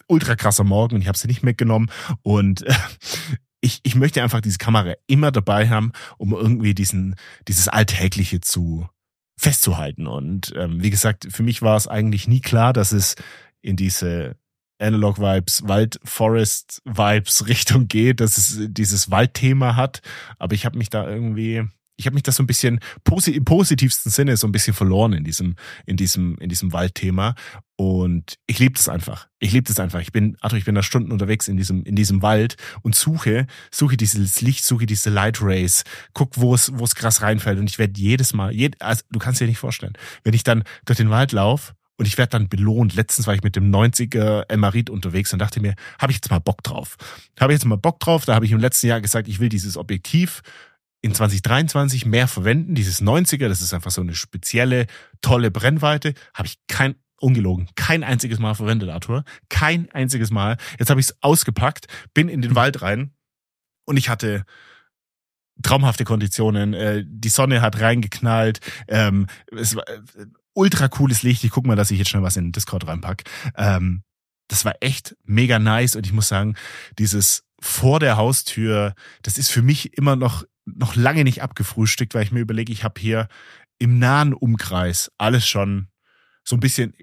ultra 0.07 0.35
krasser 0.35 0.63
Morgen 0.63 0.95
und 0.95 1.01
ich 1.01 1.07
habe 1.07 1.17
sie 1.17 1.27
nicht 1.27 1.43
mitgenommen. 1.43 1.89
Und 2.21 2.63
äh, 2.63 2.73
ich, 3.61 3.79
ich 3.83 3.95
möchte 3.95 4.21
einfach 4.21 4.41
diese 4.41 4.57
Kamera 4.57 4.93
immer 5.07 5.31
dabei 5.31 5.69
haben, 5.69 5.91
um 6.17 6.33
irgendwie 6.33 6.73
diesen 6.73 7.15
dieses 7.47 7.67
alltägliche 7.67 8.41
zu 8.41 8.87
festzuhalten. 9.37 10.07
Und 10.07 10.53
ähm, 10.55 10.81
wie 10.81 10.89
gesagt, 10.89 11.27
für 11.29 11.43
mich 11.43 11.61
war 11.61 11.75
es 11.75 11.87
eigentlich 11.87 12.27
nie 12.27 12.41
klar, 12.41 12.73
dass 12.73 12.91
es 12.91 13.15
in 13.61 13.75
diese 13.75 14.37
Analog 14.79 15.19
Vibes, 15.19 15.67
Wald 15.67 15.99
Forest 16.03 16.81
Vibes 16.85 17.47
Richtung 17.47 17.87
geht, 17.87 18.19
dass 18.19 18.37
es 18.37 18.59
dieses 18.67 19.09
Waldthema 19.09 19.75
hat, 19.75 20.01
aber 20.37 20.53
ich 20.53 20.65
habe 20.65 20.77
mich 20.77 20.89
da 20.89 21.07
irgendwie 21.07 21.63
ich 21.97 22.05
habe 22.05 22.13
mich 22.13 22.23
das 22.23 22.35
so 22.35 22.43
ein 22.43 22.47
bisschen 22.47 22.79
im 23.27 23.45
positivsten 23.45 24.11
Sinne 24.11 24.37
so 24.37 24.47
ein 24.47 24.51
bisschen 24.51 24.73
verloren 24.73 25.13
in 25.13 25.23
diesem 25.23 25.55
in 25.85 25.97
diesem 25.97 26.37
in 26.39 26.49
diesem 26.49 26.73
Waldthema 26.73 27.35
und 27.77 28.35
ich 28.47 28.59
liebe 28.59 28.75
das 28.75 28.87
einfach. 28.87 29.27
Ich 29.39 29.51
liebe 29.51 29.67
das 29.67 29.79
einfach. 29.79 29.99
Ich 29.99 30.11
bin 30.11 30.37
Arthur, 30.39 30.57
ich 30.57 30.65
bin 30.65 30.75
da 30.75 30.83
Stunden 30.83 31.11
unterwegs 31.11 31.47
in 31.47 31.57
diesem 31.57 31.83
in 31.83 31.95
diesem 31.95 32.21
Wald 32.21 32.55
und 32.81 32.95
suche 32.95 33.47
suche 33.71 33.97
dieses 33.97 34.41
Licht, 34.41 34.65
suche 34.65 34.85
diese 34.85 35.09
Light 35.09 35.41
Rays, 35.41 35.83
guck, 36.13 36.37
wo 36.37 36.53
es 36.53 36.71
wo 36.75 36.83
es 36.83 36.95
krass 36.95 37.21
reinfällt 37.21 37.59
und 37.59 37.69
ich 37.69 37.79
werde 37.79 37.99
jedes 37.99 38.33
Mal, 38.33 38.53
jed, 38.53 38.81
also 38.81 39.03
du 39.11 39.19
kannst 39.19 39.41
dir 39.41 39.47
nicht 39.47 39.59
vorstellen, 39.59 39.93
wenn 40.23 40.33
ich 40.33 40.43
dann 40.43 40.63
durch 40.85 40.97
den 40.97 41.09
Wald 41.09 41.31
laufe 41.31 41.73
und 41.97 42.07
ich 42.07 42.17
werde 42.17 42.31
dann 42.31 42.49
belohnt. 42.49 42.95
Letztens 42.95 43.27
war 43.27 43.35
ich 43.35 43.43
mit 43.43 43.55
dem 43.55 43.71
90er 43.71 44.49
Emmarit 44.49 44.89
unterwegs 44.89 45.31
und 45.31 45.39
dachte 45.39 45.61
mir, 45.61 45.75
habe 45.99 46.11
ich 46.11 46.17
jetzt 46.17 46.29
mal 46.29 46.39
Bock 46.39 46.61
drauf? 46.63 46.97
Habe 47.39 47.53
ich 47.53 47.59
jetzt 47.59 47.65
mal 47.65 47.77
Bock 47.77 47.99
drauf? 47.99 48.25
Da 48.25 48.35
habe 48.35 48.45
ich 48.45 48.51
im 48.51 48.59
letzten 48.59 48.87
Jahr 48.87 48.99
gesagt, 48.99 49.27
ich 49.27 49.39
will 49.39 49.49
dieses 49.49 49.77
Objektiv 49.77 50.41
in 51.05 51.13
2023 51.13 52.07
mehr 52.07 52.27
verwenden. 52.27 52.73
Dieses 52.73 52.99
90er, 52.99 53.47
das 53.47 53.61
ist 53.61 53.75
einfach 53.75 53.91
so 53.91 54.01
eine 54.01 54.15
spezielle, 54.15 54.87
tolle 55.21 55.51
Brennweite. 55.51 56.15
Habe 56.33 56.47
ich 56.47 56.57
kein 56.67 56.95
ungelogen, 57.19 57.69
kein 57.75 58.03
einziges 58.03 58.39
Mal 58.39 58.55
verwendet, 58.55 58.89
Arthur. 58.89 59.23
Kein 59.47 59.91
einziges 59.91 60.31
Mal. 60.31 60.57
Jetzt 60.79 60.89
habe 60.89 60.99
ich 60.99 61.07
es 61.07 61.17
ausgepackt, 61.21 61.85
bin 62.15 62.27
in 62.27 62.41
den 62.41 62.51
mhm. 62.51 62.55
Wald 62.55 62.81
rein 62.81 63.13
und 63.85 63.97
ich 63.97 64.09
hatte 64.09 64.45
traumhafte 65.61 66.05
Konditionen. 66.05 66.73
Äh, 66.73 67.03
die 67.05 67.29
Sonne 67.29 67.61
hat 67.61 67.79
reingeknallt. 67.79 68.59
Ähm, 68.87 69.27
es 69.55 69.75
war 69.75 69.87
äh, 69.87 70.25
ultra 70.53 70.87
cooles 70.87 71.21
Licht. 71.21 71.43
Ich 71.43 71.51
guck 71.51 71.67
mal, 71.67 71.75
dass 71.75 71.91
ich 71.91 71.99
jetzt 71.99 72.09
schnell 72.09 72.23
was 72.23 72.35
in 72.35 72.45
den 72.45 72.51
Discord 72.51 72.87
reinpack. 72.87 73.25
Ähm, 73.55 74.01
das 74.47 74.65
war 74.65 74.73
echt 74.79 75.15
mega 75.23 75.59
nice 75.59 75.95
und 75.95 76.07
ich 76.07 76.13
muss 76.13 76.27
sagen, 76.27 76.55
dieses 76.97 77.44
vor 77.65 77.99
der 77.99 78.15
Haustür, 78.15 78.93
das 79.23 79.37
ist 79.37 79.51
für 79.51 79.63
mich 79.63 79.97
immer 79.97 80.15
noch 80.15 80.43
noch 80.65 80.95
lange 80.95 81.23
nicht 81.23 81.41
abgefrühstückt, 81.41 82.13
weil 82.13 82.23
ich 82.23 82.31
mir 82.31 82.39
überlege, 82.39 82.71
ich 82.71 82.83
habe 82.83 82.99
hier 82.99 83.27
im 83.77 83.99
nahen 83.99 84.33
Umkreis 84.33 85.11
alles 85.17 85.47
schon 85.47 85.87
so 86.43 86.55
ein 86.55 86.59
bisschen 86.59 86.93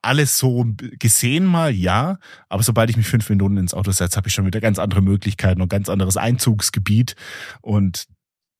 alles 0.00 0.38
so 0.38 0.64
gesehen 1.00 1.44
mal, 1.44 1.72
ja, 1.72 2.18
aber 2.48 2.62
sobald 2.62 2.88
ich 2.88 2.96
mich 2.96 3.06
fünf 3.06 3.28
Minuten 3.28 3.56
ins 3.56 3.74
Auto 3.74 3.90
setze, 3.90 4.16
habe 4.16 4.28
ich 4.28 4.34
schon 4.34 4.46
wieder 4.46 4.60
ganz 4.60 4.78
andere 4.78 5.02
Möglichkeiten 5.02 5.60
und 5.60 5.68
ganz 5.68 5.88
anderes 5.88 6.16
Einzugsgebiet 6.16 7.16
und 7.62 8.06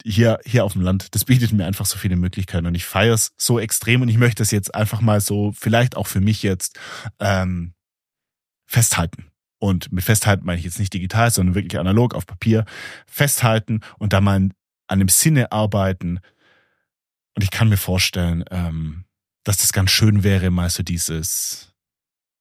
hier, 0.04 0.40
hier 0.44 0.64
auf 0.64 0.72
dem 0.72 0.82
Land, 0.82 1.14
das 1.14 1.24
bietet 1.24 1.52
mir 1.52 1.64
einfach 1.64 1.86
so 1.86 1.96
viele 1.96 2.16
Möglichkeiten 2.16 2.66
und 2.66 2.74
ich 2.74 2.84
feiere 2.84 3.14
es 3.14 3.32
so 3.36 3.60
extrem 3.60 4.02
und 4.02 4.08
ich 4.08 4.18
möchte 4.18 4.42
es 4.42 4.50
jetzt 4.50 4.74
einfach 4.74 5.00
mal 5.00 5.20
so, 5.20 5.52
vielleicht 5.56 5.96
auch 5.96 6.08
für 6.08 6.20
mich 6.20 6.42
jetzt, 6.42 6.80
ähm, 7.20 7.74
festhalten. 8.66 9.31
Und 9.62 9.92
mit 9.92 10.02
festhalten 10.02 10.44
meine 10.44 10.58
ich 10.58 10.64
jetzt 10.64 10.80
nicht 10.80 10.92
digital, 10.92 11.30
sondern 11.30 11.54
wirklich 11.54 11.78
analog 11.78 12.16
auf 12.16 12.26
Papier 12.26 12.64
festhalten 13.06 13.78
und 14.00 14.12
da 14.12 14.20
mal 14.20 14.34
an 14.34 14.52
einem 14.88 15.08
Sinne 15.08 15.52
arbeiten. 15.52 16.18
Und 17.36 17.44
ich 17.44 17.52
kann 17.52 17.68
mir 17.68 17.76
vorstellen, 17.76 18.42
ähm, 18.50 19.04
dass 19.44 19.58
das 19.58 19.72
ganz 19.72 19.92
schön 19.92 20.24
wäre, 20.24 20.50
mal 20.50 20.68
so 20.68 20.82
dieses, 20.82 21.72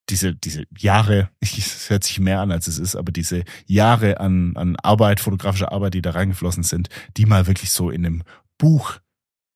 diese, 0.09 0.33
diese 0.33 0.65
Jahre, 0.75 1.29
es 1.41 1.91
hört 1.91 2.05
sich 2.05 2.19
mehr 2.19 2.39
an, 2.39 2.51
als 2.51 2.65
es 2.65 2.79
ist, 2.79 2.95
aber 2.95 3.11
diese 3.11 3.43
Jahre 3.67 4.19
an, 4.19 4.57
an 4.57 4.75
Arbeit, 4.77 5.19
fotografischer 5.19 5.71
Arbeit, 5.71 5.93
die 5.93 6.01
da 6.01 6.09
reingeflossen 6.09 6.63
sind, 6.63 6.89
die 7.17 7.27
mal 7.27 7.45
wirklich 7.45 7.69
so 7.69 7.91
in 7.91 8.03
einem 8.03 8.23
Buch 8.57 8.97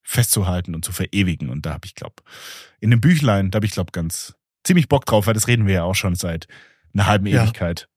festzuhalten 0.04 0.76
und 0.76 0.86
zu 0.86 0.92
verewigen. 0.92 1.50
Und 1.50 1.66
da 1.66 1.74
habe 1.74 1.88
ich, 1.88 1.96
glaube, 1.96 2.22
in 2.80 2.92
dem 2.92 3.02
Büchlein, 3.02 3.50
da 3.50 3.56
habe 3.56 3.66
ich, 3.66 3.72
glaube, 3.72 3.92
ganz 3.92 4.36
ziemlich 4.64 4.88
Bock 4.88 5.08
drauf, 5.08 5.26
weil 5.26 5.34
das 5.34 5.48
reden 5.48 5.66
wir 5.66 5.74
ja 5.74 5.84
auch 5.84 5.96
schon 5.96 6.14
seit 6.14 6.48
einer 6.96 7.06
halben 7.06 7.28
ja. 7.28 7.44
Ewigkeit. 7.44 7.88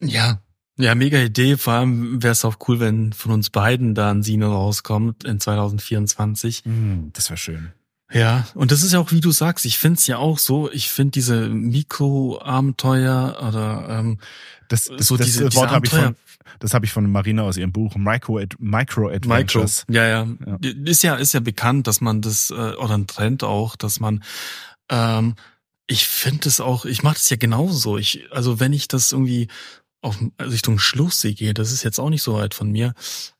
Ja, 0.00 0.40
ja, 0.78 0.94
mega 0.94 1.18
Idee. 1.18 1.56
Vor 1.56 1.74
allem 1.74 2.22
wäre 2.22 2.32
es 2.32 2.44
auch 2.44 2.56
cool, 2.66 2.80
wenn 2.80 3.12
von 3.12 3.32
uns 3.32 3.50
beiden 3.50 3.94
da 3.94 4.10
ein 4.10 4.22
Sino 4.22 4.52
rauskommt 4.52 5.24
in 5.24 5.38
2024. 5.38 6.64
Mm, 6.64 7.08
das 7.12 7.28
wäre 7.28 7.36
schön. 7.36 7.72
Ja, 8.10 8.46
und 8.54 8.72
das 8.72 8.82
ist 8.82 8.92
ja 8.92 8.98
auch, 8.98 9.10
wie 9.10 9.20
du 9.20 9.30
sagst, 9.30 9.64
ich 9.64 9.78
find's 9.78 10.06
ja 10.06 10.18
auch 10.18 10.38
so, 10.38 10.70
ich 10.70 10.90
find 10.90 11.14
diese 11.14 11.48
Mikroabenteuer 11.48 13.38
oder 13.46 13.86
ähm, 13.88 14.18
das, 14.68 14.84
das, 14.84 15.06
so 15.06 15.16
das, 15.16 15.26
diese, 15.26 15.44
das 15.44 15.54
Wort 15.54 15.70
habe 15.70 15.86
ich 15.86 15.92
von 15.92 16.16
das 16.58 16.74
habe 16.74 16.84
ich 16.84 16.92
von 16.92 17.10
Marina 17.10 17.42
aus 17.42 17.56
ihrem 17.56 17.72
Buch 17.72 17.96
Micro 17.96 18.40
Micro 18.58 19.08
Adventures. 19.08 19.84
Micro, 19.88 20.02
ja, 20.02 20.06
ja, 20.06 20.26
ja. 20.46 20.70
Ist 20.84 21.02
ja 21.02 21.14
ist 21.14 21.32
ja 21.32 21.40
bekannt, 21.40 21.86
dass 21.86 22.00
man 22.00 22.20
das 22.20 22.50
äh, 22.50 22.54
oder 22.54 22.94
ein 22.94 23.06
Trend 23.06 23.44
auch, 23.44 23.76
dass 23.76 23.98
man 23.98 24.22
ähm, 24.90 25.34
ich 25.86 26.06
finde 26.06 26.48
es 26.48 26.60
auch, 26.60 26.84
ich 26.84 27.02
mache 27.02 27.14
das 27.14 27.30
ja 27.30 27.36
genauso. 27.36 27.98
Ich 27.98 28.26
also 28.30 28.60
wenn 28.60 28.72
ich 28.72 28.88
das 28.88 29.12
irgendwie 29.12 29.48
auf 30.00 30.18
Richtung 30.40 30.78
Schlusssee 30.78 31.34
gehe, 31.34 31.54
das 31.54 31.72
ist 31.72 31.82
jetzt 31.84 32.00
auch 32.00 32.10
nicht 32.10 32.22
so 32.22 32.34
weit 32.34 32.54
von 32.54 32.70
mir. 32.70 32.94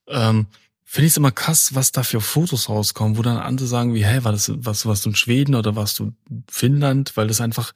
Ähm, 0.07 0.47
finde 0.85 1.07
ich 1.07 1.13
es 1.13 1.17
immer 1.17 1.33
krass, 1.33 1.75
was 1.75 1.91
da 1.91 2.03
für 2.03 2.21
Fotos 2.21 2.69
rauskommen, 2.69 3.17
wo 3.17 3.23
dann 3.23 3.39
andere 3.39 3.67
sagen 3.67 3.95
wie, 3.95 4.05
hey, 4.05 4.25
war 4.25 4.33
das 4.33 4.53
was, 4.55 4.87
warst 4.87 5.05
du 5.05 5.11
in 5.11 5.17
Schweden 5.17 5.55
oder 5.55 5.75
warst 5.75 5.99
du 5.99 6.13
in 6.29 6.45
Finnland, 6.51 7.17
weil 7.17 7.29
das 7.29 7.41
einfach 7.41 7.73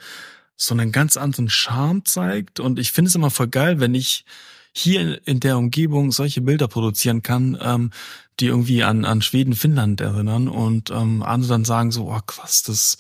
so 0.57 0.75
einen 0.75 0.93
ganz 0.93 1.17
anderen 1.17 1.49
Charme 1.49 2.05
zeigt. 2.05 2.61
Und 2.61 2.79
ich 2.79 2.93
finde 2.93 3.09
es 3.09 3.14
immer 3.14 3.31
voll 3.31 3.49
geil, 3.49 3.81
wenn 3.81 3.95
ich 3.95 4.25
hier 4.73 5.27
in 5.27 5.41
der 5.41 5.57
Umgebung 5.57 6.12
solche 6.12 6.43
Bilder 6.43 6.69
produzieren 6.69 7.23
kann, 7.23 7.57
ähm, 7.61 7.91
die 8.39 8.47
irgendwie 8.47 8.83
an, 8.83 9.07
an 9.07 9.23
Schweden, 9.23 9.55
Finnland 9.55 10.03
erinnern 10.03 10.49
und 10.49 10.91
ähm, 10.91 11.23
andere 11.23 11.53
dann 11.53 11.64
sagen 11.64 11.93
so, 11.93 12.12
oh 12.12 12.21
krass, 12.27 12.62
das 12.62 12.99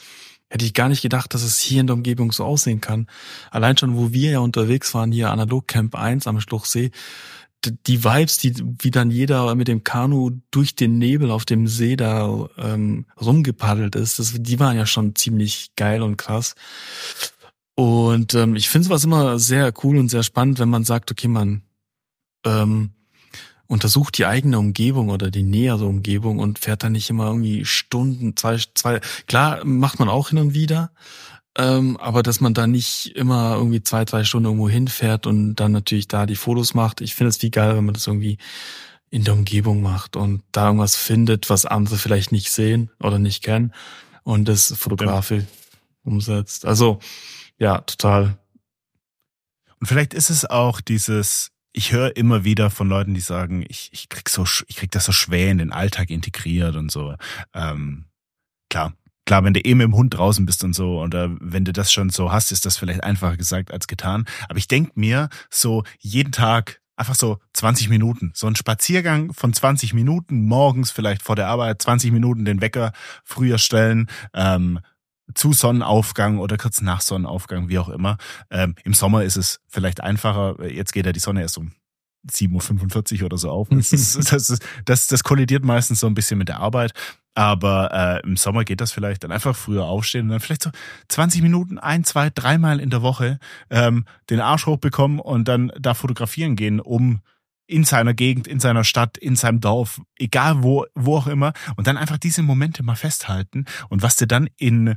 hätte 0.48 0.64
ich 0.64 0.74
gar 0.74 0.88
nicht 0.88 1.02
gedacht, 1.02 1.34
dass 1.34 1.42
es 1.42 1.60
hier 1.60 1.80
in 1.80 1.86
der 1.86 1.94
Umgebung 1.94 2.32
so 2.32 2.44
aussehen 2.44 2.80
kann. 2.80 3.06
Allein 3.50 3.76
schon, 3.76 3.96
wo 3.96 4.12
wir 4.12 4.30
ja 4.30 4.38
unterwegs 4.38 4.94
waren, 4.94 5.12
hier 5.12 5.30
Analog 5.30 5.66
Camp 5.66 5.94
1 5.94 6.26
am 6.26 6.40
Schluchsee, 6.40 6.90
die 7.64 8.04
Vibes, 8.04 8.38
die 8.38 8.54
wie 8.80 8.90
dann 8.90 9.10
jeder 9.10 9.54
mit 9.54 9.68
dem 9.68 9.82
Kanu 9.82 10.30
durch 10.50 10.76
den 10.76 10.98
Nebel 10.98 11.30
auf 11.30 11.44
dem 11.44 11.66
See 11.66 11.96
da 11.96 12.48
ähm, 12.58 13.06
rumgepaddelt 13.20 13.96
ist, 13.96 14.18
das, 14.18 14.34
die 14.36 14.60
waren 14.60 14.76
ja 14.76 14.86
schon 14.86 15.14
ziemlich 15.14 15.70
geil 15.74 16.02
und 16.02 16.16
krass. 16.16 16.54
Und 17.74 18.34
ähm, 18.34 18.56
ich 18.56 18.68
finde 18.68 18.88
sowas 18.88 19.04
immer 19.04 19.38
sehr 19.38 19.72
cool 19.82 19.98
und 19.98 20.08
sehr 20.08 20.22
spannend, 20.22 20.58
wenn 20.58 20.68
man 20.68 20.84
sagt, 20.84 21.10
okay, 21.10 21.28
man 21.28 21.62
ähm, 22.44 22.90
untersucht 23.66 24.18
die 24.18 24.26
eigene 24.26 24.58
Umgebung 24.58 25.08
oder 25.08 25.30
die 25.30 25.42
nähere 25.42 25.86
Umgebung 25.86 26.38
und 26.38 26.58
fährt 26.58 26.82
dann 26.82 26.92
nicht 26.92 27.10
immer 27.10 27.26
irgendwie 27.26 27.64
Stunden, 27.64 28.36
zwei, 28.36 28.58
zwei, 28.74 29.00
klar 29.26 29.64
macht 29.64 29.98
man 29.98 30.08
auch 30.08 30.28
hin 30.30 30.38
und 30.38 30.54
wieder, 30.54 30.90
ähm, 31.56 31.96
aber 31.96 32.22
dass 32.22 32.40
man 32.40 32.54
da 32.54 32.66
nicht 32.66 33.16
immer 33.16 33.54
irgendwie 33.56 33.82
zwei, 33.82 34.04
drei 34.04 34.24
Stunden 34.24 34.46
irgendwo 34.46 34.68
hinfährt 34.68 35.26
und 35.26 35.56
dann 35.56 35.72
natürlich 35.72 36.08
da 36.08 36.26
die 36.26 36.36
Fotos 36.36 36.74
macht. 36.74 37.00
Ich 37.00 37.14
finde 37.14 37.30
es 37.30 37.42
wie 37.42 37.50
geil, 37.50 37.76
wenn 37.76 37.84
man 37.84 37.94
das 37.94 38.06
irgendwie 38.06 38.38
in 39.10 39.24
der 39.24 39.34
Umgebung 39.34 39.82
macht 39.82 40.16
und 40.16 40.42
da 40.52 40.66
irgendwas 40.66 40.96
findet, 40.96 41.48
was 41.48 41.64
andere 41.64 41.96
vielleicht 41.96 42.32
nicht 42.32 42.50
sehen 42.50 42.90
oder 43.00 43.18
nicht 43.18 43.42
kennen 43.42 43.72
und 44.24 44.46
das 44.48 44.74
fotografisch 44.76 45.44
ja. 45.44 46.10
umsetzt. 46.12 46.66
Also 46.66 46.98
ja, 47.58 47.80
total. 47.80 48.38
Und 49.80 49.86
vielleicht 49.86 50.14
ist 50.14 50.30
es 50.30 50.44
auch 50.44 50.80
dieses, 50.80 51.52
ich 51.76 51.92
höre 51.92 52.16
immer 52.16 52.42
wieder 52.42 52.70
von 52.70 52.88
Leuten, 52.88 53.12
die 53.12 53.20
sagen, 53.20 53.64
ich, 53.68 53.90
ich 53.92 54.08
krieg 54.08 54.30
so, 54.30 54.44
ich 54.66 54.76
krieg 54.76 54.90
das 54.90 55.04
so 55.04 55.12
schwer 55.12 55.50
in 55.50 55.58
den 55.58 55.72
Alltag 55.72 56.08
integriert 56.08 56.74
und 56.74 56.90
so. 56.90 57.14
Ähm, 57.54 58.06
klar, 58.70 58.94
Klar, 59.26 59.42
wenn 59.42 59.54
du 59.54 59.60
eben 59.60 59.80
im 59.80 59.96
Hund 59.96 60.16
draußen 60.16 60.46
bist 60.46 60.62
und 60.62 60.72
so, 60.72 61.00
oder 61.02 61.36
wenn 61.40 61.64
du 61.64 61.72
das 61.72 61.92
schon 61.92 62.10
so 62.10 62.30
hast, 62.30 62.52
ist 62.52 62.64
das 62.64 62.76
vielleicht 62.76 63.02
einfacher 63.02 63.36
gesagt 63.36 63.72
als 63.72 63.88
getan. 63.88 64.24
Aber 64.48 64.58
ich 64.58 64.68
denk 64.68 64.96
mir 64.96 65.30
so 65.50 65.82
jeden 65.98 66.30
Tag 66.30 66.80
einfach 66.94 67.16
so 67.16 67.38
20 67.54 67.88
Minuten, 67.88 68.30
so 68.34 68.46
ein 68.46 68.54
Spaziergang 68.54 69.32
von 69.32 69.52
20 69.52 69.94
Minuten, 69.94 70.46
morgens 70.46 70.92
vielleicht 70.92 71.22
vor 71.22 71.34
der 71.34 71.48
Arbeit, 71.48 71.82
20 71.82 72.12
Minuten 72.12 72.44
den 72.44 72.60
Wecker 72.60 72.92
früher 73.24 73.58
stellen, 73.58 74.08
ähm, 74.32 74.78
zu 75.34 75.52
Sonnenaufgang 75.52 76.38
oder 76.38 76.56
kurz 76.56 76.80
nach 76.80 77.00
Sonnenaufgang, 77.00 77.68
wie 77.68 77.78
auch 77.78 77.88
immer. 77.88 78.16
Ähm, 78.50 78.74
Im 78.84 78.94
Sommer 78.94 79.24
ist 79.24 79.36
es 79.36 79.60
vielleicht 79.66 80.00
einfacher. 80.00 80.56
Jetzt 80.66 80.92
geht 80.92 81.06
ja 81.06 81.12
die 81.12 81.20
Sonne 81.20 81.42
erst 81.42 81.58
um 81.58 81.72
7.45 82.30 83.20
Uhr 83.20 83.26
oder 83.26 83.38
so 83.38 83.50
auf. 83.50 83.68
Das, 83.70 83.92
ist, 83.92 84.16
das, 84.32 84.50
ist, 84.50 84.64
das, 84.84 85.06
das 85.06 85.24
kollidiert 85.24 85.64
meistens 85.64 86.00
so 86.00 86.06
ein 86.06 86.14
bisschen 86.14 86.38
mit 86.38 86.48
der 86.48 86.60
Arbeit. 86.60 86.92
Aber 87.34 87.92
äh, 87.92 88.26
im 88.26 88.36
Sommer 88.36 88.64
geht 88.64 88.80
das 88.80 88.92
vielleicht 88.92 89.22
dann 89.22 89.30
einfach 89.30 89.54
früher 89.54 89.84
aufstehen 89.84 90.22
und 90.22 90.30
dann 90.30 90.40
vielleicht 90.40 90.62
so 90.62 90.70
20 91.08 91.42
Minuten, 91.42 91.78
ein, 91.78 92.02
zwei, 92.02 92.30
dreimal 92.30 92.80
in 92.80 92.88
der 92.88 93.02
Woche 93.02 93.38
ähm, 93.68 94.06
den 94.30 94.40
Arsch 94.40 94.64
hochbekommen 94.64 95.20
und 95.20 95.46
dann 95.46 95.70
da 95.78 95.92
fotografieren 95.92 96.56
gehen, 96.56 96.80
um 96.80 97.20
in 97.66 97.84
seiner 97.84 98.14
Gegend, 98.14 98.46
in 98.46 98.58
seiner 98.58 98.84
Stadt, 98.84 99.18
in 99.18 99.36
seinem 99.36 99.60
Dorf, 99.60 100.00
egal 100.18 100.62
wo, 100.62 100.86
wo 100.94 101.18
auch 101.18 101.26
immer, 101.26 101.52
und 101.76 101.86
dann 101.86 101.98
einfach 101.98 102.16
diese 102.16 102.42
Momente 102.42 102.82
mal 102.82 102.94
festhalten 102.94 103.66
und 103.90 104.02
was 104.02 104.16
du 104.16 104.26
dann 104.26 104.48
in 104.56 104.94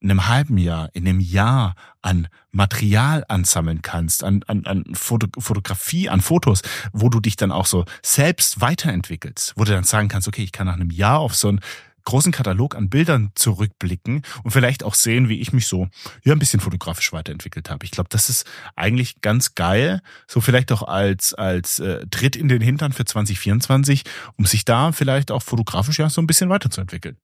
in 0.00 0.10
einem 0.10 0.28
halben 0.28 0.56
Jahr, 0.56 0.88
in 0.94 1.06
einem 1.06 1.20
Jahr 1.20 1.74
an 2.02 2.28
Material 2.52 3.24
ansammeln 3.28 3.82
kannst, 3.82 4.24
an, 4.24 4.42
an, 4.46 4.64
an 4.64 4.84
Foto, 4.94 5.28
Fotografie, 5.38 6.08
an 6.08 6.20
Fotos, 6.20 6.62
wo 6.92 7.08
du 7.10 7.20
dich 7.20 7.36
dann 7.36 7.52
auch 7.52 7.66
so 7.66 7.84
selbst 8.02 8.60
weiterentwickelst, 8.60 9.54
wo 9.56 9.64
du 9.64 9.72
dann 9.72 9.84
sagen 9.84 10.08
kannst, 10.08 10.26
okay, 10.26 10.42
ich 10.42 10.52
kann 10.52 10.66
nach 10.66 10.74
einem 10.74 10.90
Jahr 10.90 11.18
auf 11.18 11.34
so 11.34 11.48
einen 11.48 11.60
großen 12.04 12.32
Katalog 12.32 12.74
an 12.76 12.88
Bildern 12.88 13.30
zurückblicken 13.34 14.22
und 14.42 14.50
vielleicht 14.50 14.84
auch 14.84 14.94
sehen, 14.94 15.28
wie 15.28 15.40
ich 15.40 15.52
mich 15.52 15.66
so 15.66 15.88
ja 16.24 16.32
ein 16.32 16.38
bisschen 16.38 16.60
fotografisch 16.60 17.12
weiterentwickelt 17.12 17.68
habe. 17.68 17.84
Ich 17.84 17.90
glaube, 17.90 18.08
das 18.08 18.30
ist 18.30 18.46
eigentlich 18.76 19.20
ganz 19.20 19.54
geil, 19.54 20.00
so 20.26 20.40
vielleicht 20.40 20.72
auch 20.72 20.82
als 20.82 21.34
als 21.34 21.78
äh, 21.78 22.06
Tritt 22.10 22.36
in 22.36 22.48
den 22.48 22.62
Hintern 22.62 22.92
für 22.92 23.04
2024, 23.04 24.04
um 24.36 24.46
sich 24.46 24.64
da 24.64 24.92
vielleicht 24.92 25.30
auch 25.30 25.42
fotografisch 25.42 25.98
ja 25.98 26.08
so 26.08 26.22
ein 26.22 26.26
bisschen 26.26 26.48
weiterzuentwickeln. 26.48 27.16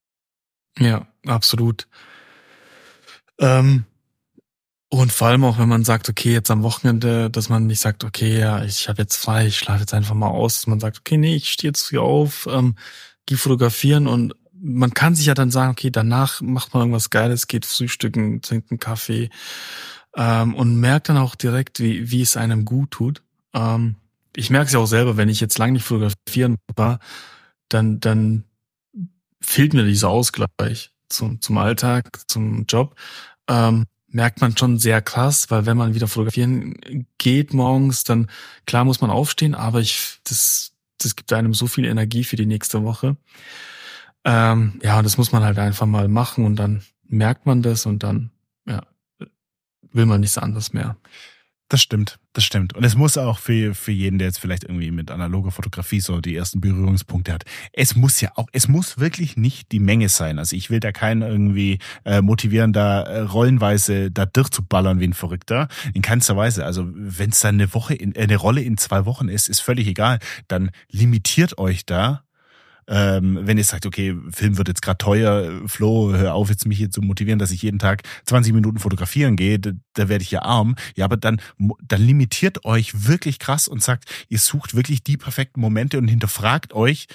Ja, 0.78 1.06
absolut. 1.26 1.88
Ähm, 3.38 3.84
und 4.88 5.12
vor 5.12 5.28
allem 5.28 5.44
auch, 5.44 5.58
wenn 5.58 5.68
man 5.68 5.84
sagt, 5.84 6.08
okay, 6.08 6.32
jetzt 6.32 6.50
am 6.50 6.62
Wochenende, 6.62 7.28
dass 7.28 7.48
man 7.48 7.66
nicht 7.66 7.80
sagt, 7.80 8.04
okay, 8.04 8.38
ja, 8.38 8.62
ich 8.64 8.88
habe 8.88 9.02
jetzt 9.02 9.16
frei, 9.16 9.46
ich 9.46 9.58
schlafe 9.58 9.80
jetzt 9.80 9.94
einfach 9.94 10.14
mal 10.14 10.28
aus. 10.28 10.66
Man 10.66 10.80
sagt, 10.80 10.98
okay, 10.98 11.16
nee, 11.16 11.34
ich 11.34 11.50
stehe 11.50 11.70
jetzt 11.70 11.90
hier 11.90 12.02
auf, 12.02 12.48
ähm, 12.50 12.76
gehe 13.26 13.36
fotografieren 13.36 14.06
und 14.06 14.34
man 14.52 14.94
kann 14.94 15.14
sich 15.14 15.26
ja 15.26 15.34
dann 15.34 15.50
sagen, 15.50 15.72
okay, 15.72 15.90
danach 15.90 16.40
macht 16.40 16.72
man 16.72 16.82
irgendwas 16.82 17.10
Geiles, 17.10 17.46
geht 17.46 17.66
frühstücken, 17.66 18.40
trinkt 18.42 18.70
einen 18.70 18.80
Kaffee 18.80 19.28
ähm, 20.16 20.54
und 20.54 20.76
merkt 20.80 21.08
dann 21.08 21.18
auch 21.18 21.34
direkt, 21.34 21.80
wie, 21.80 22.10
wie 22.10 22.22
es 22.22 22.36
einem 22.36 22.64
gut 22.64 22.92
tut. 22.92 23.22
Ähm, 23.54 23.96
ich 24.34 24.50
merke 24.50 24.66
es 24.66 24.72
ja 24.72 24.78
auch 24.78 24.86
selber, 24.86 25.16
wenn 25.16 25.28
ich 25.28 25.40
jetzt 25.40 25.58
lange 25.58 25.72
nicht 25.72 25.84
fotografieren 25.84 26.56
war, 26.76 27.00
dann, 27.68 28.00
dann 28.00 28.44
fehlt 29.40 29.74
mir 29.74 29.84
dieser 29.84 30.08
Ausgleich. 30.08 30.92
Zum, 31.08 31.40
zum 31.40 31.58
Alltag, 31.58 32.20
zum 32.28 32.66
Job, 32.66 32.96
ähm, 33.48 33.86
merkt 34.08 34.40
man 34.40 34.56
schon 34.56 34.78
sehr 34.78 35.02
krass, 35.02 35.50
weil 35.50 35.66
wenn 35.66 35.76
man 35.76 35.94
wieder 35.94 36.08
fotografieren 36.08 37.06
geht 37.18 37.52
morgens, 37.52 38.04
dann 38.04 38.30
klar 38.66 38.84
muss 38.84 39.00
man 39.00 39.10
aufstehen, 39.10 39.54
aber 39.54 39.80
ich, 39.80 40.20
das, 40.24 40.72
das 40.98 41.16
gibt 41.16 41.32
einem 41.32 41.54
so 41.54 41.66
viel 41.66 41.84
Energie 41.84 42.24
für 42.24 42.36
die 42.36 42.46
nächste 42.46 42.82
Woche. 42.82 43.16
Ähm, 44.24 44.80
ja, 44.82 44.98
und 44.98 45.04
das 45.04 45.18
muss 45.18 45.32
man 45.32 45.44
halt 45.44 45.58
einfach 45.58 45.86
mal 45.86 46.08
machen 46.08 46.44
und 46.44 46.56
dann 46.56 46.82
merkt 47.08 47.46
man 47.46 47.62
das 47.62 47.86
und 47.86 48.02
dann, 48.02 48.30
ja, 48.66 48.82
will 49.92 50.06
man 50.06 50.20
nichts 50.20 50.38
anderes 50.38 50.72
mehr. 50.72 50.96
Das 51.68 51.82
stimmt, 51.82 52.20
das 52.32 52.44
stimmt. 52.44 52.76
Und 52.76 52.84
es 52.84 52.94
muss 52.94 53.18
auch 53.18 53.40
für, 53.40 53.74
für 53.74 53.90
jeden, 53.90 54.18
der 54.18 54.28
jetzt 54.28 54.38
vielleicht 54.38 54.62
irgendwie 54.62 54.92
mit 54.92 55.10
analoger 55.10 55.50
Fotografie 55.50 55.98
so 55.98 56.20
die 56.20 56.36
ersten 56.36 56.60
Berührungspunkte 56.60 57.32
hat, 57.32 57.44
es 57.72 57.96
muss 57.96 58.20
ja 58.20 58.30
auch, 58.36 58.46
es 58.52 58.68
muss 58.68 58.98
wirklich 58.98 59.36
nicht 59.36 59.72
die 59.72 59.80
Menge 59.80 60.08
sein. 60.08 60.38
Also 60.38 60.54
ich 60.54 60.70
will 60.70 60.78
da 60.78 60.92
keinen 60.92 61.22
irgendwie 61.22 61.80
äh, 62.04 62.22
motivieren, 62.22 62.72
da 62.72 63.02
äh, 63.02 63.20
rollenweise 63.22 64.12
da 64.12 64.26
durchzuballern 64.26 65.00
wie 65.00 65.08
ein 65.08 65.14
Verrückter. 65.14 65.66
In 65.92 66.02
keinster 66.02 66.36
Weise. 66.36 66.64
Also 66.64 66.86
wenn 66.86 67.30
es 67.30 67.40
dann 67.40 67.56
eine 67.56 67.74
Woche, 67.74 67.94
in, 67.94 68.14
äh, 68.14 68.20
eine 68.20 68.36
Rolle 68.36 68.60
in 68.60 68.78
zwei 68.78 69.04
Wochen 69.04 69.28
ist, 69.28 69.48
ist 69.48 69.58
völlig 69.58 69.88
egal. 69.88 70.20
Dann 70.46 70.70
limitiert 70.92 71.58
euch 71.58 71.84
da 71.84 72.25
ähm, 72.88 73.40
wenn 73.42 73.58
ihr 73.58 73.64
sagt, 73.64 73.86
okay, 73.86 74.16
Film 74.30 74.58
wird 74.58 74.68
jetzt 74.68 74.82
gerade 74.82 74.98
teuer, 74.98 75.62
Flo, 75.66 76.12
hör 76.14 76.34
auf 76.34 76.50
jetzt 76.50 76.66
mich 76.66 76.78
hier 76.78 76.90
zu 76.90 77.02
motivieren, 77.02 77.38
dass 77.38 77.50
ich 77.50 77.62
jeden 77.62 77.78
Tag 77.78 78.02
20 78.26 78.52
Minuten 78.52 78.78
fotografieren 78.78 79.36
gehe, 79.36 79.58
da, 79.58 79.72
da 79.94 80.08
werde 80.08 80.22
ich 80.22 80.30
ja 80.30 80.42
arm. 80.42 80.76
Ja, 80.94 81.04
aber 81.04 81.16
dann, 81.16 81.40
dann 81.82 82.02
limitiert 82.02 82.64
euch 82.64 83.06
wirklich 83.06 83.38
krass 83.38 83.68
und 83.68 83.82
sagt, 83.82 84.04
ihr 84.28 84.38
sucht 84.38 84.74
wirklich 84.74 85.02
die 85.02 85.16
perfekten 85.16 85.60
Momente 85.60 85.98
und 85.98 86.08
hinterfragt 86.08 86.72
euch, 86.74 87.06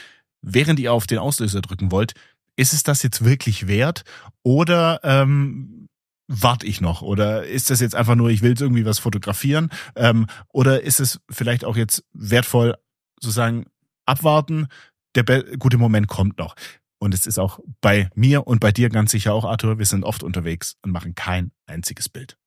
während 0.41 0.79
ihr 0.79 0.91
auf 0.91 1.07
den 1.07 1.19
Auslöser 1.19 1.61
drücken 1.61 1.91
wollt, 1.91 2.13
ist 2.57 2.73
es 2.73 2.83
das 2.83 3.01
jetzt 3.03 3.23
wirklich 3.23 3.67
wert 3.67 4.03
oder 4.43 4.99
ähm, 5.03 5.87
warte 6.27 6.65
ich 6.65 6.81
noch? 6.81 7.01
Oder 7.01 7.45
ist 7.45 7.69
das 7.69 7.79
jetzt 7.79 7.95
einfach 7.95 8.15
nur, 8.15 8.29
ich 8.29 8.41
will 8.41 8.51
jetzt 8.51 8.61
irgendwie 8.61 8.85
was 8.85 8.99
fotografieren? 8.99 9.69
Ähm, 9.95 10.27
oder 10.49 10.81
ist 10.81 10.99
es 10.99 11.19
vielleicht 11.29 11.65
auch 11.65 11.75
jetzt 11.75 12.03
wertvoll, 12.13 12.75
sozusagen 13.19 13.65
abwarten, 14.05 14.67
der 15.15 15.43
gute 15.57 15.77
Moment 15.77 16.07
kommt 16.07 16.37
noch. 16.37 16.55
Und 16.99 17.13
es 17.13 17.25
ist 17.25 17.39
auch 17.39 17.59
bei 17.81 18.09
mir 18.13 18.45
und 18.45 18.59
bei 18.59 18.71
dir 18.71 18.89
ganz 18.89 19.11
sicher 19.11 19.33
auch, 19.33 19.43
Arthur, 19.43 19.79
wir 19.79 19.85
sind 19.85 20.03
oft 20.03 20.21
unterwegs 20.21 20.75
und 20.83 20.91
machen 20.91 21.15
kein 21.15 21.51
einziges 21.65 22.09
Bild. 22.09 22.37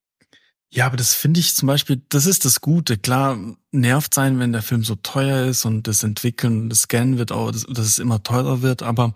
Ja, 0.71 0.87
aber 0.87 0.97
das 0.97 1.15
finde 1.15 1.41
ich 1.41 1.55
zum 1.55 1.69
Beispiel, 1.69 2.03
das 2.09 2.27
ist 2.27 2.45
das 2.45 2.61
Gute. 2.61 2.97
Klar, 2.97 3.39
nervt 3.71 4.15
sein, 4.15 4.39
wenn 4.39 4.53
der 4.53 4.63
Film 4.63 4.83
so 4.83 4.97
teuer 4.97 5.47
ist 5.47 5.65
und 5.65 5.87
das 5.87 6.03
Entwickeln, 6.03 6.69
das 6.69 6.81
Scannen 6.83 7.19
wird 7.19 7.33
auch, 7.33 7.53
dass, 7.53 7.65
dass 7.65 7.87
es 7.87 7.99
immer 7.99 8.23
teurer 8.23 8.63
wird, 8.63 8.83
aber 8.83 9.15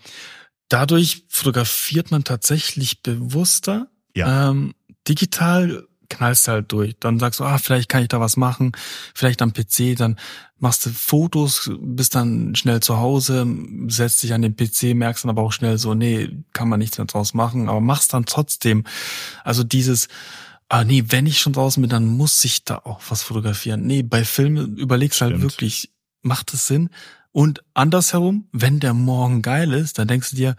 dadurch 0.69 1.25
fotografiert 1.29 2.11
man 2.11 2.25
tatsächlich 2.25 3.03
bewusster. 3.03 3.91
Ja. 4.15 4.51
Ähm, 4.51 4.75
digital 5.09 5.87
knallst 6.09 6.49
halt 6.49 6.73
durch. 6.73 6.97
Dann 7.01 7.19
sagst 7.19 7.41
du, 7.41 7.45
ah, 7.45 7.59
vielleicht 7.59 7.89
kann 7.89 8.03
ich 8.03 8.09
da 8.09 8.21
was 8.21 8.37
machen, 8.37 8.73
vielleicht 9.15 9.43
am 9.43 9.53
PC, 9.53 9.97
dann 9.97 10.17
machst 10.59 10.87
du 10.87 10.91
Fotos, 10.91 11.71
bist 11.81 12.15
dann 12.15 12.55
schnell 12.55 12.81
zu 12.81 12.99
Hause, 12.99 13.47
setzt 13.89 14.23
dich 14.23 14.35
an 14.35 14.43
den 14.43 14.57
PC, 14.57 14.95
merkst 14.95 15.25
dann 15.25 15.31
aber 15.31 15.43
auch 15.43 15.53
schnell 15.53 15.79
so, 15.79 15.95
nee, 15.95 16.31
kann 16.53 16.69
man 16.69 16.79
nichts 16.79 16.99
mehr 16.99 17.07
draus 17.07 17.35
machen, 17.35 17.69
aber 17.69 17.81
machst 17.81 18.13
dann 18.13 18.27
trotzdem. 18.27 18.85
Also 19.45 19.65
dieses, 19.65 20.09
ah 20.69 20.85
nee, 20.85 21.05
wenn 21.09 21.27
ich 21.27 21.39
schon 21.39 21.53
draußen 21.53 21.81
bin, 21.81 21.91
dann 21.91 22.07
muss 22.07 22.45
ich 22.45 22.65
da 22.65 22.77
auch 22.85 23.01
was 23.09 23.23
fotografieren. 23.23 23.87
Nee, 23.87 24.03
bei 24.03 24.25
Filmen 24.25 24.77
überlegst 24.77 25.21
halt 25.21 25.41
wirklich, 25.41 25.93
macht 26.23 26.53
es 26.53 26.67
Sinn? 26.67 26.91
Und 27.31 27.63
andersherum, 27.75 28.49
wenn 28.53 28.81
der 28.81 28.95
Morgen 28.95 29.43
geil 29.43 29.73
ist, 29.73 29.99
dann 29.99 30.09
denkst 30.09 30.31
du 30.31 30.37
dir, 30.37 30.57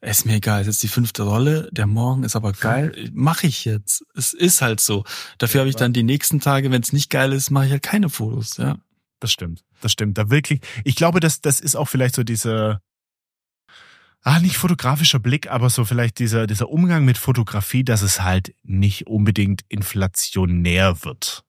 ist 0.00 0.26
mir 0.26 0.34
egal, 0.34 0.60
ist 0.60 0.66
jetzt 0.68 0.82
die 0.82 0.88
fünfte 0.88 1.22
Rolle, 1.24 1.68
der 1.72 1.86
Morgen 1.86 2.22
ist 2.24 2.36
aber 2.36 2.52
geil, 2.52 3.10
mache 3.12 3.46
ich 3.46 3.64
jetzt. 3.64 4.04
Es 4.14 4.32
ist 4.32 4.62
halt 4.62 4.80
so. 4.80 5.04
Dafür 5.38 5.60
habe 5.60 5.70
ich 5.70 5.76
dann 5.76 5.92
die 5.92 6.02
nächsten 6.02 6.40
Tage, 6.40 6.70
wenn 6.70 6.82
es 6.82 6.92
nicht 6.92 7.10
geil 7.10 7.32
ist, 7.32 7.50
mache 7.50 7.66
ich 7.66 7.72
halt 7.72 7.82
keine 7.82 8.08
Fotos, 8.08 8.56
ja. 8.56 8.76
Das 9.20 9.32
stimmt, 9.32 9.64
das 9.80 9.90
stimmt. 9.90 10.16
Da 10.16 10.30
wirklich, 10.30 10.60
ich 10.84 10.94
glaube, 10.94 11.18
das, 11.18 11.40
das 11.40 11.58
ist 11.58 11.74
auch 11.74 11.86
vielleicht 11.86 12.14
so 12.14 12.22
diese, 12.22 12.80
ah, 14.22 14.38
nicht 14.40 14.56
fotografischer 14.56 15.18
Blick, 15.18 15.50
aber 15.50 15.70
so 15.70 15.84
vielleicht 15.84 16.18
dieser, 16.20 16.46
dieser 16.46 16.68
Umgang 16.68 17.04
mit 17.04 17.18
Fotografie, 17.18 17.82
dass 17.82 18.02
es 18.02 18.22
halt 18.22 18.54
nicht 18.62 19.08
unbedingt 19.08 19.62
inflationär 19.68 21.04
wird. 21.04 21.44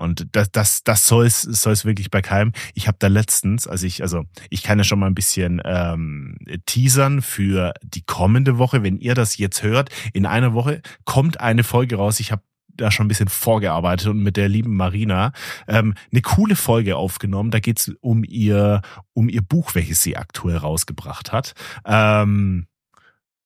Und 0.00 0.26
das, 0.32 0.50
das, 0.50 0.82
das 0.82 1.06
soll 1.06 1.26
es 1.26 1.42
soll 1.42 1.74
es 1.74 1.84
wirklich 1.84 2.10
bei 2.10 2.22
keinem. 2.22 2.52
Ich 2.74 2.88
habe 2.88 2.96
da 2.98 3.08
letztens, 3.08 3.66
also 3.66 3.86
ich, 3.86 4.02
also 4.02 4.24
ich 4.48 4.62
kann 4.62 4.78
ja 4.78 4.84
schon 4.84 4.98
mal 4.98 5.06
ein 5.06 5.14
bisschen 5.14 5.60
ähm, 5.64 6.38
teasern 6.64 7.20
für 7.20 7.74
die 7.82 8.02
kommende 8.02 8.56
Woche. 8.56 8.82
Wenn 8.82 8.96
ihr 8.96 9.14
das 9.14 9.36
jetzt 9.36 9.62
hört, 9.62 9.90
in 10.14 10.24
einer 10.24 10.54
Woche 10.54 10.80
kommt 11.04 11.40
eine 11.40 11.64
Folge 11.64 11.96
raus. 11.96 12.18
Ich 12.18 12.32
habe 12.32 12.42
da 12.68 12.90
schon 12.90 13.06
ein 13.06 13.08
bisschen 13.08 13.28
vorgearbeitet 13.28 14.08
und 14.08 14.22
mit 14.22 14.38
der 14.38 14.48
lieben 14.48 14.74
Marina 14.74 15.32
ähm, 15.68 15.94
eine 16.10 16.22
coole 16.22 16.56
Folge 16.56 16.96
aufgenommen. 16.96 17.50
Da 17.50 17.60
geht's 17.60 17.92
um 18.00 18.24
ihr 18.24 18.80
um 19.12 19.28
ihr 19.28 19.42
Buch, 19.42 19.74
welches 19.74 20.02
sie 20.02 20.16
aktuell 20.16 20.56
rausgebracht 20.56 21.30
hat. 21.30 21.52
Ähm, 21.84 22.66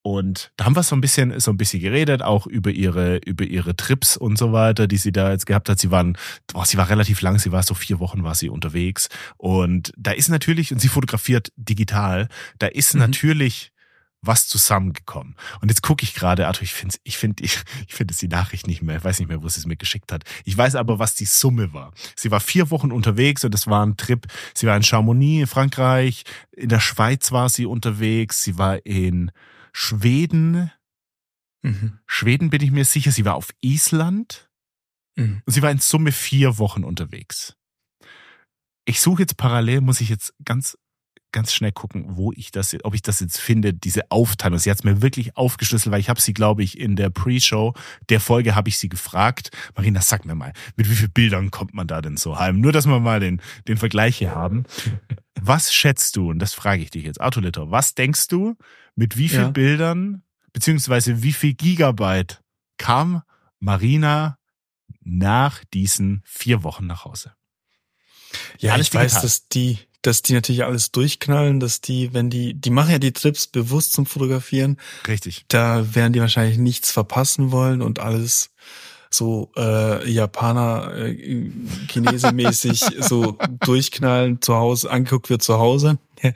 und 0.07 0.53
da 0.59 0.67
haben 0.67 0.77
wir 0.77 0.83
so 0.83 0.95
ein 0.95 1.01
bisschen, 1.01 1.41
so 1.41 1.51
ein 1.51 1.57
bisschen 1.57 1.81
geredet, 1.81 2.21
auch 2.21 2.47
über 2.47 2.71
ihre, 2.71 3.17
über 3.17 3.45
ihre 3.45 3.75
Trips 3.75 4.19
und 4.19 4.37
so 4.37 4.53
weiter, 4.53 4.87
die 4.87 4.99
sie 4.99 5.13
da 5.13 5.33
jetzt 5.33 5.47
gehabt 5.47 5.71
hat. 5.71 5.79
Sie 5.79 5.91
waren, 5.91 6.19
boah, 6.53 6.67
sie 6.67 6.77
war 6.77 6.91
relativ 6.91 7.23
lang, 7.23 7.39
sie 7.39 7.53
war 7.53 7.63
so 7.63 7.73
vier 7.73 8.01
Wochen 8.01 8.23
war 8.23 8.35
sie 8.35 8.51
unterwegs. 8.51 9.09
Und 9.39 9.95
da 9.97 10.11
ist 10.11 10.29
natürlich, 10.29 10.73
und 10.73 10.79
sie 10.79 10.89
fotografiert 10.89 11.53
digital, 11.57 12.29
da 12.59 12.67
ist 12.67 12.93
mhm. 12.93 13.01
natürlich 13.01 13.73
was 14.21 14.47
zusammengekommen. 14.47 15.37
Und 15.63 15.71
jetzt 15.71 15.83
gucke 15.83 16.05
ich 16.05 16.13
gerade, 16.13 16.49
Arthur, 16.49 16.65
ich 16.65 16.75
finde 16.75 16.97
ich 17.03 17.17
finde 17.17 17.43
ich, 17.43 17.57
ich 17.89 17.95
finde 17.95 18.13
es 18.13 18.19
die 18.19 18.29
Nachricht 18.29 18.67
nicht 18.67 18.83
mehr, 18.83 18.99
ich 18.99 19.05
weiß 19.05 19.21
nicht 19.21 19.29
mehr, 19.29 19.43
wo 19.43 19.49
sie 19.49 19.61
es 19.61 19.67
mir 19.67 19.77
geschickt 19.77 20.13
hat. 20.13 20.25
Ich 20.45 20.55
weiß 20.55 20.75
aber, 20.75 20.99
was 20.99 21.15
die 21.15 21.25
Summe 21.25 21.73
war. 21.73 21.95
Sie 22.15 22.31
war 22.31 22.41
vier 22.41 22.69
Wochen 22.71 22.93
unterwegs 22.93 23.43
und 23.43 23.55
es 23.55 23.67
war 23.67 23.87
ein 23.87 23.97
Trip. 23.97 24.27
Sie 24.53 24.67
war 24.67 24.77
in 24.77 24.83
Chamonix, 24.83 25.41
in 25.41 25.47
Frankreich, 25.47 26.25
in 26.53 26.69
der 26.69 26.81
Schweiz 26.81 27.33
war 27.33 27.49
sie 27.49 27.65
unterwegs, 27.65 28.43
sie 28.43 28.59
war 28.59 28.85
in 28.85 29.31
Schweden. 29.75 30.71
Mhm. 31.63 31.99
Schweden 32.07 32.51
bin 32.51 32.63
ich 32.63 32.71
mir 32.71 32.85
sicher. 32.85 33.11
Sie 33.11 33.25
war 33.25 33.35
auf 33.35 33.51
Island. 33.61 34.51
Mhm. 35.17 35.43
Und 35.45 35.53
sie 35.53 35.63
war 35.63 35.71
in 35.71 35.79
Summe 35.79 36.13
vier 36.13 36.59
Wochen 36.59 36.85
unterwegs. 36.85 37.57
Ich 38.87 39.01
suche 39.01 39.23
jetzt 39.23 39.37
parallel, 39.37 39.81
muss 39.81 40.01
ich 40.01 40.09
jetzt 40.09 40.35
ganz 40.45 40.79
ganz 41.35 41.53
schnell 41.53 41.73
gucken, 41.73 42.05
wo 42.17 42.33
ich 42.33 42.53
das, 42.53 42.77
ob 42.85 42.95
ich 42.95 43.03
das 43.03 43.19
jetzt 43.21 43.39
finde, 43.39 43.75
diese 43.75 44.11
Aufteilung. 44.11 44.59
Sie 44.59 44.71
hat 44.71 44.79
es 44.79 44.85
mir 44.85 45.03
wirklich 45.03 45.37
aufgeschlüsselt, 45.37 45.93
weil 45.93 46.01
ich 46.01 46.09
habe 46.09 46.21
sie, 46.21 46.33
glaube 46.33 46.63
ich, 46.63 46.79
in 46.79 46.95
der 46.95 47.11
Pre-Show 47.11 47.75
der 48.09 48.21
Folge 48.21 48.55
habe 48.55 48.69
ich 48.69 48.79
sie 48.79 48.89
gefragt. 48.89 49.51
Marina, 49.75 50.01
sag 50.01 50.25
mir 50.25 50.37
mal, 50.37 50.53
mit 50.77 50.89
wie 50.89 50.95
vielen 50.95 51.11
Bildern 51.11 51.51
kommt 51.51 51.75
man 51.75 51.89
da 51.89 52.01
denn 52.01 52.17
so 52.17 52.39
heim? 52.39 52.61
Nur, 52.61 52.73
dass 52.73 52.87
wir 52.87 53.01
mal 53.01 53.19
den, 53.19 53.43
den 53.67 53.77
Vergleich 53.77 54.17
hier 54.17 54.35
haben. 54.35 54.65
Was 55.41 55.75
schätzt 55.75 56.17
du, 56.17 56.31
und 56.31 56.39
das 56.39 56.55
frage 56.55 56.83
ich 56.83 56.91
dich 56.91 57.05
jetzt, 57.05 57.21
Autolitter, 57.21 57.71
was 57.71 57.95
denkst 57.95 58.29
du, 58.29 58.57
mit 58.95 59.19
wie 59.19 59.29
vielen 59.29 59.43
ja. 59.43 59.51
Bildern, 59.51 60.23
beziehungsweise 60.53 61.23
wie 61.25 61.33
viel 61.33 61.55
Gigabyte 61.55 62.41
kam 62.79 63.23
Marina 63.59 64.39
nach 65.01 65.65
diesen 65.75 66.23
vier 66.25 66.63
Wochen 66.63 66.87
nach 66.87 67.05
Hause? 67.05 67.35
Ja, 68.59 68.73
Alles 68.75 68.87
ich 68.87 68.91
digital. 68.91 69.05
weiß, 69.07 69.23
dass 69.23 69.49
die, 69.49 69.81
dass 70.05 70.21
die 70.21 70.35
natürlich 70.35 70.65
alles 70.65 70.93
durchknallen, 70.93 71.61
dass 71.61 71.81
die, 71.81 72.13
wenn 72.13 72.29
die, 72.29 72.53
die 72.55 72.71
machen 72.71 72.91
ja 72.91 72.99
die 72.99 73.13
Trips 73.13 73.47
bewusst 73.47 73.95
zum 73.95 74.05
Fotografieren. 74.05 74.77
Richtig. 75.09 75.47
Da 75.49 75.95
werden 75.95 76.13
die 76.13 76.21
wahrscheinlich 76.21 76.59
nichts 76.59 76.93
verpassen 76.93 77.53
wollen 77.53 77.81
und 77.81 78.01
alles 78.01 78.51
so 79.11 79.51
äh, 79.57 80.11
Japaner, 80.11 80.93
äh, 80.95 81.51
Chinesemäßig 81.89 82.85
so 83.01 83.39
durchknallen 83.61 84.43
zu 84.43 84.55
Hause, 84.55 84.91
angeguckt 84.91 85.31
wird 85.31 85.43
zu 85.43 85.59
Hause. 85.59 85.99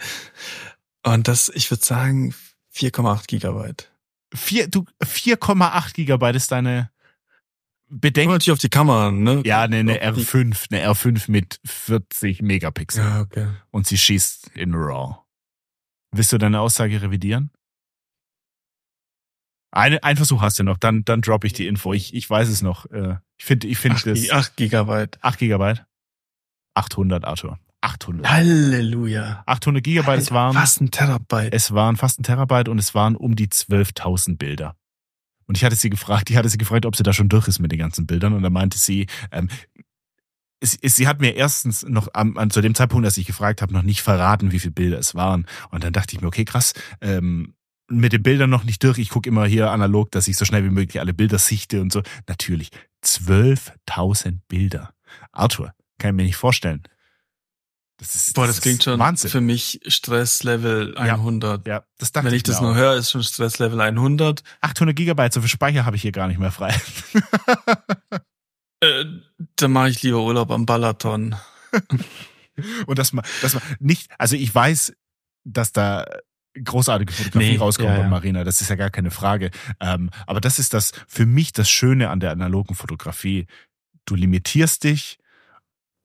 Und 1.05 1.29
das, 1.29 1.51
ich 1.55 1.71
würde 1.71 1.85
sagen, 1.85 2.35
4,8 2.75 3.27
Gigabyte. 3.27 3.91
4,8 4.35 5.95
Gigabyte 5.95 6.37
ist 6.37 6.53
deine 6.53 6.91
Bedenken. 7.91 8.33
natürlich 8.33 8.53
auf 8.53 8.59
die 8.59 8.69
Kamera, 8.69 9.11
ne? 9.11 9.43
Ja, 9.45 9.63
eine, 9.63 9.77
eine 9.79 10.03
R5, 10.03 10.71
eine 10.71 10.93
R5 10.93 11.31
mit 11.31 11.61
40 11.65 12.43
Megapixel. 12.43 13.05
Ja, 13.05 13.21
okay. 13.21 13.49
Und 13.71 13.87
sie 13.87 13.99
schießt 13.99 14.53
in 14.55 14.75
RAW. 14.75 15.17
Willst 16.13 16.33
du 16.33 16.39
deine 16.39 16.61
Aussage 16.61 17.01
revidieren? 17.03 17.51
Eine, 19.71 20.03
ein 20.03 20.17
Versuch 20.17 20.41
hast 20.41 20.59
du 20.59 20.65
noch, 20.65 20.79
dann, 20.79 21.05
dann 21.05 21.21
droppe 21.21 21.47
ich 21.47 21.53
die 21.53 21.67
Info. 21.67 21.93
Ich, 21.93 22.15
ich 22.15 22.29
weiß 22.29 22.49
es 22.49 22.63
noch. 22.63 22.87
Äh, 22.87 23.17
ich 23.37 23.45
finde, 23.45 23.67
ich 23.67 23.79
finde 23.79 24.01
das. 24.03 24.31
8 24.31 24.57
Gigabyte. 24.57 25.19
8 25.23 25.39
Gigabyte. 25.39 25.85
800, 26.75 27.25
Arthur. 27.25 27.59
800. 27.81 28.29
Halleluja. 28.29 29.43
800 29.47 29.85
Gigabyte, 29.85 30.21
es 30.21 30.31
waren. 30.33 30.55
Fast 30.55 30.81
ein 30.81 30.91
Terabyte. 30.91 31.53
Es 31.53 31.73
waren 31.73 31.97
fast 31.97 32.21
ein 32.21 32.23
Terabyte 32.23 32.69
und 32.69 32.79
es 32.79 32.95
waren 32.95 33.15
um 33.15 33.37
die 33.37 33.49
12.000 33.49 34.37
Bilder. 34.37 34.77
Und 35.49 35.57
ich 35.57 35.65
hatte 35.65 35.77
sie 35.77 35.91
gefragt, 35.91 36.31
ich 36.31 36.37
hatte 36.37 36.49
sie 36.49 36.59
gefragt, 36.59 36.87
ob 36.87 36.95
sie 36.95 37.03
da 37.03 37.13
schon 37.13 37.29
durch 37.29 37.49
ist 37.49 37.59
mit 37.59 37.73
den 37.73 37.79
ganzen 37.79 38.07
Bildern. 38.07 38.35
Und 38.35 38.43
da 38.43 38.51
meinte 38.51 38.79
sie, 38.79 39.07
ähm, 39.33 39.49
sie, 40.63 41.09
hat 41.09 41.21
mir 41.21 41.35
erstens 41.35 41.85
noch 41.85 42.09
am, 42.13 42.37
an, 42.37 42.51
zu 42.51 42.61
dem 42.61 42.75
Zeitpunkt, 42.75 43.07
dass 43.07 43.17
ich 43.17 43.27
gefragt 43.27 43.63
habe, 43.63 43.73
noch 43.73 43.83
nicht 43.83 44.03
verraten, 44.03 44.53
wie 44.53 44.59
viele 44.59 44.73
Bilder 44.73 44.99
es 44.99 45.15
waren. 45.15 45.47
Und 45.71 45.85
dann 45.85 45.95
dachte 45.95 46.15
ich 46.15 46.21
mir, 46.21 46.29
okay, 46.29 46.45
krass, 46.45 46.75
ähm, 47.01 47.55
mit 47.91 48.13
den 48.13 48.23
Bildern 48.23 48.51
noch 48.51 48.65
nicht 48.65 48.85
durch. 48.85 48.99
Ich 48.99 49.09
gucke 49.09 49.29
immer 49.29 49.47
hier 49.47 49.71
analog, 49.71 50.11
dass 50.11 50.29
ich 50.29 50.37
so 50.37 50.45
schnell 50.45 50.65
wie 50.65 50.71
möglich 50.71 51.01
alle 51.01 51.15
Bilder 51.15 51.39
sichte 51.39 51.81
und 51.81 51.91
so. 51.91 52.03
Natürlich, 52.27 52.69
12.000 53.03 54.41
Bilder. 54.49 54.93
Arthur, 55.33 55.73
kann 55.99 56.11
ich 56.11 56.17
mir 56.17 56.25
nicht 56.25 56.37
vorstellen. 56.37 56.83
Das 57.99 58.15
ist, 58.15 58.35
Boah, 58.35 58.47
das, 58.47 58.57
das 58.57 58.63
klingt 58.63 58.85
schon 58.85 58.99
Wahnsinn. 59.01 59.29
für 59.29 59.41
mich 59.41 59.81
Stresslevel 59.87 60.97
100. 60.97 61.67
Ja, 61.67 61.75
ja 61.75 61.85
das 61.99 62.13
dachte 62.13 62.27
Wenn 62.27 62.35
ich, 62.35 62.39
ich 62.39 62.43
das 62.45 62.61
nur 62.61 62.77
höre, 62.77 62.95
ist 62.95 63.11
schon 63.11 63.25
Stresslevel 63.25 63.81
100. 63.81 64.45
800 64.61 64.95
Gigabyte, 64.95 65.33
so 65.33 65.41
viel 65.41 65.49
Speicher 65.49 65.85
habe 65.85 65.97
ich 65.97 66.03
hier 66.03 66.13
gar 66.13 66.29
nicht 66.29 66.39
mehr 66.39 66.53
frei. 66.53 66.81
äh, 68.81 69.05
dann 69.57 69.73
mache 69.73 69.91
ich 69.91 70.03
lieber 70.03 70.23
Urlaub 70.23 70.53
am 70.53 70.65
Balaton. 70.65 71.35
Und 72.87 72.99
das 72.99 73.13
mal, 73.13 73.25
das 73.43 73.55
mal 73.55 73.63
nicht, 73.81 74.13
also 74.17 74.37
ich 74.37 74.55
weiß, 74.55 74.93
dass 75.45 75.73
da 75.73 76.07
großartige 76.55 77.13
Fotografie 77.13 77.53
nee, 77.53 77.57
rauskommt 77.57 77.91
ja, 77.91 77.99
ja. 77.99 78.09
Marina, 78.09 78.45
das 78.45 78.61
ist 78.61 78.71
ja 78.71 78.77
gar 78.77 78.91
keine 78.91 79.11
Frage. 79.11 79.51
Ähm, 79.81 80.11
aber 80.27 80.41
das 80.41 80.61
ist 80.61 80.73
das 80.73 80.93
für 81.09 81.27
mich 81.27 81.53
das 81.53 81.69
Schöne 81.69 82.11
an 82.11 82.21
der 82.21 82.31
analogen 82.31 82.77
Fotografie. 82.77 83.47
Du 84.05 84.15
limitierst 84.15 84.85
dich 84.85 85.19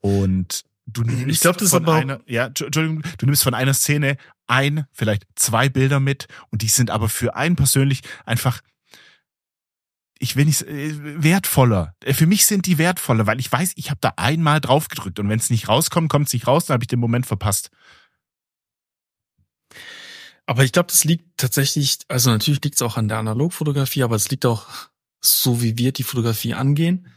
und 0.02 0.66
du 0.86 1.04
nimmst 1.04 1.28
ich 1.28 1.40
glaub, 1.42 1.58
das 1.58 1.72
von 1.72 1.84
aber 1.84 1.96
einer, 1.96 2.20
ja, 2.26 2.48
Entschuldigung, 2.48 3.04
du 3.18 3.26
nimmst 3.26 3.44
von 3.44 3.54
einer 3.54 3.74
Szene 3.74 4.18
ein, 4.48 4.86
vielleicht 4.92 5.26
zwei 5.36 5.70
Bilder 5.70 6.00
mit 6.00 6.28
und 6.50 6.62
die 6.62 6.68
sind 6.68 6.92
aber 6.92 7.10
für 7.10 7.36
einen 7.36 7.56
persönlich 7.56 8.02
einfach 8.26 8.62
ich 10.20 10.38
will 10.38 10.46
nicht 10.46 10.62
äh, 10.62 11.22
wertvoller. 11.22 11.96
Äh, 12.04 12.14
für 12.14 12.28
mich 12.28 12.46
sind 12.46 12.66
die 12.66 12.78
wertvoller, 12.78 13.28
weil 13.28 13.40
ich 13.40 13.52
weiß, 13.52 13.74
ich 13.76 13.90
habe 13.90 14.00
da 14.02 14.14
einmal 14.16 14.62
drauf 14.62 14.88
gedrückt 14.88 15.20
und 15.20 15.28
wenn 15.28 15.40
es 15.40 15.50
nicht 15.50 15.68
rauskommt, 15.68 16.10
kommt 16.10 16.28
es 16.28 16.34
nicht 16.34 16.48
raus, 16.48 16.66
dann 16.66 16.76
habe 16.76 16.84
ich 16.84 16.88
den 16.88 17.00
Moment 17.00 17.26
verpasst. 17.26 17.72
Aber 20.46 20.64
ich 20.64 20.72
glaube, 20.72 20.88
das 20.88 21.04
liegt 21.04 21.38
tatsächlich, 21.38 22.00
also 22.08 22.30
natürlich 22.30 22.64
liegt 22.64 22.76
es 22.76 22.82
auch 22.82 22.98
an 22.98 23.08
der 23.08 23.18
Analogfotografie, 23.18 24.04
aber 24.04 24.16
es 24.16 24.30
liegt 24.30 24.46
auch 24.46 24.68
so, 25.20 25.62
wie 25.62 25.78
wir 25.78 25.92
die 25.92 26.04
Fotografie 26.04 26.54
angehen. 26.54 27.08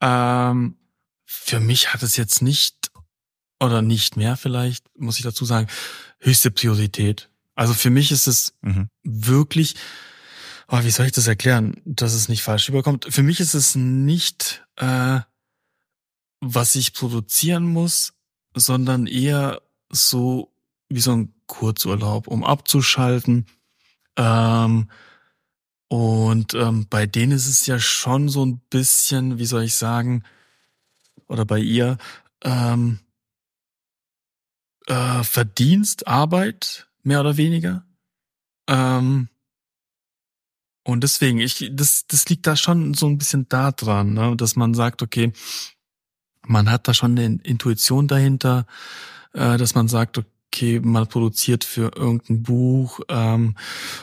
Ähm, 0.00 0.76
für 1.24 1.60
mich 1.60 1.92
hat 1.92 2.02
es 2.02 2.16
jetzt 2.16 2.42
nicht 2.42 2.90
oder 3.64 3.82
nicht 3.82 4.16
mehr 4.16 4.36
vielleicht, 4.36 4.84
muss 4.98 5.16
ich 5.16 5.24
dazu 5.24 5.44
sagen, 5.44 5.68
höchste 6.18 6.50
Priorität. 6.50 7.28
Also 7.54 7.74
für 7.74 7.90
mich 7.90 8.10
ist 8.10 8.26
es 8.26 8.54
mhm. 8.62 8.88
wirklich, 9.02 9.76
oh, 10.68 10.82
wie 10.82 10.90
soll 10.90 11.06
ich 11.06 11.12
das 11.12 11.26
erklären, 11.26 11.80
dass 11.84 12.14
es 12.14 12.28
nicht 12.28 12.42
falsch 12.42 12.68
überkommt? 12.68 13.06
Für 13.08 13.22
mich 13.22 13.40
ist 13.40 13.54
es 13.54 13.74
nicht, 13.74 14.64
äh, 14.76 15.20
was 16.40 16.74
ich 16.74 16.92
produzieren 16.92 17.64
muss, 17.64 18.14
sondern 18.54 19.06
eher 19.06 19.62
so 19.90 20.52
wie 20.88 21.00
so 21.00 21.12
ein 21.12 21.34
Kurzurlaub, 21.46 22.26
um 22.26 22.44
abzuschalten. 22.44 23.46
Ähm, 24.16 24.88
und 25.88 26.54
ähm, 26.54 26.86
bei 26.88 27.06
denen 27.06 27.32
ist 27.32 27.46
es 27.46 27.66
ja 27.66 27.78
schon 27.78 28.28
so 28.28 28.44
ein 28.44 28.58
bisschen, 28.70 29.38
wie 29.38 29.46
soll 29.46 29.64
ich 29.64 29.74
sagen, 29.74 30.24
oder 31.28 31.44
bei 31.44 31.58
ihr, 31.58 31.98
ähm, 32.42 32.98
äh, 34.86 35.22
Verdienst, 35.22 36.06
Arbeit, 36.06 36.88
mehr 37.02 37.20
oder 37.20 37.36
weniger. 37.36 37.84
Ähm, 38.68 39.28
und 40.84 41.02
deswegen, 41.02 41.38
ich, 41.40 41.70
das, 41.72 42.06
das 42.06 42.28
liegt 42.28 42.46
da 42.46 42.56
schon 42.56 42.94
so 42.94 43.06
ein 43.06 43.18
bisschen 43.18 43.48
da 43.48 43.72
dran, 43.72 44.12
ne, 44.12 44.36
dass 44.36 44.54
man 44.56 44.74
sagt, 44.74 45.02
okay, 45.02 45.32
man 46.46 46.70
hat 46.70 46.86
da 46.88 46.94
schon 46.94 47.18
eine 47.18 47.40
Intuition 47.42 48.06
dahinter, 48.06 48.66
äh, 49.32 49.56
dass 49.56 49.74
man 49.74 49.88
sagt, 49.88 50.22
okay, 50.54 50.80
man 50.80 51.08
produziert 51.08 51.64
für 51.64 51.90
irgendein 51.96 52.44
Buch, 52.44 53.00
ähm, 53.08 53.56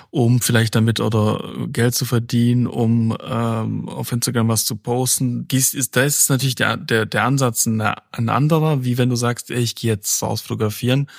um 0.09 0.41
vielleicht 0.41 0.75
damit 0.75 0.99
oder 0.99 1.67
Geld 1.67 1.95
zu 1.95 2.03
verdienen, 2.03 2.67
um 2.67 3.15
ähm, 3.23 3.87
auf 3.87 4.11
Instagram 4.11 4.49
was 4.49 4.65
zu 4.65 4.75
posten. 4.75 5.47
Dies 5.47 5.73
ist, 5.73 5.95
da 5.95 6.03
ist 6.03 6.29
natürlich 6.29 6.55
der, 6.55 6.75
der, 6.75 7.05
der 7.05 7.23
Ansatz 7.23 7.65
ein, 7.65 7.79
ein 7.79 8.27
anderer, 8.27 8.83
wie 8.83 8.97
wenn 8.97 9.09
du 9.09 9.15
sagst, 9.15 9.49
ey, 9.49 9.61
ich 9.61 9.75
gehe 9.75 9.91
jetzt 9.93 10.21
aus 10.23 10.41
fotografieren. 10.41 11.09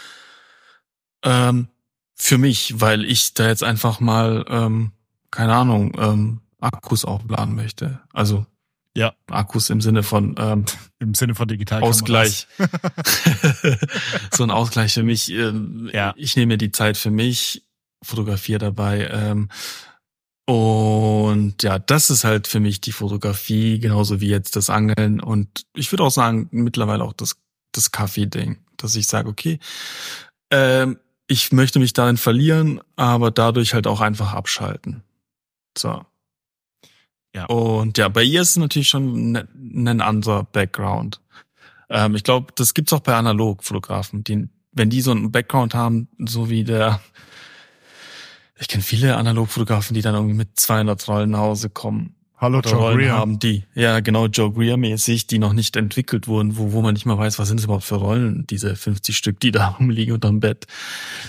Ähm, 1.23 1.69
für 2.15 2.37
mich, 2.37 2.81
weil 2.81 3.05
ich 3.07 3.33
da 3.33 3.49
jetzt 3.49 3.65
einfach 3.65 4.01
mal, 4.01 4.45
ähm, 4.49 4.93
keine 5.31 5.55
Ahnung, 5.55 5.97
ähm, 5.99 6.41
Akkus 6.61 7.07
aufladen 7.07 7.55
möchte. 7.55 8.01
Also 8.13 8.47
ja. 8.97 9.15
Akkus 9.31 9.71
im 9.71 9.81
Sinne 9.81 10.03
von 10.03 10.35
ähm, 10.39 10.65
im 10.99 11.15
Sinne 11.15 11.35
von 11.35 11.49
digital 11.49 11.83
Ausgleich. 11.83 12.47
so 14.33 14.43
ein 14.43 14.51
Ausgleich 14.51 14.95
für 14.95 15.03
mich. 15.03 15.31
Ähm, 15.31 15.91
ja. 15.93 16.15
Ich 16.17 16.37
nehme 16.37 16.55
mir 16.55 16.59
die 16.59 16.73
Zeit 16.73 16.97
für 16.97 17.11
mich, 17.11 17.65
fotografiere 18.03 18.59
dabei. 18.59 19.09
Ähm, 19.11 19.49
und 20.45 21.63
ja, 21.63 21.79
das 21.79 22.11
ist 22.11 22.25
halt 22.25 22.47
für 22.49 22.61
mich 22.61 22.81
die 22.81 22.93
Fotografie, 22.93 23.79
genauso 23.79 24.21
wie 24.21 24.29
jetzt 24.29 24.57
das 24.57 24.71
Angeln. 24.71 25.21
Und 25.21 25.67
ich 25.75 25.91
würde 25.93 26.03
auch 26.03 26.11
sagen, 26.11 26.49
mittlerweile 26.51 27.05
auch 27.05 27.13
das, 27.13 27.37
das 27.73 27.93
Kaffee-Ding, 27.93 28.59
dass 28.77 28.97
ich 28.97 29.07
sage, 29.07 29.29
okay, 29.29 29.61
ähm, 30.51 30.99
ich 31.29 31.53
möchte 31.53 31.79
mich 31.79 31.93
darin 31.93 32.17
verlieren, 32.17 32.81
aber 32.97 33.31
dadurch 33.31 33.73
halt 33.73 33.87
auch 33.87 34.01
einfach 34.01 34.35
abschalten. 34.35 35.03
So. 35.79 36.05
Ja. 37.35 37.47
Und 37.47 37.99
ja, 37.99 38.09
bei 38.09 38.23
ihr 38.23 38.43
ist 38.43 38.51
es 38.51 38.57
natürlich 38.57 38.89
schon 38.89 39.33
ein, 39.33 39.49
ne, 39.55 39.91
ein 39.91 40.01
anderer 40.01 40.45
Background. 40.45 41.21
Ähm, 41.89 42.15
ich 42.15 42.25
glaube, 42.25 42.53
das 42.55 42.75
gibt's 42.75 42.93
auch 42.93 43.01
bei 43.01 43.15
Analogfotografen, 43.15 44.25
die, 44.25 44.49
wenn 44.73 44.91
die 44.91 45.01
so 45.01 45.13
einen 45.13 45.33
Background 45.33 45.75
haben, 45.75 46.09
so 46.19 46.51
wie 46.51 46.65
der, 46.65 47.01
ich 48.59 48.69
kenne 48.69 48.83
viele 48.83 49.17
Analogfotografen, 49.17 49.95
die 49.95 50.03
dann 50.03 50.15
irgendwie 50.15 50.37
mit 50.37 50.59
200 50.59 51.09
Rollen 51.09 51.31
nach 51.31 51.41
Hause 51.41 51.71
kommen. 51.71 52.15
Hallo 52.37 52.61
Joe 52.61 52.75
Rollen 52.75 52.99
Greer. 52.99 53.13
haben 53.13 53.39
die. 53.39 53.65
Ja, 53.73 54.01
genau, 54.01 54.27
Joe 54.27 54.53
Greer 54.53 54.77
mäßig, 54.77 55.29
die 55.29 55.39
noch 55.39 55.53
nicht 55.53 55.77
entwickelt 55.77 56.27
wurden, 56.27 56.57
wo, 56.57 56.73
wo 56.73 56.83
man 56.83 56.95
nicht 56.95 57.07
mal 57.07 57.17
weiß, 57.17 57.39
was 57.39 57.47
sind 57.47 57.59
es 57.59 57.65
überhaupt 57.65 57.85
für 57.85 57.95
Rollen, 57.95 58.47
diese 58.49 58.75
50 58.75 59.17
Stück, 59.17 59.39
die 59.39 59.53
da 59.53 59.69
rumliegen 59.79 60.13
unterm 60.13 60.41
Bett. 60.41 60.67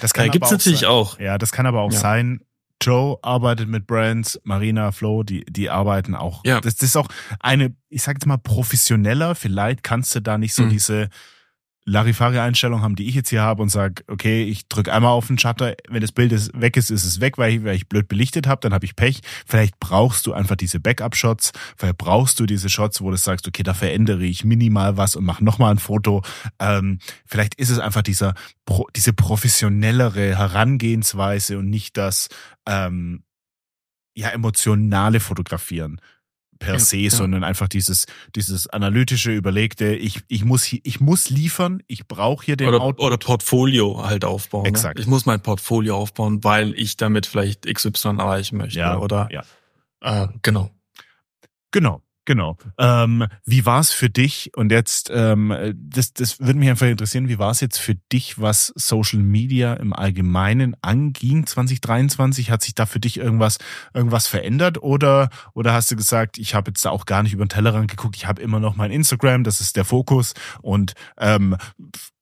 Das 0.01 0.13
kann 0.13 0.25
äh, 0.25 0.29
gibt's 0.29 0.49
natürlich 0.49 0.79
sein. 0.79 0.89
auch. 0.89 1.19
Ja, 1.19 1.37
das 1.37 1.51
kann 1.51 1.67
aber 1.67 1.81
auch 1.81 1.91
ja. 1.91 1.99
sein, 1.99 2.41
Joe 2.85 3.17
arbeitet 3.21 3.69
mit 3.69 3.87
Brands, 3.87 4.39
Marina, 4.43 4.91
Flo, 4.91 5.23
die, 5.23 5.45
die 5.45 5.69
arbeiten 5.69 6.15
auch. 6.15 6.43
Ja. 6.45 6.59
Das, 6.61 6.75
das 6.75 6.89
ist 6.89 6.97
auch 6.97 7.07
eine, 7.39 7.75
ich 7.89 8.03
sag 8.03 8.15
jetzt 8.17 8.25
mal, 8.25 8.37
professioneller. 8.37 9.35
Vielleicht 9.35 9.83
kannst 9.83 10.13
du 10.15 10.21
da 10.21 10.37
nicht 10.37 10.53
so 10.53 10.63
mhm. 10.63 10.69
diese 10.69 11.09
Larifari-Einstellung 11.85 12.81
haben, 12.81 12.95
die 12.95 13.07
ich 13.09 13.15
jetzt 13.15 13.29
hier 13.29 13.41
habe 13.41 13.61
und 13.61 13.69
sage, 13.69 14.03
okay, 14.07 14.43
ich 14.43 14.67
drücke 14.67 14.93
einmal 14.93 15.11
auf 15.11 15.27
den 15.27 15.37
Shutter, 15.37 15.75
wenn 15.89 16.01
das 16.01 16.13
Bild 16.13 16.31
ist, 16.31 16.51
weg 16.59 16.77
ist, 16.77 16.89
ist 16.89 17.03
es 17.03 17.19
weg, 17.19 17.37
weil 17.37 17.53
ich, 17.53 17.63
weil 17.63 17.75
ich 17.75 17.89
blöd 17.89 18.07
belichtet 18.07 18.47
habe, 18.47 18.61
dann 18.61 18.73
habe 18.73 18.85
ich 18.85 18.95
Pech. 18.95 19.21
Vielleicht 19.45 19.79
brauchst 19.79 20.25
du 20.25 20.33
einfach 20.33 20.55
diese 20.55 20.79
Backup-Shots, 20.79 21.51
vielleicht 21.75 21.97
brauchst 21.97 22.39
du 22.39 22.45
diese 22.45 22.69
Shots, 22.69 23.01
wo 23.01 23.11
du 23.11 23.17
sagst, 23.17 23.47
okay, 23.47 23.63
da 23.63 23.73
verändere 23.73 24.23
ich 24.23 24.45
minimal 24.45 24.95
was 24.95 25.15
und 25.15 25.25
mache 25.25 25.43
nochmal 25.43 25.71
ein 25.71 25.79
Foto. 25.79 26.23
Ähm, 26.59 26.99
vielleicht 27.25 27.55
ist 27.55 27.69
es 27.69 27.79
einfach 27.79 28.01
dieser, 28.01 28.33
diese 28.95 29.11
professionellere 29.11 30.37
Herangehensweise 30.37 31.57
und 31.57 31.69
nicht 31.69 31.97
das 31.97 32.29
ähm, 32.65 33.23
ja 34.15 34.29
emotionale 34.29 35.19
Fotografieren 35.19 35.99
per 36.63 36.79
se, 36.79 36.97
ja. 36.97 37.09
sondern 37.09 37.43
einfach 37.43 37.67
dieses, 37.67 38.05
dieses 38.35 38.67
analytische, 38.67 39.31
überlegte, 39.31 39.93
ich, 39.95 40.21
ich 40.27 40.45
muss, 40.45 40.71
ich 40.71 40.99
muss 40.99 41.29
liefern, 41.29 41.83
ich 41.87 42.07
brauche 42.07 42.45
hier 42.45 42.55
den 42.55 42.69
oder, 42.69 42.81
Output. 42.81 43.05
Oder 43.05 43.17
Portfolio 43.17 44.05
halt 44.05 44.25
aufbauen. 44.25 44.63
Ne? 44.63 44.69
Exakt. 44.69 44.97
Ne? 44.97 45.01
Ich 45.01 45.07
muss 45.07 45.25
mein 45.25 45.41
Portfolio 45.41 45.97
aufbauen, 45.97 46.43
weil 46.43 46.73
ich 46.75 46.97
damit 46.97 47.25
vielleicht 47.25 47.65
XY 47.65 48.17
erreichen 48.17 48.57
möchte. 48.57 48.79
Ja, 48.79 48.97
oder? 48.97 49.27
Ja. 49.31 49.43
Äh, 50.01 50.27
genau. 50.41 50.69
Genau. 51.71 52.01
Genau. 52.25 52.57
Ähm, 52.77 53.27
wie 53.45 53.65
war 53.65 53.81
es 53.81 53.91
für 53.91 54.09
dich? 54.09 54.51
Und 54.55 54.71
jetzt, 54.71 55.11
ähm, 55.13 55.53
das, 55.75 56.13
das 56.13 56.39
würde 56.39 56.57
mich 56.57 56.69
einfach 56.69 56.87
interessieren, 56.87 57.27
wie 57.27 57.37
war 57.37 57.51
es 57.51 57.59
jetzt 57.59 57.79
für 57.79 57.95
dich, 57.95 58.39
was 58.39 58.71
Social 58.75 59.19
Media 59.19 59.73
im 59.73 59.91
Allgemeinen 59.91 60.75
anging 60.81 61.45
2023? 61.45 62.49
Hat 62.49 62.61
sich 62.61 62.75
da 62.75 62.85
für 62.85 63.01
dich 63.01 63.17
irgendwas, 63.17 63.57
irgendwas 63.93 64.27
verändert? 64.27 64.81
Oder, 64.81 65.29
oder 65.53 65.73
hast 65.73 65.91
du 65.91 65.97
gesagt, 65.97 66.37
ich 66.37 66.55
habe 66.55 66.71
jetzt 66.71 66.85
da 66.85 66.91
auch 66.91 67.05
gar 67.05 67.23
nicht 67.23 67.33
über 67.33 67.43
den 67.45 67.49
Tellerrand 67.49 67.89
geguckt, 67.89 68.15
ich 68.15 68.25
habe 68.25 68.41
immer 68.41 68.61
noch 68.61 68.75
mein 68.77 68.91
Instagram, 68.91 69.43
das 69.43 69.59
ist 69.59 69.75
der 69.75 69.85
Fokus 69.85 70.33
und 70.61 70.93
ähm, 71.17 71.57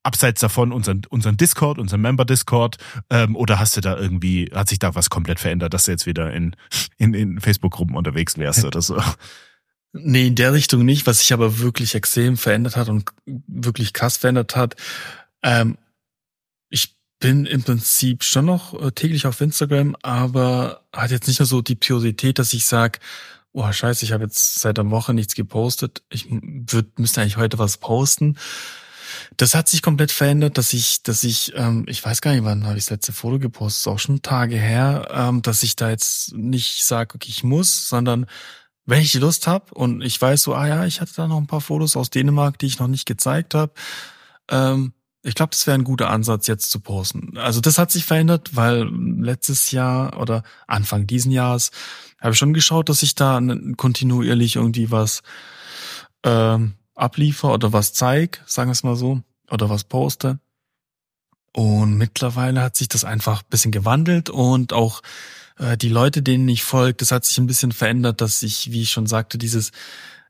abseits 0.03 0.41
davon 0.41 0.71
unseren, 0.71 1.01
unseren 1.09 1.37
Discord, 1.37 1.77
unseren 1.77 2.01
Member-Discord, 2.01 2.77
ähm, 3.09 3.35
oder 3.35 3.59
hast 3.59 3.77
du 3.77 3.81
da 3.81 3.97
irgendwie, 3.97 4.49
hat 4.53 4.69
sich 4.69 4.79
da 4.79 4.95
was 4.95 5.09
komplett 5.09 5.39
verändert, 5.39 5.73
dass 5.73 5.83
du 5.83 5.91
jetzt 5.91 6.05
wieder 6.07 6.33
in, 6.33 6.55
in, 6.97 7.13
in 7.13 7.39
Facebook-Gruppen 7.39 7.95
unterwegs 7.95 8.37
wärst 8.37 8.65
oder 8.65 8.81
so? 8.81 8.99
Nee, 9.93 10.27
in 10.27 10.35
der 10.35 10.53
Richtung 10.53 10.85
nicht. 10.85 11.05
Was 11.05 11.19
sich 11.19 11.33
aber 11.33 11.59
wirklich 11.59 11.95
extrem 11.95 12.37
verändert 12.37 12.77
hat 12.77 12.87
und 12.89 13.09
wirklich 13.25 13.93
krass 13.93 14.17
verändert 14.17 14.55
hat, 14.55 14.75
ähm, 15.43 15.77
ich 16.69 16.95
bin 17.19 17.45
im 17.45 17.63
Prinzip 17.63 18.23
schon 18.23 18.45
noch 18.45 18.79
äh, 18.81 18.91
täglich 18.91 19.25
auf 19.27 19.41
Instagram, 19.41 19.95
aber 20.01 20.85
hat 20.93 21.11
jetzt 21.11 21.27
nicht 21.27 21.39
nur 21.39 21.45
so 21.45 21.61
die 21.61 21.75
Priorität, 21.75 22.39
dass 22.39 22.53
ich 22.53 22.65
sage, 22.65 22.99
oh 23.53 23.71
scheiße, 23.71 24.05
ich 24.05 24.13
habe 24.13 24.23
jetzt 24.23 24.59
seit 24.59 24.79
einer 24.79 24.91
Woche 24.91 25.13
nichts 25.13 25.35
gepostet. 25.35 26.03
Ich 26.09 26.27
würd, 26.29 26.97
müsste 26.99 27.21
eigentlich 27.21 27.37
heute 27.37 27.59
was 27.59 27.77
posten. 27.77 28.37
das 29.37 29.55
hat 29.55 29.67
sich 29.67 29.81
komplett 29.81 30.11
verändert, 30.11 30.57
dass 30.57 30.73
ich, 30.73 31.03
dass 31.03 31.23
ich, 31.23 31.53
ähm, 31.55 31.85
ich 31.87 32.03
weiß 32.03 32.21
gar 32.21 32.31
nicht, 32.33 32.45
wann 32.45 32.65
habe 32.65 32.77
ich 32.77 32.85
das 32.85 32.91
letzte 32.91 33.13
Foto 33.13 33.39
gepostet, 33.39 33.81
ist 33.81 33.87
auch 33.87 33.99
schon 33.99 34.21
Tage 34.21 34.55
her, 34.55 35.09
ähm, 35.11 35.41
dass 35.41 35.63
ich 35.63 35.75
da 35.75 35.89
jetzt 35.89 36.33
nicht 36.33 36.83
sage, 36.85 37.15
okay, 37.15 37.29
ich 37.29 37.43
muss, 37.43 37.89
sondern 37.89 38.25
wenn 38.85 39.01
ich 39.01 39.13
Lust 39.15 39.47
habe 39.47 39.73
und 39.73 40.01
ich 40.01 40.19
weiß 40.19 40.43
so, 40.43 40.55
ah 40.55 40.67
ja, 40.67 40.85
ich 40.85 41.01
hatte 41.01 41.13
da 41.15 41.27
noch 41.27 41.37
ein 41.37 41.47
paar 41.47 41.61
Fotos 41.61 41.95
aus 41.95 42.09
Dänemark, 42.09 42.57
die 42.59 42.67
ich 42.67 42.79
noch 42.79 42.87
nicht 42.87 43.05
gezeigt 43.05 43.53
habe, 43.53 43.73
ähm, 44.49 44.93
ich 45.23 45.35
glaube, 45.35 45.51
das 45.51 45.67
wäre 45.67 45.77
ein 45.77 45.83
guter 45.83 46.09
Ansatz, 46.09 46.47
jetzt 46.47 46.71
zu 46.71 46.79
posten. 46.79 47.37
Also 47.37 47.61
das 47.61 47.77
hat 47.77 47.91
sich 47.91 48.05
verändert, 48.05 48.55
weil 48.55 48.85
letztes 48.85 49.69
Jahr 49.69 50.19
oder 50.19 50.43
Anfang 50.65 51.05
diesen 51.05 51.31
Jahres 51.31 51.71
habe 52.19 52.33
ich 52.33 52.39
schon 52.39 52.53
geschaut, 52.53 52.89
dass 52.89 53.03
ich 53.03 53.13
da 53.13 53.39
kontinuierlich 53.77 54.55
irgendwie 54.55 54.89
was 54.89 55.21
ähm, 56.23 56.73
abliefer 56.95 57.53
oder 57.53 57.71
was 57.71 57.93
zeig, 57.93 58.41
sagen 58.47 58.69
wir 58.69 58.73
es 58.73 58.83
mal 58.83 58.95
so, 58.95 59.21
oder 59.49 59.69
was 59.69 59.83
poste. 59.83 60.39
Und 61.53 61.97
mittlerweile 61.97 62.61
hat 62.61 62.75
sich 62.75 62.87
das 62.87 63.03
einfach 63.03 63.41
ein 63.41 63.49
bisschen 63.49 63.71
gewandelt 63.71 64.29
und 64.29 64.73
auch 64.73 65.01
die 65.77 65.89
Leute, 65.89 66.21
denen 66.21 66.47
ich 66.49 66.63
folge, 66.63 66.95
das 66.95 67.11
hat 67.11 67.25
sich 67.25 67.37
ein 67.37 67.47
bisschen 67.47 67.71
verändert, 67.71 68.21
dass 68.21 68.41
ich, 68.41 68.71
wie 68.71 68.81
ich 68.81 68.91
schon 68.91 69.07
sagte, 69.07 69.37
dieses, 69.37 69.71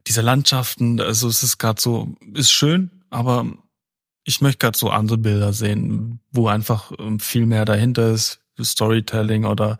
diese 0.07 0.21
Landschaften, 0.21 0.99
also 0.99 1.27
es 1.27 1.43
ist 1.43 1.57
gerade 1.57 1.81
so, 1.81 2.15
ist 2.33 2.51
schön, 2.51 2.91
aber 3.09 3.45
ich 4.23 4.41
möchte 4.41 4.59
gerade 4.59 4.77
so 4.77 4.89
andere 4.89 5.17
Bilder 5.17 5.53
sehen, 5.53 6.19
wo 6.31 6.47
einfach 6.47 6.91
ähm, 6.99 7.19
viel 7.19 7.45
mehr 7.45 7.65
dahinter 7.65 8.11
ist, 8.11 8.39
Storytelling 8.61 9.45
oder 9.45 9.77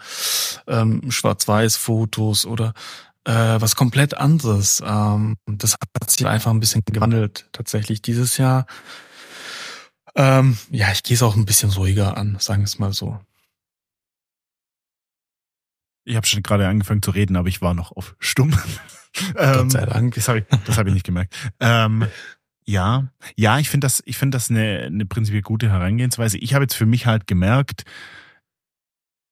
ähm, 0.67 1.11
Schwarz-Weiß-Fotos 1.11 2.45
oder 2.45 2.73
äh, 3.25 3.61
was 3.61 3.75
komplett 3.75 4.17
anderes. 4.17 4.81
Ähm, 4.85 5.37
das 5.45 5.73
hat 5.73 6.09
sich 6.09 6.25
einfach 6.25 6.51
ein 6.51 6.59
bisschen 6.59 6.81
gewandelt 6.85 7.47
tatsächlich 7.51 8.01
dieses 8.01 8.37
Jahr. 8.37 8.65
Ähm, 10.15 10.57
ja, 10.71 10.91
ich 10.91 11.03
gehe 11.03 11.15
es 11.15 11.23
auch 11.23 11.35
ein 11.35 11.45
bisschen 11.45 11.71
ruhiger 11.71 12.17
an, 12.17 12.37
sagen 12.39 12.61
wir 12.61 12.65
es 12.65 12.79
mal 12.79 12.93
so. 12.93 13.19
Ich 16.03 16.15
habe 16.15 16.25
schon 16.25 16.43
gerade 16.43 16.67
angefangen 16.67 17.01
zu 17.01 17.11
reden, 17.11 17.35
aber 17.35 17.47
ich 17.47 17.61
war 17.61 17.73
noch 17.73 17.91
auf 17.91 18.15
stumm. 18.19 18.51
Gott 19.33 19.71
sei 19.71 19.81
ähm, 19.81 19.89
Dank. 19.89 20.15
Das 20.15 20.27
habe 20.27 20.39
ich, 20.39 20.45
das 20.65 20.77
hab 20.77 20.87
ich 20.87 20.93
nicht 20.93 21.05
gemerkt. 21.05 21.35
Ähm, 21.59 22.07
ja, 22.65 23.07
ja, 23.35 23.59
ich 23.59 23.69
finde 23.69 23.85
das, 23.85 24.01
ich 24.05 24.17
finde 24.17 24.35
das 24.35 24.49
eine, 24.49 24.83
eine 24.85 25.05
prinzipiell 25.05 25.41
gute 25.41 25.69
Herangehensweise. 25.69 26.37
Ich 26.37 26.53
habe 26.53 26.63
jetzt 26.63 26.75
für 26.75 26.85
mich 26.85 27.05
halt 27.05 27.27
gemerkt, 27.27 27.83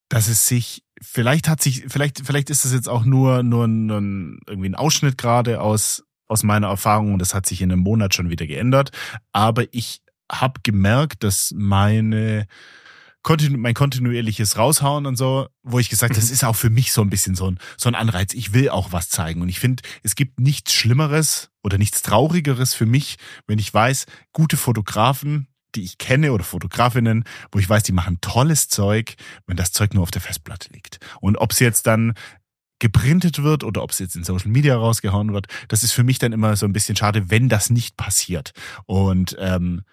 dass 0.09 0.27
es 0.27 0.47
sich, 0.47 0.83
vielleicht 1.01 1.47
hat 1.47 1.61
sich, 1.61 1.85
vielleicht, 1.87 2.25
vielleicht 2.25 2.49
ist 2.49 2.65
das 2.65 2.73
jetzt 2.73 2.89
auch 2.89 3.05
nur, 3.05 3.43
nur, 3.43 3.67
nur 3.67 3.99
ein, 3.99 4.39
irgendwie 4.47 4.69
ein 4.69 4.75
Ausschnitt 4.75 5.17
gerade 5.17 5.61
aus, 5.61 6.03
aus 6.27 6.43
meiner 6.43 6.67
Erfahrung 6.67 7.13
und 7.13 7.19
das 7.19 7.33
hat 7.33 7.45
sich 7.45 7.61
in 7.61 7.71
einem 7.71 7.81
Monat 7.81 8.13
schon 8.13 8.29
wieder 8.29 8.47
geändert. 8.47 8.91
Aber 9.31 9.65
ich 9.71 10.01
habe 10.31 10.59
gemerkt, 10.63 11.23
dass 11.23 11.53
meine 11.55 12.47
kontinu 13.21 13.57
mein 13.57 13.73
kontinuierliches 13.73 14.57
Raushauen 14.57 15.05
und 15.05 15.17
so, 15.17 15.47
wo 15.63 15.79
ich 15.79 15.89
gesagt, 15.89 16.15
das 16.17 16.27
mhm. 16.27 16.33
ist 16.33 16.43
auch 16.43 16.55
für 16.55 16.69
mich 16.69 16.91
so 16.91 17.01
ein 17.01 17.09
bisschen 17.09 17.35
so 17.35 17.49
ein, 17.49 17.59
so 17.77 17.89
ein 17.89 17.95
Anreiz. 17.95 18.33
Ich 18.33 18.53
will 18.53 18.69
auch 18.69 18.91
was 18.91 19.09
zeigen. 19.09 19.41
Und 19.41 19.49
ich 19.49 19.59
finde, 19.59 19.83
es 20.03 20.15
gibt 20.15 20.39
nichts 20.39 20.73
Schlimmeres 20.73 21.51
oder 21.63 21.77
nichts 21.77 22.01
Traurigeres 22.01 22.73
für 22.73 22.85
mich, 22.85 23.17
wenn 23.47 23.59
ich 23.59 23.73
weiß, 23.73 24.05
gute 24.31 24.57
Fotografen, 24.57 25.47
die 25.75 25.83
ich 25.83 25.97
kenne 25.97 26.33
oder 26.33 26.43
Fotografinnen, 26.43 27.25
wo 27.51 27.59
ich 27.59 27.69
weiß, 27.69 27.83
die 27.83 27.91
machen 27.91 28.19
tolles 28.21 28.69
Zeug, 28.69 29.15
wenn 29.45 29.57
das 29.57 29.71
Zeug 29.71 29.93
nur 29.93 30.03
auf 30.03 30.11
der 30.11 30.21
Festplatte 30.21 30.71
liegt. 30.73 30.99
Und 31.19 31.37
ob 31.37 31.51
es 31.51 31.59
jetzt 31.59 31.85
dann 31.87 32.13
geprintet 32.79 33.43
wird 33.43 33.63
oder 33.65 33.83
ob 33.83 33.91
es 33.91 33.99
jetzt 33.99 34.15
in 34.15 34.23
Social 34.23 34.49
Media 34.49 34.75
rausgehauen 34.75 35.33
wird, 35.33 35.47
das 35.67 35.83
ist 35.83 35.91
für 35.91 36.03
mich 36.03 36.17
dann 36.17 36.31
immer 36.31 36.55
so 36.55 36.65
ein 36.65 36.73
bisschen 36.73 36.95
schade, 36.95 37.29
wenn 37.29 37.49
das 37.49 37.69
nicht 37.69 37.97
passiert. 37.97 38.53
Und 38.85 39.35
ähm, 39.39 39.83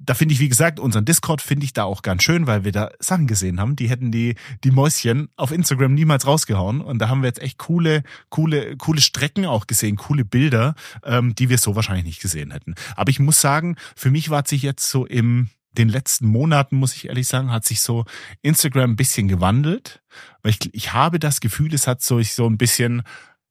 da 0.00 0.14
finde 0.14 0.32
ich, 0.32 0.40
wie 0.40 0.48
gesagt, 0.48 0.78
unseren 0.78 1.04
Discord 1.04 1.42
finde 1.42 1.64
ich 1.64 1.72
da 1.72 1.84
auch 1.84 2.02
ganz 2.02 2.22
schön, 2.22 2.46
weil 2.46 2.64
wir 2.64 2.70
da 2.70 2.90
Sachen 3.00 3.26
gesehen 3.26 3.60
haben, 3.60 3.74
die 3.74 3.90
hätten 3.90 4.12
die, 4.12 4.36
die 4.62 4.70
Mäuschen 4.70 5.28
auf 5.36 5.50
Instagram 5.50 5.92
niemals 5.94 6.26
rausgehauen. 6.26 6.80
Und 6.80 7.00
da 7.00 7.08
haben 7.08 7.22
wir 7.22 7.26
jetzt 7.26 7.42
echt 7.42 7.58
coole, 7.58 8.04
coole, 8.30 8.76
coole 8.76 9.00
Strecken 9.00 9.44
auch 9.44 9.66
gesehen, 9.66 9.96
coole 9.96 10.24
Bilder, 10.24 10.74
ähm, 11.04 11.34
die 11.34 11.48
wir 11.48 11.58
so 11.58 11.74
wahrscheinlich 11.74 12.04
nicht 12.04 12.22
gesehen 12.22 12.52
hätten. 12.52 12.74
Aber 12.94 13.10
ich 13.10 13.18
muss 13.18 13.40
sagen, 13.40 13.76
für 13.96 14.10
mich 14.10 14.30
war 14.30 14.46
sich 14.46 14.62
jetzt 14.62 14.88
so 14.88 15.04
im, 15.04 15.48
den 15.72 15.88
letzten 15.88 16.26
Monaten, 16.26 16.76
muss 16.76 16.94
ich 16.94 17.08
ehrlich 17.08 17.26
sagen, 17.26 17.50
hat 17.50 17.64
sich 17.64 17.80
so 17.80 18.04
Instagram 18.42 18.92
ein 18.92 18.96
bisschen 18.96 19.26
gewandelt. 19.26 20.00
Weil 20.42 20.52
ich, 20.52 20.74
ich 20.74 20.92
habe 20.92 21.18
das 21.18 21.40
Gefühl, 21.40 21.74
es 21.74 21.88
hat 21.88 22.02
so, 22.02 22.22
so 22.22 22.46
ein 22.46 22.56
bisschen 22.56 23.02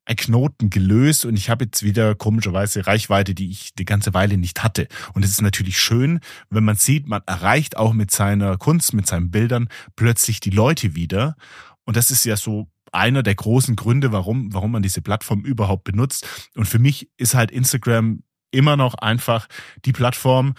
ein 0.08 0.16
Knoten 0.16 0.70
gelöst 0.70 1.26
und 1.26 1.36
ich 1.36 1.50
habe 1.50 1.66
jetzt 1.66 1.82
wieder 1.82 2.14
komischerweise 2.14 2.86
Reichweite, 2.86 3.34
die 3.34 3.50
ich 3.50 3.74
die 3.74 3.84
ganze 3.84 4.14
Weile 4.14 4.38
nicht 4.38 4.62
hatte. 4.62 4.88
Und 5.12 5.24
es 5.24 5.30
ist 5.32 5.42
natürlich 5.42 5.78
schön, 5.78 6.20
wenn 6.48 6.64
man 6.64 6.76
sieht, 6.76 7.06
man 7.06 7.22
erreicht 7.26 7.76
auch 7.76 7.92
mit 7.92 8.10
seiner 8.10 8.56
Kunst, 8.56 8.94
mit 8.94 9.06
seinen 9.06 9.30
Bildern 9.30 9.68
plötzlich 9.96 10.40
die 10.40 10.50
Leute 10.50 10.94
wieder. 10.94 11.36
Und 11.84 11.96
das 11.96 12.10
ist 12.10 12.24
ja 12.24 12.36
so 12.36 12.68
einer 12.90 13.22
der 13.22 13.34
großen 13.34 13.76
Gründe, 13.76 14.10
warum, 14.10 14.52
warum 14.54 14.72
man 14.72 14.82
diese 14.82 15.02
Plattform 15.02 15.42
überhaupt 15.42 15.84
benutzt. 15.84 16.26
Und 16.56 16.66
für 16.66 16.78
mich 16.78 17.10
ist 17.18 17.34
halt 17.34 17.50
Instagram 17.50 18.22
immer 18.50 18.76
noch 18.76 18.94
einfach 18.94 19.46
die 19.84 19.92
Plattform, 19.92 20.54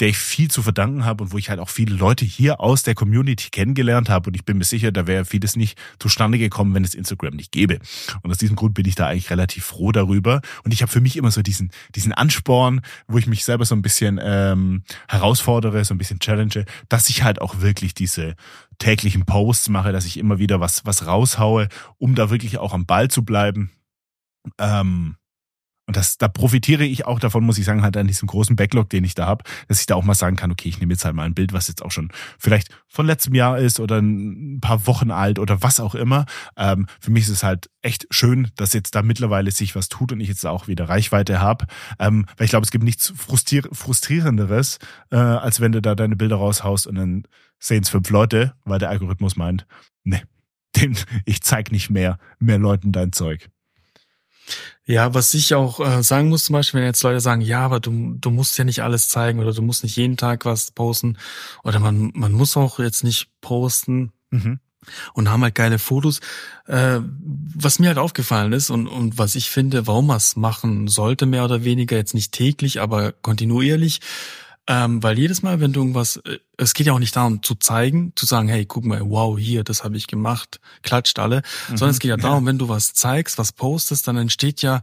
der 0.00 0.08
ich 0.08 0.18
viel 0.18 0.50
zu 0.50 0.62
verdanken 0.62 1.04
habe 1.04 1.24
und 1.24 1.32
wo 1.32 1.38
ich 1.38 1.48
halt 1.48 1.60
auch 1.60 1.70
viele 1.70 1.94
Leute 1.94 2.24
hier 2.24 2.60
aus 2.60 2.82
der 2.82 2.94
Community 2.94 3.48
kennengelernt 3.50 4.08
habe. 4.08 4.28
Und 4.28 4.34
ich 4.34 4.44
bin 4.44 4.58
mir 4.58 4.64
sicher, 4.64 4.92
da 4.92 5.06
wäre 5.06 5.24
vieles 5.24 5.56
nicht 5.56 5.78
zustande 5.98 6.38
gekommen, 6.38 6.74
wenn 6.74 6.84
es 6.84 6.94
Instagram 6.94 7.34
nicht 7.34 7.52
gäbe. 7.52 7.78
Und 8.22 8.30
aus 8.30 8.38
diesem 8.38 8.56
Grund 8.56 8.74
bin 8.74 8.86
ich 8.86 8.94
da 8.94 9.06
eigentlich 9.06 9.30
relativ 9.30 9.64
froh 9.64 9.92
darüber. 9.92 10.40
Und 10.64 10.74
ich 10.74 10.82
habe 10.82 10.92
für 10.92 11.00
mich 11.00 11.16
immer 11.16 11.30
so 11.30 11.42
diesen, 11.42 11.70
diesen 11.94 12.12
Ansporn, 12.12 12.82
wo 13.08 13.18
ich 13.18 13.26
mich 13.26 13.44
selber 13.44 13.64
so 13.64 13.74
ein 13.74 13.82
bisschen 13.82 14.20
ähm, 14.22 14.82
herausfordere, 15.08 15.84
so 15.84 15.94
ein 15.94 15.98
bisschen 15.98 16.20
challenge, 16.20 16.64
dass 16.88 17.08
ich 17.08 17.22
halt 17.22 17.40
auch 17.40 17.60
wirklich 17.60 17.94
diese 17.94 18.34
täglichen 18.78 19.24
Posts 19.24 19.70
mache, 19.70 19.92
dass 19.92 20.04
ich 20.04 20.18
immer 20.18 20.38
wieder 20.38 20.60
was, 20.60 20.84
was 20.84 21.06
raushaue, 21.06 21.68
um 21.96 22.14
da 22.14 22.30
wirklich 22.30 22.58
auch 22.58 22.74
am 22.74 22.84
Ball 22.84 23.08
zu 23.08 23.24
bleiben. 23.24 23.70
Ähm, 24.58 25.16
und 25.86 25.96
das, 25.96 26.18
da 26.18 26.26
profitiere 26.26 26.84
ich 26.84 27.06
auch 27.06 27.20
davon, 27.20 27.44
muss 27.44 27.58
ich 27.58 27.64
sagen, 27.64 27.82
halt 27.82 27.96
an 27.96 28.08
diesem 28.08 28.26
großen 28.26 28.56
Backlog, 28.56 28.90
den 28.90 29.04
ich 29.04 29.14
da 29.14 29.26
habe, 29.26 29.44
dass 29.68 29.78
ich 29.80 29.86
da 29.86 29.94
auch 29.94 30.02
mal 30.02 30.14
sagen 30.14 30.34
kann, 30.34 30.50
okay, 30.50 30.68
ich 30.68 30.80
nehme 30.80 30.92
jetzt 30.92 31.04
halt 31.04 31.14
mal 31.14 31.22
ein 31.22 31.34
Bild, 31.34 31.52
was 31.52 31.68
jetzt 31.68 31.82
auch 31.82 31.92
schon 31.92 32.10
vielleicht 32.38 32.70
von 32.88 33.06
letztem 33.06 33.34
Jahr 33.34 33.58
ist 33.58 33.78
oder 33.78 33.98
ein 33.98 34.58
paar 34.60 34.86
Wochen 34.88 35.12
alt 35.12 35.38
oder 35.38 35.62
was 35.62 35.78
auch 35.78 35.94
immer. 35.94 36.26
Ähm, 36.56 36.86
für 36.98 37.12
mich 37.12 37.24
ist 37.24 37.30
es 37.30 37.42
halt 37.44 37.70
echt 37.82 38.06
schön, 38.10 38.50
dass 38.56 38.72
jetzt 38.72 38.96
da 38.96 39.02
mittlerweile 39.02 39.52
sich 39.52 39.76
was 39.76 39.88
tut 39.88 40.10
und 40.10 40.20
ich 40.20 40.28
jetzt 40.28 40.44
auch 40.44 40.66
wieder 40.66 40.88
Reichweite 40.88 41.40
habe. 41.40 41.66
Ähm, 42.00 42.26
weil 42.36 42.46
ich 42.46 42.50
glaube, 42.50 42.64
es 42.64 42.72
gibt 42.72 42.84
nichts 42.84 43.12
frustrier 43.16 43.62
frustrierenderes, 43.70 44.78
äh, 45.10 45.16
als 45.16 45.60
wenn 45.60 45.70
du 45.70 45.80
da 45.80 45.94
deine 45.94 46.16
Bilder 46.16 46.36
raushaust 46.36 46.88
und 46.88 46.96
dann 46.96 47.22
sehen 47.60 47.84
es 47.84 47.90
fünf 47.90 48.10
Leute, 48.10 48.54
weil 48.64 48.80
der 48.80 48.90
Algorithmus 48.90 49.36
meint, 49.36 49.66
ne, 50.02 50.22
ich 51.24 51.42
zeig 51.42 51.70
nicht 51.70 51.90
mehr, 51.90 52.18
mehr 52.40 52.58
Leuten 52.58 52.90
dein 52.90 53.12
Zeug. 53.12 53.50
Ja, 54.84 55.14
was 55.14 55.34
ich 55.34 55.54
auch 55.54 55.80
äh, 55.80 56.02
sagen 56.02 56.28
muss, 56.28 56.44
zum 56.44 56.52
Beispiel, 56.54 56.80
wenn 56.80 56.86
jetzt 56.86 57.02
Leute 57.02 57.20
sagen, 57.20 57.40
ja, 57.40 57.60
aber 57.60 57.80
du, 57.80 58.16
du 58.20 58.30
musst 58.30 58.56
ja 58.56 58.64
nicht 58.64 58.82
alles 58.82 59.08
zeigen 59.08 59.40
oder 59.40 59.52
du 59.52 59.62
musst 59.62 59.82
nicht 59.82 59.96
jeden 59.96 60.16
Tag 60.16 60.44
was 60.44 60.70
posten 60.70 61.18
oder 61.64 61.80
man, 61.80 62.12
man 62.14 62.32
muss 62.32 62.56
auch 62.56 62.78
jetzt 62.78 63.02
nicht 63.02 63.28
posten 63.40 64.12
mhm. 64.30 64.60
und 65.14 65.28
haben 65.28 65.42
halt 65.42 65.56
geile 65.56 65.80
Fotos. 65.80 66.20
Äh, 66.66 67.00
was 67.02 67.80
mir 67.80 67.88
halt 67.88 67.98
aufgefallen 67.98 68.52
ist 68.52 68.70
und, 68.70 68.86
und 68.86 69.18
was 69.18 69.34
ich 69.34 69.50
finde, 69.50 69.88
warum 69.88 70.06
man 70.06 70.18
es 70.18 70.36
machen 70.36 70.86
sollte, 70.86 71.26
mehr 71.26 71.44
oder 71.44 71.64
weniger, 71.64 71.96
jetzt 71.96 72.14
nicht 72.14 72.30
täglich, 72.30 72.80
aber 72.80 73.10
kontinuierlich, 73.10 74.00
ähm, 74.68 75.02
weil 75.02 75.18
jedes 75.18 75.42
Mal, 75.42 75.60
wenn 75.60 75.72
du 75.72 75.80
irgendwas, 75.80 76.16
äh, 76.18 76.38
es 76.56 76.74
geht 76.74 76.86
ja 76.86 76.92
auch 76.92 76.98
nicht 76.98 77.14
darum 77.14 77.42
zu 77.42 77.54
zeigen, 77.54 78.12
zu 78.16 78.26
sagen, 78.26 78.48
hey, 78.48 78.66
guck 78.66 78.84
mal, 78.84 79.00
wow, 79.04 79.38
hier, 79.38 79.62
das 79.62 79.84
habe 79.84 79.96
ich 79.96 80.06
gemacht, 80.06 80.60
klatscht 80.82 81.18
alle, 81.18 81.42
mhm. 81.68 81.76
sondern 81.76 81.90
es 81.90 82.00
geht 82.00 82.08
ja 82.08 82.16
darum, 82.16 82.44
ja. 82.44 82.50
wenn 82.50 82.58
du 82.58 82.68
was 82.68 82.92
zeigst, 82.92 83.38
was 83.38 83.52
postest, 83.52 84.08
dann 84.08 84.16
entsteht 84.16 84.62
ja 84.62 84.82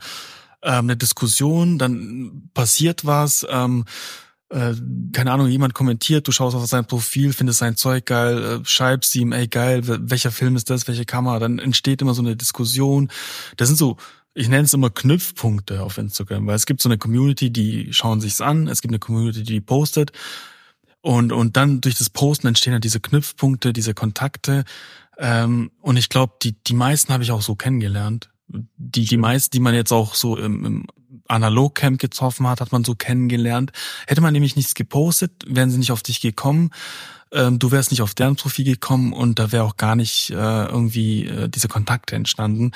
ähm, 0.61 0.85
eine 0.85 0.97
Diskussion, 0.97 1.77
dann 1.77 2.49
passiert 2.53 3.05
was, 3.05 3.45
ähm, 3.49 3.83
äh, 4.49 4.73
keine 5.11 5.31
Ahnung, 5.31 5.47
jemand 5.47 5.73
kommentiert, 5.73 6.27
du 6.27 6.31
schaust 6.31 6.55
auf 6.55 6.65
sein 6.67 6.85
Profil, 6.85 7.33
findest 7.33 7.59
sein 7.59 7.75
Zeug 7.75 8.05
geil, 8.05 8.61
äh, 8.61 8.65
schreibst 8.65 9.13
ihm, 9.15 9.31
ey 9.33 9.47
geil, 9.47 9.81
welcher 9.83 10.31
Film 10.31 10.55
ist 10.55 10.69
das, 10.69 10.87
welche 10.87 11.05
Kamera, 11.05 11.39
dann 11.39 11.59
entsteht 11.59 12.01
immer 12.01 12.13
so 12.13 12.21
eine 12.21 12.35
Diskussion. 12.37 13.09
Das 13.57 13.67
sind 13.67 13.77
so 13.77 13.97
ich 14.33 14.49
nenne 14.49 14.63
es 14.63 14.73
immer 14.73 14.89
Knüpfpunkte 14.89 15.83
auf 15.83 15.97
Instagram, 15.97 16.47
weil 16.47 16.55
es 16.55 16.65
gibt 16.65 16.81
so 16.81 16.89
eine 16.89 16.97
Community, 16.97 17.51
die 17.51 17.93
schauen 17.93 18.21
sich's 18.21 18.41
an, 18.41 18.67
es 18.67 18.81
gibt 18.81 18.91
eine 18.91 18.99
Community, 18.99 19.43
die 19.43 19.61
postet 19.61 20.11
und 21.01 21.31
und 21.31 21.57
dann 21.57 21.81
durch 21.81 21.95
das 21.95 22.09
Posten 22.09 22.47
entstehen 22.47 22.73
dann 22.73 22.81
diese 22.81 22.99
Knüpfpunkte, 22.99 23.73
diese 23.73 23.93
Kontakte 23.93 24.63
ähm, 25.17 25.71
und 25.81 25.97
ich 25.97 26.09
glaube, 26.09 26.33
die 26.41 26.55
die 26.63 26.73
meisten 26.73 27.13
habe 27.13 27.23
ich 27.23 27.31
auch 27.31 27.41
so 27.41 27.55
kennengelernt. 27.55 28.29
Die 28.47 29.05
die 29.05 29.17
meisten, 29.17 29.51
die 29.51 29.59
man 29.59 29.73
jetzt 29.73 29.91
auch 29.91 30.15
so 30.15 30.37
im, 30.37 30.65
im 30.65 30.87
Analogcamp 31.27 31.99
getroffen 31.99 32.47
hat, 32.47 32.61
hat 32.61 32.71
man 32.71 32.83
so 32.83 32.95
kennengelernt. 32.95 33.71
Hätte 34.07 34.21
man 34.21 34.33
nämlich 34.33 34.55
nichts 34.55 34.73
gepostet, 34.73 35.31
wären 35.47 35.69
sie 35.69 35.77
nicht 35.77 35.91
auf 35.91 36.03
dich 36.03 36.21
gekommen. 36.21 36.71
Ähm, 37.31 37.59
du 37.59 37.71
wärst 37.71 37.91
nicht 37.91 38.01
auf 38.01 38.13
deren 38.13 38.35
Profil 38.35 38.65
gekommen 38.65 39.13
und 39.13 39.39
da 39.39 39.51
wäre 39.51 39.63
auch 39.63 39.77
gar 39.77 39.95
nicht 39.95 40.29
äh, 40.29 40.65
irgendwie 40.65 41.25
äh, 41.25 41.49
diese 41.49 41.67
Kontakte 41.67 42.15
entstanden. 42.15 42.71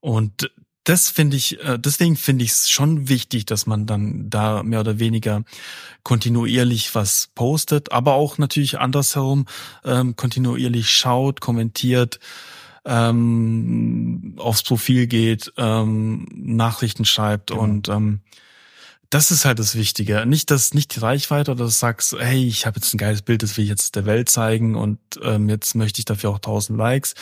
Und 0.00 0.50
das 0.84 1.08
finde 1.08 1.36
ich, 1.36 1.62
äh, 1.62 1.78
deswegen 1.78 2.16
finde 2.16 2.44
ich 2.44 2.52
es 2.52 2.70
schon 2.70 3.08
wichtig, 3.08 3.46
dass 3.46 3.66
man 3.66 3.86
dann 3.86 4.30
da 4.30 4.62
mehr 4.62 4.80
oder 4.80 4.98
weniger 4.98 5.42
kontinuierlich 6.02 6.94
was 6.94 7.28
postet, 7.34 7.92
aber 7.92 8.14
auch 8.14 8.38
natürlich 8.38 8.78
andersherum 8.78 9.46
ähm, 9.84 10.16
kontinuierlich 10.16 10.90
schaut, 10.90 11.40
kommentiert, 11.40 12.18
ähm, 12.84 14.34
aufs 14.38 14.62
Profil 14.62 15.06
geht, 15.06 15.52
ähm, 15.58 16.26
Nachrichten 16.34 17.04
schreibt 17.04 17.50
genau. 17.50 17.62
und 17.62 17.88
ähm, 17.88 18.20
das 19.10 19.32
ist 19.32 19.44
halt 19.44 19.58
das 19.58 19.74
Wichtige. 19.74 20.24
Nicht 20.24 20.52
das, 20.52 20.72
nicht 20.72 20.94
die 20.94 21.00
Reichweite 21.00 21.50
oder 21.50 21.64
dass 21.64 21.74
du 21.74 21.78
sagst, 21.80 22.16
hey, 22.16 22.46
ich 22.46 22.64
habe 22.64 22.76
jetzt 22.76 22.94
ein 22.94 22.98
geiles 22.98 23.22
Bild, 23.22 23.42
das 23.42 23.56
will 23.56 23.64
ich 23.64 23.70
jetzt 23.70 23.96
der 23.96 24.06
Welt 24.06 24.28
zeigen 24.28 24.76
und 24.76 25.00
ähm, 25.22 25.48
jetzt 25.48 25.74
möchte 25.74 25.98
ich 25.98 26.04
dafür 26.04 26.30
auch 26.30 26.38
tausend 26.38 26.78
Likes. 26.78 27.14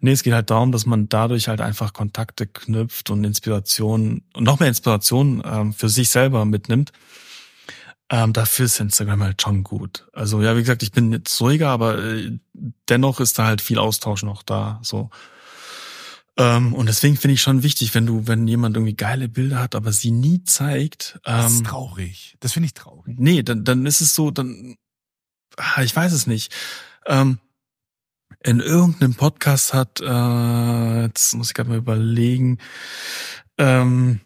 Nee, 0.00 0.10
es 0.10 0.24
geht 0.24 0.34
halt 0.34 0.50
darum, 0.50 0.72
dass 0.72 0.86
man 0.86 1.08
dadurch 1.08 1.46
halt 1.46 1.60
einfach 1.60 1.92
Kontakte 1.92 2.48
knüpft 2.48 3.10
und 3.10 3.22
Inspiration 3.22 4.22
und 4.34 4.44
noch 4.44 4.58
mehr 4.58 4.68
Inspiration 4.68 5.40
ähm, 5.46 5.72
für 5.72 5.88
sich 5.88 6.08
selber 6.08 6.44
mitnimmt. 6.44 6.90
Ähm, 8.10 8.32
dafür 8.32 8.66
ist 8.66 8.80
Instagram 8.80 9.22
halt 9.22 9.40
schon 9.40 9.62
gut. 9.62 10.08
Also 10.12 10.42
ja, 10.42 10.56
wie 10.56 10.60
gesagt, 10.60 10.82
ich 10.82 10.90
bin 10.90 11.12
jetzt 11.12 11.40
ruhiger, 11.40 11.68
aber 11.68 11.98
äh, 12.02 12.38
dennoch 12.88 13.20
ist 13.20 13.38
da 13.38 13.46
halt 13.46 13.60
viel 13.60 13.78
Austausch 13.78 14.24
noch 14.24 14.42
da. 14.42 14.80
So 14.82 15.10
ähm, 16.38 16.74
und 16.74 16.86
deswegen 16.86 17.16
finde 17.16 17.34
ich 17.34 17.42
schon 17.42 17.62
wichtig, 17.62 17.94
wenn 17.94 18.04
du, 18.04 18.26
wenn 18.26 18.46
jemand 18.46 18.76
irgendwie 18.76 18.94
geile 18.94 19.28
Bilder 19.28 19.58
hat, 19.58 19.74
aber 19.74 19.92
sie 19.92 20.10
nie 20.10 20.44
zeigt. 20.44 21.18
Ähm, 21.24 21.36
das 21.36 21.52
ist 21.52 21.58
ähm, 21.60 21.64
traurig. 21.64 22.36
Das 22.40 22.52
finde 22.52 22.66
ich 22.66 22.74
traurig. 22.74 23.16
Nee, 23.18 23.42
dann, 23.42 23.64
dann 23.64 23.86
ist 23.86 24.02
es 24.02 24.14
so, 24.14 24.30
dann, 24.30 24.76
ah, 25.56 25.82
ich 25.82 25.96
weiß 25.96 26.12
es 26.12 26.26
nicht. 26.26 26.54
Ähm, 27.06 27.38
in 28.42 28.60
irgendeinem 28.60 29.14
Podcast 29.14 29.72
hat, 29.72 30.00
äh, 30.00 31.02
jetzt 31.04 31.34
muss 31.34 31.48
ich 31.48 31.54
gerade 31.54 31.70
mal 31.70 31.78
überlegen, 31.78 32.58
ähm, 33.56 34.20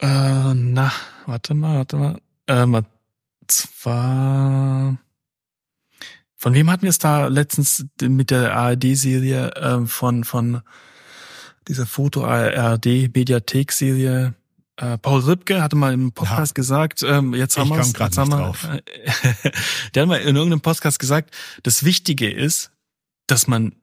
äh, 0.00 0.54
na, 0.54 0.92
warte 1.26 1.54
mal, 1.54 1.78
warte 1.78 1.96
mal, 1.96 2.20
ähm, 2.46 2.84
zwar, 3.46 4.98
von 6.36 6.54
wem 6.54 6.70
hatten 6.70 6.82
wir 6.82 6.90
es 6.90 6.98
da 6.98 7.28
letztens 7.28 7.86
mit 8.02 8.30
der 8.30 8.54
ARD-Serie 8.54 9.50
äh, 9.52 9.86
von, 9.86 10.24
von, 10.24 10.60
diese 11.68 11.86
Foto-ARD-Mediathek-Serie. 11.86 14.34
Äh, 14.76 14.98
Paul 14.98 15.20
Ripke 15.20 15.62
hatte 15.62 15.76
mal 15.76 15.92
im 15.92 16.12
Podcast 16.12 16.52
ja. 16.52 16.54
gesagt, 16.54 17.02
ähm, 17.02 17.34
jetzt 17.34 17.58
haben 17.58 17.68
wir 17.68 17.80
es. 17.80 17.92
Jetzt 17.98 18.16
haben 18.16 18.30
wir, 18.30 18.54
der 19.94 20.02
hat 20.02 20.08
mal 20.08 20.20
in 20.20 20.36
irgendeinem 20.36 20.62
Podcast 20.62 20.98
gesagt, 20.98 21.34
das 21.62 21.84
Wichtige 21.84 22.30
ist, 22.30 22.70
dass 23.26 23.46
man 23.46 23.76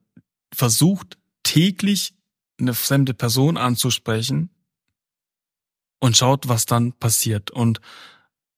versucht, 0.54 1.18
täglich 1.44 2.16
eine 2.60 2.74
fremde 2.74 3.14
Person 3.14 3.58
anzusprechen 3.58 4.50
und 6.00 6.18
schaut, 6.18 6.48
was 6.48 6.66
dann 6.66 6.94
passiert. 6.94 7.52
Und 7.52 7.82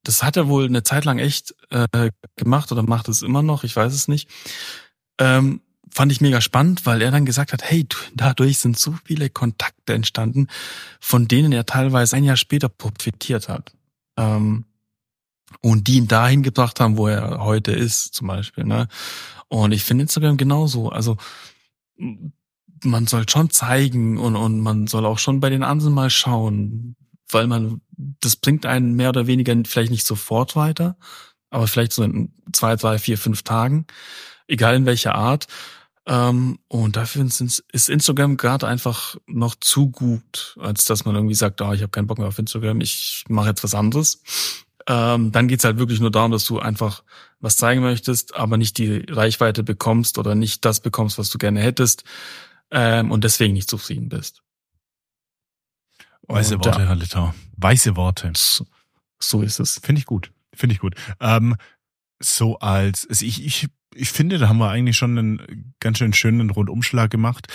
das 0.04 0.24
hat 0.24 0.38
er 0.38 0.48
wohl 0.48 0.64
eine 0.66 0.84
Zeit 0.84 1.04
lang 1.06 1.18
echt 1.20 1.56
äh, 1.70 2.12
gemacht 2.36 2.72
oder 2.72 2.84
macht 2.84 3.10
es 3.10 3.24
immer 3.24 3.42
noch, 3.42 3.64
ich 3.64 3.76
weiß 3.76 3.94
es 3.94 4.08
nicht. 4.08 4.30
Ähm, 5.20 5.62
fand 5.92 6.12
ich 6.12 6.22
mega 6.22 6.42
spannend, 6.42 6.86
weil 6.86 7.02
er 7.02 7.12
dann 7.12 7.26
gesagt 7.26 7.54
hat, 7.54 7.64
hey, 7.64 7.88
dadurch 8.14 8.60
sind 8.60 8.78
so 8.78 8.96
viele 9.06 9.30
Kontakte 9.30 9.94
entstanden, 9.94 10.48
von 11.00 11.28
denen 11.28 11.52
er 11.52 11.66
teilweise 11.66 12.16
ein 12.16 12.24
Jahr 12.24 12.38
später 12.38 12.70
profitiert 12.70 13.50
hat. 13.50 13.74
Ähm, 14.18 14.66
und 15.62 15.88
die 15.88 15.98
ihn 15.98 16.08
dahin 16.08 16.44
gebracht 16.44 16.80
haben, 16.80 16.98
wo 16.98 17.08
er 17.08 17.40
heute 17.44 17.72
ist, 17.72 18.14
zum 18.14 18.28
Beispiel. 18.28 18.66
Ne? 18.66 18.88
Und 19.48 19.72
ich 19.72 19.84
finde 19.84 20.04
Instagram 20.04 20.38
genauso. 20.38 20.90
Also 20.90 21.18
man 22.84 23.08
soll 23.08 23.28
schon 23.28 23.50
zeigen 23.50 24.18
und, 24.18 24.36
und 24.36 24.60
man 24.60 24.88
soll 24.88 25.06
auch 25.06 25.20
schon 25.20 25.40
bei 25.40 25.50
den 25.50 25.64
anderen 25.64 25.94
mal 25.94 26.10
schauen, 26.10 26.96
weil 27.30 27.48
man, 27.48 27.82
das 28.22 28.36
bringt 28.36 28.66
einen 28.66 28.96
mehr 28.96 29.10
oder 29.10 29.28
weniger 29.28 29.56
vielleicht 29.66 29.92
nicht 29.92 30.06
sofort 30.06 30.56
weiter, 30.56 30.98
aber 31.50 31.68
vielleicht 31.68 31.94
so 31.94 32.04
in 32.04 32.34
zwei, 32.52 32.76
drei, 32.76 33.00
vier, 33.00 33.18
fünf 33.18 33.44
Tagen, 33.44 33.88
egal 34.48 34.76
in 34.76 34.86
welcher 34.86 35.16
Art. 35.16 35.48
Ähm, 36.10 36.60
und 36.70 36.96
dafür 36.96 37.26
ist 37.26 37.90
Instagram 37.90 38.38
gerade 38.38 38.66
einfach 38.66 39.18
noch 39.28 39.56
zu 39.56 39.90
gut, 39.92 40.56
als 40.58 40.86
dass 40.86 41.04
man 41.04 41.16
irgendwie 41.16 41.36
sagt, 41.36 41.62
ah, 41.62 41.74
ich 41.74 41.82
habe 41.82 41.92
keinen 41.92 42.08
Bock 42.08 42.18
mehr 42.18 42.30
auf 42.30 42.40
Instagram, 42.40 42.80
ich 42.80 43.26
mache 43.28 43.50
jetzt 43.50 43.64
was 43.64 43.76
anderes. 43.76 44.24
Ähm, 44.88 45.34
dann 45.34 45.50
geht's 45.50 45.66
halt 45.66 45.80
wirklich 45.80 46.00
nur 46.00 46.10
darum, 46.10 46.32
dass 46.32 46.46
du 46.46 46.60
einfach 46.60 47.04
was 47.42 47.58
zeigen 47.58 47.82
möchtest, 47.82 48.36
aber 48.36 48.56
nicht 48.56 48.78
die 48.78 49.06
Reichweite 49.10 49.64
bekommst 49.64 50.18
oder 50.18 50.34
nicht 50.34 50.64
das 50.64 50.80
bekommst, 50.80 51.18
was 51.18 51.30
du 51.30 51.38
gerne 51.38 51.60
hättest 51.60 52.06
ähm, 52.72 53.12
und 53.12 53.26
deswegen 53.26 53.54
nicht 53.54 53.70
zufrieden 53.70 54.08
bist. 54.08 54.42
Weiße 56.22 56.56
und, 56.56 56.66
Worte, 56.66 56.88
Herr 56.88 56.96
Litter. 56.96 57.36
Weiße 57.58 57.98
Worte. 57.98 58.32
So, 58.36 58.66
so 59.20 59.42
ist 59.42 59.60
es. 59.60 59.80
Finde 59.84 60.00
ich 60.00 60.06
gut. 60.06 60.32
Finde 60.54 60.74
ich 60.74 60.80
gut. 60.80 60.96
Ähm, 61.20 61.58
so 62.20 62.60
als, 62.60 63.08
also 63.08 63.26
ich, 63.26 63.46
ich 63.46 63.68
ich 63.98 64.12
finde, 64.12 64.38
da 64.38 64.48
haben 64.48 64.60
wir 64.60 64.70
eigentlich 64.70 64.98
schon 64.98 65.18
einen 65.18 65.74
ganz 65.80 65.98
schön 65.98 66.14
schönen 66.14 66.50
Rundumschlag 66.50 67.10
gemacht. 67.10 67.48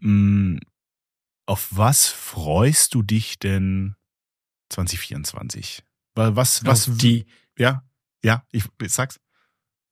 Hm, 0.00 0.60
auf 1.46 1.68
was 1.70 2.06
freust 2.06 2.94
du 2.94 3.02
dich 3.02 3.38
denn 3.38 3.96
2024? 4.70 5.82
Weil 6.14 6.36
was, 6.36 6.64
was, 6.64 6.88
auf 6.88 6.96
die, 6.98 7.26
ja, 7.58 7.84
ja, 8.22 8.44
ich, 8.50 8.64
ich 8.80 8.92
sag's. 8.92 9.20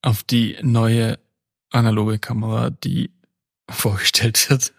Auf 0.03 0.22
die 0.22 0.57
neue 0.62 1.18
analoge 1.70 2.18
Kamera, 2.18 2.70
die 2.70 3.11
vorgestellt 3.70 4.49
wird. 4.51 4.72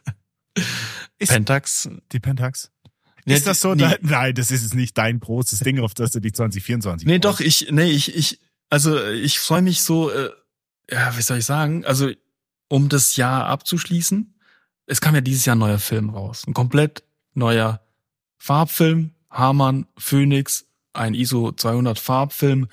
Ist 1.19 1.29
Pentax. 1.29 1.89
Die 2.11 2.19
Pentax. 2.19 2.71
Ist 3.25 3.45
das 3.45 3.59
so? 3.59 3.75
Nee. 3.75 3.95
Nein, 4.01 4.33
das 4.35 4.51
ist 4.51 4.73
nicht 4.73 4.97
dein 4.97 5.19
großes 5.19 5.59
Ding, 5.59 5.79
auf 5.79 5.93
das 5.93 6.11
du 6.11 6.21
die 6.21 6.31
2024 6.31 7.05
Nee, 7.05 7.19
freust. 7.19 7.25
doch, 7.25 7.39
ich, 7.41 7.67
nee, 7.71 7.89
ich, 7.89 8.15
ich, 8.15 8.39
also 8.69 9.03
ich 9.05 9.39
freue 9.39 9.61
mich 9.61 9.81
so, 9.81 10.09
äh, 10.11 10.29
ja, 10.89 11.17
wie 11.17 11.21
soll 11.21 11.39
ich 11.39 11.45
sagen? 11.45 11.85
Also, 11.85 12.11
um 12.69 12.89
das 12.89 13.15
Jahr 13.15 13.45
abzuschließen, 13.47 14.33
es 14.87 15.01
kam 15.01 15.15
ja 15.15 15.21
dieses 15.21 15.45
Jahr 15.45 15.55
ein 15.55 15.59
neuer 15.59 15.79
Film 15.79 16.09
raus. 16.09 16.43
Ein 16.47 16.53
komplett 16.53 17.03
neuer 17.33 17.81
Farbfilm. 18.37 19.11
Hamann, 19.29 19.85
Phoenix, 19.97 20.65
ein 20.93 21.13
ISO 21.13 21.51
200 21.51 21.99
Farbfilm. 21.99 22.67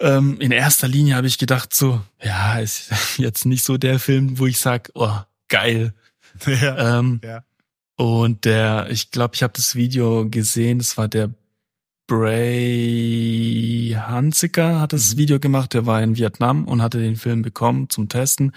Ähm, 0.00 0.40
in 0.40 0.52
erster 0.52 0.88
Linie 0.88 1.16
habe 1.16 1.26
ich 1.26 1.38
gedacht 1.38 1.74
so, 1.74 2.00
ja, 2.22 2.58
ist 2.58 2.90
jetzt 3.18 3.46
nicht 3.46 3.64
so 3.64 3.76
der 3.78 3.98
Film, 3.98 4.38
wo 4.38 4.46
ich 4.46 4.58
sag, 4.58 4.90
oh, 4.94 5.18
geil. 5.48 5.94
Ja, 6.46 6.98
ähm, 6.98 7.20
ja. 7.22 7.44
Und 7.96 8.46
der, 8.46 8.88
ich 8.90 9.10
glaube, 9.10 9.34
ich 9.34 9.42
habe 9.42 9.52
das 9.54 9.74
Video 9.74 10.26
gesehen, 10.28 10.78
das 10.78 10.96
war 10.96 11.08
der 11.08 11.30
Bray 12.06 13.96
Hanziker 13.98 14.80
hat 14.80 14.92
das 14.92 15.14
mhm. 15.14 15.18
Video 15.18 15.40
gemacht, 15.40 15.74
der 15.74 15.86
war 15.86 16.02
in 16.02 16.16
Vietnam 16.16 16.64
und 16.66 16.82
hatte 16.82 16.98
den 16.98 17.16
Film 17.16 17.42
bekommen 17.42 17.88
zum 17.88 18.08
Testen. 18.08 18.52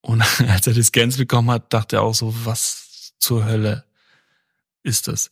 Und 0.00 0.22
als 0.48 0.66
er 0.66 0.72
die 0.72 0.82
Scans 0.82 1.16
bekommen 1.16 1.50
hat, 1.50 1.72
dachte 1.72 1.96
er 1.96 2.02
auch 2.02 2.14
so, 2.14 2.34
was 2.44 3.14
zur 3.18 3.44
Hölle 3.44 3.84
ist 4.82 5.08
das? 5.08 5.30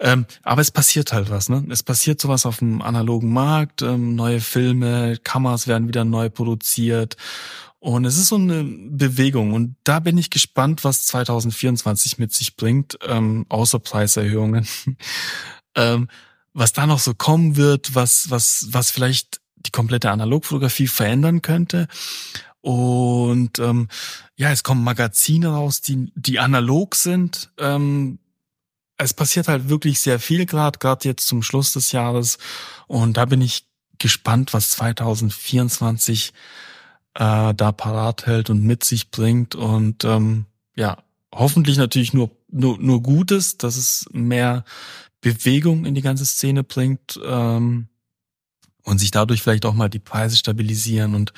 Ähm, 0.00 0.26
aber 0.42 0.60
es 0.62 0.70
passiert 0.70 1.12
halt 1.12 1.30
was, 1.30 1.48
ne? 1.48 1.64
Es 1.70 1.82
passiert 1.82 2.20
sowas 2.20 2.46
auf 2.46 2.58
dem 2.58 2.82
analogen 2.82 3.32
Markt, 3.32 3.82
ähm, 3.82 4.14
neue 4.14 4.40
Filme, 4.40 5.18
Kameras 5.22 5.68
werden 5.68 5.88
wieder 5.88 6.04
neu 6.04 6.30
produziert. 6.30 7.16
Und 7.78 8.04
es 8.04 8.16
ist 8.16 8.28
so 8.28 8.36
eine 8.36 8.64
Bewegung. 8.64 9.52
Und 9.52 9.76
da 9.84 10.00
bin 10.00 10.18
ich 10.18 10.30
gespannt, 10.30 10.82
was 10.82 11.04
2024 11.06 12.18
mit 12.18 12.32
sich 12.32 12.56
bringt, 12.56 12.98
ähm, 13.06 13.46
außer 13.48 13.78
Preiserhöhungen. 13.78 14.66
ähm, 15.76 16.08
was 16.56 16.72
da 16.72 16.86
noch 16.86 17.00
so 17.00 17.12
kommen 17.12 17.56
wird, 17.56 17.94
was, 17.94 18.30
was, 18.30 18.68
was 18.70 18.90
vielleicht 18.90 19.42
die 19.56 19.70
komplette 19.70 20.10
Analogfotografie 20.10 20.86
verändern 20.86 21.42
könnte. 21.42 21.86
Und 22.62 23.58
ähm, 23.58 23.88
ja, 24.36 24.50
es 24.50 24.62
kommen 24.62 24.82
Magazine 24.82 25.48
raus, 25.48 25.82
die, 25.82 26.10
die 26.14 26.38
analog 26.38 26.94
sind. 26.94 27.50
Ähm, 27.58 28.18
es 28.96 29.12
passiert 29.12 29.48
halt 29.48 29.68
wirklich 29.68 30.00
sehr 30.00 30.18
viel 30.18 30.46
gerade, 30.46 30.78
gerade 30.78 31.06
jetzt 31.06 31.26
zum 31.26 31.42
Schluss 31.42 31.74
des 31.74 31.92
Jahres. 31.92 32.38
Und 32.86 33.18
da 33.18 33.26
bin 33.26 33.42
ich 33.42 33.66
gespannt, 33.98 34.54
was 34.54 34.70
2024 34.70 36.32
äh, 37.14 37.54
da 37.54 37.72
parat 37.72 38.24
hält 38.24 38.48
und 38.48 38.62
mit 38.62 38.82
sich 38.82 39.10
bringt. 39.10 39.54
Und 39.54 40.04
ähm, 40.04 40.46
ja, 40.74 41.02
hoffentlich 41.34 41.76
natürlich 41.76 42.14
nur, 42.14 42.30
nur, 42.50 42.78
nur 42.78 43.02
Gutes, 43.02 43.58
dass 43.58 43.76
es 43.76 44.06
mehr 44.10 44.64
Bewegung 45.26 45.86
in 45.86 45.96
die 45.96 46.02
ganze 46.02 46.24
Szene 46.24 46.62
bringt 46.62 47.18
ähm, 47.24 47.88
und 48.84 48.98
sich 48.98 49.10
dadurch 49.10 49.42
vielleicht 49.42 49.66
auch 49.66 49.74
mal 49.74 49.90
die 49.90 49.98
Preise 49.98 50.36
stabilisieren 50.36 51.16
und 51.16 51.32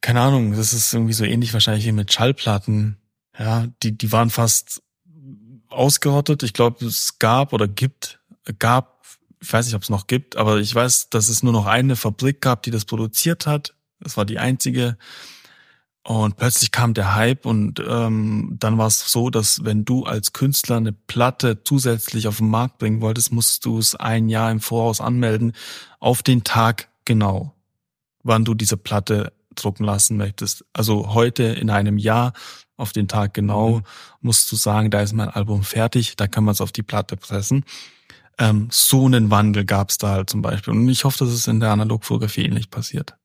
keine 0.00 0.22
Ahnung, 0.22 0.52
das 0.52 0.72
ist 0.72 0.94
irgendwie 0.94 1.12
so 1.12 1.24
ähnlich 1.24 1.52
wahrscheinlich 1.52 1.84
wie 1.84 1.92
mit 1.92 2.10
Schallplatten. 2.10 2.96
Ja, 3.38 3.66
die, 3.82 3.98
die 3.98 4.12
waren 4.12 4.30
fast 4.30 4.82
ausgerottet. 5.68 6.42
Ich 6.42 6.54
glaube, 6.54 6.86
es 6.86 7.18
gab 7.18 7.52
oder 7.52 7.68
gibt, 7.68 8.18
gab, 8.58 9.04
ich 9.42 9.52
weiß 9.52 9.66
nicht, 9.66 9.74
ob 9.74 9.82
es 9.82 9.90
noch 9.90 10.06
gibt, 10.06 10.36
aber 10.36 10.58
ich 10.58 10.74
weiß, 10.74 11.10
dass 11.10 11.28
es 11.28 11.42
nur 11.42 11.52
noch 11.52 11.66
eine 11.66 11.96
Fabrik 11.96 12.40
gab, 12.40 12.62
die 12.62 12.70
das 12.70 12.86
produziert 12.86 13.46
hat. 13.46 13.74
Das 14.00 14.16
war 14.16 14.24
die 14.24 14.38
einzige. 14.38 14.96
Und 16.02 16.36
plötzlich 16.36 16.70
kam 16.72 16.94
der 16.94 17.14
Hype 17.14 17.44
und 17.44 17.82
ähm, 17.86 18.56
dann 18.58 18.78
war 18.78 18.86
es 18.86 19.12
so, 19.12 19.28
dass 19.28 19.64
wenn 19.64 19.84
du 19.84 20.04
als 20.04 20.32
Künstler 20.32 20.78
eine 20.78 20.92
Platte 20.92 21.62
zusätzlich 21.62 22.26
auf 22.26 22.38
den 22.38 22.48
Markt 22.48 22.78
bringen 22.78 23.02
wolltest, 23.02 23.32
musst 23.32 23.66
du 23.66 23.78
es 23.78 23.94
ein 23.94 24.30
Jahr 24.30 24.50
im 24.50 24.60
Voraus 24.60 25.02
anmelden, 25.02 25.52
auf 25.98 26.22
den 26.22 26.42
Tag 26.42 26.88
genau, 27.04 27.54
wann 28.22 28.46
du 28.46 28.54
diese 28.54 28.78
Platte 28.78 29.34
drucken 29.54 29.84
lassen 29.84 30.16
möchtest. 30.16 30.64
Also 30.72 31.12
heute 31.12 31.42
in 31.42 31.68
einem 31.68 31.98
Jahr 31.98 32.32
auf 32.76 32.92
den 32.92 33.08
Tag 33.08 33.34
genau 33.34 33.78
mhm. 33.78 33.82
musst 34.22 34.50
du 34.50 34.56
sagen, 34.56 34.90
da 34.90 35.02
ist 35.02 35.12
mein 35.12 35.28
Album 35.28 35.62
fertig, 35.62 36.16
da 36.16 36.26
kann 36.26 36.44
man 36.44 36.52
es 36.52 36.62
auf 36.62 36.72
die 36.72 36.82
Platte 36.82 37.16
pressen. 37.16 37.64
Ähm, 38.38 38.68
so 38.70 39.04
einen 39.04 39.30
Wandel 39.30 39.66
gab 39.66 39.90
es 39.90 39.98
da 39.98 40.12
halt 40.12 40.30
zum 40.30 40.40
Beispiel. 40.40 40.72
Und 40.72 40.88
ich 40.88 41.04
hoffe, 41.04 41.18
dass 41.18 41.28
es 41.28 41.46
in 41.46 41.60
der 41.60 41.70
Analogfotografie 41.70 42.44
ähnlich 42.44 42.70
passiert. 42.70 43.16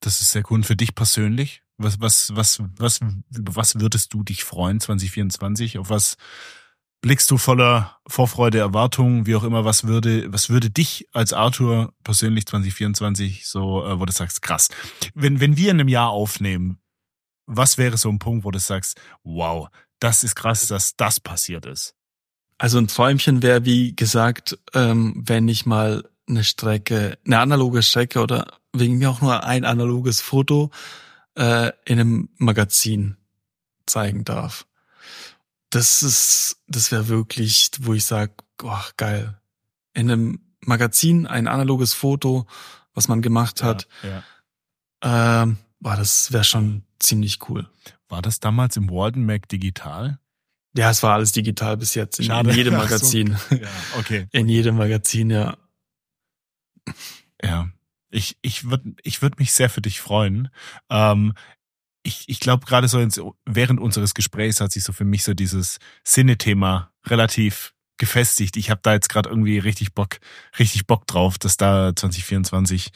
Das 0.00 0.20
ist 0.20 0.32
sehr 0.32 0.42
cool. 0.50 0.58
Und 0.58 0.66
für 0.66 0.76
dich 0.76 0.94
persönlich? 0.94 1.62
Was, 1.76 2.00
was, 2.00 2.34
was, 2.34 2.60
was, 2.76 3.00
was 3.30 3.80
würdest 3.80 4.12
du 4.12 4.24
dich 4.24 4.44
freuen 4.44 4.80
2024? 4.80 5.78
Auf 5.78 5.90
was 5.90 6.16
blickst 7.00 7.30
du 7.30 7.38
voller 7.38 7.98
Vorfreude, 8.06 8.58
Erwartung, 8.58 9.26
wie 9.26 9.36
auch 9.36 9.44
immer, 9.44 9.64
was 9.64 9.84
würde, 9.84 10.32
was 10.32 10.50
würde 10.50 10.70
dich 10.70 11.08
als 11.12 11.32
Arthur 11.32 11.94
persönlich 12.02 12.46
2024 12.46 13.46
so, 13.46 13.84
äh, 13.86 14.00
wo 14.00 14.04
du 14.04 14.12
sagst, 14.12 14.42
krass. 14.42 14.68
Wenn, 15.14 15.40
wenn 15.40 15.56
wir 15.56 15.70
in 15.70 15.80
einem 15.80 15.88
Jahr 15.88 16.10
aufnehmen, 16.10 16.80
was 17.46 17.78
wäre 17.78 17.96
so 17.96 18.08
ein 18.08 18.18
Punkt, 18.18 18.44
wo 18.44 18.50
du 18.50 18.58
sagst, 18.58 19.00
wow, 19.22 19.68
das 20.00 20.24
ist 20.24 20.34
krass, 20.34 20.66
dass 20.66 20.96
das 20.96 21.20
passiert 21.20 21.66
ist? 21.66 21.94
Also 22.58 22.78
ein 22.78 22.88
Träumchen 22.88 23.42
wäre, 23.42 23.64
wie 23.64 23.94
gesagt, 23.94 24.58
ähm, 24.74 25.22
wenn 25.24 25.46
ich 25.46 25.64
mal 25.64 26.04
eine 26.28 26.44
Strecke, 26.44 27.18
eine 27.24 27.38
analoge 27.38 27.82
Strecke 27.82 28.20
oder 28.20 28.58
wegen 28.72 28.98
mir 28.98 29.10
auch 29.10 29.20
nur 29.20 29.44
ein 29.44 29.64
analoges 29.64 30.20
Foto 30.20 30.70
äh, 31.36 31.72
in 31.84 32.00
einem 32.00 32.28
Magazin 32.36 33.16
zeigen 33.86 34.24
darf. 34.24 34.66
Das 35.70 36.02
ist, 36.02 36.62
das 36.66 36.92
wäre 36.92 37.08
wirklich, 37.08 37.70
wo 37.80 37.94
ich 37.94 38.04
sage, 38.04 38.32
oh, 38.62 38.80
geil. 38.96 39.38
In 39.94 40.10
einem 40.10 40.40
Magazin 40.60 41.26
ein 41.26 41.48
analoges 41.48 41.94
Foto, 41.94 42.46
was 42.94 43.08
man 43.08 43.22
gemacht 43.22 43.62
hat, 43.62 43.86
ja, 44.02 44.08
ja. 44.08 44.22
Ähm, 45.42 45.58
war 45.80 45.96
das 45.96 46.32
wäre 46.32 46.44
schon 46.44 46.82
ziemlich 46.98 47.48
cool. 47.48 47.68
War 48.08 48.22
das 48.22 48.40
damals 48.40 48.76
im 48.76 48.90
Walden 48.90 49.24
Mac 49.24 49.48
digital? 49.48 50.18
Ja, 50.76 50.90
es 50.90 51.02
war 51.02 51.14
alles 51.14 51.32
digital 51.32 51.76
bis 51.76 51.94
jetzt. 51.94 52.18
In, 52.20 52.30
in 52.30 52.50
jedem 52.50 52.74
Magazin. 52.76 53.36
So. 53.48 53.56
Ja, 53.56 53.68
okay. 53.98 54.26
In 54.32 54.48
jedem 54.48 54.76
Magazin, 54.76 55.30
ja. 55.30 55.56
Ja. 57.42 57.68
Ich, 58.10 58.38
ich 58.40 58.70
würde 58.70 58.94
ich 59.02 59.20
würd 59.20 59.38
mich 59.38 59.52
sehr 59.52 59.68
für 59.68 59.82
dich 59.82 60.00
freuen. 60.00 60.48
Ähm, 60.88 61.34
ich, 62.02 62.24
ich 62.26 62.40
glaube, 62.40 62.64
gerade 62.64 62.88
so 62.88 62.98
ins, 63.00 63.20
während 63.44 63.80
unseres 63.80 64.14
Gesprächs 64.14 64.60
hat 64.60 64.72
sich 64.72 64.82
so 64.82 64.92
für 64.92 65.04
mich 65.04 65.24
so 65.24 65.34
dieses 65.34 65.78
Sinne-Thema 66.04 66.90
relativ 67.06 67.74
gefestigt. 67.98 68.56
Ich 68.56 68.70
habe 68.70 68.80
da 68.82 68.94
jetzt 68.94 69.08
gerade 69.08 69.28
irgendwie 69.28 69.58
richtig 69.58 69.92
Bock, 69.92 70.18
richtig 70.58 70.86
Bock 70.86 71.06
drauf, 71.06 71.38
dass 71.38 71.56
da 71.56 71.94
2024 71.94 72.90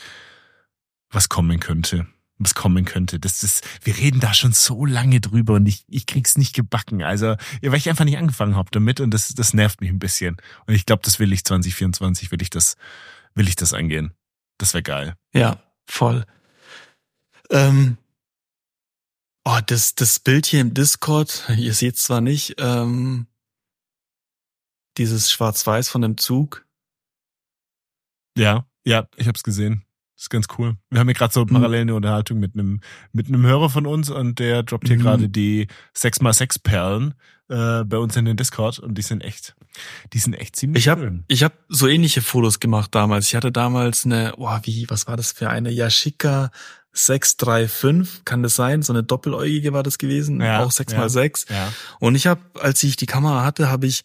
was 1.11 1.29
kommen 1.29 1.61
könnte. 1.61 2.07
Was 2.39 2.55
kommen 2.55 2.85
könnte. 2.85 3.21
Das 3.21 3.43
ist, 3.43 3.65
wir 3.85 3.97
reden 3.97 4.19
da 4.19 4.33
schon 4.33 4.53
so 4.53 4.87
lange 4.87 5.21
drüber 5.21 5.55
und 5.55 5.67
ich, 5.67 5.85
ich 5.89 6.07
krieg's 6.07 6.39
nicht 6.39 6.55
gebacken. 6.55 7.03
Also, 7.03 7.37
weil 7.61 7.75
ich 7.75 7.89
einfach 7.89 8.05
nicht 8.05 8.19
angefangen 8.19 8.57
habe 8.57 8.71
damit 8.73 9.01
und 9.01 9.13
das, 9.13 9.29
das 9.29 9.53
nervt 9.53 9.81
mich 9.81 9.91
ein 9.91 9.99
bisschen. 9.99 10.39
Und 10.67 10.75
ich 10.75 10.87
glaube, 10.87 11.03
das 11.05 11.19
will 11.19 11.33
ich 11.33 11.45
2024, 11.45 12.33
will 12.33 12.43
ich 12.43 12.51
das, 12.51 12.77
will 13.35 13.49
ich 13.49 13.57
das 13.57 13.73
angehen. 13.75 14.15
Das 14.59 14.75
wäre 14.75 14.83
geil. 14.83 15.17
Ja, 15.33 15.63
voll. 15.87 16.25
Ähm, 17.51 17.99
Oh, 19.45 19.59
das, 19.67 19.95
das 19.97 20.21
Bild 20.21 20.47
hier 20.47 20.61
im 20.61 20.73
Discord, 20.73 21.49
ihr 21.57 21.75
seht 21.75 21.99
zwar 21.99 22.21
nicht, 22.21 22.55
ähm, 22.59 23.27
dieses 24.99 25.33
Schwarz-Weiß 25.33 25.89
von 25.89 26.03
dem 26.03 26.17
Zug. 26.17 26.65
Ja, 28.37 28.67
ja, 28.85 29.09
ich 29.17 29.27
hab's 29.27 29.43
gesehen. 29.43 29.85
Das 30.23 30.27
ist 30.27 30.31
ganz 30.31 30.47
cool. 30.57 30.77
Wir 30.89 31.01
haben 31.01 31.09
hier 31.09 31.15
gerade 31.15 31.35
so 31.35 31.41
mhm. 31.41 31.49
parallel 31.49 31.81
eine 31.81 31.97
Unterhaltung 31.97 32.39
mit 32.39 32.55
einem 32.55 32.79
mit 33.11 33.27
einem 33.27 33.45
Hörer 33.45 33.69
von 33.71 33.89
uns 33.89 34.09
und 34.09 34.39
der 34.39 34.63
droppt 34.63 34.87
hier 34.87 34.97
mhm. 34.97 35.03
gerade 35.03 35.29
die 35.29 35.67
6x6 35.97 36.63
Perlen 36.63 37.15
äh, 37.49 37.83
bei 37.83 37.99
uns 37.99 38.15
in 38.15 38.27
den 38.27 38.37
Discord 38.37 38.79
und 38.79 38.97
die 38.97 39.03
sind 39.03 39.25
echt, 39.25 39.57
die 40.13 40.21
sind 40.21 40.35
echt 40.35 40.55
ziemlich 40.55 40.85
ich 40.85 40.89
hab, 40.89 41.01
schön. 41.01 41.25
Ich 41.27 41.43
habe 41.43 41.55
so 41.69 41.89
ähnliche 41.89 42.23
Fotos 42.23 42.61
gemacht 42.61 42.95
damals. 42.95 43.27
Ich 43.27 43.35
hatte 43.35 43.51
damals 43.51 44.05
eine, 44.05 44.35
oh, 44.37 44.49
wie, 44.63 44.89
was 44.89 45.09
war 45.09 45.17
das 45.17 45.33
für 45.33 45.51
eine 45.51 45.73
Yashica 45.73 46.53
635, 46.93 48.25
kann 48.25 48.45
das 48.45 48.55
sein? 48.55 48.83
So 48.83 48.93
eine 48.93 49.03
doppeläugige 49.03 49.73
war 49.73 49.83
das 49.83 49.99
gewesen, 49.99 50.41
ja, 50.41 50.63
auch 50.63 50.71
6x6. 50.71 51.51
Ja, 51.51 51.57
ja. 51.57 51.73
Und 51.99 52.15
ich 52.15 52.29
habe, 52.29 52.43
als 52.61 52.81
ich 52.85 52.95
die 52.95 53.07
Kamera 53.07 53.43
hatte, 53.45 53.69
habe 53.71 53.89
ich 53.89 54.05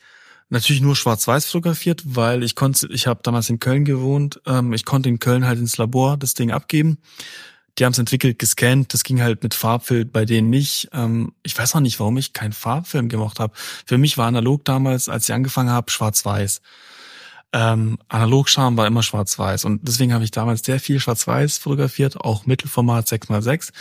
natürlich 0.50 0.82
nur 0.82 0.96
schwarz-weiß 0.96 1.46
fotografiert, 1.46 2.04
weil 2.06 2.44
ich 2.44 2.56
konnte, 2.56 2.88
ich 2.92 3.08
habe 3.08 3.20
damals 3.24 3.50
in 3.50 3.60
Köln 3.60 3.86
gewohnt, 3.86 4.42
ähm, 4.46 4.74
ich 4.74 4.86
konnte 4.86 5.10
in 5.10 5.20
Köln 5.20 5.46
halt 5.46 5.60
ins 5.60 5.78
Labor 5.78 6.18
das 6.18 6.34
Ding 6.34 6.52
abgeben. 6.52 6.98
Die 7.78 7.86
haben 7.86 7.92
es 7.92 8.00
entwickelt, 8.00 8.40
gescannt, 8.40 8.94
das 8.94 9.04
ging 9.04 9.22
halt 9.22 9.44
mit 9.44 9.54
Farbfilm 9.54 10.10
bei 10.10 10.26
denen 10.26 10.50
nicht. 10.50 10.90
Ähm, 10.94 11.34
ich 11.44 11.58
weiß 11.58 11.76
auch 11.76 11.80
nicht, 11.80 12.00
warum 12.00 12.18
ich 12.18 12.34
keinen 12.34 12.54
Farbfilm 12.54 13.08
gemacht 13.08 13.40
habe. 13.40 13.54
Für 13.86 13.98
mich 13.98 14.18
war 14.18 14.28
analog 14.28 14.66
damals, 14.66 15.10
als 15.10 15.30
ich 15.30 15.36
angefangen 15.36 15.70
habe, 15.70 15.92
schwarz-weiß. 15.92 16.62
Ähm, 17.54 17.98
Analogscham 18.10 18.76
war 18.76 18.88
immer 18.88 19.04
schwarz-weiß 19.04 19.66
und 19.66 19.88
deswegen 19.88 20.14
habe 20.14 20.24
ich 20.24 20.32
damals 20.32 20.66
sehr 20.66 20.80
viel 20.80 21.00
schwarz-weiß 21.00 21.60
fotografiert, 21.60 22.20
auch 22.20 22.46
Mittelformat 22.46 23.08
6x6 23.08 23.72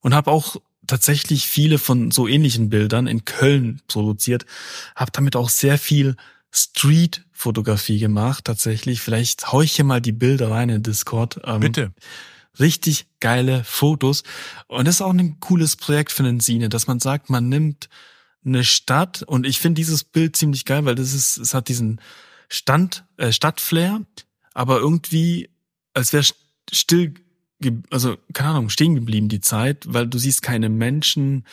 und 0.00 0.14
habe 0.14 0.30
auch 0.30 0.56
tatsächlich 0.86 1.46
viele 1.46 1.78
von 1.78 2.10
so 2.10 2.26
ähnlichen 2.26 2.68
Bildern 2.70 3.06
in 3.06 3.24
Köln 3.24 3.80
produziert, 3.88 4.46
habe 4.94 5.10
damit 5.12 5.36
auch 5.36 5.48
sehr 5.48 5.78
viel 5.78 6.16
Street-Fotografie 6.52 7.98
gemacht, 7.98 8.44
tatsächlich. 8.44 9.00
Vielleicht 9.00 9.52
hau 9.52 9.60
ich 9.60 9.72
hier 9.72 9.84
mal 9.84 10.00
die 10.00 10.12
Bilder 10.12 10.50
rein 10.50 10.68
in 10.68 10.82
Discord. 10.82 11.40
Ähm, 11.44 11.60
Bitte. 11.60 11.92
Richtig 12.58 13.06
geile 13.20 13.62
Fotos. 13.64 14.22
Und 14.66 14.86
das 14.86 14.96
ist 14.96 15.02
auch 15.02 15.12
ein 15.12 15.38
cooles 15.40 15.76
Projekt 15.76 16.12
für 16.12 16.22
den 16.22 16.40
Sine, 16.40 16.68
dass 16.70 16.86
man 16.86 17.00
sagt, 17.00 17.28
man 17.28 17.48
nimmt 17.48 17.90
eine 18.44 18.64
Stadt 18.64 19.22
und 19.22 19.44
ich 19.44 19.58
finde 19.58 19.80
dieses 19.80 20.04
Bild 20.04 20.36
ziemlich 20.36 20.64
geil, 20.64 20.84
weil 20.84 20.94
das 20.94 21.12
ist, 21.12 21.36
es 21.36 21.52
hat 21.52 21.68
diesen 21.68 22.00
Stand, 22.48 23.04
äh, 23.16 23.32
Stadtflair, 23.32 24.02
aber 24.54 24.78
irgendwie, 24.78 25.50
als 25.92 26.12
wäre 26.12 26.24
still, 26.72 27.14
also 27.90 28.16
keine 28.32 28.50
Ahnung, 28.50 28.68
stehen 28.68 28.94
geblieben 28.94 29.28
die 29.28 29.40
Zeit, 29.40 29.84
weil 29.86 30.06
du 30.06 30.18
siehst 30.18 30.42
keine 30.42 30.68
Menschen, 30.68 31.44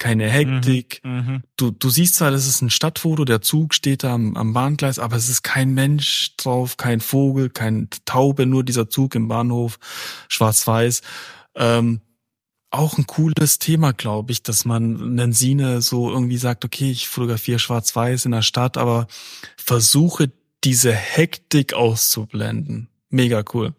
keine 0.00 0.28
Hektik. 0.28 1.00
Mhm, 1.04 1.12
mhm, 1.12 1.42
du, 1.56 1.70
du 1.70 1.90
siehst 1.90 2.16
zwar, 2.16 2.30
das 2.30 2.46
ist 2.46 2.62
ein 2.62 2.70
Stadtfoto, 2.70 3.24
der 3.24 3.42
Zug 3.42 3.74
steht 3.74 4.02
da 4.02 4.14
am, 4.14 4.36
am 4.36 4.52
Bahngleis, 4.52 4.98
aber 4.98 5.16
es 5.16 5.28
ist 5.28 5.42
kein 5.42 5.74
Mensch 5.74 6.36
drauf, 6.36 6.76
kein 6.76 7.00
Vogel, 7.00 7.50
kein 7.50 7.88
Taube, 8.06 8.46
nur 8.46 8.64
dieser 8.64 8.88
Zug 8.88 9.14
im 9.14 9.28
Bahnhof, 9.28 9.78
schwarz-weiß. 10.28 11.02
Ähm, 11.54 12.00
auch 12.70 12.96
ein 12.96 13.06
cooles 13.06 13.58
Thema, 13.58 13.92
glaube 13.92 14.32
ich, 14.32 14.42
dass 14.42 14.64
man 14.64 15.18
einen 15.18 15.32
Sine 15.32 15.82
so 15.82 16.10
irgendwie 16.10 16.38
sagt, 16.38 16.64
okay, 16.64 16.90
ich 16.90 17.08
fotografiere 17.08 17.58
schwarz-weiß 17.58 18.24
in 18.24 18.32
der 18.32 18.42
Stadt, 18.42 18.78
aber 18.78 19.06
versuche 19.56 20.32
diese 20.64 20.92
Hektik 20.92 21.74
auszublenden. 21.74 22.88
Mega 23.10 23.42
cool. 23.52 23.74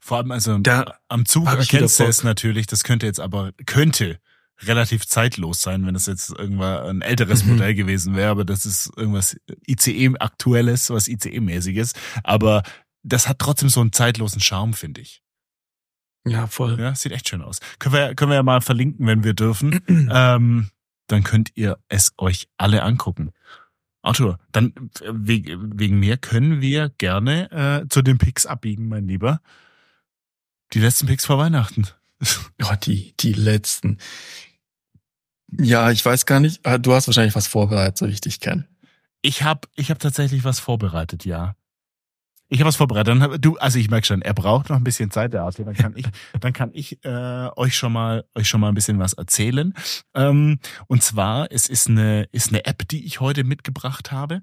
Vor 0.00 0.18
allem 0.18 0.30
also 0.30 0.58
da 0.58 0.98
am 1.08 1.24
Zug 1.26 1.46
erkennst 1.46 2.00
du 2.00 2.04
es 2.04 2.24
natürlich, 2.24 2.66
das 2.66 2.84
könnte 2.84 3.06
jetzt 3.06 3.20
aber, 3.20 3.52
könnte 3.66 4.18
relativ 4.62 5.06
zeitlos 5.06 5.60
sein, 5.60 5.86
wenn 5.86 5.94
das 5.94 6.06
jetzt 6.06 6.30
irgendwann 6.30 6.86
ein 6.86 7.02
älteres 7.02 7.44
mhm. 7.44 7.52
Modell 7.52 7.74
gewesen 7.74 8.16
wäre, 8.16 8.30
aber 8.30 8.44
das 8.44 8.66
ist 8.66 8.90
irgendwas 8.96 9.36
ICE-aktuelles, 9.66 10.90
was 10.90 11.08
ICE-mäßiges. 11.08 11.92
Aber 12.24 12.62
das 13.02 13.28
hat 13.28 13.38
trotzdem 13.38 13.68
so 13.68 13.80
einen 13.80 13.92
zeitlosen 13.92 14.40
Charme, 14.40 14.74
finde 14.74 15.00
ich. 15.00 15.22
Ja, 16.26 16.46
voll. 16.46 16.78
Ja, 16.78 16.94
sieht 16.94 17.12
echt 17.12 17.28
schön 17.28 17.42
aus. 17.42 17.60
Können 17.78 17.94
wir, 17.94 18.14
können 18.14 18.30
wir 18.30 18.36
ja 18.36 18.42
mal 18.42 18.60
verlinken, 18.60 19.06
wenn 19.06 19.24
wir 19.24 19.34
dürfen. 19.34 19.80
ähm, 20.12 20.70
dann 21.06 21.22
könnt 21.22 21.50
ihr 21.54 21.78
es 21.88 22.12
euch 22.18 22.48
alle 22.58 22.82
angucken. 22.82 23.32
Arthur, 24.02 24.38
dann 24.52 24.72
wegen 25.10 25.98
mir 25.98 26.16
können 26.16 26.60
wir 26.60 26.90
gerne 26.98 27.50
äh, 27.50 27.88
zu 27.88 28.02
den 28.02 28.18
Picks 28.18 28.46
abbiegen, 28.46 28.88
mein 28.88 29.06
Lieber. 29.06 29.40
Die 30.72 30.80
letzten 30.80 31.06
Picks 31.06 31.26
vor 31.26 31.38
Weihnachten. 31.38 31.86
Oh, 32.60 32.74
die, 32.82 33.14
die 33.20 33.32
letzten. 33.32 33.98
Ja, 35.52 35.92
ich 35.92 36.04
weiß 36.04 36.26
gar 36.26 36.40
nicht. 36.40 36.66
Ah, 36.66 36.76
du 36.76 36.92
hast 36.92 37.06
wahrscheinlich 37.06 37.36
was 37.36 37.46
vorbereitet, 37.46 37.96
so 37.96 38.08
wie 38.08 38.10
ich 38.10 38.20
dich 38.20 38.40
kenne. 38.40 38.66
Ich 39.22 39.44
habe 39.44 39.68
ich 39.76 39.92
hab 39.92 40.00
tatsächlich 40.00 40.42
was 40.42 40.58
vorbereitet, 40.58 41.24
ja. 41.24 41.54
Ich 42.48 42.58
habe 42.58 42.68
was 42.68 42.76
vorbereitet. 42.76 43.08
Dann 43.08 43.22
hab, 43.22 43.40
du, 43.40 43.56
also 43.58 43.78
ich 43.78 43.90
merke 43.90 44.06
schon, 44.06 44.22
er 44.22 44.34
braucht 44.34 44.70
noch 44.70 44.76
ein 44.76 44.84
bisschen 44.84 45.12
Zeit, 45.12 45.32
der 45.32 45.42
Arthur. 45.42 45.66
Dann 45.66 45.74
kann 45.74 45.96
ich, 45.96 46.06
dann 46.40 46.52
kann 46.52 46.70
ich 46.72 47.04
äh, 47.04 47.48
euch 47.56 47.76
schon 47.76 47.92
mal 47.92 48.24
euch 48.34 48.48
schon 48.48 48.60
mal 48.60 48.68
ein 48.68 48.74
bisschen 48.74 48.98
was 48.98 49.12
erzählen. 49.12 49.74
Ähm, 50.14 50.58
und 50.88 51.02
zwar, 51.02 51.52
es 51.52 51.68
ist 51.68 51.88
eine 51.88 52.24
ist 52.32 52.48
eine 52.48 52.64
App, 52.64 52.88
die 52.88 53.04
ich 53.04 53.20
heute 53.20 53.44
mitgebracht 53.44 54.10
habe. 54.10 54.42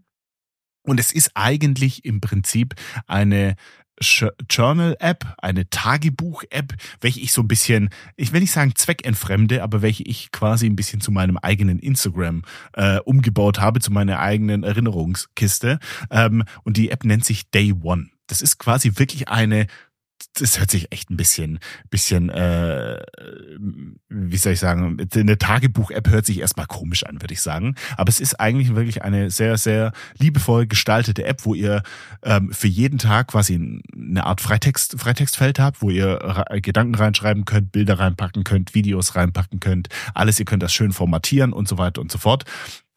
Und 0.83 0.99
es 0.99 1.11
ist 1.11 1.31
eigentlich 1.33 2.05
im 2.05 2.21
Prinzip 2.21 2.75
eine 3.07 3.55
Journal-App, 4.01 5.35
eine 5.37 5.69
Tagebuch-App, 5.69 6.73
welche 7.01 7.19
ich 7.19 7.31
so 7.31 7.41
ein 7.41 7.47
bisschen, 7.47 7.89
ich 8.15 8.33
will 8.33 8.41
nicht 8.41 8.51
sagen 8.51 8.73
zweckentfremde, 8.75 9.63
aber 9.63 9.81
welche 9.81 10.03
ich 10.03 10.31
quasi 10.31 10.65
ein 10.65 10.75
bisschen 10.75 11.01
zu 11.01 11.11
meinem 11.11 11.37
eigenen 11.37 11.79
Instagram 11.79 12.43
äh, 12.73 12.99
umgebaut 12.99 13.59
habe, 13.59 13.79
zu 13.79 13.91
meiner 13.91 14.19
eigenen 14.19 14.63
Erinnerungskiste. 14.63 15.79
Ähm, 16.11 16.43
und 16.63 16.77
die 16.77 16.91
App 16.91 17.03
nennt 17.03 17.25
sich 17.25 17.49
Day 17.51 17.73
One. 17.73 18.09
Das 18.27 18.41
ist 18.41 18.57
quasi 18.57 18.93
wirklich 18.95 19.29
eine 19.29 19.67
das 20.35 20.59
hört 20.59 20.71
sich 20.71 20.91
echt 20.91 21.09
ein 21.09 21.17
bisschen, 21.17 21.59
bisschen, 21.89 22.29
äh, 22.29 23.01
wie 24.09 24.37
soll 24.37 24.53
ich 24.53 24.59
sagen, 24.59 24.97
eine 25.13 25.37
Tagebuch-App 25.37 26.09
hört 26.09 26.25
sich 26.25 26.39
erstmal 26.39 26.67
komisch 26.67 27.05
an, 27.05 27.21
würde 27.21 27.33
ich 27.33 27.41
sagen. 27.41 27.75
Aber 27.97 28.09
es 28.09 28.19
ist 28.19 28.39
eigentlich 28.39 28.75
wirklich 28.75 29.03
eine 29.03 29.31
sehr, 29.31 29.57
sehr 29.57 29.93
liebevoll 30.17 30.67
gestaltete 30.67 31.25
App, 31.25 31.45
wo 31.45 31.53
ihr 31.53 31.83
ähm, 32.23 32.51
für 32.51 32.67
jeden 32.67 32.97
Tag 32.97 33.27
quasi 33.27 33.81
eine 33.95 34.25
Art 34.25 34.41
Freitext, 34.41 34.99
Freitextfeld 34.99 35.59
habt, 35.59 35.81
wo 35.81 35.89
ihr 35.89 36.45
Gedanken 36.61 36.95
reinschreiben 36.95 37.45
könnt, 37.45 37.71
Bilder 37.71 37.99
reinpacken 37.99 38.43
könnt, 38.43 38.75
Videos 38.75 39.15
reinpacken 39.15 39.59
könnt, 39.59 39.89
alles, 40.13 40.39
ihr 40.39 40.45
könnt 40.45 40.63
das 40.63 40.73
schön 40.73 40.91
formatieren 40.91 41.53
und 41.53 41.67
so 41.67 41.77
weiter 41.77 42.01
und 42.01 42.11
so 42.11 42.17
fort. 42.17 42.45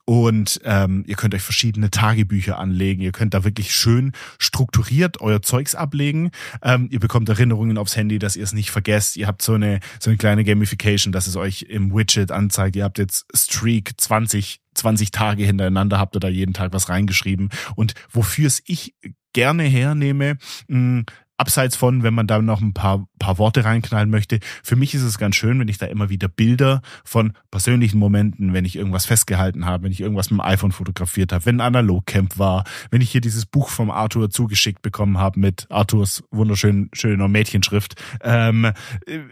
Und 0.09 0.63
ähm, 0.65 1.05
ihr 1.07 1.17
könnt 1.17 1.35
euch 1.35 1.43
verschiedene 1.43 1.91
Tagebücher 1.91 2.59
anlegen. 2.59 3.03
Ihr 3.03 3.13
könnt 3.13 3.35
da 3.35 3.45
wirklich 3.45 3.75
schön 3.75 4.13
strukturiert 4.39 5.21
euer 5.21 5.43
Zeugs 5.43 5.75
ablegen. 5.75 6.31
Ähm, 6.63 6.89
ihr 6.91 6.99
bekommt 6.99 7.29
Erinnerungen 7.29 7.77
aufs 7.77 7.95
Handy, 7.95 8.19
dass 8.19 8.35
ihr 8.35 8.43
es 8.43 8.55
nicht 8.55 8.71
vergesst. 8.71 9.19
Ihr 9.19 9.27
habt 9.27 9.43
so 9.43 9.53
eine, 9.53 9.81
so 10.01 10.09
eine 10.09 10.17
kleine 10.17 10.45
Gamification, 10.45 11.13
dass 11.13 11.27
es 11.27 11.37
euch 11.37 11.67
im 11.69 11.95
Widget 11.95 12.33
anzeigt. 12.33 12.75
Ihr 12.77 12.85
habt 12.85 12.97
jetzt 12.97 13.27
Streak 13.35 14.01
20, 14.01 14.63
20 14.73 15.11
Tage 15.11 15.45
hintereinander, 15.45 15.99
habt 15.99 16.17
ihr 16.17 16.21
da 16.21 16.29
jeden 16.29 16.55
Tag 16.55 16.73
was 16.73 16.89
reingeschrieben. 16.89 17.51
Und 17.77 17.93
wofür 18.11 18.47
es 18.47 18.63
ich 18.65 18.95
gerne 19.35 19.65
hernehme, 19.65 20.39
mh, 20.69 21.03
abseits 21.39 21.77
von, 21.77 22.03
wenn 22.03 22.15
man 22.15 22.27
da 22.27 22.43
noch 22.43 22.61
ein 22.61 22.75
paar, 22.75 23.07
paar 23.19 23.39
Worte 23.39 23.65
reinknallen 23.65 24.11
möchte, 24.11 24.41
für 24.63 24.77
mich 24.77 24.95
ist 24.95 25.03
es 25.03 25.19
ganz 25.19 25.37
schön, 25.37 25.59
wenn 25.61 25.69
ich 25.69 25.79
da 25.79 25.87
immer 25.87 26.11
wieder 26.11 26.29
Bilder 26.29 26.83
von 27.05 27.33
persönlichen 27.51 27.99
Momenten, 27.99 28.53
wenn 28.53 28.65
ich 28.65 28.77
irgendwas 28.77 29.07
festgehalten 29.07 29.65
habe, 29.65 29.85
wenn 29.85 29.93
ich 29.93 30.01
irgendwas 30.01 30.31
mit 30.31 30.41
dem 30.41 30.47
iPhone 30.47 30.73
fotografiert 30.73 31.33
habe, 31.33 31.47
wenn 31.47 31.61
ein 31.61 31.67
Analogcamp 31.67 32.39
war, 32.39 32.65
wenn 32.91 33.01
ich 33.01 33.11
hier 33.11 33.21
dieses 33.21 33.47
Buch 33.47 33.69
vom 33.71 33.91
Arthur 33.91 34.31
zugeschickt 34.31 34.83
bekommen 34.83 35.19
habe 35.19 35.39
mit 35.39 35.67
Arthurs 35.71 36.25
wunderschön 36.31 36.91
schöner 36.93 37.29
Mädchenschrift. 37.29 37.95
Ähm, 38.23 38.73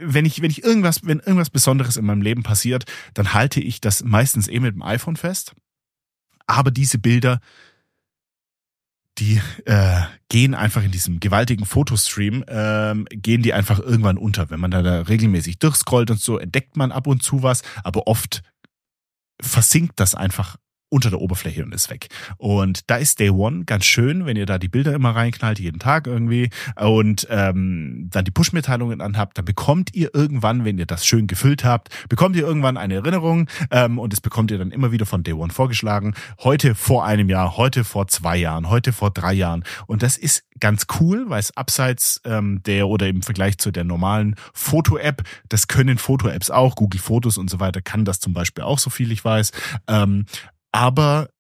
wenn 0.01 0.25
ich, 0.25 0.41
wenn 0.41 0.51
ich 0.51 0.63
irgendwas, 0.63 1.01
wenn 1.05 1.19
irgendwas 1.19 1.51
Besonderes 1.51 1.97
in 1.97 2.07
meinem 2.07 2.23
Leben 2.23 2.45
passiert, 2.45 2.85
dann 3.15 3.35
halte 3.35 3.61
ich 3.61 3.81
das 3.81 4.05
meistens 4.05 4.49
eh 4.49 4.61
mit 4.61 4.75
dem 4.75 4.83
iPhone 4.83 5.17
fest. 5.17 5.55
Aber 6.47 6.71
diese 6.71 6.99
Bilder 6.99 7.41
die 9.19 9.41
äh, 9.65 10.03
gehen 10.29 10.55
einfach 10.55 10.83
in 10.83 10.91
diesem 10.91 11.21
gewaltigen 11.21 11.65
Fotostream, 11.65 12.45
ähm, 12.49 13.07
gehen 13.11 13.43
die 13.43 13.55
einfach 13.55 13.79
irgendwann 13.79 14.19
unter. 14.19 14.51
Wenn 14.51 14.61
man 14.61 14.71
da, 14.71 14.83
da 14.83 15.03
regelmäßig 15.03 15.59
durchscrollt 15.59 16.11
und 16.11 16.21
so, 16.21 16.39
entdeckt 16.39 16.77
man 16.77 16.93
ab 16.93 17.07
und 17.07 17.23
zu 17.23 17.43
was, 17.43 17.63
aber 17.83 18.07
oft 18.07 18.43
versinkt 19.41 20.01
das 20.01 20.15
einfach 20.15 20.57
unter 20.89 21.11
der 21.11 21.21
Oberfläche 21.21 21.65
und 21.65 21.75
ist 21.75 21.91
weg. 21.91 22.09
Und 22.37 22.91
da 22.91 22.97
ist 22.97 23.19
Day 23.19 23.31
One 23.31 23.65
ganz 23.65 23.85
schön, 23.85 24.27
wenn 24.27 24.37
ihr 24.37 24.47
da 24.47 24.59
die 24.59 24.69
Bilder 24.69 24.95
immer 24.95 25.11
reinknallt, 25.11 25.59
jeden 25.59 25.79
Tag 25.79 26.07
irgendwie, 26.07 26.51
und 26.77 27.27
ähm, 27.31 28.09
dann 28.11 28.25
die 28.25 28.31
Push-Mitteilungen 28.31 29.01
anhabt, 29.01 29.39
dann 29.39 29.45
bekommt 29.45 29.95
ihr 29.95 30.15
irgendwann, 30.15 30.65
wenn 30.65 30.79
ihr 30.79 30.87
das 30.87 31.07
schön 31.07 31.27
gefüllt 31.27 31.65
habt, 31.65 31.89
bekommt 32.09 32.37
ihr 32.37 32.47
irgendwann 32.47 32.77
eine 32.77 32.95
Erinnerung 32.95 33.49
ähm, 33.71 33.99
und 33.99 34.13
das 34.13 34.21
bekommt 34.21 34.51
ihr 34.51 34.59
dann 34.59 34.71
immer 34.71 34.93
wieder 34.93 35.07
von 35.07 35.23
Day 35.23 35.35
One 35.35 35.53
vorgeschlagen. 35.53 36.15
Heute 36.43 36.75
vor 36.75 37.05
einem 37.05 37.29
Jahr, 37.29 37.57
heute 37.57 37.85
vor 37.85 38.07
zwei 38.07 38.37
Jahren, 38.37 38.71
heute 38.71 38.93
vor 38.93 39.11
drei 39.11 39.33
Jahren. 39.33 39.65
Und 39.87 40.03
das 40.03 40.17
ist 40.17 40.45
ganz 40.61 40.87
cool, 41.01 41.29
weil 41.29 41.41
es 41.41 41.57
abseits 41.57 42.21
ähm, 42.25 42.63
der 42.65 42.89
oder 42.89 43.09
im 43.09 43.23
Vergleich 43.23 43.59
zu 43.59 43.71
der 43.71 43.85
normalen 43.85 44.37
Foto-App, 44.55 45.23
das 45.49 45.69
können 45.69 45.99
Foto-Apps 45.99 46.51
auch, 46.51 46.77
Google 46.77 47.01
Fotos 47.01 47.39
und 47.39 47.51
so 47.51 47.61
weiter 47.61 47.83
kann 47.83 48.05
das 48.05 48.21
zum 48.21 48.33
Beispiel 48.33 48.65
auch, 48.65 48.79
so 48.79 48.91
viel 48.91 49.13
ich 49.13 49.25
weiß. 49.25 49.53
Ähm, 49.89 50.27
aber 50.77 51.31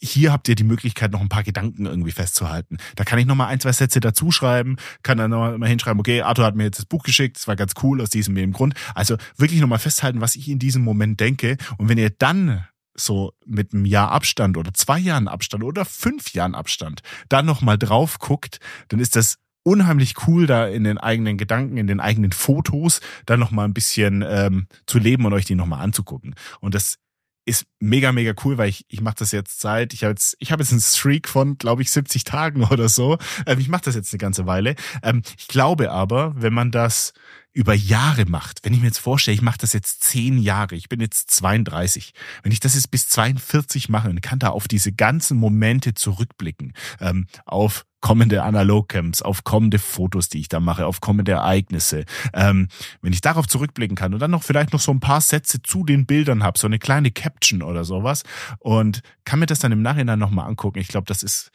hier 0.00 0.32
habt 0.32 0.48
ihr 0.48 0.56
die 0.56 0.64
Möglichkeit, 0.64 1.12
noch 1.12 1.20
ein 1.20 1.28
paar 1.28 1.44
Gedanken 1.44 1.86
irgendwie 1.86 2.10
festzuhalten. 2.10 2.78
Da 2.96 3.04
kann 3.04 3.18
ich 3.20 3.26
noch 3.26 3.36
mal 3.36 3.46
ein, 3.46 3.60
zwei 3.60 3.70
Sätze 3.70 4.00
dazu 4.00 4.32
schreiben, 4.32 4.76
kann 5.04 5.18
dann 5.18 5.30
noch 5.30 5.56
mal 5.56 5.68
hinschreiben, 5.68 6.00
okay, 6.00 6.20
Arthur 6.20 6.44
hat 6.44 6.56
mir 6.56 6.64
jetzt 6.64 6.78
das 6.78 6.84
Buch 6.84 7.04
geschickt, 7.04 7.36
das 7.36 7.46
war 7.46 7.54
ganz 7.54 7.74
cool 7.82 8.02
aus 8.02 8.10
diesem 8.10 8.36
eben 8.36 8.52
Grund. 8.52 8.74
Also 8.94 9.16
wirklich 9.36 9.60
noch 9.60 9.68
mal 9.68 9.78
festhalten, 9.78 10.20
was 10.20 10.34
ich 10.34 10.48
in 10.48 10.58
diesem 10.58 10.82
Moment 10.82 11.20
denke. 11.20 11.56
Und 11.78 11.88
wenn 11.88 11.96
ihr 11.96 12.10
dann 12.10 12.66
so 12.96 13.32
mit 13.46 13.72
einem 13.72 13.86
Jahr 13.86 14.10
Abstand 14.10 14.56
oder 14.56 14.74
zwei 14.74 14.98
Jahren 14.98 15.28
Abstand 15.28 15.62
oder 15.62 15.84
fünf 15.84 16.32
Jahren 16.32 16.56
Abstand 16.56 17.02
dann 17.28 17.46
noch 17.46 17.60
mal 17.60 17.78
drauf 17.78 18.18
guckt, 18.18 18.58
dann 18.88 18.98
ist 18.98 19.14
das 19.14 19.38
unheimlich 19.62 20.26
cool, 20.26 20.46
da 20.46 20.66
in 20.66 20.84
den 20.84 20.98
eigenen 20.98 21.38
Gedanken, 21.38 21.76
in 21.76 21.86
den 21.86 22.00
eigenen 22.00 22.32
Fotos 22.32 23.00
dann 23.26 23.40
noch 23.40 23.52
mal 23.52 23.64
ein 23.64 23.74
bisschen 23.74 24.24
ähm, 24.26 24.66
zu 24.86 24.98
leben 24.98 25.24
und 25.24 25.32
euch 25.32 25.44
die 25.44 25.54
noch 25.54 25.66
mal 25.66 25.80
anzugucken. 25.80 26.34
Und 26.60 26.74
das 26.74 26.98
ist 27.44 27.66
mega, 27.78 28.12
mega 28.12 28.32
cool, 28.44 28.58
weil 28.58 28.68
ich, 28.68 28.84
ich 28.88 29.00
mache 29.00 29.16
das 29.18 29.32
jetzt 29.32 29.60
seit, 29.60 29.92
ich 29.92 30.04
habe 30.04 30.12
jetzt, 30.12 30.36
ich 30.40 30.52
habe 30.52 30.62
jetzt 30.62 30.72
einen 30.72 30.80
Streak 30.80 31.28
von, 31.28 31.58
glaube 31.58 31.82
ich, 31.82 31.90
70 31.90 32.24
Tagen 32.24 32.64
oder 32.70 32.88
so. 32.88 33.18
Ähm, 33.46 33.58
ich 33.58 33.68
mache 33.68 33.82
das 33.84 33.94
jetzt 33.94 34.12
eine 34.12 34.18
ganze 34.18 34.46
Weile. 34.46 34.74
Ähm, 35.02 35.22
ich 35.36 35.48
glaube 35.48 35.90
aber, 35.90 36.34
wenn 36.36 36.54
man 36.54 36.70
das 36.70 37.12
über 37.52 37.74
Jahre 37.74 38.24
macht, 38.26 38.60
wenn 38.64 38.74
ich 38.74 38.80
mir 38.80 38.86
jetzt 38.86 38.98
vorstelle, 38.98 39.36
ich 39.36 39.42
mache 39.42 39.58
das 39.58 39.72
jetzt 39.72 40.02
zehn 40.02 40.38
Jahre, 40.38 40.74
ich 40.74 40.88
bin 40.88 41.00
jetzt 41.00 41.30
32, 41.30 42.12
wenn 42.42 42.50
ich 42.50 42.58
das 42.58 42.74
jetzt 42.74 42.90
bis 42.90 43.08
42 43.08 43.88
mache 43.88 44.10
und 44.10 44.20
kann 44.22 44.40
da 44.40 44.48
auf 44.48 44.66
diese 44.66 44.92
ganzen 44.92 45.38
Momente 45.38 45.94
zurückblicken, 45.94 46.72
ähm, 47.00 47.28
auf 47.46 47.86
kommende 48.04 48.42
Analogcamps, 48.42 49.22
auf 49.22 49.44
kommende 49.44 49.78
Fotos, 49.78 50.28
die 50.28 50.38
ich 50.38 50.48
da 50.50 50.60
mache, 50.60 50.84
auf 50.84 51.00
kommende 51.00 51.32
Ereignisse. 51.32 52.04
Ähm, 52.34 52.68
wenn 53.00 53.14
ich 53.14 53.22
darauf 53.22 53.48
zurückblicken 53.48 53.96
kann 53.96 54.12
und 54.12 54.20
dann 54.20 54.30
noch 54.30 54.42
vielleicht 54.42 54.74
noch 54.74 54.80
so 54.80 54.92
ein 54.92 55.00
paar 55.00 55.22
Sätze 55.22 55.62
zu 55.62 55.84
den 55.84 56.04
Bildern 56.04 56.42
habe, 56.42 56.58
so 56.58 56.66
eine 56.66 56.78
kleine 56.78 57.10
Caption 57.10 57.62
oder 57.62 57.82
sowas 57.82 58.22
und 58.58 59.00
kann 59.24 59.38
mir 59.38 59.46
das 59.46 59.60
dann 59.60 59.72
im 59.72 59.80
Nachhinein 59.80 60.18
nochmal 60.18 60.46
angucken. 60.46 60.80
Ich 60.80 60.88
glaube, 60.88 61.06
das 61.06 61.22
ist 61.22 61.50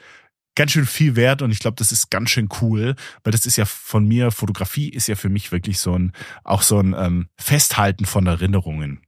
ganz 0.56 0.72
schön 0.72 0.88
viel 0.88 1.16
wert 1.16 1.44
und 1.44 1.52
ich 1.52 1.60
glaube, 1.60 1.76
das 1.76 1.92
ist 1.92 2.10
ganz 2.10 2.32
schön 2.32 2.50
cool, 2.62 2.96
weil 3.24 3.32
das 3.32 3.46
ist 3.46 3.56
ja 3.56 3.66
von 3.66 4.08
mir, 4.08 4.32
Fotografie 4.32 4.90
ist 4.90 5.06
ja 5.06 5.16
für 5.16 5.30
mich 5.30 5.52
wirklich 5.52 5.78
so 5.78 5.94
ein, 5.94 6.14
auch 6.44 6.64
so 6.64 6.80
ein 6.80 6.96
ähm, 6.98 7.30
Festhalten 7.38 8.06
von 8.06 8.26
Erinnerungen. 8.26 9.04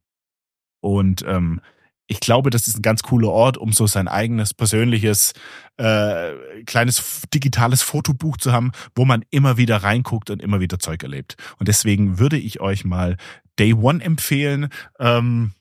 Und 0.80 1.26
ähm, 1.27 1.59
ich 2.11 2.19
glaube, 2.19 2.49
das 2.49 2.67
ist 2.67 2.77
ein 2.77 2.81
ganz 2.81 3.03
cooler 3.03 3.29
Ort, 3.29 3.57
um 3.57 3.71
so 3.71 3.88
sein 3.88 4.09
eigenes 4.09 4.53
persönliches 4.53 5.31
äh, 5.77 6.33
kleines 6.65 7.21
digitales 7.33 7.81
Fotobuch 7.81 8.35
zu 8.35 8.51
haben, 8.51 8.73
wo 8.95 9.05
man 9.05 9.23
immer 9.29 9.55
wieder 9.55 9.77
reinguckt 9.77 10.29
und 10.29 10.41
immer 10.41 10.59
wieder 10.59 10.77
Zeug 10.77 11.03
erlebt. 11.03 11.38
Und 11.57 11.69
deswegen 11.69 12.19
würde 12.19 12.38
ich 12.38 12.59
euch 12.59 12.83
mal 12.83 13.15
Day 13.57 13.73
One 13.73 14.03
empfehlen. 14.03 14.67
Ähm, 14.99 15.53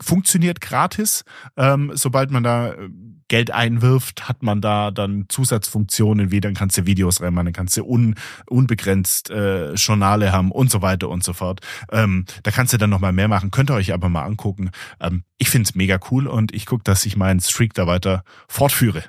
funktioniert 0.00 0.60
gratis. 0.60 1.24
Ähm, 1.56 1.92
sobald 1.94 2.30
man 2.30 2.42
da 2.42 2.72
äh, 2.72 2.88
Geld 3.28 3.52
einwirft, 3.52 4.28
hat 4.28 4.42
man 4.42 4.60
da 4.60 4.90
dann 4.90 5.26
Zusatzfunktionen 5.28 6.30
wie 6.30 6.40
dann 6.40 6.54
kannst 6.54 6.76
du 6.78 6.86
Videos 6.86 7.20
reinmachen, 7.20 7.46
dann 7.46 7.54
kannst 7.54 7.76
du 7.76 7.84
un, 7.84 8.16
unbegrenzt 8.46 9.30
äh, 9.30 9.74
Journale 9.74 10.32
haben 10.32 10.50
und 10.50 10.70
so 10.70 10.82
weiter 10.82 11.08
und 11.08 11.22
so 11.22 11.32
fort. 11.32 11.60
Ähm, 11.92 12.24
da 12.42 12.50
kannst 12.50 12.72
du 12.72 12.78
dann 12.78 12.90
nochmal 12.90 13.12
mehr 13.12 13.28
machen. 13.28 13.50
Könnt 13.50 13.70
ihr 13.70 13.74
euch 13.74 13.92
aber 13.92 14.08
mal 14.08 14.24
angucken. 14.24 14.70
Ähm, 15.00 15.24
ich 15.38 15.48
find's 15.48 15.74
mega 15.74 16.00
cool 16.10 16.26
und 16.26 16.52
ich 16.52 16.66
guck, 16.66 16.82
dass 16.84 17.06
ich 17.06 17.16
meinen 17.16 17.40
Streak 17.40 17.74
da 17.74 17.86
weiter 17.86 18.24
fortführe. 18.48 19.04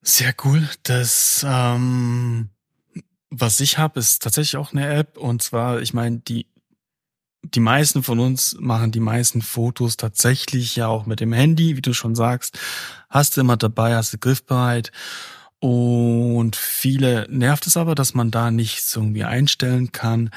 Sehr 0.00 0.34
cool. 0.42 0.66
Das 0.84 1.44
ähm, 1.46 2.48
was 3.30 3.60
ich 3.60 3.78
habe, 3.78 4.00
ist 4.00 4.22
tatsächlich 4.22 4.56
auch 4.56 4.72
eine 4.72 4.88
App 4.88 5.18
und 5.18 5.42
zwar, 5.42 5.80
ich 5.80 5.92
meine, 5.92 6.20
die 6.20 6.46
die 7.54 7.60
meisten 7.60 8.02
von 8.02 8.18
uns 8.18 8.56
machen 8.58 8.92
die 8.92 9.00
meisten 9.00 9.42
Fotos 9.42 9.96
tatsächlich 9.96 10.76
ja 10.76 10.88
auch 10.88 11.06
mit 11.06 11.20
dem 11.20 11.32
Handy, 11.32 11.76
wie 11.76 11.82
du 11.82 11.92
schon 11.92 12.14
sagst. 12.14 12.58
Hast 13.08 13.36
du 13.36 13.40
immer 13.40 13.56
dabei, 13.56 13.94
hast 13.94 14.12
du 14.12 14.18
griffbereit. 14.18 14.92
Und 15.60 16.54
viele 16.56 17.26
nervt 17.30 17.66
es 17.66 17.76
aber, 17.76 17.94
dass 17.94 18.14
man 18.14 18.30
da 18.30 18.50
nichts 18.50 18.94
irgendwie 18.94 19.24
einstellen 19.24 19.90
kann. 19.92 20.30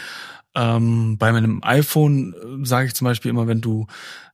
Ähm, 0.56 1.18
bei 1.18 1.32
meinem 1.32 1.64
iPhone 1.64 2.34
äh, 2.34 2.66
sage 2.66 2.88
ich 2.88 2.96
zum 2.96 3.06
Beispiel 3.06 3.30
immer, 3.30 3.48
wenn 3.48 3.62
du 3.62 3.88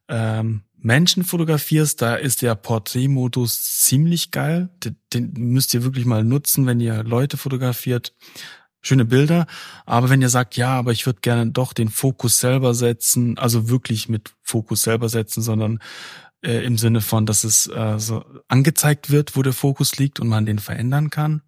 ähm, 0.08 0.62
Menschen 0.80 1.24
fotografierst, 1.24 2.02
da 2.02 2.16
ist 2.16 2.42
der 2.42 2.56
Porträtmodus 2.56 3.82
ziemlich 3.82 4.32
geil. 4.32 4.70
Den, 4.84 4.96
den 5.14 5.34
müsst 5.34 5.74
ihr 5.74 5.84
wirklich 5.84 6.06
mal 6.06 6.24
nutzen, 6.24 6.66
wenn 6.66 6.80
ihr 6.80 7.04
Leute 7.04 7.38
fotografiert 7.38 8.14
schöne 8.82 9.06
Bilder. 9.06 9.48
Aber 9.86 10.10
wenn 10.10 10.22
ihr 10.22 10.30
sagt, 10.30 10.58
ja, 10.58 10.78
aber 10.78 10.92
ich 10.92 11.06
würde 11.06 11.20
gerne 11.22 11.52
doch 11.52 11.74
den 11.74 11.90
Fokus 11.90 12.40
selber 12.40 12.74
setzen, 12.74 13.38
also 13.38 13.70
wirklich 13.70 14.10
mit 14.10 14.34
Fokus 14.44 14.84
selber 14.84 15.10
setzen, 15.10 15.42
sondern 15.42 15.80
äh, 16.44 16.64
im 16.66 16.78
Sinne 16.78 17.02
von, 17.02 17.26
dass 17.26 17.44
es 17.44 17.68
äh, 17.68 18.00
so 18.00 18.24
angezeigt 18.48 19.10
wird, 19.10 19.36
wo 19.36 19.42
der 19.42 19.54
Fokus 19.54 19.98
liegt 19.98 20.20
und 20.20 20.28
man 20.28 20.46
den 20.46 20.60
verändern 20.60 21.10
kann. 21.10 21.42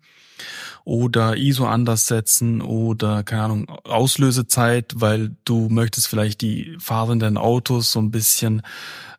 Oder 0.85 1.35
ISO 1.35 1.67
anders 1.67 2.07
setzen 2.07 2.61
oder, 2.61 3.23
keine 3.23 3.43
Ahnung, 3.43 3.69
Auslösezeit, 3.83 4.93
weil 4.95 5.35
du 5.43 5.67
möchtest 5.69 6.07
vielleicht 6.07 6.41
die 6.41 6.77
fahrenden 6.79 7.37
Autos 7.37 7.91
so 7.91 7.99
ein 7.99 8.09
bisschen 8.09 8.61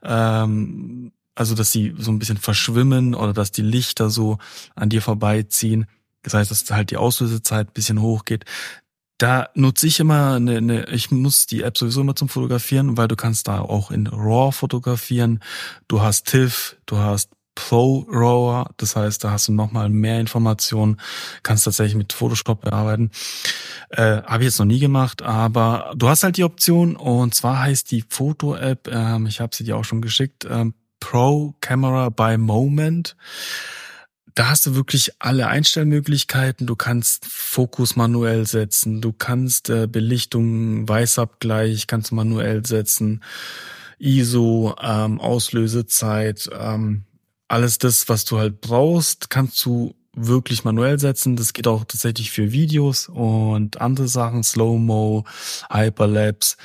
ähm, 0.03 1.13
also 1.41 1.55
dass 1.55 1.73
sie 1.73 1.95
so 1.97 2.11
ein 2.11 2.19
bisschen 2.19 2.37
verschwimmen 2.37 3.15
oder 3.15 3.33
dass 3.33 3.51
die 3.51 3.63
Lichter 3.63 4.11
so 4.11 4.37
an 4.75 4.91
dir 4.91 5.01
vorbeiziehen. 5.01 5.87
Das 6.23 6.35
heißt, 6.35 6.51
dass 6.51 6.71
halt 6.71 6.91
die 6.91 6.97
Auslösezeit 6.97 7.75
bisschen 7.75 8.01
hochgeht. 8.01 8.45
Da 9.19 9.49
nutze 9.55 9.87
ich 9.87 10.01
immer 10.01 10.35
eine, 10.35 10.57
eine, 10.57 10.89
ich 10.89 11.11
muss 11.11 11.47
die 11.47 11.63
App 11.63 11.77
sowieso 11.77 12.01
immer 12.01 12.17
zum 12.17 12.31
Fotografieren, 12.31 12.97
weil 12.97 13.09
du 13.09 13.17
kannst 13.17 13.49
da 13.49 13.61
auch 13.61 13.91
in 13.91 14.07
RAW 14.07 14.53
fotografieren. 14.53 15.41
Du 15.89 16.01
hast 16.01 16.27
TIFF, 16.27 16.77
du 16.87 16.97
hast 16.97 17.31
Pro 17.55 18.07
RAW, 18.09 18.71
das 18.79 18.97
heißt, 18.97 19.23
da 19.23 19.33
hast 19.33 19.49
du 19.49 19.53
nochmal 19.53 19.91
mehr 19.91 20.21
Informationen, 20.21 20.99
kannst 21.43 21.65
tatsächlich 21.65 21.97
mit 21.97 22.13
Photoshop 22.15 22.63
bearbeiten. 22.63 23.11
Äh, 23.91 24.23
Habe 24.23 24.45
ich 24.45 24.47
jetzt 24.47 24.59
noch 24.59 24.67
nie 24.67 24.79
gemacht, 24.79 25.21
aber 25.21 25.93
du 25.95 26.09
hast 26.09 26.23
halt 26.23 26.39
die 26.39 26.45
Option 26.45 26.97
und 26.97 27.35
zwar 27.35 27.61
heißt 27.61 27.91
die 27.91 28.05
Foto-App, 28.09 28.89
ähm, 28.91 29.27
ich 29.27 29.41
habe 29.41 29.55
sie 29.55 29.65
dir 29.65 29.77
auch 29.77 29.85
schon 29.85 30.01
geschickt, 30.01 30.47
ähm, 30.49 30.73
Pro 31.01 31.55
Camera 31.61 32.09
by 32.09 32.39
Moment. 32.39 33.17
Da 34.35 34.51
hast 34.51 34.67
du 34.67 34.75
wirklich 34.75 35.13
alle 35.19 35.49
Einstellmöglichkeiten. 35.49 36.67
Du 36.67 36.77
kannst 36.77 37.27
Fokus 37.27 37.97
manuell 37.97 38.47
setzen, 38.47 39.01
du 39.01 39.13
kannst 39.13 39.71
äh, 39.71 39.87
Belichtung, 39.87 40.89
Weißabgleich 40.89 41.87
kannst 41.87 42.13
manuell 42.13 42.65
setzen, 42.65 43.23
ISO, 43.99 44.75
ähm, 44.81 45.21
Auslösezeit, 45.21 46.49
ähm, 46.53 47.05
alles 47.49 47.79
das, 47.79 48.09
was 48.09 48.25
du 48.25 48.39
halt 48.39 48.61
brauchst, 48.61 49.31
kannst 49.31 49.65
du 49.65 49.95
wirklich 50.15 50.65
manuell 50.65 50.99
setzen. 50.99 51.37
Das 51.37 51.53
geht 51.53 51.67
auch 51.67 51.85
tatsächlich 51.85 52.31
für 52.31 52.53
Videos 52.53 53.09
und 53.09 53.81
andere 53.81 54.09
Sachen, 54.09 54.43
Slow-Mo, 54.43 55.25
Hyperlapse. 55.71 56.57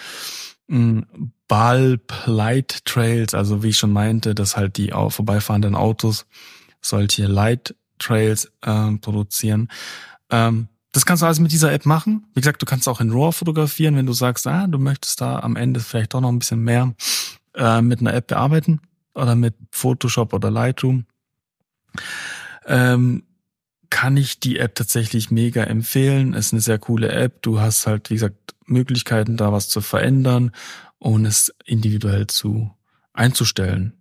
Mm, 0.67 1.01
Bulb 1.47 2.11
Light 2.25 2.85
Trails, 2.85 3.35
also 3.35 3.61
wie 3.61 3.69
ich 3.69 3.77
schon 3.77 3.93
meinte, 3.93 4.33
dass 4.33 4.57
halt 4.57 4.77
die 4.77 4.89
vorbeifahrenden 4.89 5.75
Autos 5.75 6.25
solche 6.85 7.25
Light 7.25 7.75
Trails 7.97 8.51
äh, 8.61 8.91
produzieren. 8.97 9.69
Ähm, 10.29 10.67
das 10.91 11.05
kannst 11.05 11.21
du 11.21 11.25
alles 11.25 11.39
mit 11.39 11.51
dieser 11.51 11.73
App 11.73 11.85
machen. 11.85 12.25
Wie 12.33 12.41
gesagt, 12.41 12.61
du 12.61 12.65
kannst 12.65 12.87
auch 12.87 13.01
in 13.01 13.11
RAW 13.11 13.31
fotografieren, 13.33 13.95
wenn 13.95 14.05
du 14.05 14.13
sagst, 14.13 14.47
ah, 14.47 14.67
du 14.67 14.77
möchtest 14.79 15.19
da 15.19 15.39
am 15.39 15.55
Ende 15.55 15.79
vielleicht 15.79 16.13
doch 16.13 16.21
noch 16.21 16.29
ein 16.29 16.39
bisschen 16.39 16.61
mehr 16.61 16.93
äh, 17.53 17.81
mit 17.81 17.99
einer 17.99 18.13
App 18.13 18.27
bearbeiten 18.27 18.79
oder 19.13 19.35
mit 19.35 19.55
Photoshop 19.71 20.33
oder 20.33 20.51
Lightroom. 20.51 21.05
Ähm, 22.65 23.23
kann 23.89 24.17
ich 24.17 24.39
die 24.39 24.59
App 24.59 24.75
tatsächlich 24.75 25.31
mega 25.31 25.63
empfehlen. 25.63 26.33
Es 26.33 26.47
ist 26.47 26.53
eine 26.53 26.61
sehr 26.61 26.79
coole 26.79 27.09
App. 27.11 27.41
Du 27.41 27.59
hast 27.59 27.87
halt, 27.87 28.09
wie 28.09 28.15
gesagt, 28.15 28.55
Möglichkeiten, 28.65 29.37
da 29.37 29.51
was 29.51 29.69
zu 29.69 29.81
verändern 29.81 30.51
und 30.97 31.25
es 31.25 31.53
individuell 31.65 32.27
zu 32.27 32.71
einzustellen. 33.13 33.93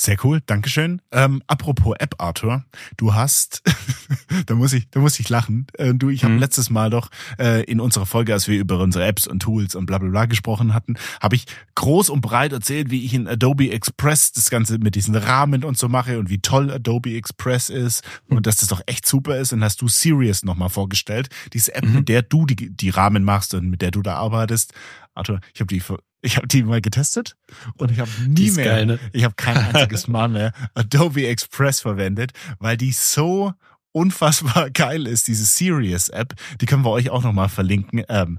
Sehr 0.00 0.16
cool, 0.24 0.40
Dankeschön. 0.46 1.02
Ähm, 1.12 1.42
apropos 1.46 1.94
App, 1.98 2.14
Arthur, 2.16 2.64
du 2.96 3.12
hast, 3.12 3.60
da 4.46 4.54
muss 4.54 4.72
ich, 4.72 4.88
da 4.88 4.98
muss 4.98 5.20
ich 5.20 5.28
lachen. 5.28 5.66
Äh, 5.74 5.92
du, 5.92 6.08
ich 6.08 6.24
habe 6.24 6.32
mhm. 6.32 6.40
letztes 6.40 6.70
Mal 6.70 6.88
doch 6.88 7.10
äh, 7.38 7.64
in 7.64 7.80
unserer 7.80 8.06
Folge, 8.06 8.32
als 8.32 8.48
wir 8.48 8.58
über 8.58 8.78
unsere 8.78 9.04
Apps 9.04 9.26
und 9.26 9.40
Tools 9.40 9.74
und 9.74 9.84
bla 9.84 9.98
bla 9.98 10.08
bla 10.08 10.24
gesprochen 10.24 10.72
hatten, 10.72 10.94
habe 11.20 11.36
ich 11.36 11.44
groß 11.74 12.08
und 12.08 12.22
breit 12.22 12.52
erzählt, 12.52 12.90
wie 12.90 13.04
ich 13.04 13.12
in 13.12 13.28
Adobe 13.28 13.72
Express 13.72 14.32
das 14.32 14.48
Ganze 14.48 14.78
mit 14.78 14.94
diesen 14.94 15.14
Rahmen 15.14 15.64
und 15.64 15.76
so 15.76 15.86
mache 15.90 16.18
und 16.18 16.30
wie 16.30 16.38
toll 16.38 16.70
Adobe 16.70 17.14
Express 17.14 17.68
ist 17.68 18.02
mhm. 18.28 18.38
und 18.38 18.46
dass 18.46 18.56
das 18.56 18.70
doch 18.70 18.80
echt 18.86 19.06
super 19.06 19.36
ist. 19.36 19.52
Und 19.52 19.62
hast 19.62 19.82
du 19.82 19.88
Serious 19.88 20.44
nochmal 20.44 20.70
vorgestellt, 20.70 21.28
diese 21.52 21.74
App, 21.74 21.84
mhm. 21.84 21.96
mit 21.96 22.08
der 22.08 22.22
du 22.22 22.46
die, 22.46 22.70
die 22.70 22.88
Rahmen 22.88 23.22
machst 23.22 23.52
und 23.52 23.68
mit 23.68 23.82
der 23.82 23.90
du 23.90 24.00
da 24.00 24.14
arbeitest. 24.14 24.72
Arthur, 25.14 25.40
ich 25.54 25.60
habe 25.60 25.74
die 25.74 25.82
ich 26.22 26.36
habe 26.36 26.46
die 26.46 26.62
mal 26.62 26.80
getestet 26.80 27.36
und 27.76 27.90
ich 27.90 27.98
habe 27.98 28.10
nie 28.26 28.50
mehr, 28.50 28.64
geil, 28.64 28.86
ne? 28.86 28.98
ich 29.12 29.24
habe 29.24 29.34
kein 29.34 29.56
einziges 29.74 30.06
Mal 30.08 30.28
mehr 30.28 30.52
Adobe 30.74 31.26
Express 31.26 31.80
verwendet, 31.80 32.32
weil 32.58 32.76
die 32.76 32.92
so 32.92 33.54
unfassbar 33.92 34.70
geil 34.72 35.06
ist, 35.06 35.28
diese 35.28 35.44
Serious 35.44 36.08
App. 36.08 36.34
Die 36.60 36.66
können 36.66 36.84
wir 36.84 36.90
euch 36.90 37.10
auch 37.10 37.22
nochmal 37.22 37.48
verlinken. 37.48 38.04
Ähm, 38.08 38.38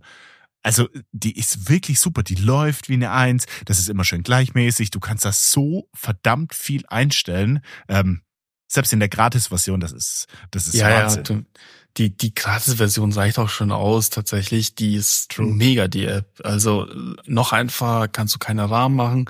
also 0.64 0.88
die 1.12 1.38
ist 1.38 1.70
wirklich 1.70 2.00
super, 2.00 2.22
die 2.24 2.36
läuft 2.36 2.88
wie 2.88 2.94
eine 2.94 3.12
Eins, 3.12 3.46
das 3.66 3.80
ist 3.80 3.90
immer 3.90 4.04
schön 4.04 4.22
gleichmäßig, 4.22 4.92
du 4.92 5.00
kannst 5.00 5.26
das 5.26 5.52
so 5.52 5.90
verdammt 5.94 6.54
viel 6.54 6.84
einstellen. 6.88 7.62
Ähm, 7.88 8.22
selbst 8.68 8.94
in 8.94 9.00
der 9.00 9.10
Gratis-Version, 9.10 9.80
das 9.80 9.92
ist, 9.92 10.28
das 10.52 10.68
ist 10.68 10.76
ja, 10.76 10.90
Wahnsinn. 10.90 11.24
Ja, 11.28 11.62
die, 11.98 12.16
die 12.16 12.34
Gratis-Version 12.34 13.12
reicht 13.12 13.40
auch 13.40 13.50
schon 13.50 13.72
aus, 13.72 14.10
tatsächlich. 14.10 14.76
Die 14.76 14.96
ist 14.96 15.32
True. 15.32 15.48
mega, 15.48 15.88
die 15.88 16.06
App. 16.06 16.40
Also 16.44 16.88
noch 17.26 17.52
einfacher 17.52 18.08
kannst 18.08 18.36
du 18.36 18.40
keine 18.40 18.70
Rahmen 18.70 18.96
machen. 18.96 19.30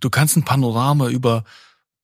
Du 0.00 0.10
kannst 0.10 0.36
ein 0.36 0.44
Panorama 0.44 1.08
über 1.08 1.44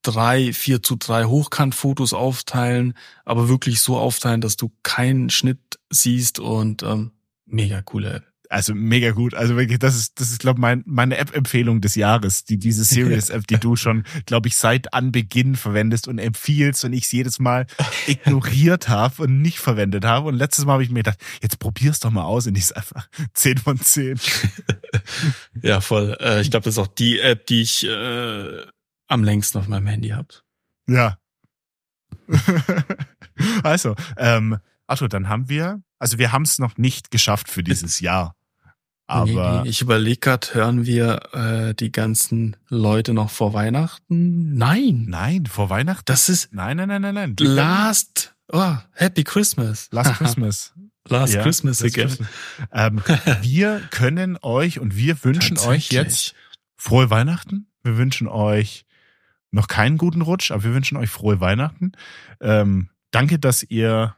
drei, 0.01 0.53
vier 0.53 0.81
zu 0.81 0.95
drei 0.95 1.25
Hochkantfotos 1.25 2.13
aufteilen, 2.13 2.93
aber 3.25 3.49
wirklich 3.49 3.81
so 3.81 3.97
aufteilen, 3.97 4.41
dass 4.41 4.55
du 4.55 4.71
keinen 4.83 5.29
Schnitt 5.29 5.59
siehst 5.89 6.39
und 6.39 6.83
ähm, 6.83 7.11
mega 7.45 7.81
coole 7.81 8.13
App 8.13 8.36
also 8.49 8.73
mega 8.75 9.11
gut. 9.11 9.33
Also 9.33 9.55
wirklich, 9.57 9.79
das 9.79 9.95
ist, 9.95 10.19
das 10.19 10.29
ist, 10.29 10.39
glaube 10.39 10.61
mein, 10.61 10.83
meine 10.85 11.17
App-Empfehlung 11.17 11.81
des 11.81 11.95
Jahres. 11.95 12.45
Die, 12.45 12.57
diese 12.57 12.83
Serious-App, 12.83 13.47
die 13.47 13.57
du 13.57 13.75
schon, 13.75 14.03
glaube 14.25 14.47
ich, 14.47 14.55
seit 14.55 14.93
Anbeginn 14.93 15.55
verwendest 15.55 16.07
und 16.07 16.19
empfiehlst 16.19 16.85
und 16.85 16.93
ich 16.93 17.05
es 17.05 17.11
jedes 17.11 17.39
Mal 17.39 17.65
ignoriert 18.05 18.87
habe 18.87 19.23
und 19.23 19.41
nicht 19.41 19.59
verwendet 19.59 20.05
habe. 20.05 20.27
Und 20.27 20.35
letztes 20.35 20.65
Mal 20.65 20.73
habe 20.73 20.83
ich 20.83 20.89
mir 20.89 20.99
gedacht, 20.99 21.19
jetzt 21.41 21.59
probier's 21.59 21.99
doch 21.99 22.11
mal 22.11 22.23
aus 22.23 22.47
und 22.47 22.55
ich 22.57 22.67
ist 22.67 22.75
einfach 22.75 23.07
10 23.33 23.57
von 23.57 23.79
10. 23.79 24.19
ja, 25.61 25.81
voll. 25.81 26.17
Äh, 26.19 26.41
ich 26.41 26.51
glaube, 26.51 26.65
das 26.65 26.75
ist 26.75 26.79
auch 26.79 26.87
die 26.87 27.19
App, 27.19 27.45
die 27.47 27.61
ich 27.61 27.85
äh, 27.85 28.65
am 29.07 29.23
längsten 29.23 29.57
auf 29.57 29.67
meinem 29.67 29.87
Handy 29.87 30.09
habe. 30.09 30.27
Ja. 30.87 31.17
also, 33.63 33.95
ähm, 34.17 34.57
Arthur, 34.87 35.09
dann 35.09 35.29
haben 35.29 35.49
wir, 35.49 35.81
also 35.99 36.17
wir 36.17 36.31
haben 36.31 36.43
es 36.43 36.59
noch 36.59 36.77
nicht 36.77 37.11
geschafft 37.11 37.49
für 37.49 37.63
dieses 37.63 37.99
Jahr. 37.99 38.36
Aber 39.07 39.63
ich 39.65 39.81
überlege 39.81 40.19
gerade, 40.19 40.53
hören 40.53 40.85
wir 40.85 41.21
äh, 41.33 41.73
die 41.73 41.93
ganzen 41.93 42.57
Leute 42.67 43.13
noch 43.13 43.29
vor 43.29 43.53
Weihnachten? 43.53 44.53
Nein. 44.55 45.05
Nein, 45.07 45.45
vor 45.45 45.69
Weihnachten? 45.69 46.03
Das 46.05 46.27
ist. 46.27 46.53
Nein, 46.53 46.75
nein, 46.77 46.89
nein, 46.89 47.01
nein, 47.01 47.15
nein. 47.15 47.35
Last. 47.39 48.35
Oh, 48.51 48.75
Happy 48.91 49.23
Christmas. 49.23 49.87
Last 49.91 50.15
Christmas. 50.15 50.73
Last 51.07 51.33
ja, 51.33 51.41
Christmas 51.41 51.81
again. 51.81 52.09
Christmas. 52.09 52.27
Ähm, 52.73 53.01
wir 53.41 53.81
können 53.91 54.37
euch 54.41 54.79
und 54.79 54.97
wir 54.97 55.23
wünschen 55.23 55.57
euch 55.59 55.89
jetzt 55.91 56.35
frohe 56.75 57.09
Weihnachten. 57.09 57.67
Wir 57.83 57.97
wünschen 57.97 58.27
euch 58.27 58.85
noch 59.51 59.69
keinen 59.69 59.97
guten 59.97 60.21
Rutsch, 60.21 60.51
aber 60.51 60.65
wir 60.65 60.73
wünschen 60.73 60.97
euch 60.97 61.09
frohe 61.09 61.39
Weihnachten. 61.39 61.93
Ähm, 62.41 62.89
danke, 63.11 63.39
dass 63.39 63.63
ihr 63.63 64.17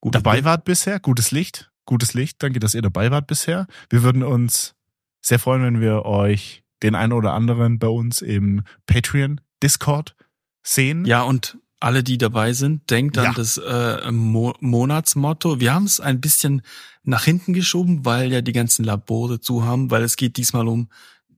Gutes 0.00 0.22
dabei 0.22 0.44
wart 0.44 0.64
bisher. 0.64 0.98
Gutes 0.98 1.30
Licht 1.30 1.70
gutes 1.88 2.14
Licht. 2.14 2.42
Danke, 2.42 2.60
dass 2.60 2.74
ihr 2.74 2.82
dabei 2.82 3.10
wart 3.10 3.26
bisher. 3.26 3.66
Wir 3.90 4.04
würden 4.04 4.22
uns 4.22 4.76
sehr 5.20 5.40
freuen, 5.40 5.62
wenn 5.62 5.80
wir 5.80 6.04
euch 6.04 6.62
den 6.82 6.94
einen 6.94 7.12
oder 7.12 7.32
anderen 7.32 7.80
bei 7.80 7.88
uns 7.88 8.22
im 8.22 8.62
Patreon 8.86 9.40
Discord 9.62 10.14
sehen. 10.62 11.04
Ja, 11.06 11.22
und 11.22 11.58
alle, 11.80 12.04
die 12.04 12.18
dabei 12.18 12.52
sind, 12.52 12.90
denkt 12.90 13.18
an 13.18 13.24
ja. 13.24 13.32
das 13.32 13.56
äh, 13.56 14.10
Mo 14.10 14.54
Monatsmotto. 14.60 15.60
Wir 15.60 15.74
haben 15.74 15.84
es 15.84 16.00
ein 16.00 16.20
bisschen 16.20 16.62
nach 17.02 17.24
hinten 17.24 17.54
geschoben, 17.54 18.04
weil 18.04 18.32
ja 18.32 18.42
die 18.42 18.52
ganzen 18.52 18.84
Labore 18.84 19.40
zu 19.40 19.64
haben, 19.64 19.90
weil 19.90 20.02
es 20.02 20.16
geht 20.16 20.36
diesmal 20.36 20.68
um 20.68 20.88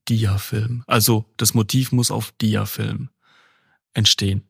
Diafilm. 0.08 0.82
Also 0.86 1.26
das 1.36 1.54
Motiv 1.54 1.92
muss 1.92 2.10
auf 2.10 2.32
Diafilm 2.32 3.10
entstehen. 3.94 4.42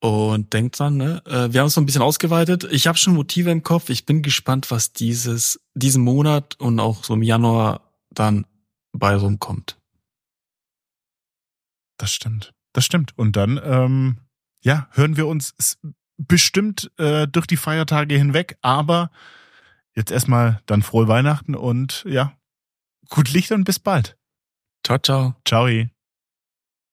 Und 0.00 0.52
denkt 0.52 0.78
dran, 0.78 0.96
ne? 0.96 1.22
Äh, 1.24 1.52
wir 1.52 1.60
haben 1.60 1.68
es 1.68 1.74
so 1.74 1.80
ein 1.80 1.86
bisschen 1.86 2.02
ausgeweitet. 2.02 2.64
Ich 2.70 2.86
habe 2.86 2.98
schon 2.98 3.14
Motive 3.14 3.50
im 3.50 3.62
Kopf. 3.62 3.88
Ich 3.88 4.04
bin 4.04 4.22
gespannt, 4.22 4.70
was 4.70 4.92
dieses, 4.92 5.60
diesen 5.74 6.04
Monat 6.04 6.56
und 6.60 6.80
auch 6.80 7.02
so 7.02 7.14
im 7.14 7.22
Januar 7.22 7.80
dann 8.10 8.46
bei 8.92 9.16
rumkommt. 9.16 9.78
Das 11.98 12.12
stimmt. 12.12 12.52
Das 12.72 12.84
stimmt. 12.84 13.16
Und 13.16 13.36
dann, 13.36 13.58
ähm, 13.62 14.18
ja, 14.62 14.88
hören 14.92 15.16
wir 15.16 15.26
uns 15.26 15.54
bestimmt 16.18 16.90
äh, 16.98 17.26
durch 17.26 17.46
die 17.46 17.56
Feiertage 17.56 18.16
hinweg, 18.16 18.58
aber 18.60 19.10
jetzt 19.94 20.10
erstmal 20.10 20.60
dann 20.66 20.82
frohe 20.82 21.08
Weihnachten 21.08 21.54
und 21.54 22.04
ja, 22.06 22.36
gut 23.08 23.32
Licht 23.32 23.52
und 23.52 23.64
bis 23.64 23.78
bald. 23.78 24.16
Ciao, 24.84 24.98
ciao. 24.98 25.34
Ciao. 25.44 25.66